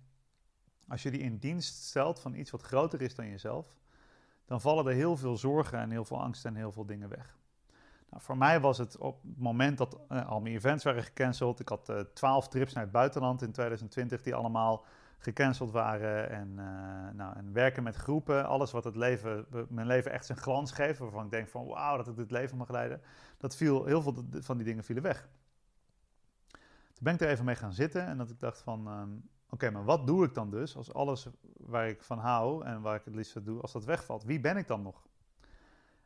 als 0.87 1.03
je 1.03 1.11
die 1.11 1.19
in 1.19 1.37
dienst 1.37 1.83
stelt 1.83 2.19
van 2.19 2.33
iets 2.33 2.51
wat 2.51 2.61
groter 2.61 3.01
is 3.01 3.15
dan 3.15 3.27
jezelf, 3.27 3.77
dan 4.45 4.61
vallen 4.61 4.87
er 4.87 4.93
heel 4.93 5.17
veel 5.17 5.37
zorgen 5.37 5.79
en 5.79 5.91
heel 5.91 6.05
veel 6.05 6.21
angst 6.21 6.45
en 6.45 6.55
heel 6.55 6.71
veel 6.71 6.85
dingen 6.85 7.09
weg. 7.09 7.37
Nou, 8.09 8.23
voor 8.23 8.37
mij 8.37 8.59
was 8.59 8.77
het 8.77 8.97
op 8.97 9.21
het 9.23 9.37
moment 9.37 9.77
dat 9.77 9.99
eh, 10.07 10.29
al 10.29 10.41
mijn 10.41 10.55
events 10.55 10.83
waren 10.83 11.03
gecanceld. 11.03 11.59
Ik 11.59 11.69
had 11.69 11.93
twaalf 12.13 12.47
trips 12.47 12.73
naar 12.73 12.83
het 12.83 12.91
buitenland 12.91 13.41
in 13.41 13.51
2020 13.51 14.21
die 14.21 14.35
allemaal 14.35 14.85
gecanceld 15.23 15.71
waren. 15.71 16.29
En, 16.29 16.59
eh, 16.59 17.13
nou, 17.13 17.35
en 17.35 17.53
werken 17.53 17.83
met 17.83 17.95
groepen, 17.95 18.45
alles 18.45 18.71
wat 18.71 18.83
het 18.83 18.95
leven, 18.95 19.45
mijn 19.69 19.87
leven 19.87 20.11
echt 20.11 20.25
zijn 20.25 20.37
glans 20.37 20.71
geeft. 20.71 20.99
Waarvan 20.99 21.25
ik 21.25 21.31
denk 21.31 21.47
van 21.47 21.65
wauw, 21.65 21.97
dat 21.97 22.07
ik 22.07 22.15
dit 22.15 22.31
leven 22.31 22.57
mag 22.57 22.69
leiden. 22.69 23.01
Dat 23.37 23.55
viel, 23.55 23.85
heel 23.85 24.01
veel 24.01 24.25
van 24.31 24.57
die 24.57 24.65
dingen 24.65 24.83
vielen 24.83 25.03
weg. 25.03 25.29
Toen 26.93 27.03
ben 27.03 27.13
ik 27.13 27.21
er 27.21 27.29
even 27.29 27.45
mee 27.45 27.55
gaan 27.55 27.73
zitten 27.73 28.05
en 28.05 28.17
dat 28.17 28.29
ik 28.29 28.39
dacht 28.39 28.61
van... 28.61 28.87
ehm, 28.87 29.09
Oké, 29.53 29.69
maar 29.71 29.83
wat 29.85 30.07
doe 30.07 30.25
ik 30.25 30.33
dan 30.33 30.49
dus 30.49 30.75
als 30.75 30.93
alles 30.93 31.27
waar 31.57 31.87
ik 31.87 32.03
van 32.03 32.19
hou 32.19 32.65
en 32.65 32.81
waar 32.81 32.95
ik 32.95 33.05
het 33.05 33.15
liefst 33.15 33.45
doe, 33.45 33.61
als 33.61 33.71
dat 33.71 33.85
wegvalt? 33.85 34.23
Wie 34.23 34.39
ben 34.39 34.57
ik 34.57 34.67
dan 34.67 34.81
nog? 34.81 35.07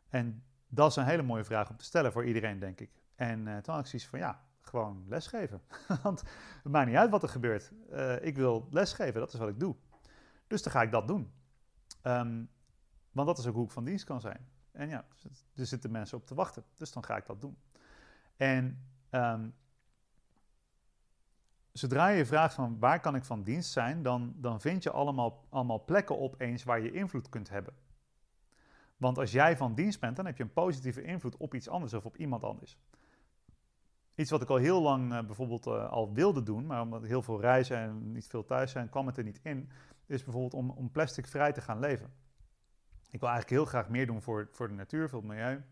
En 0.09 0.43
dat 0.68 0.89
is 0.89 0.95
een 0.95 1.05
hele 1.05 1.22
mooie 1.22 1.43
vraag 1.43 1.70
om 1.70 1.78
te 1.78 1.84
stellen 1.84 2.11
voor 2.11 2.26
iedereen, 2.26 2.59
denk 2.59 2.80
ik. 2.80 2.91
En 3.16 3.47
eh, 3.47 3.57
toen 3.57 3.74
had 3.74 3.84
ik 3.84 3.89
zoiets 3.89 4.09
van, 4.09 4.20
ja, 4.20 4.44
gewoon 4.68 5.05
lesgeven. 5.07 5.61
Want 6.03 6.24
het 6.63 6.72
maakt 6.72 6.88
niet 6.88 6.95
uit 6.95 7.09
wat 7.09 7.24
er 7.24 7.30
gebeurt. 7.30 7.72
Eh, 7.89 8.26
ik 8.26 8.36
wil 8.36 8.68
lesgeven, 8.72 9.20
dat 9.20 9.34
is 9.34 9.39
wat 9.39 9.49
ik 9.49 9.59
doe. 9.59 9.76
Dus 10.47 10.63
dan 10.63 10.72
ga 10.72 10.82
ik 10.82 10.91
dat 10.91 11.07
doen. 11.07 11.32
Ehm, 12.01 12.43
want 13.11 13.28
dat 13.28 13.38
is 13.38 13.47
ook 13.47 13.55
hoe 13.55 13.66
ik 13.66 13.72
van 13.72 13.84
dienst 13.84 14.05
kan 14.05 14.22
zijn. 14.22 14.47
En 14.72 14.89
ja, 14.89 15.05
er 15.55 15.66
zitten 15.66 15.91
mensen 15.91 16.18
op 16.18 16.26
te 16.26 16.36
wachten. 16.36 16.63
Dus 16.74 16.91
dan 16.91 17.03
ga 17.03 17.18
ik 17.18 17.26
dat 17.26 17.41
doen. 17.41 17.57
En 18.38 18.86
ehm, 19.09 19.49
zodra 21.72 22.07
je 22.07 22.26
vraagt 22.26 22.53
van 22.53 22.80
waar 22.80 22.99
kan 22.99 23.16
ik 23.16 23.24
van 23.24 23.43
dienst 23.43 23.72
zijn, 23.72 24.01
dan, 24.01 24.34
dan 24.38 24.61
vind 24.61 24.84
je 24.84 24.91
allemaal, 24.91 25.45
allemaal 25.49 25.84
plekken 25.84 26.20
opeens 26.20 26.63
waar 26.63 26.80
je 26.80 26.91
invloed 26.91 27.30
kunt 27.30 27.49
hebben. 27.49 27.74
Want 28.97 29.18
als 29.18 29.32
jij 29.32 29.57
van 29.57 29.76
dienst 29.76 29.99
bent, 29.99 30.16
dan 30.16 30.26
heb 30.26 30.38
je 30.38 30.43
een 30.43 30.53
positieve 30.53 31.01
invloed 31.03 31.38
op 31.38 31.53
iets 31.53 31.70
anders 31.70 31.93
of 31.93 32.05
op 32.05 32.18
iemand 32.18 32.43
anders. 32.43 32.78
Iets 34.16 34.32
wat 34.32 34.41
ik 34.41 34.49
al 34.49 34.55
heel 34.55 34.82
lang 34.82 35.11
uh, 35.11 35.26
bijvoorbeeld 35.26 35.68
uh, 35.68 35.89
al 35.89 36.13
wilde 36.13 36.43
doen, 36.43 36.66
maar 36.66 36.82
omdat 36.82 37.03
heel 37.03 37.22
veel 37.22 37.41
reizen 37.41 37.78
en 37.78 38.11
niet 38.11 38.28
veel 38.28 38.45
thuis 38.45 38.72
zijn, 38.72 38.89
kwam 38.89 39.07
het 39.07 39.18
er 39.18 39.24
niet 39.24 39.39
in, 39.43 39.70
is 40.05 40.24
bijvoorbeeld 40.24 40.53
om, 40.53 40.70
om 40.70 40.91
plastic 40.91 41.28
vrij 41.28 41.51
te 41.51 41.61
gaan 41.61 41.80
leven. 41.80 42.13
Ik 43.09 43.20
wil 43.20 43.30
eigenlijk 43.30 43.49
heel 43.49 43.66
graag 43.66 43.89
meer 43.89 44.05
doen 44.05 44.22
voor, 44.22 44.47
voor 44.51 44.68
de 44.68 44.74
natuur, 44.74 45.09
voor 45.09 45.20
het 45.20 45.28
milieu. 45.28 45.63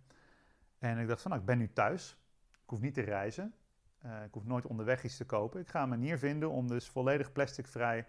En 0.79 0.97
ik 0.97 1.07
dacht 1.07 1.21
van, 1.21 1.31
nou, 1.31 1.43
ik 1.43 1.47
ben 1.47 1.57
nu 1.57 1.73
thuis. 1.73 2.17
Ik 2.51 2.69
hoef 2.69 2.81
niet 2.81 2.93
te 2.93 3.01
reizen. 3.01 3.53
Uh, 4.05 4.23
ik 4.23 4.33
hoef 4.33 4.45
nooit 4.45 4.65
onderweg 4.65 5.03
iets 5.03 5.17
te 5.17 5.25
kopen. 5.25 5.59
Ik 5.59 5.67
ga 5.67 5.83
een 5.83 5.89
manier 5.89 6.17
vinden 6.17 6.49
om 6.49 6.67
dus 6.67 6.89
volledig 6.89 7.31
plasticvrij 7.31 8.07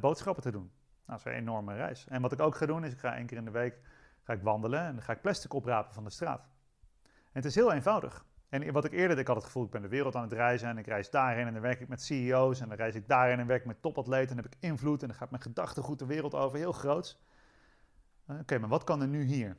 boodschappen 0.00 0.42
te 0.42 0.50
doen. 0.50 0.70
dat 1.06 1.18
is 1.18 1.24
een 1.24 1.32
enorme 1.32 1.74
reis. 1.74 2.06
En 2.08 2.22
wat 2.22 2.32
ik 2.32 2.40
ook 2.40 2.54
ga 2.54 2.66
doen, 2.66 2.84
is 2.84 2.92
ik 2.92 2.98
ga 2.98 3.16
één 3.16 3.26
keer 3.26 3.36
in 3.36 3.44
de 3.44 3.50
week 3.50 3.80
ga 4.22 4.32
ik 4.32 4.42
wandelen 4.42 4.80
en 4.80 4.92
dan 4.92 5.02
ga 5.02 5.12
ik 5.12 5.20
plastic 5.20 5.54
oprapen 5.54 5.94
van 5.94 6.04
de 6.04 6.10
straat. 6.10 6.48
En 7.02 7.10
het 7.32 7.44
is 7.44 7.54
heel 7.54 7.72
eenvoudig. 7.72 8.24
En 8.52 8.72
wat 8.72 8.84
ik 8.84 8.92
eerder, 8.92 9.18
ik 9.18 9.26
had 9.26 9.36
het 9.36 9.44
gevoel, 9.44 9.64
ik 9.64 9.70
ben 9.70 9.82
de 9.82 9.88
wereld 9.88 10.14
aan 10.14 10.22
het 10.22 10.32
reizen 10.32 10.68
en 10.68 10.78
ik 10.78 10.86
reis 10.86 11.10
daarheen 11.10 11.46
en 11.46 11.52
dan 11.52 11.62
werk 11.62 11.80
ik 11.80 11.88
met 11.88 12.02
CEO's 12.02 12.60
en 12.60 12.68
dan 12.68 12.76
reis 12.76 12.94
ik 12.94 13.08
daarheen 13.08 13.38
en 13.38 13.46
werk 13.46 13.60
ik 13.60 13.66
met 13.66 13.82
topatleten 13.82 14.28
en 14.28 14.34
dan 14.34 14.44
heb 14.44 14.54
ik 14.54 14.60
invloed 14.60 15.02
en 15.02 15.08
dan 15.08 15.16
gaat 15.16 15.30
mijn 15.30 15.42
gedachtegoed 15.42 15.98
de 15.98 16.06
wereld 16.06 16.34
over, 16.34 16.58
heel 16.58 16.72
groot. 16.72 17.18
Oké, 18.26 18.58
maar 18.58 18.68
wat 18.68 18.84
kan 18.84 19.00
er 19.00 19.08
nu 19.08 19.22
hier? 19.22 19.56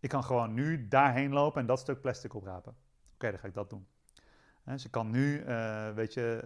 Ik 0.00 0.08
kan 0.08 0.24
gewoon 0.24 0.54
nu 0.54 0.88
daarheen 0.88 1.32
lopen 1.32 1.60
en 1.60 1.66
dat 1.66 1.78
stuk 1.78 2.00
plastic 2.00 2.34
oprapen. 2.34 2.76
Oké, 3.14 3.30
dan 3.30 3.38
ga 3.38 3.46
ik 3.46 3.54
dat 3.54 3.70
doen. 3.70 3.86
Dus 4.64 4.84
ik 4.84 4.90
kan 4.90 5.10
nu, 5.10 5.44
uh, 5.44 5.90
weet 5.90 6.14
je, 6.14 6.40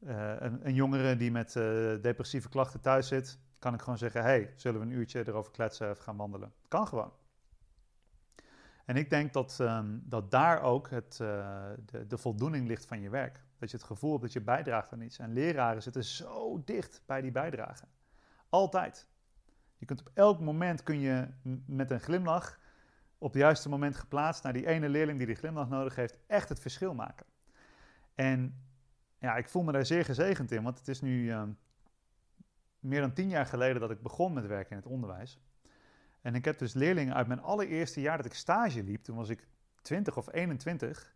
een, 0.00 0.66
een, 0.66 0.74
jongere 0.74 1.16
die 1.16 1.30
met 1.30 1.52
depressieve 2.02 2.48
klachten 2.48 2.80
thuis 2.80 3.08
zit, 3.08 3.38
kan 3.58 3.74
ik 3.74 3.80
gewoon 3.80 3.98
zeggen, 3.98 4.22
hey, 4.22 4.52
zullen 4.56 4.80
we 4.80 4.86
een 4.86 4.92
uurtje 4.92 5.28
erover 5.28 5.52
kletsen 5.52 5.90
of 5.90 5.98
gaan 5.98 6.16
wandelen? 6.16 6.52
Kan 6.68 6.86
gewoon. 6.86 7.12
En 8.86 8.96
ik 8.96 9.10
denk 9.10 9.32
dat, 9.32 9.58
um, 9.60 10.02
dat 10.04 10.30
daar 10.30 10.62
ook 10.62 10.90
het, 10.90 11.16
de, 11.16 12.04
de 12.08 12.18
voldoening 12.18 12.66
ligt 12.66 12.86
van 12.86 13.00
je 13.00 13.10
werk. 13.10 13.44
Dat 13.58 13.70
je 13.70 13.76
het 13.76 13.86
gevoel 13.86 14.10
hebt 14.10 14.22
dat 14.22 14.32
je 14.32 14.40
bijdraagt 14.40 14.92
aan 14.92 15.00
iets. 15.00 15.18
En 15.18 15.32
leraren 15.32 15.82
zitten 15.82 16.04
zo 16.04 16.62
dicht 16.64 17.02
bij 17.06 17.20
die 17.20 17.30
bijdrage. 17.30 17.84
Altijd. 18.48 19.08
Je 19.78 19.86
kunt 19.86 20.00
op 20.00 20.10
elk 20.14 20.40
moment 20.40 20.82
kun 20.82 21.00
je 21.00 21.28
met 21.66 21.90
een 21.90 22.00
glimlach 22.00 22.58
op 23.18 23.32
het 23.32 23.42
juiste 23.42 23.68
moment 23.68 23.96
geplaatst 23.96 24.42
naar 24.42 24.52
die 24.52 24.66
ene 24.66 24.88
leerling 24.88 25.18
die 25.18 25.26
die 25.26 25.36
glimlach 25.36 25.68
nodig 25.68 25.94
heeft, 25.94 26.18
echt 26.26 26.48
het 26.48 26.60
verschil 26.60 26.94
maken. 26.94 27.26
En 28.14 28.64
ja, 29.18 29.36
ik 29.36 29.48
voel 29.48 29.62
me 29.62 29.72
daar 29.72 29.86
zeer 29.86 30.04
gezegend 30.04 30.50
in, 30.50 30.62
want 30.62 30.78
het 30.78 30.88
is 30.88 31.00
nu 31.00 31.24
uh, 31.24 31.42
meer 32.78 33.00
dan 33.00 33.12
tien 33.12 33.28
jaar 33.28 33.46
geleden 33.46 33.80
dat 33.80 33.90
ik 33.90 34.02
begon 34.02 34.32
met 34.32 34.46
werken 34.46 34.70
in 34.70 34.76
het 34.76 34.86
onderwijs. 34.86 35.40
En 36.26 36.34
ik 36.34 36.44
heb 36.44 36.58
dus 36.58 36.74
leerlingen 36.74 37.14
uit 37.14 37.26
mijn 37.26 37.42
allereerste 37.42 38.00
jaar 38.00 38.16
dat 38.16 38.26
ik 38.26 38.34
stage 38.34 38.82
liep, 38.82 39.02
toen 39.02 39.16
was 39.16 39.28
ik 39.28 39.46
20 39.82 40.16
of 40.16 40.32
21, 40.32 41.14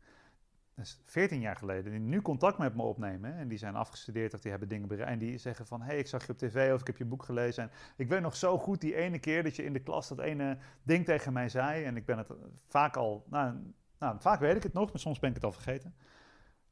dat 0.74 0.84
is 0.84 1.00
14 1.04 1.40
jaar 1.40 1.56
geleden, 1.56 1.90
die 1.90 2.00
nu 2.00 2.22
contact 2.22 2.58
met 2.58 2.74
me 2.74 2.82
opnemen. 2.82 3.34
En 3.34 3.48
die 3.48 3.58
zijn 3.58 3.74
afgestudeerd 3.74 4.34
of 4.34 4.40
die 4.40 4.50
hebben 4.50 4.68
dingen 4.68 4.88
bereikt. 4.88 5.12
En 5.12 5.18
die 5.18 5.38
zeggen 5.38 5.66
van, 5.66 5.80
hé, 5.80 5.86
hey, 5.86 5.98
ik 5.98 6.06
zag 6.06 6.26
je 6.26 6.32
op 6.32 6.38
tv 6.38 6.72
of 6.72 6.80
ik 6.80 6.86
heb 6.86 6.96
je 6.96 7.04
boek 7.04 7.22
gelezen. 7.22 7.62
En 7.62 7.70
ik 7.96 8.08
weet 8.08 8.20
nog 8.20 8.36
zo 8.36 8.58
goed 8.58 8.80
die 8.80 8.94
ene 8.94 9.18
keer 9.18 9.42
dat 9.42 9.56
je 9.56 9.64
in 9.64 9.72
de 9.72 9.80
klas 9.80 10.08
dat 10.08 10.18
ene 10.18 10.58
ding 10.82 11.04
tegen 11.04 11.32
mij 11.32 11.48
zei. 11.48 11.84
En 11.84 11.96
ik 11.96 12.04
ben 12.04 12.18
het 12.18 12.28
vaak 12.66 12.96
al, 12.96 13.24
nou, 13.30 13.74
nou 13.98 14.20
vaak 14.20 14.40
weet 14.40 14.56
ik 14.56 14.62
het 14.62 14.72
nog, 14.72 14.92
maar 14.92 15.00
soms 15.00 15.18
ben 15.18 15.28
ik 15.28 15.34
het 15.34 15.44
al 15.44 15.52
vergeten. 15.52 15.94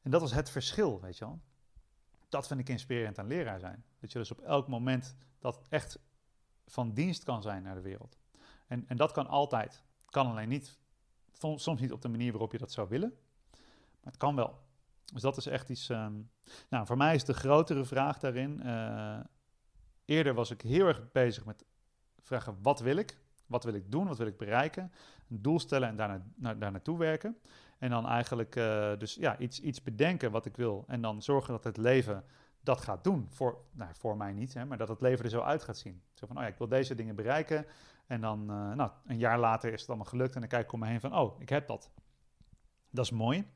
En 0.01 0.11
dat 0.11 0.21
was 0.21 0.33
het 0.33 0.49
verschil, 0.49 1.01
weet 1.01 1.17
je 1.17 1.25
wel. 1.25 1.39
Dat 2.29 2.47
vind 2.47 2.59
ik 2.59 2.69
inspirerend 2.69 3.19
aan 3.19 3.27
leraar 3.27 3.59
zijn. 3.59 3.83
Dat 3.99 4.11
je 4.11 4.19
dus 4.19 4.31
op 4.31 4.39
elk 4.39 4.67
moment 4.67 5.15
dat 5.39 5.61
echt 5.69 5.99
van 6.65 6.93
dienst 6.93 7.23
kan 7.23 7.41
zijn 7.41 7.63
naar 7.63 7.75
de 7.75 7.81
wereld. 7.81 8.18
En, 8.69 8.85
en 8.87 8.97
dat 8.97 9.11
kan 9.11 9.27
altijd. 9.27 9.83
Kan 10.05 10.27
alleen 10.27 10.49
niet, 10.49 10.79
soms 11.55 11.81
niet 11.81 11.91
op 11.91 12.01
de 12.01 12.09
manier 12.09 12.31
waarop 12.31 12.51
je 12.51 12.57
dat 12.57 12.71
zou 12.71 12.87
willen. 12.89 13.13
Maar 13.99 14.11
het 14.11 14.17
kan 14.17 14.35
wel. 14.35 14.59
Dus 15.13 15.21
dat 15.21 15.37
is 15.37 15.45
echt 15.45 15.69
iets. 15.69 15.89
Ehm, 15.89 16.13
nou, 16.69 16.85
voor 16.85 16.97
mij 16.97 17.15
is 17.15 17.23
de 17.23 17.33
grotere 17.33 17.85
vraag 17.85 18.19
daarin. 18.19 18.61
Uh, 18.65 19.19
eerder 20.05 20.33
was 20.33 20.51
ik 20.51 20.61
heel 20.61 20.87
erg 20.87 21.11
bezig 21.11 21.45
met 21.45 21.65
vragen: 22.19 22.57
wat 22.61 22.79
wil 22.79 22.95
ik? 22.95 23.17
Wat 23.45 23.63
wil 23.63 23.73
ik 23.73 23.91
doen? 23.91 24.07
Wat 24.07 24.17
wil 24.17 24.27
ik 24.27 24.37
bereiken? 24.37 24.91
Een 25.29 25.41
doel 25.41 25.59
stellen 25.59 25.89
en 25.89 25.95
daar, 25.95 26.21
naar, 26.35 26.59
daar 26.59 26.71
naartoe 26.71 26.97
werken. 26.97 27.37
En 27.77 27.89
dan 27.89 28.07
eigenlijk 28.07 28.55
uh, 28.55 28.97
dus 28.97 29.15
ja, 29.15 29.37
iets, 29.37 29.59
iets 29.59 29.83
bedenken 29.83 30.31
wat 30.31 30.45
ik 30.45 30.55
wil. 30.55 30.83
En 30.87 31.01
dan 31.01 31.21
zorgen 31.21 31.53
dat 31.53 31.63
het 31.63 31.77
leven 31.77 32.23
dat 32.61 32.81
gaat 32.81 33.03
doen. 33.03 33.27
Voor, 33.29 33.61
nou, 33.71 33.91
voor 33.93 34.17
mij 34.17 34.33
niet, 34.33 34.53
hè, 34.53 34.65
maar 34.65 34.77
dat 34.77 34.87
het 34.87 35.01
leven 35.01 35.23
er 35.23 35.29
zo 35.29 35.41
uit 35.41 35.63
gaat 35.63 35.77
zien. 35.77 36.01
Zo 36.13 36.27
van, 36.27 36.35
oh 36.37 36.41
ja, 36.41 36.47
ik 36.47 36.57
wil 36.57 36.67
deze 36.67 36.95
dingen 36.95 37.15
bereiken. 37.15 37.65
En 38.09 38.21
dan, 38.21 38.39
uh, 38.41 38.73
nou, 38.73 38.91
een 39.05 39.17
jaar 39.17 39.39
later 39.39 39.73
is 39.73 39.79
het 39.79 39.89
allemaal 39.89 40.07
gelukt. 40.07 40.33
En 40.33 40.39
dan 40.39 40.49
kijk 40.49 40.63
ik 40.63 40.71
om 40.71 40.79
me 40.79 40.87
heen 40.87 40.99
van, 40.99 41.15
oh, 41.15 41.41
ik 41.41 41.49
heb 41.49 41.67
dat. 41.67 41.91
Dat 42.89 43.05
is 43.05 43.11
mooi. 43.11 43.47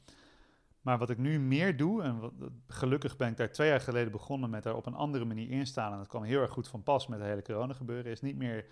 Maar 0.81 0.97
wat 0.97 1.09
ik 1.09 1.17
nu 1.17 1.39
meer 1.39 1.77
doe, 1.77 2.03
en 2.03 2.19
wat, 2.19 2.33
gelukkig 2.67 3.17
ben 3.17 3.29
ik 3.29 3.37
daar 3.37 3.51
twee 3.51 3.69
jaar 3.69 3.81
geleden 3.81 4.11
begonnen 4.11 4.49
met 4.49 4.63
daar 4.63 4.75
op 4.75 4.85
een 4.85 4.93
andere 4.93 5.25
manier 5.25 5.49
instaan. 5.49 5.91
En 5.91 5.97
dat 5.97 6.07
kwam 6.07 6.23
heel 6.23 6.41
erg 6.41 6.51
goed 6.51 6.67
van 6.67 6.83
pas 6.83 7.07
met 7.07 7.19
het 7.19 7.27
hele 7.27 7.41
corona 7.41 7.73
gebeuren. 7.73 8.11
Is 8.11 8.21
niet 8.21 8.35
meer 8.35 8.65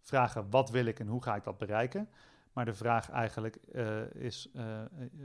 vragen 0.00 0.50
wat 0.50 0.70
wil 0.70 0.84
ik 0.84 1.00
en 1.00 1.06
hoe 1.06 1.22
ga 1.22 1.34
ik 1.34 1.44
dat 1.44 1.58
bereiken. 1.58 2.08
Maar 2.52 2.64
de 2.64 2.74
vraag 2.74 3.10
eigenlijk 3.10 3.58
uh, 3.72 4.14
is, 4.14 4.50
uh, 4.54 4.82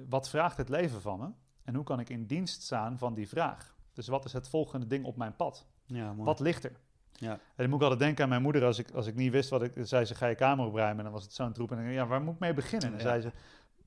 wat 0.09 0.29
vraagt 0.29 0.57
het 0.57 0.69
leven 0.69 1.01
van 1.01 1.19
me? 1.19 1.29
En 1.63 1.75
hoe 1.75 1.83
kan 1.83 1.99
ik 1.99 2.09
in 2.09 2.25
dienst 2.25 2.61
staan 2.61 2.97
van 2.97 3.13
die 3.13 3.27
vraag? 3.27 3.75
Dus 3.93 4.07
wat 4.07 4.25
is 4.25 4.33
het 4.33 4.49
volgende 4.49 4.87
ding 4.87 5.05
op 5.05 5.17
mijn 5.17 5.35
pad? 5.35 5.65
Ja, 5.85 6.15
wat 6.15 6.39
ligt 6.39 6.63
er? 6.63 6.79
Ja. 7.11 7.31
En 7.31 7.39
dan 7.55 7.69
moet 7.69 7.75
ik 7.75 7.81
altijd 7.81 7.99
denken 7.99 8.23
aan 8.23 8.29
mijn 8.29 8.41
moeder. 8.41 8.65
Als 8.65 8.79
ik, 8.79 8.91
als 8.91 9.07
ik 9.07 9.15
niet 9.15 9.31
wist 9.31 9.49
wat 9.49 9.63
ik... 9.63 9.73
zei 9.81 10.05
ze, 10.05 10.15
ga 10.15 10.27
je 10.27 10.35
kamer 10.35 10.65
opruimen? 10.65 10.97
En 10.97 11.03
dan 11.03 11.13
was 11.13 11.23
het 11.23 11.33
zo'n 11.33 11.53
troep. 11.53 11.71
En 11.71 11.77
dan 11.77 11.85
ja, 11.85 12.07
waar 12.07 12.21
moet 12.21 12.33
ik 12.33 12.39
mee 12.39 12.53
beginnen? 12.53 12.87
En 12.87 12.93
dan 12.93 13.01
zei 13.01 13.21
ze, 13.21 13.31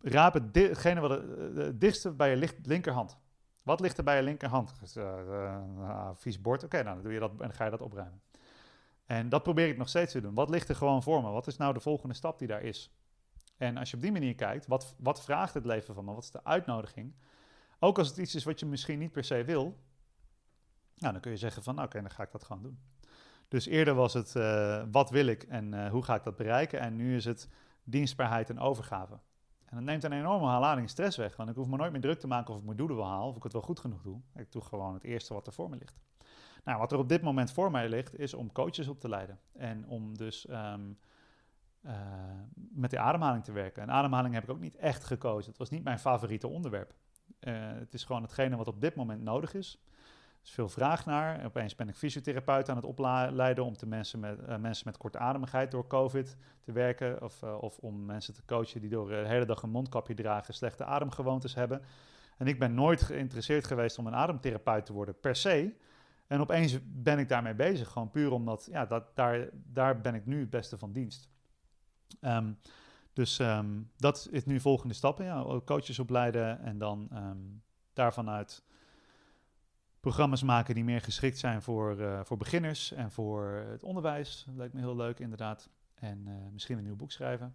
raap 0.01 0.35
hetgene 0.35 1.01
wat 1.01 1.11
het 1.55 1.81
dichtste 1.81 2.11
bij 2.11 2.31
je 2.31 2.51
linkerhand. 2.63 3.19
Wat 3.63 3.81
ligt 3.81 3.99
er 3.99 4.05
bij 4.05 4.17
je 4.17 4.23
linkerhand? 4.23 4.81
Dus, 4.81 4.97
uh, 4.97 5.15
uh, 5.29 6.09
vies 6.15 6.41
bord. 6.41 6.65
Oké, 6.65 6.83
nou, 6.83 6.95
dan 6.95 7.03
doe 7.03 7.13
je 7.13 7.19
dat 7.19 7.41
en 7.41 7.53
ga 7.53 7.65
je 7.65 7.71
dat 7.71 7.81
opruimen. 7.81 8.21
En 9.07 9.29
dat 9.29 9.43
probeer 9.43 9.69
ik 9.69 9.77
nog 9.77 9.89
steeds 9.89 10.13
te 10.13 10.21
doen. 10.21 10.35
Wat 10.35 10.51
ligt 10.51 10.69
er 10.69 10.77
gewoon 10.77 11.03
voor 11.03 11.23
me? 11.23 11.31
Wat 11.31 11.47
is 11.47 11.57
nou 11.57 11.75
de 11.75 11.81
volgende 11.81 12.15
stap 12.15 12.39
die 12.39 12.49
daar 12.49 12.63
is? 12.63 12.95
En 13.57 13.77
als 13.77 13.91
je 13.91 13.97
op 13.97 14.03
die 14.03 14.13
manier 14.13 14.35
kijkt, 14.35 14.67
wat, 14.67 14.95
wat 14.99 15.23
vraagt 15.23 15.55
het 15.55 15.65
leven 15.65 15.95
van 15.95 16.05
me? 16.05 16.13
Wat 16.13 16.23
is 16.23 16.31
de 16.31 16.45
uitnodiging? 16.45 17.15
Ook 17.79 17.99
als 17.99 18.09
het 18.09 18.17
iets 18.17 18.35
is 18.35 18.45
wat 18.45 18.61
je 18.61 18.67
misschien 18.67 18.99
niet 18.99 19.13
per 19.13 19.25
se 19.25 19.45
wil, 19.45 19.63
nou, 20.97 21.13
dan 21.13 21.21
kun 21.21 21.31
je 21.31 21.37
zeggen 21.37 21.63
van, 21.63 21.83
oké, 21.83 22.01
dan 22.01 22.11
ga 22.11 22.23
ik 22.23 22.33
dat 22.33 22.45
gewoon 22.45 22.63
doen. 22.63 22.79
Dus 23.55 23.67
eerder 23.67 23.95
was 23.95 24.13
het, 24.13 24.35
uh, 24.35 24.83
wat 24.91 25.11
wil 25.11 25.27
ik 25.27 25.43
en 25.43 25.89
hoe 25.89 26.03
ga 26.03 26.15
ik 26.15 26.25
dat 26.25 26.37
bereiken? 26.37 26.81
En 26.81 26.97
nu 26.97 27.17
is 27.17 27.25
het 27.25 27.49
dienstbaarheid 27.85 28.51
en 28.51 28.59
overgave. 28.59 29.13
En 29.65 29.77
dat 29.77 29.85
neemt 29.85 30.05
een 30.05 30.13
enorme 30.13 30.59
lading 30.59 30.91
stress 30.91 31.17
weg. 31.17 31.37
Want 31.37 31.49
ik 31.49 31.55
hoef 31.55 31.67
me 31.67 31.77
nooit 31.77 31.93
meer 31.93 32.01
druk 32.01 32.19
te 32.19 32.27
maken 32.27 32.53
of 32.53 32.59
ik 32.59 32.65
mijn 32.65 32.77
doelen 32.77 32.97
wil 32.97 33.07
halen, 33.07 33.29
of 33.29 33.37
ik 33.37 33.43
het 33.43 33.53
wel 33.53 33.63
goed 33.63 33.81
genoeg 33.81 34.03
doe. 34.03 34.21
Ik 34.35 34.53
doe 34.53 34.63
gewoon 34.63 34.95
het 34.95 35.05
eerste 35.05 35.35
wat 35.35 35.47
er 35.47 35.53
voor 35.53 35.71
me 35.71 35.77
ligt. 35.77 35.99
Nou, 36.65 36.79
wat 36.79 36.93
er 36.93 36.99
op 36.99 37.09
dit 37.09 37.23
moment 37.23 37.53
voor 37.53 37.71
mij 37.71 37.89
ligt, 37.89 38.19
is 38.19 38.35
om 38.35 38.53
coaches 38.53 38.89
op 38.89 39.01
te 39.01 39.09
leiden. 39.09 39.39
En 39.53 39.87
om 39.89 40.17
dus 40.17 40.49
um, 40.51 40.99
uh, 41.83 41.93
met 42.55 42.91
de 42.91 42.99
ademhaling 42.99 43.45
te 43.45 43.53
werken. 43.53 43.83
En 43.83 43.91
ademhaling 43.91 44.35
heb 44.35 44.43
ik 44.43 44.51
ook 44.51 44.61
niet 44.61 44.77
echt 44.77 45.05
gekozen. 45.05 45.51
Het 45.51 45.59
was 45.59 45.71
niet 45.71 45.85
mijn 45.85 45.99
favoriete 45.99 46.49
onderwerp. 46.49 46.95
Het 47.41 47.95
is 47.95 48.05
gewoon 48.05 48.23
hetgene 48.23 48.57
wat 48.57 48.69
op 48.69 48.81
dit 48.81 48.95
moment 48.95 49.23
nodig 49.23 49.55
is 49.55 49.83
is 50.45 50.51
veel 50.51 50.69
vraag 50.69 51.07
naar. 51.07 51.45
Opeens 51.45 51.75
ben 51.75 51.89
ik 51.89 51.95
fysiotherapeut 51.95 52.69
aan 52.69 52.77
het 52.77 52.85
opleiden 52.85 53.65
om 53.65 53.77
te 53.77 53.87
mensen, 53.87 54.21
met, 54.21 54.39
uh, 54.41 54.57
mensen 54.57 54.87
met 54.87 54.97
kortademigheid 54.97 55.71
door 55.71 55.87
COVID 55.87 56.37
te 56.61 56.73
werken. 56.73 57.23
Of, 57.23 57.43
uh, 57.43 57.63
of 57.63 57.79
om 57.79 58.05
mensen 58.05 58.35
te 58.35 58.45
coachen 58.45 58.81
die 58.81 58.91
door 58.91 59.09
de 59.09 59.15
hele 59.27 59.45
dag 59.45 59.63
een 59.63 59.71
mondkapje 59.71 60.15
dragen, 60.15 60.55
slechte 60.55 60.85
ademgewoontes 60.85 61.55
hebben. 61.55 61.83
En 62.39 62.47
ik 62.47 62.59
ben 62.59 62.75
nooit 62.75 63.03
geïnteresseerd 63.03 63.67
geweest 63.67 63.99
om 63.99 64.07
een 64.07 64.15
ademtherapeut 64.15 64.87
te 64.87 64.93
worden, 64.93 65.21
per 65.21 65.37
se. 65.37 65.75
En 66.27 66.41
opeens 66.41 66.79
ben 66.85 67.19
ik 67.19 67.29
daarmee 67.29 67.55
bezig, 67.55 67.89
gewoon 67.89 68.11
puur 68.11 68.33
omdat, 68.33 68.69
ja, 68.71 68.87
dat, 68.87 69.17
daar, 69.17 69.49
daar 69.53 70.01
ben 70.01 70.15
ik 70.15 70.27
nu 70.27 70.41
het 70.41 70.51
beste 70.51 70.79
van 70.79 70.93
dienst. 70.93 71.29
Um, 72.21 72.59
dus 73.13 73.39
um, 73.39 73.91
dat 73.97 74.29
is 74.31 74.45
nu 74.45 74.61
volgende 74.61 74.95
stappen, 74.95 75.25
ja, 75.25 75.61
coaches 75.65 75.99
opleiden 75.99 76.61
en 76.61 76.79
dan 76.79 77.09
daarvan 77.93 78.31
uit 78.31 78.65
programma's 80.05 80.43
maken 80.43 80.75
die 80.75 80.85
meer 80.85 81.01
geschikt 81.01 81.39
zijn 81.39 81.63
voor, 81.63 82.01
uh, 82.01 82.21
voor 82.25 82.37
beginners 82.37 82.93
en 82.93 83.11
voor 83.11 83.65
het 83.71 83.83
onderwijs. 83.83 84.45
Dat 84.47 84.57
lijkt 84.57 84.75
me 84.75 84.81
heel 84.81 84.97
leuk, 84.97 85.19
inderdaad. 85.19 85.69
En 85.95 86.25
uh, 86.27 86.35
misschien 86.53 86.79
een 86.79 86.85
nieuw 86.85 86.97
boek 86.97 87.13
schrijven. 87.13 87.55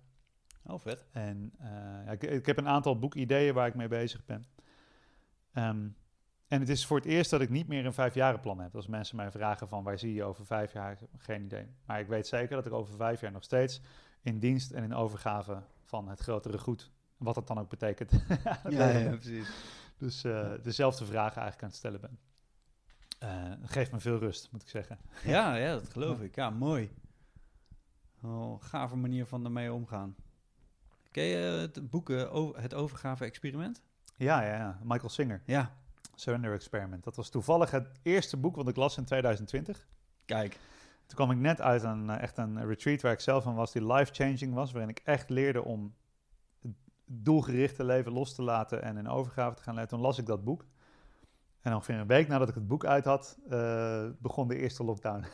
Oh, 0.63 0.79
vet. 0.79 1.05
En 1.11 1.51
uh, 1.61 1.67
ja, 2.05 2.11
ik, 2.11 2.23
ik, 2.23 2.45
heb 2.45 2.57
een 2.57 2.67
aantal 2.67 2.99
boekideeën 2.99 3.53
waar 3.53 3.67
ik 3.67 3.75
mee 3.75 3.87
bezig 3.87 4.25
ben. 4.25 4.45
Um, 5.53 5.95
en 6.47 6.59
het 6.59 6.69
is 6.69 6.85
voor 6.85 6.97
het 6.97 7.05
eerst 7.05 7.29
dat 7.29 7.41
ik 7.41 7.49
niet 7.49 7.67
meer 7.67 7.85
een 7.85 7.93
vijfjarenplan 7.93 8.59
heb. 8.59 8.75
Als 8.75 8.87
mensen 8.87 9.15
mij 9.15 9.31
vragen 9.31 9.67
van 9.67 9.83
waar 9.83 9.99
zie 9.99 10.13
je 10.13 10.23
over 10.23 10.45
vijf 10.45 10.73
jaar, 10.73 10.97
geen 11.17 11.43
idee. 11.43 11.67
Maar 11.85 11.99
ik 11.99 12.07
weet 12.07 12.27
zeker 12.27 12.55
dat 12.55 12.65
ik 12.65 12.73
over 12.73 12.95
vijf 12.95 13.21
jaar 13.21 13.31
nog 13.31 13.43
steeds 13.43 13.81
in 14.21 14.39
dienst 14.39 14.71
en 14.71 14.83
in 14.83 14.93
overgave 14.93 15.61
van 15.83 16.07
het 16.07 16.19
grotere 16.19 16.57
goed, 16.57 16.91
wat 17.17 17.35
dat 17.35 17.47
dan 17.47 17.59
ook 17.59 17.69
betekent. 17.69 18.11
ja, 18.69 18.89
ja, 18.89 19.09
precies. 19.09 19.49
Dus 19.97 20.21
dezelfde 20.61 21.05
vragen 21.05 21.41
eigenlijk 21.41 21.61
aan 21.61 21.69
het 21.69 21.77
stellen 21.77 22.01
ben. 22.01 22.28
Uh, 23.23 23.51
geeft 23.63 23.91
me 23.91 23.99
veel 23.99 24.17
rust, 24.17 24.51
moet 24.51 24.61
ik 24.61 24.69
zeggen. 24.69 24.99
Ja, 25.23 25.55
ja 25.65 25.73
dat 25.73 25.89
geloof 25.89 26.21
ik. 26.21 26.35
Ja, 26.35 26.49
mooi. 26.49 26.91
Oh, 28.21 28.63
gave 28.63 28.95
manier 28.95 29.25
van 29.25 29.45
ermee 29.45 29.73
omgaan. 29.73 30.15
Ken 31.11 31.23
je 31.23 31.37
het 31.37 31.89
boek 31.89 32.07
Het 32.55 32.73
Overgave-experiment? 32.73 33.81
Ja, 34.15 34.41
ja, 34.41 34.55
ja, 34.55 34.79
Michael 34.83 35.09
Singer. 35.09 35.41
Ja. 35.45 35.77
Surrender 36.15 36.53
Experiment. 36.53 37.03
Dat 37.03 37.15
was 37.15 37.29
toevallig 37.29 37.71
het 37.71 37.89
eerste 38.01 38.37
boek 38.37 38.55
wat 38.55 38.67
ik 38.67 38.75
las 38.75 38.97
in 38.97 39.05
2020. 39.05 39.87
Kijk. 40.25 40.57
Toen 41.05 41.15
kwam 41.15 41.31
ik 41.31 41.37
net 41.37 41.61
uit 41.61 41.83
een, 41.83 42.09
echt 42.09 42.37
een 42.37 42.65
retreat 42.65 43.01
waar 43.01 43.11
ik 43.11 43.19
zelf 43.19 43.43
van 43.43 43.55
was, 43.55 43.71
die 43.71 43.93
life-changing 43.93 44.53
was, 44.53 44.71
waarin 44.71 44.89
ik 44.89 45.01
echt 45.03 45.29
leerde 45.29 45.63
om 45.63 45.95
doelgerichte 47.05 47.83
leven 47.83 48.11
los 48.11 48.35
te 48.35 48.41
laten 48.41 48.83
en 48.83 48.97
in 48.97 49.07
overgave 49.07 49.55
te 49.55 49.63
gaan 49.63 49.75
letten. 49.75 49.97
Toen 49.97 50.05
las 50.05 50.17
ik 50.17 50.25
dat 50.25 50.43
boek. 50.43 50.65
En 51.61 51.73
ongeveer 51.73 51.95
een 51.95 52.07
week 52.07 52.27
nadat 52.27 52.49
ik 52.49 52.55
het 52.55 52.67
boek 52.67 52.85
uit 52.85 53.05
had, 53.05 53.37
uh, 53.49 54.05
begon 54.19 54.47
de 54.47 54.57
eerste 54.57 54.83
lockdown. 54.83 55.25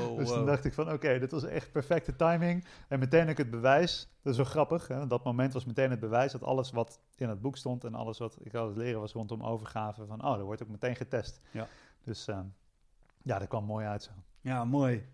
Oh, 0.00 0.16
dus 0.18 0.28
toen 0.28 0.46
dacht 0.46 0.64
ik 0.64 0.72
van, 0.72 0.92
oké, 0.92 1.18
dit 1.18 1.30
was 1.30 1.44
echt 1.44 1.72
perfecte 1.72 2.16
timing. 2.16 2.64
En 2.88 2.98
meteen 2.98 3.28
ik 3.28 3.38
het 3.38 3.50
bewijs. 3.50 4.08
Dat 4.22 4.32
is 4.32 4.38
wel 4.38 4.48
grappig. 4.48 4.88
Hè? 4.88 5.06
Dat 5.06 5.24
moment 5.24 5.52
was 5.52 5.64
meteen 5.64 5.90
het 5.90 6.00
bewijs 6.00 6.32
dat 6.32 6.42
alles 6.42 6.70
wat 6.70 7.00
in 7.16 7.28
het 7.28 7.40
boek 7.40 7.56
stond... 7.56 7.84
en 7.84 7.94
alles 7.94 8.18
wat 8.18 8.38
ik 8.40 8.52
had 8.52 8.76
leren 8.76 9.00
was 9.00 9.12
rondom 9.12 9.42
overgave. 9.42 10.06
Van, 10.06 10.24
oh, 10.24 10.38
er 10.38 10.44
wordt 10.44 10.62
ook 10.62 10.68
meteen 10.68 10.96
getest. 10.96 11.40
Ja. 11.50 11.66
Dus 12.04 12.28
uh, 12.28 12.38
ja, 13.22 13.38
dat 13.38 13.48
kwam 13.48 13.64
mooi 13.64 13.86
uit 13.86 14.02
zo. 14.02 14.10
Ja, 14.40 14.64
mooi. 14.64 15.06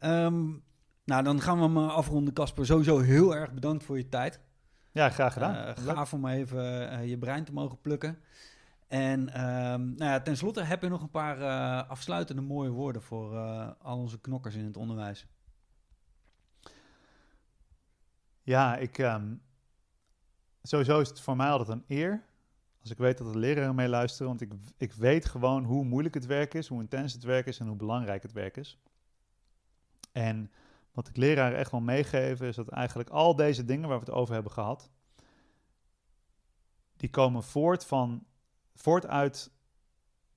Um, 0.00 0.62
nou, 1.04 1.22
dan 1.22 1.40
gaan 1.40 1.56
we 1.56 1.62
hem 1.62 1.78
afronden, 1.78 2.34
Casper. 2.34 2.66
Sowieso 2.66 2.98
heel 2.98 3.36
erg 3.36 3.52
bedankt 3.52 3.84
voor 3.84 3.96
je 3.96 4.08
tijd. 4.08 4.40
Ja, 4.92 5.08
graag 5.08 5.32
gedaan. 5.32 5.68
Uh, 5.68 5.72
gaaf 5.76 6.12
om 6.12 6.26
even 6.26 6.92
uh, 6.92 7.08
je 7.08 7.18
brein 7.18 7.44
te 7.44 7.52
mogen 7.52 7.80
plukken. 7.80 8.18
En 8.90 9.20
um, 9.20 9.94
nou 9.94 10.10
ja, 10.10 10.20
tenslotte 10.20 10.62
heb 10.62 10.82
je 10.82 10.88
nog 10.88 11.02
een 11.02 11.10
paar 11.10 11.38
uh, 11.38 11.90
afsluitende 11.90 12.42
mooie 12.42 12.70
woorden 12.70 13.02
voor 13.02 13.36
al 13.78 13.98
onze 13.98 14.20
knokkers 14.20 14.54
in 14.54 14.64
het 14.64 14.76
onderwijs. 14.76 15.26
Ja, 18.42 18.76
ik, 18.76 18.98
um, 18.98 19.42
sowieso 20.62 21.00
is 21.00 21.08
het 21.08 21.20
voor 21.20 21.36
mij 21.36 21.50
altijd 21.50 21.68
een 21.68 21.84
eer 21.88 22.24
als 22.80 22.90
ik 22.90 22.98
weet 22.98 23.18
dat 23.18 23.32
de 23.32 23.38
leraren 23.38 23.74
mee 23.74 23.88
luisteren. 23.88 24.26
Want 24.26 24.40
ik, 24.40 24.52
ik 24.76 24.92
weet 24.92 25.24
gewoon 25.24 25.64
hoe 25.64 25.84
moeilijk 25.84 26.14
het 26.14 26.26
werk 26.26 26.54
is, 26.54 26.68
hoe 26.68 26.80
intens 26.80 27.12
het 27.12 27.22
werk 27.22 27.46
is 27.46 27.58
en 27.58 27.66
hoe 27.66 27.76
belangrijk 27.76 28.22
het 28.22 28.32
werk 28.32 28.56
is. 28.56 28.78
En 30.12 30.50
wat 30.92 31.08
ik 31.08 31.16
leraren 31.16 31.58
echt 31.58 31.70
wil 31.70 31.80
meegeven 31.80 32.46
is 32.46 32.56
dat 32.56 32.68
eigenlijk 32.68 33.10
al 33.10 33.36
deze 33.36 33.64
dingen 33.64 33.88
waar 33.88 33.98
we 33.98 34.04
het 34.04 34.14
over 34.14 34.34
hebben 34.34 34.52
gehad, 34.52 34.90
die 36.96 37.10
komen 37.10 37.42
voort, 37.42 37.84
van, 37.84 38.26
voort 38.74 39.06
uit 39.06 39.50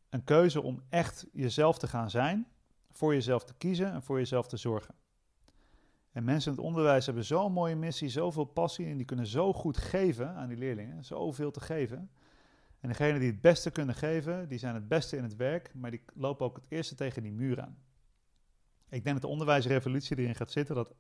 een 0.10 0.24
keuze 0.24 0.62
om 0.62 0.82
echt 0.90 1.26
jezelf 1.32 1.78
te 1.78 1.88
gaan 1.88 2.10
zijn, 2.10 2.48
voor 2.92 3.14
jezelf 3.14 3.44
te 3.44 3.54
kiezen 3.54 3.92
en 3.92 4.04
voor 4.04 4.18
jezelf 4.18 4.48
te 4.48 4.58
zorgen. 4.58 4.96
En 6.12 6.24
mensen 6.24 6.52
in 6.52 6.58
het 6.58 6.68
onderwijs 6.68 7.06
hebben 7.06 7.26
zo'n 7.26 7.52
mooie 7.52 7.76
missie, 7.76 8.10
zoveel 8.10 8.46
passie 8.46 8.86
en 8.86 8.98
die 8.98 9.06
kunnen 9.06 9.28
zo 9.28 9.54
goed 9.54 9.78
geven 9.78 10.36
aan 10.36 10.48
die 10.48 10.58
leerlingen, 10.58 11.06
zoveel 11.06 11.52
te 11.52 11.60
geven. 11.60 12.12
En 12.80 12.90
degenen 12.90 13.20
die 13.20 13.32
het 13.32 13.42
beste 13.42 13.72
kunnen 13.72 13.96
geven, 13.96 14.48
die 14.48 14.58
zijn 14.58 14.74
het 14.74 14.88
beste 14.88 15.18
in 15.18 15.24
het 15.24 15.36
werk, 15.36 15.74
maar 15.74 15.92
die 15.92 16.04
lopen 16.14 16.46
ook 16.46 16.56
het 16.56 16.66
eerste 16.70 16.96
tegen 16.96 17.24
die 17.24 17.32
muur 17.32 17.62
aan. 17.62 17.78
Ik 18.90 19.04
denk 19.04 19.16
dat 19.16 19.22
de 19.22 19.28
onderwijsrevolutie 19.28 20.18
erin 20.18 20.36
gaat 20.36 20.52
zitten 20.52 20.76
dat 20.76 20.94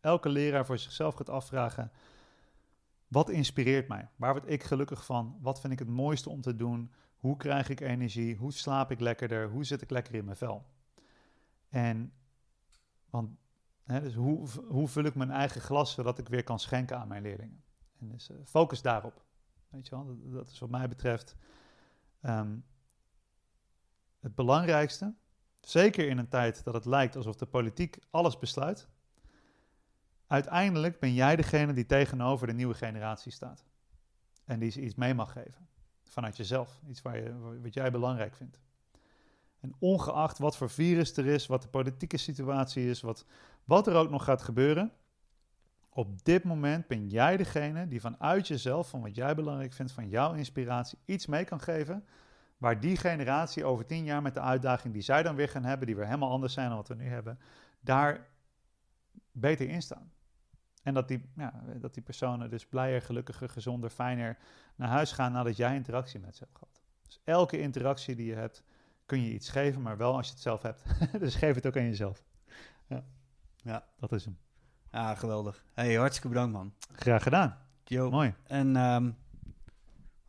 elke 0.00 0.28
leraar 0.28 0.66
voor 0.66 0.78
zichzelf 0.78 1.14
gaat 1.14 1.28
afvragen: 1.28 1.90
wat 3.10 3.30
inspireert 3.30 3.88
mij? 3.88 4.08
Waar 4.16 4.32
word 4.32 4.50
ik 4.50 4.62
gelukkig 4.62 5.04
van? 5.04 5.38
Wat 5.40 5.60
vind 5.60 5.72
ik 5.72 5.78
het 5.78 5.88
mooiste 5.88 6.30
om 6.30 6.40
te 6.40 6.56
doen? 6.56 6.92
Hoe 7.16 7.36
krijg 7.36 7.68
ik 7.68 7.80
energie? 7.80 8.36
Hoe 8.36 8.52
slaap 8.52 8.90
ik 8.90 9.00
lekkerder? 9.00 9.50
Hoe 9.50 9.64
zit 9.64 9.82
ik 9.82 9.90
lekker 9.90 10.14
in 10.14 10.24
mijn 10.24 10.36
vel? 10.36 10.66
En 11.68 12.12
want, 13.10 13.30
hè, 13.84 14.00
dus 14.00 14.14
hoe, 14.14 14.48
hoe 14.48 14.88
vul 14.88 15.04
ik 15.04 15.14
mijn 15.14 15.30
eigen 15.30 15.60
glas 15.60 15.92
zodat 15.92 16.18
ik 16.18 16.28
weer 16.28 16.44
kan 16.44 16.58
schenken 16.58 16.98
aan 16.98 17.08
mijn 17.08 17.22
leerlingen? 17.22 17.62
En 17.98 18.08
dus 18.08 18.30
uh, 18.30 18.36
focus 18.44 18.82
daarop. 18.82 19.24
Weet 19.68 19.88
je 19.88 19.94
wel, 19.96 20.16
dat, 20.22 20.50
is 20.50 20.58
wat 20.58 20.70
mij 20.70 20.88
betreft 20.88 21.36
um, 22.22 22.64
het 24.20 24.34
belangrijkste 24.34 25.14
Zeker 25.60 26.08
in 26.08 26.18
een 26.18 26.28
tijd 26.28 26.64
dat 26.64 26.74
het 26.74 26.84
lijkt 26.84 27.16
alsof 27.16 27.36
de 27.36 27.46
politiek 27.46 27.98
alles 28.10 28.38
besluit. 28.38 28.88
Uiteindelijk 30.30 30.98
ben 30.98 31.14
jij 31.14 31.36
degene 31.36 31.72
die 31.72 31.86
tegenover 31.86 32.46
de 32.46 32.52
nieuwe 32.52 32.74
generatie 32.74 33.32
staat. 33.32 33.64
En 34.44 34.58
die 34.58 34.70
ze 34.70 34.80
iets 34.80 34.94
mee 34.94 35.14
mag 35.14 35.32
geven. 35.32 35.68
Vanuit 36.02 36.36
jezelf. 36.36 36.80
Iets 36.88 37.02
waar 37.02 37.16
je, 37.16 37.58
wat 37.62 37.74
jij 37.74 37.90
belangrijk 37.90 38.34
vindt. 38.34 38.58
En 39.60 39.74
ongeacht 39.78 40.38
wat 40.38 40.56
voor 40.56 40.70
virus 40.70 41.16
er 41.16 41.26
is, 41.26 41.46
wat 41.46 41.62
de 41.62 41.68
politieke 41.68 42.16
situatie 42.16 42.90
is, 42.90 43.00
wat, 43.00 43.24
wat 43.64 43.86
er 43.86 43.94
ook 43.94 44.10
nog 44.10 44.24
gaat 44.24 44.42
gebeuren. 44.42 44.92
Op 45.88 46.24
dit 46.24 46.44
moment 46.44 46.86
ben 46.86 47.08
jij 47.08 47.36
degene 47.36 47.88
die 47.88 48.00
vanuit 48.00 48.48
jezelf, 48.48 48.88
van 48.88 49.00
wat 49.00 49.14
jij 49.14 49.34
belangrijk 49.34 49.72
vindt, 49.72 49.92
van 49.92 50.08
jouw 50.08 50.32
inspiratie, 50.32 50.98
iets 51.04 51.26
mee 51.26 51.44
kan 51.44 51.60
geven 51.60 52.04
waar 52.56 52.80
die 52.80 52.96
generatie 52.96 53.64
over 53.64 53.86
tien 53.86 54.04
jaar 54.04 54.22
met 54.22 54.34
de 54.34 54.40
uitdaging 54.40 54.92
die 54.92 55.02
zij 55.02 55.22
dan 55.22 55.34
weer 55.34 55.48
gaan 55.48 55.64
hebben, 55.64 55.86
die 55.86 55.96
weer 55.96 56.06
helemaal 56.06 56.30
anders 56.30 56.52
zijn 56.52 56.68
dan 56.68 56.76
wat 56.76 56.88
we 56.88 56.94
nu 56.94 57.08
hebben, 57.08 57.38
daar 57.80 58.28
beter 59.32 59.68
in 59.68 59.82
staan. 59.82 60.12
En 60.90 60.96
dat 60.96 61.08
die, 61.08 61.22
ja, 61.36 61.52
dat 61.74 61.94
die 61.94 62.02
personen 62.02 62.50
dus 62.50 62.66
blijer, 62.66 63.02
gelukkiger, 63.02 63.48
gezonder, 63.48 63.90
fijner 63.90 64.38
naar 64.76 64.88
huis 64.88 65.12
gaan 65.12 65.32
nadat 65.32 65.56
jij 65.56 65.74
interactie 65.74 66.20
met 66.20 66.36
ze 66.36 66.44
hebt 66.44 66.58
gehad. 66.58 66.80
Dus 67.02 67.20
elke 67.24 67.60
interactie 67.60 68.16
die 68.16 68.26
je 68.26 68.34
hebt, 68.34 68.62
kun 69.06 69.22
je 69.22 69.32
iets 69.32 69.48
geven, 69.48 69.82
maar 69.82 69.96
wel 69.96 70.16
als 70.16 70.26
je 70.26 70.32
het 70.32 70.42
zelf 70.42 70.62
hebt. 70.62 70.84
dus 71.20 71.34
geef 71.34 71.54
het 71.54 71.66
ook 71.66 71.76
aan 71.76 71.84
jezelf. 71.84 72.24
Ja, 72.86 73.04
ja. 73.56 73.84
dat 73.98 74.12
is 74.12 74.24
hem. 74.24 74.38
Ja, 74.92 75.14
geweldig. 75.14 75.64
Hey, 75.74 75.94
hartstikke 75.94 76.28
bedankt 76.28 76.52
man. 76.52 76.74
Graag 76.92 77.22
gedaan. 77.22 77.56
Jo. 77.84 78.10
Mooi. 78.10 78.34
En 78.46 78.76
um, 78.76 79.16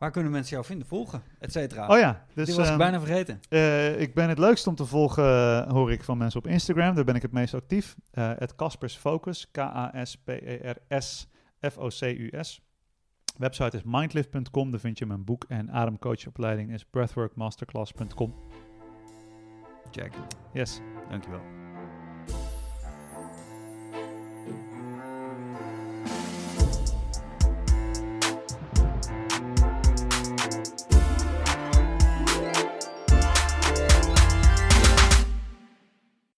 Waar 0.02 0.10
kunnen 0.10 0.32
mensen 0.32 0.52
jou 0.54 0.66
vinden, 0.66 0.86
volgen, 0.86 1.22
et 1.38 1.52
cetera? 1.52 1.86
Oh 1.86 1.98
ja, 1.98 2.24
dus, 2.34 2.46
die 2.46 2.54
was 2.54 2.64
ik 2.64 2.70
ehm, 2.70 2.78
bijna 2.78 3.00
vergeten. 3.00 3.40
Uh, 3.48 4.00
ik 4.00 4.14
ben 4.14 4.28
het 4.28 4.38
leukst 4.38 4.66
om 4.66 4.74
te 4.74 4.86
volgen, 4.86 5.24
uh, 5.24 5.70
hoor 5.70 5.92
ik 5.92 6.04
van 6.04 6.18
mensen 6.18 6.40
op 6.40 6.46
Instagram. 6.46 6.94
Daar 6.94 7.04
ben 7.04 7.14
ik 7.14 7.22
het 7.22 7.32
meest 7.32 7.54
actief. 7.54 7.96
Uh, 8.14 8.30
het 8.38 8.54
Caspers 8.54 8.96
Focus, 8.96 9.50
K-A-S-P-E-R-S 9.50 11.28
F-O-C-U-S. 11.60 12.60
Website 13.38 13.76
is 13.76 13.82
mindlift.com, 13.84 14.70
daar 14.70 14.80
vind 14.80 14.98
je 14.98 15.06
mijn 15.06 15.24
boek. 15.24 15.44
En 15.48 15.70
ademcoachopleiding 15.70 16.72
is 16.72 16.84
breathworkmasterclass.com. 16.84 18.34
Check. 19.90 20.12
Yes. 20.52 20.80
Dankjewel. 21.08 21.61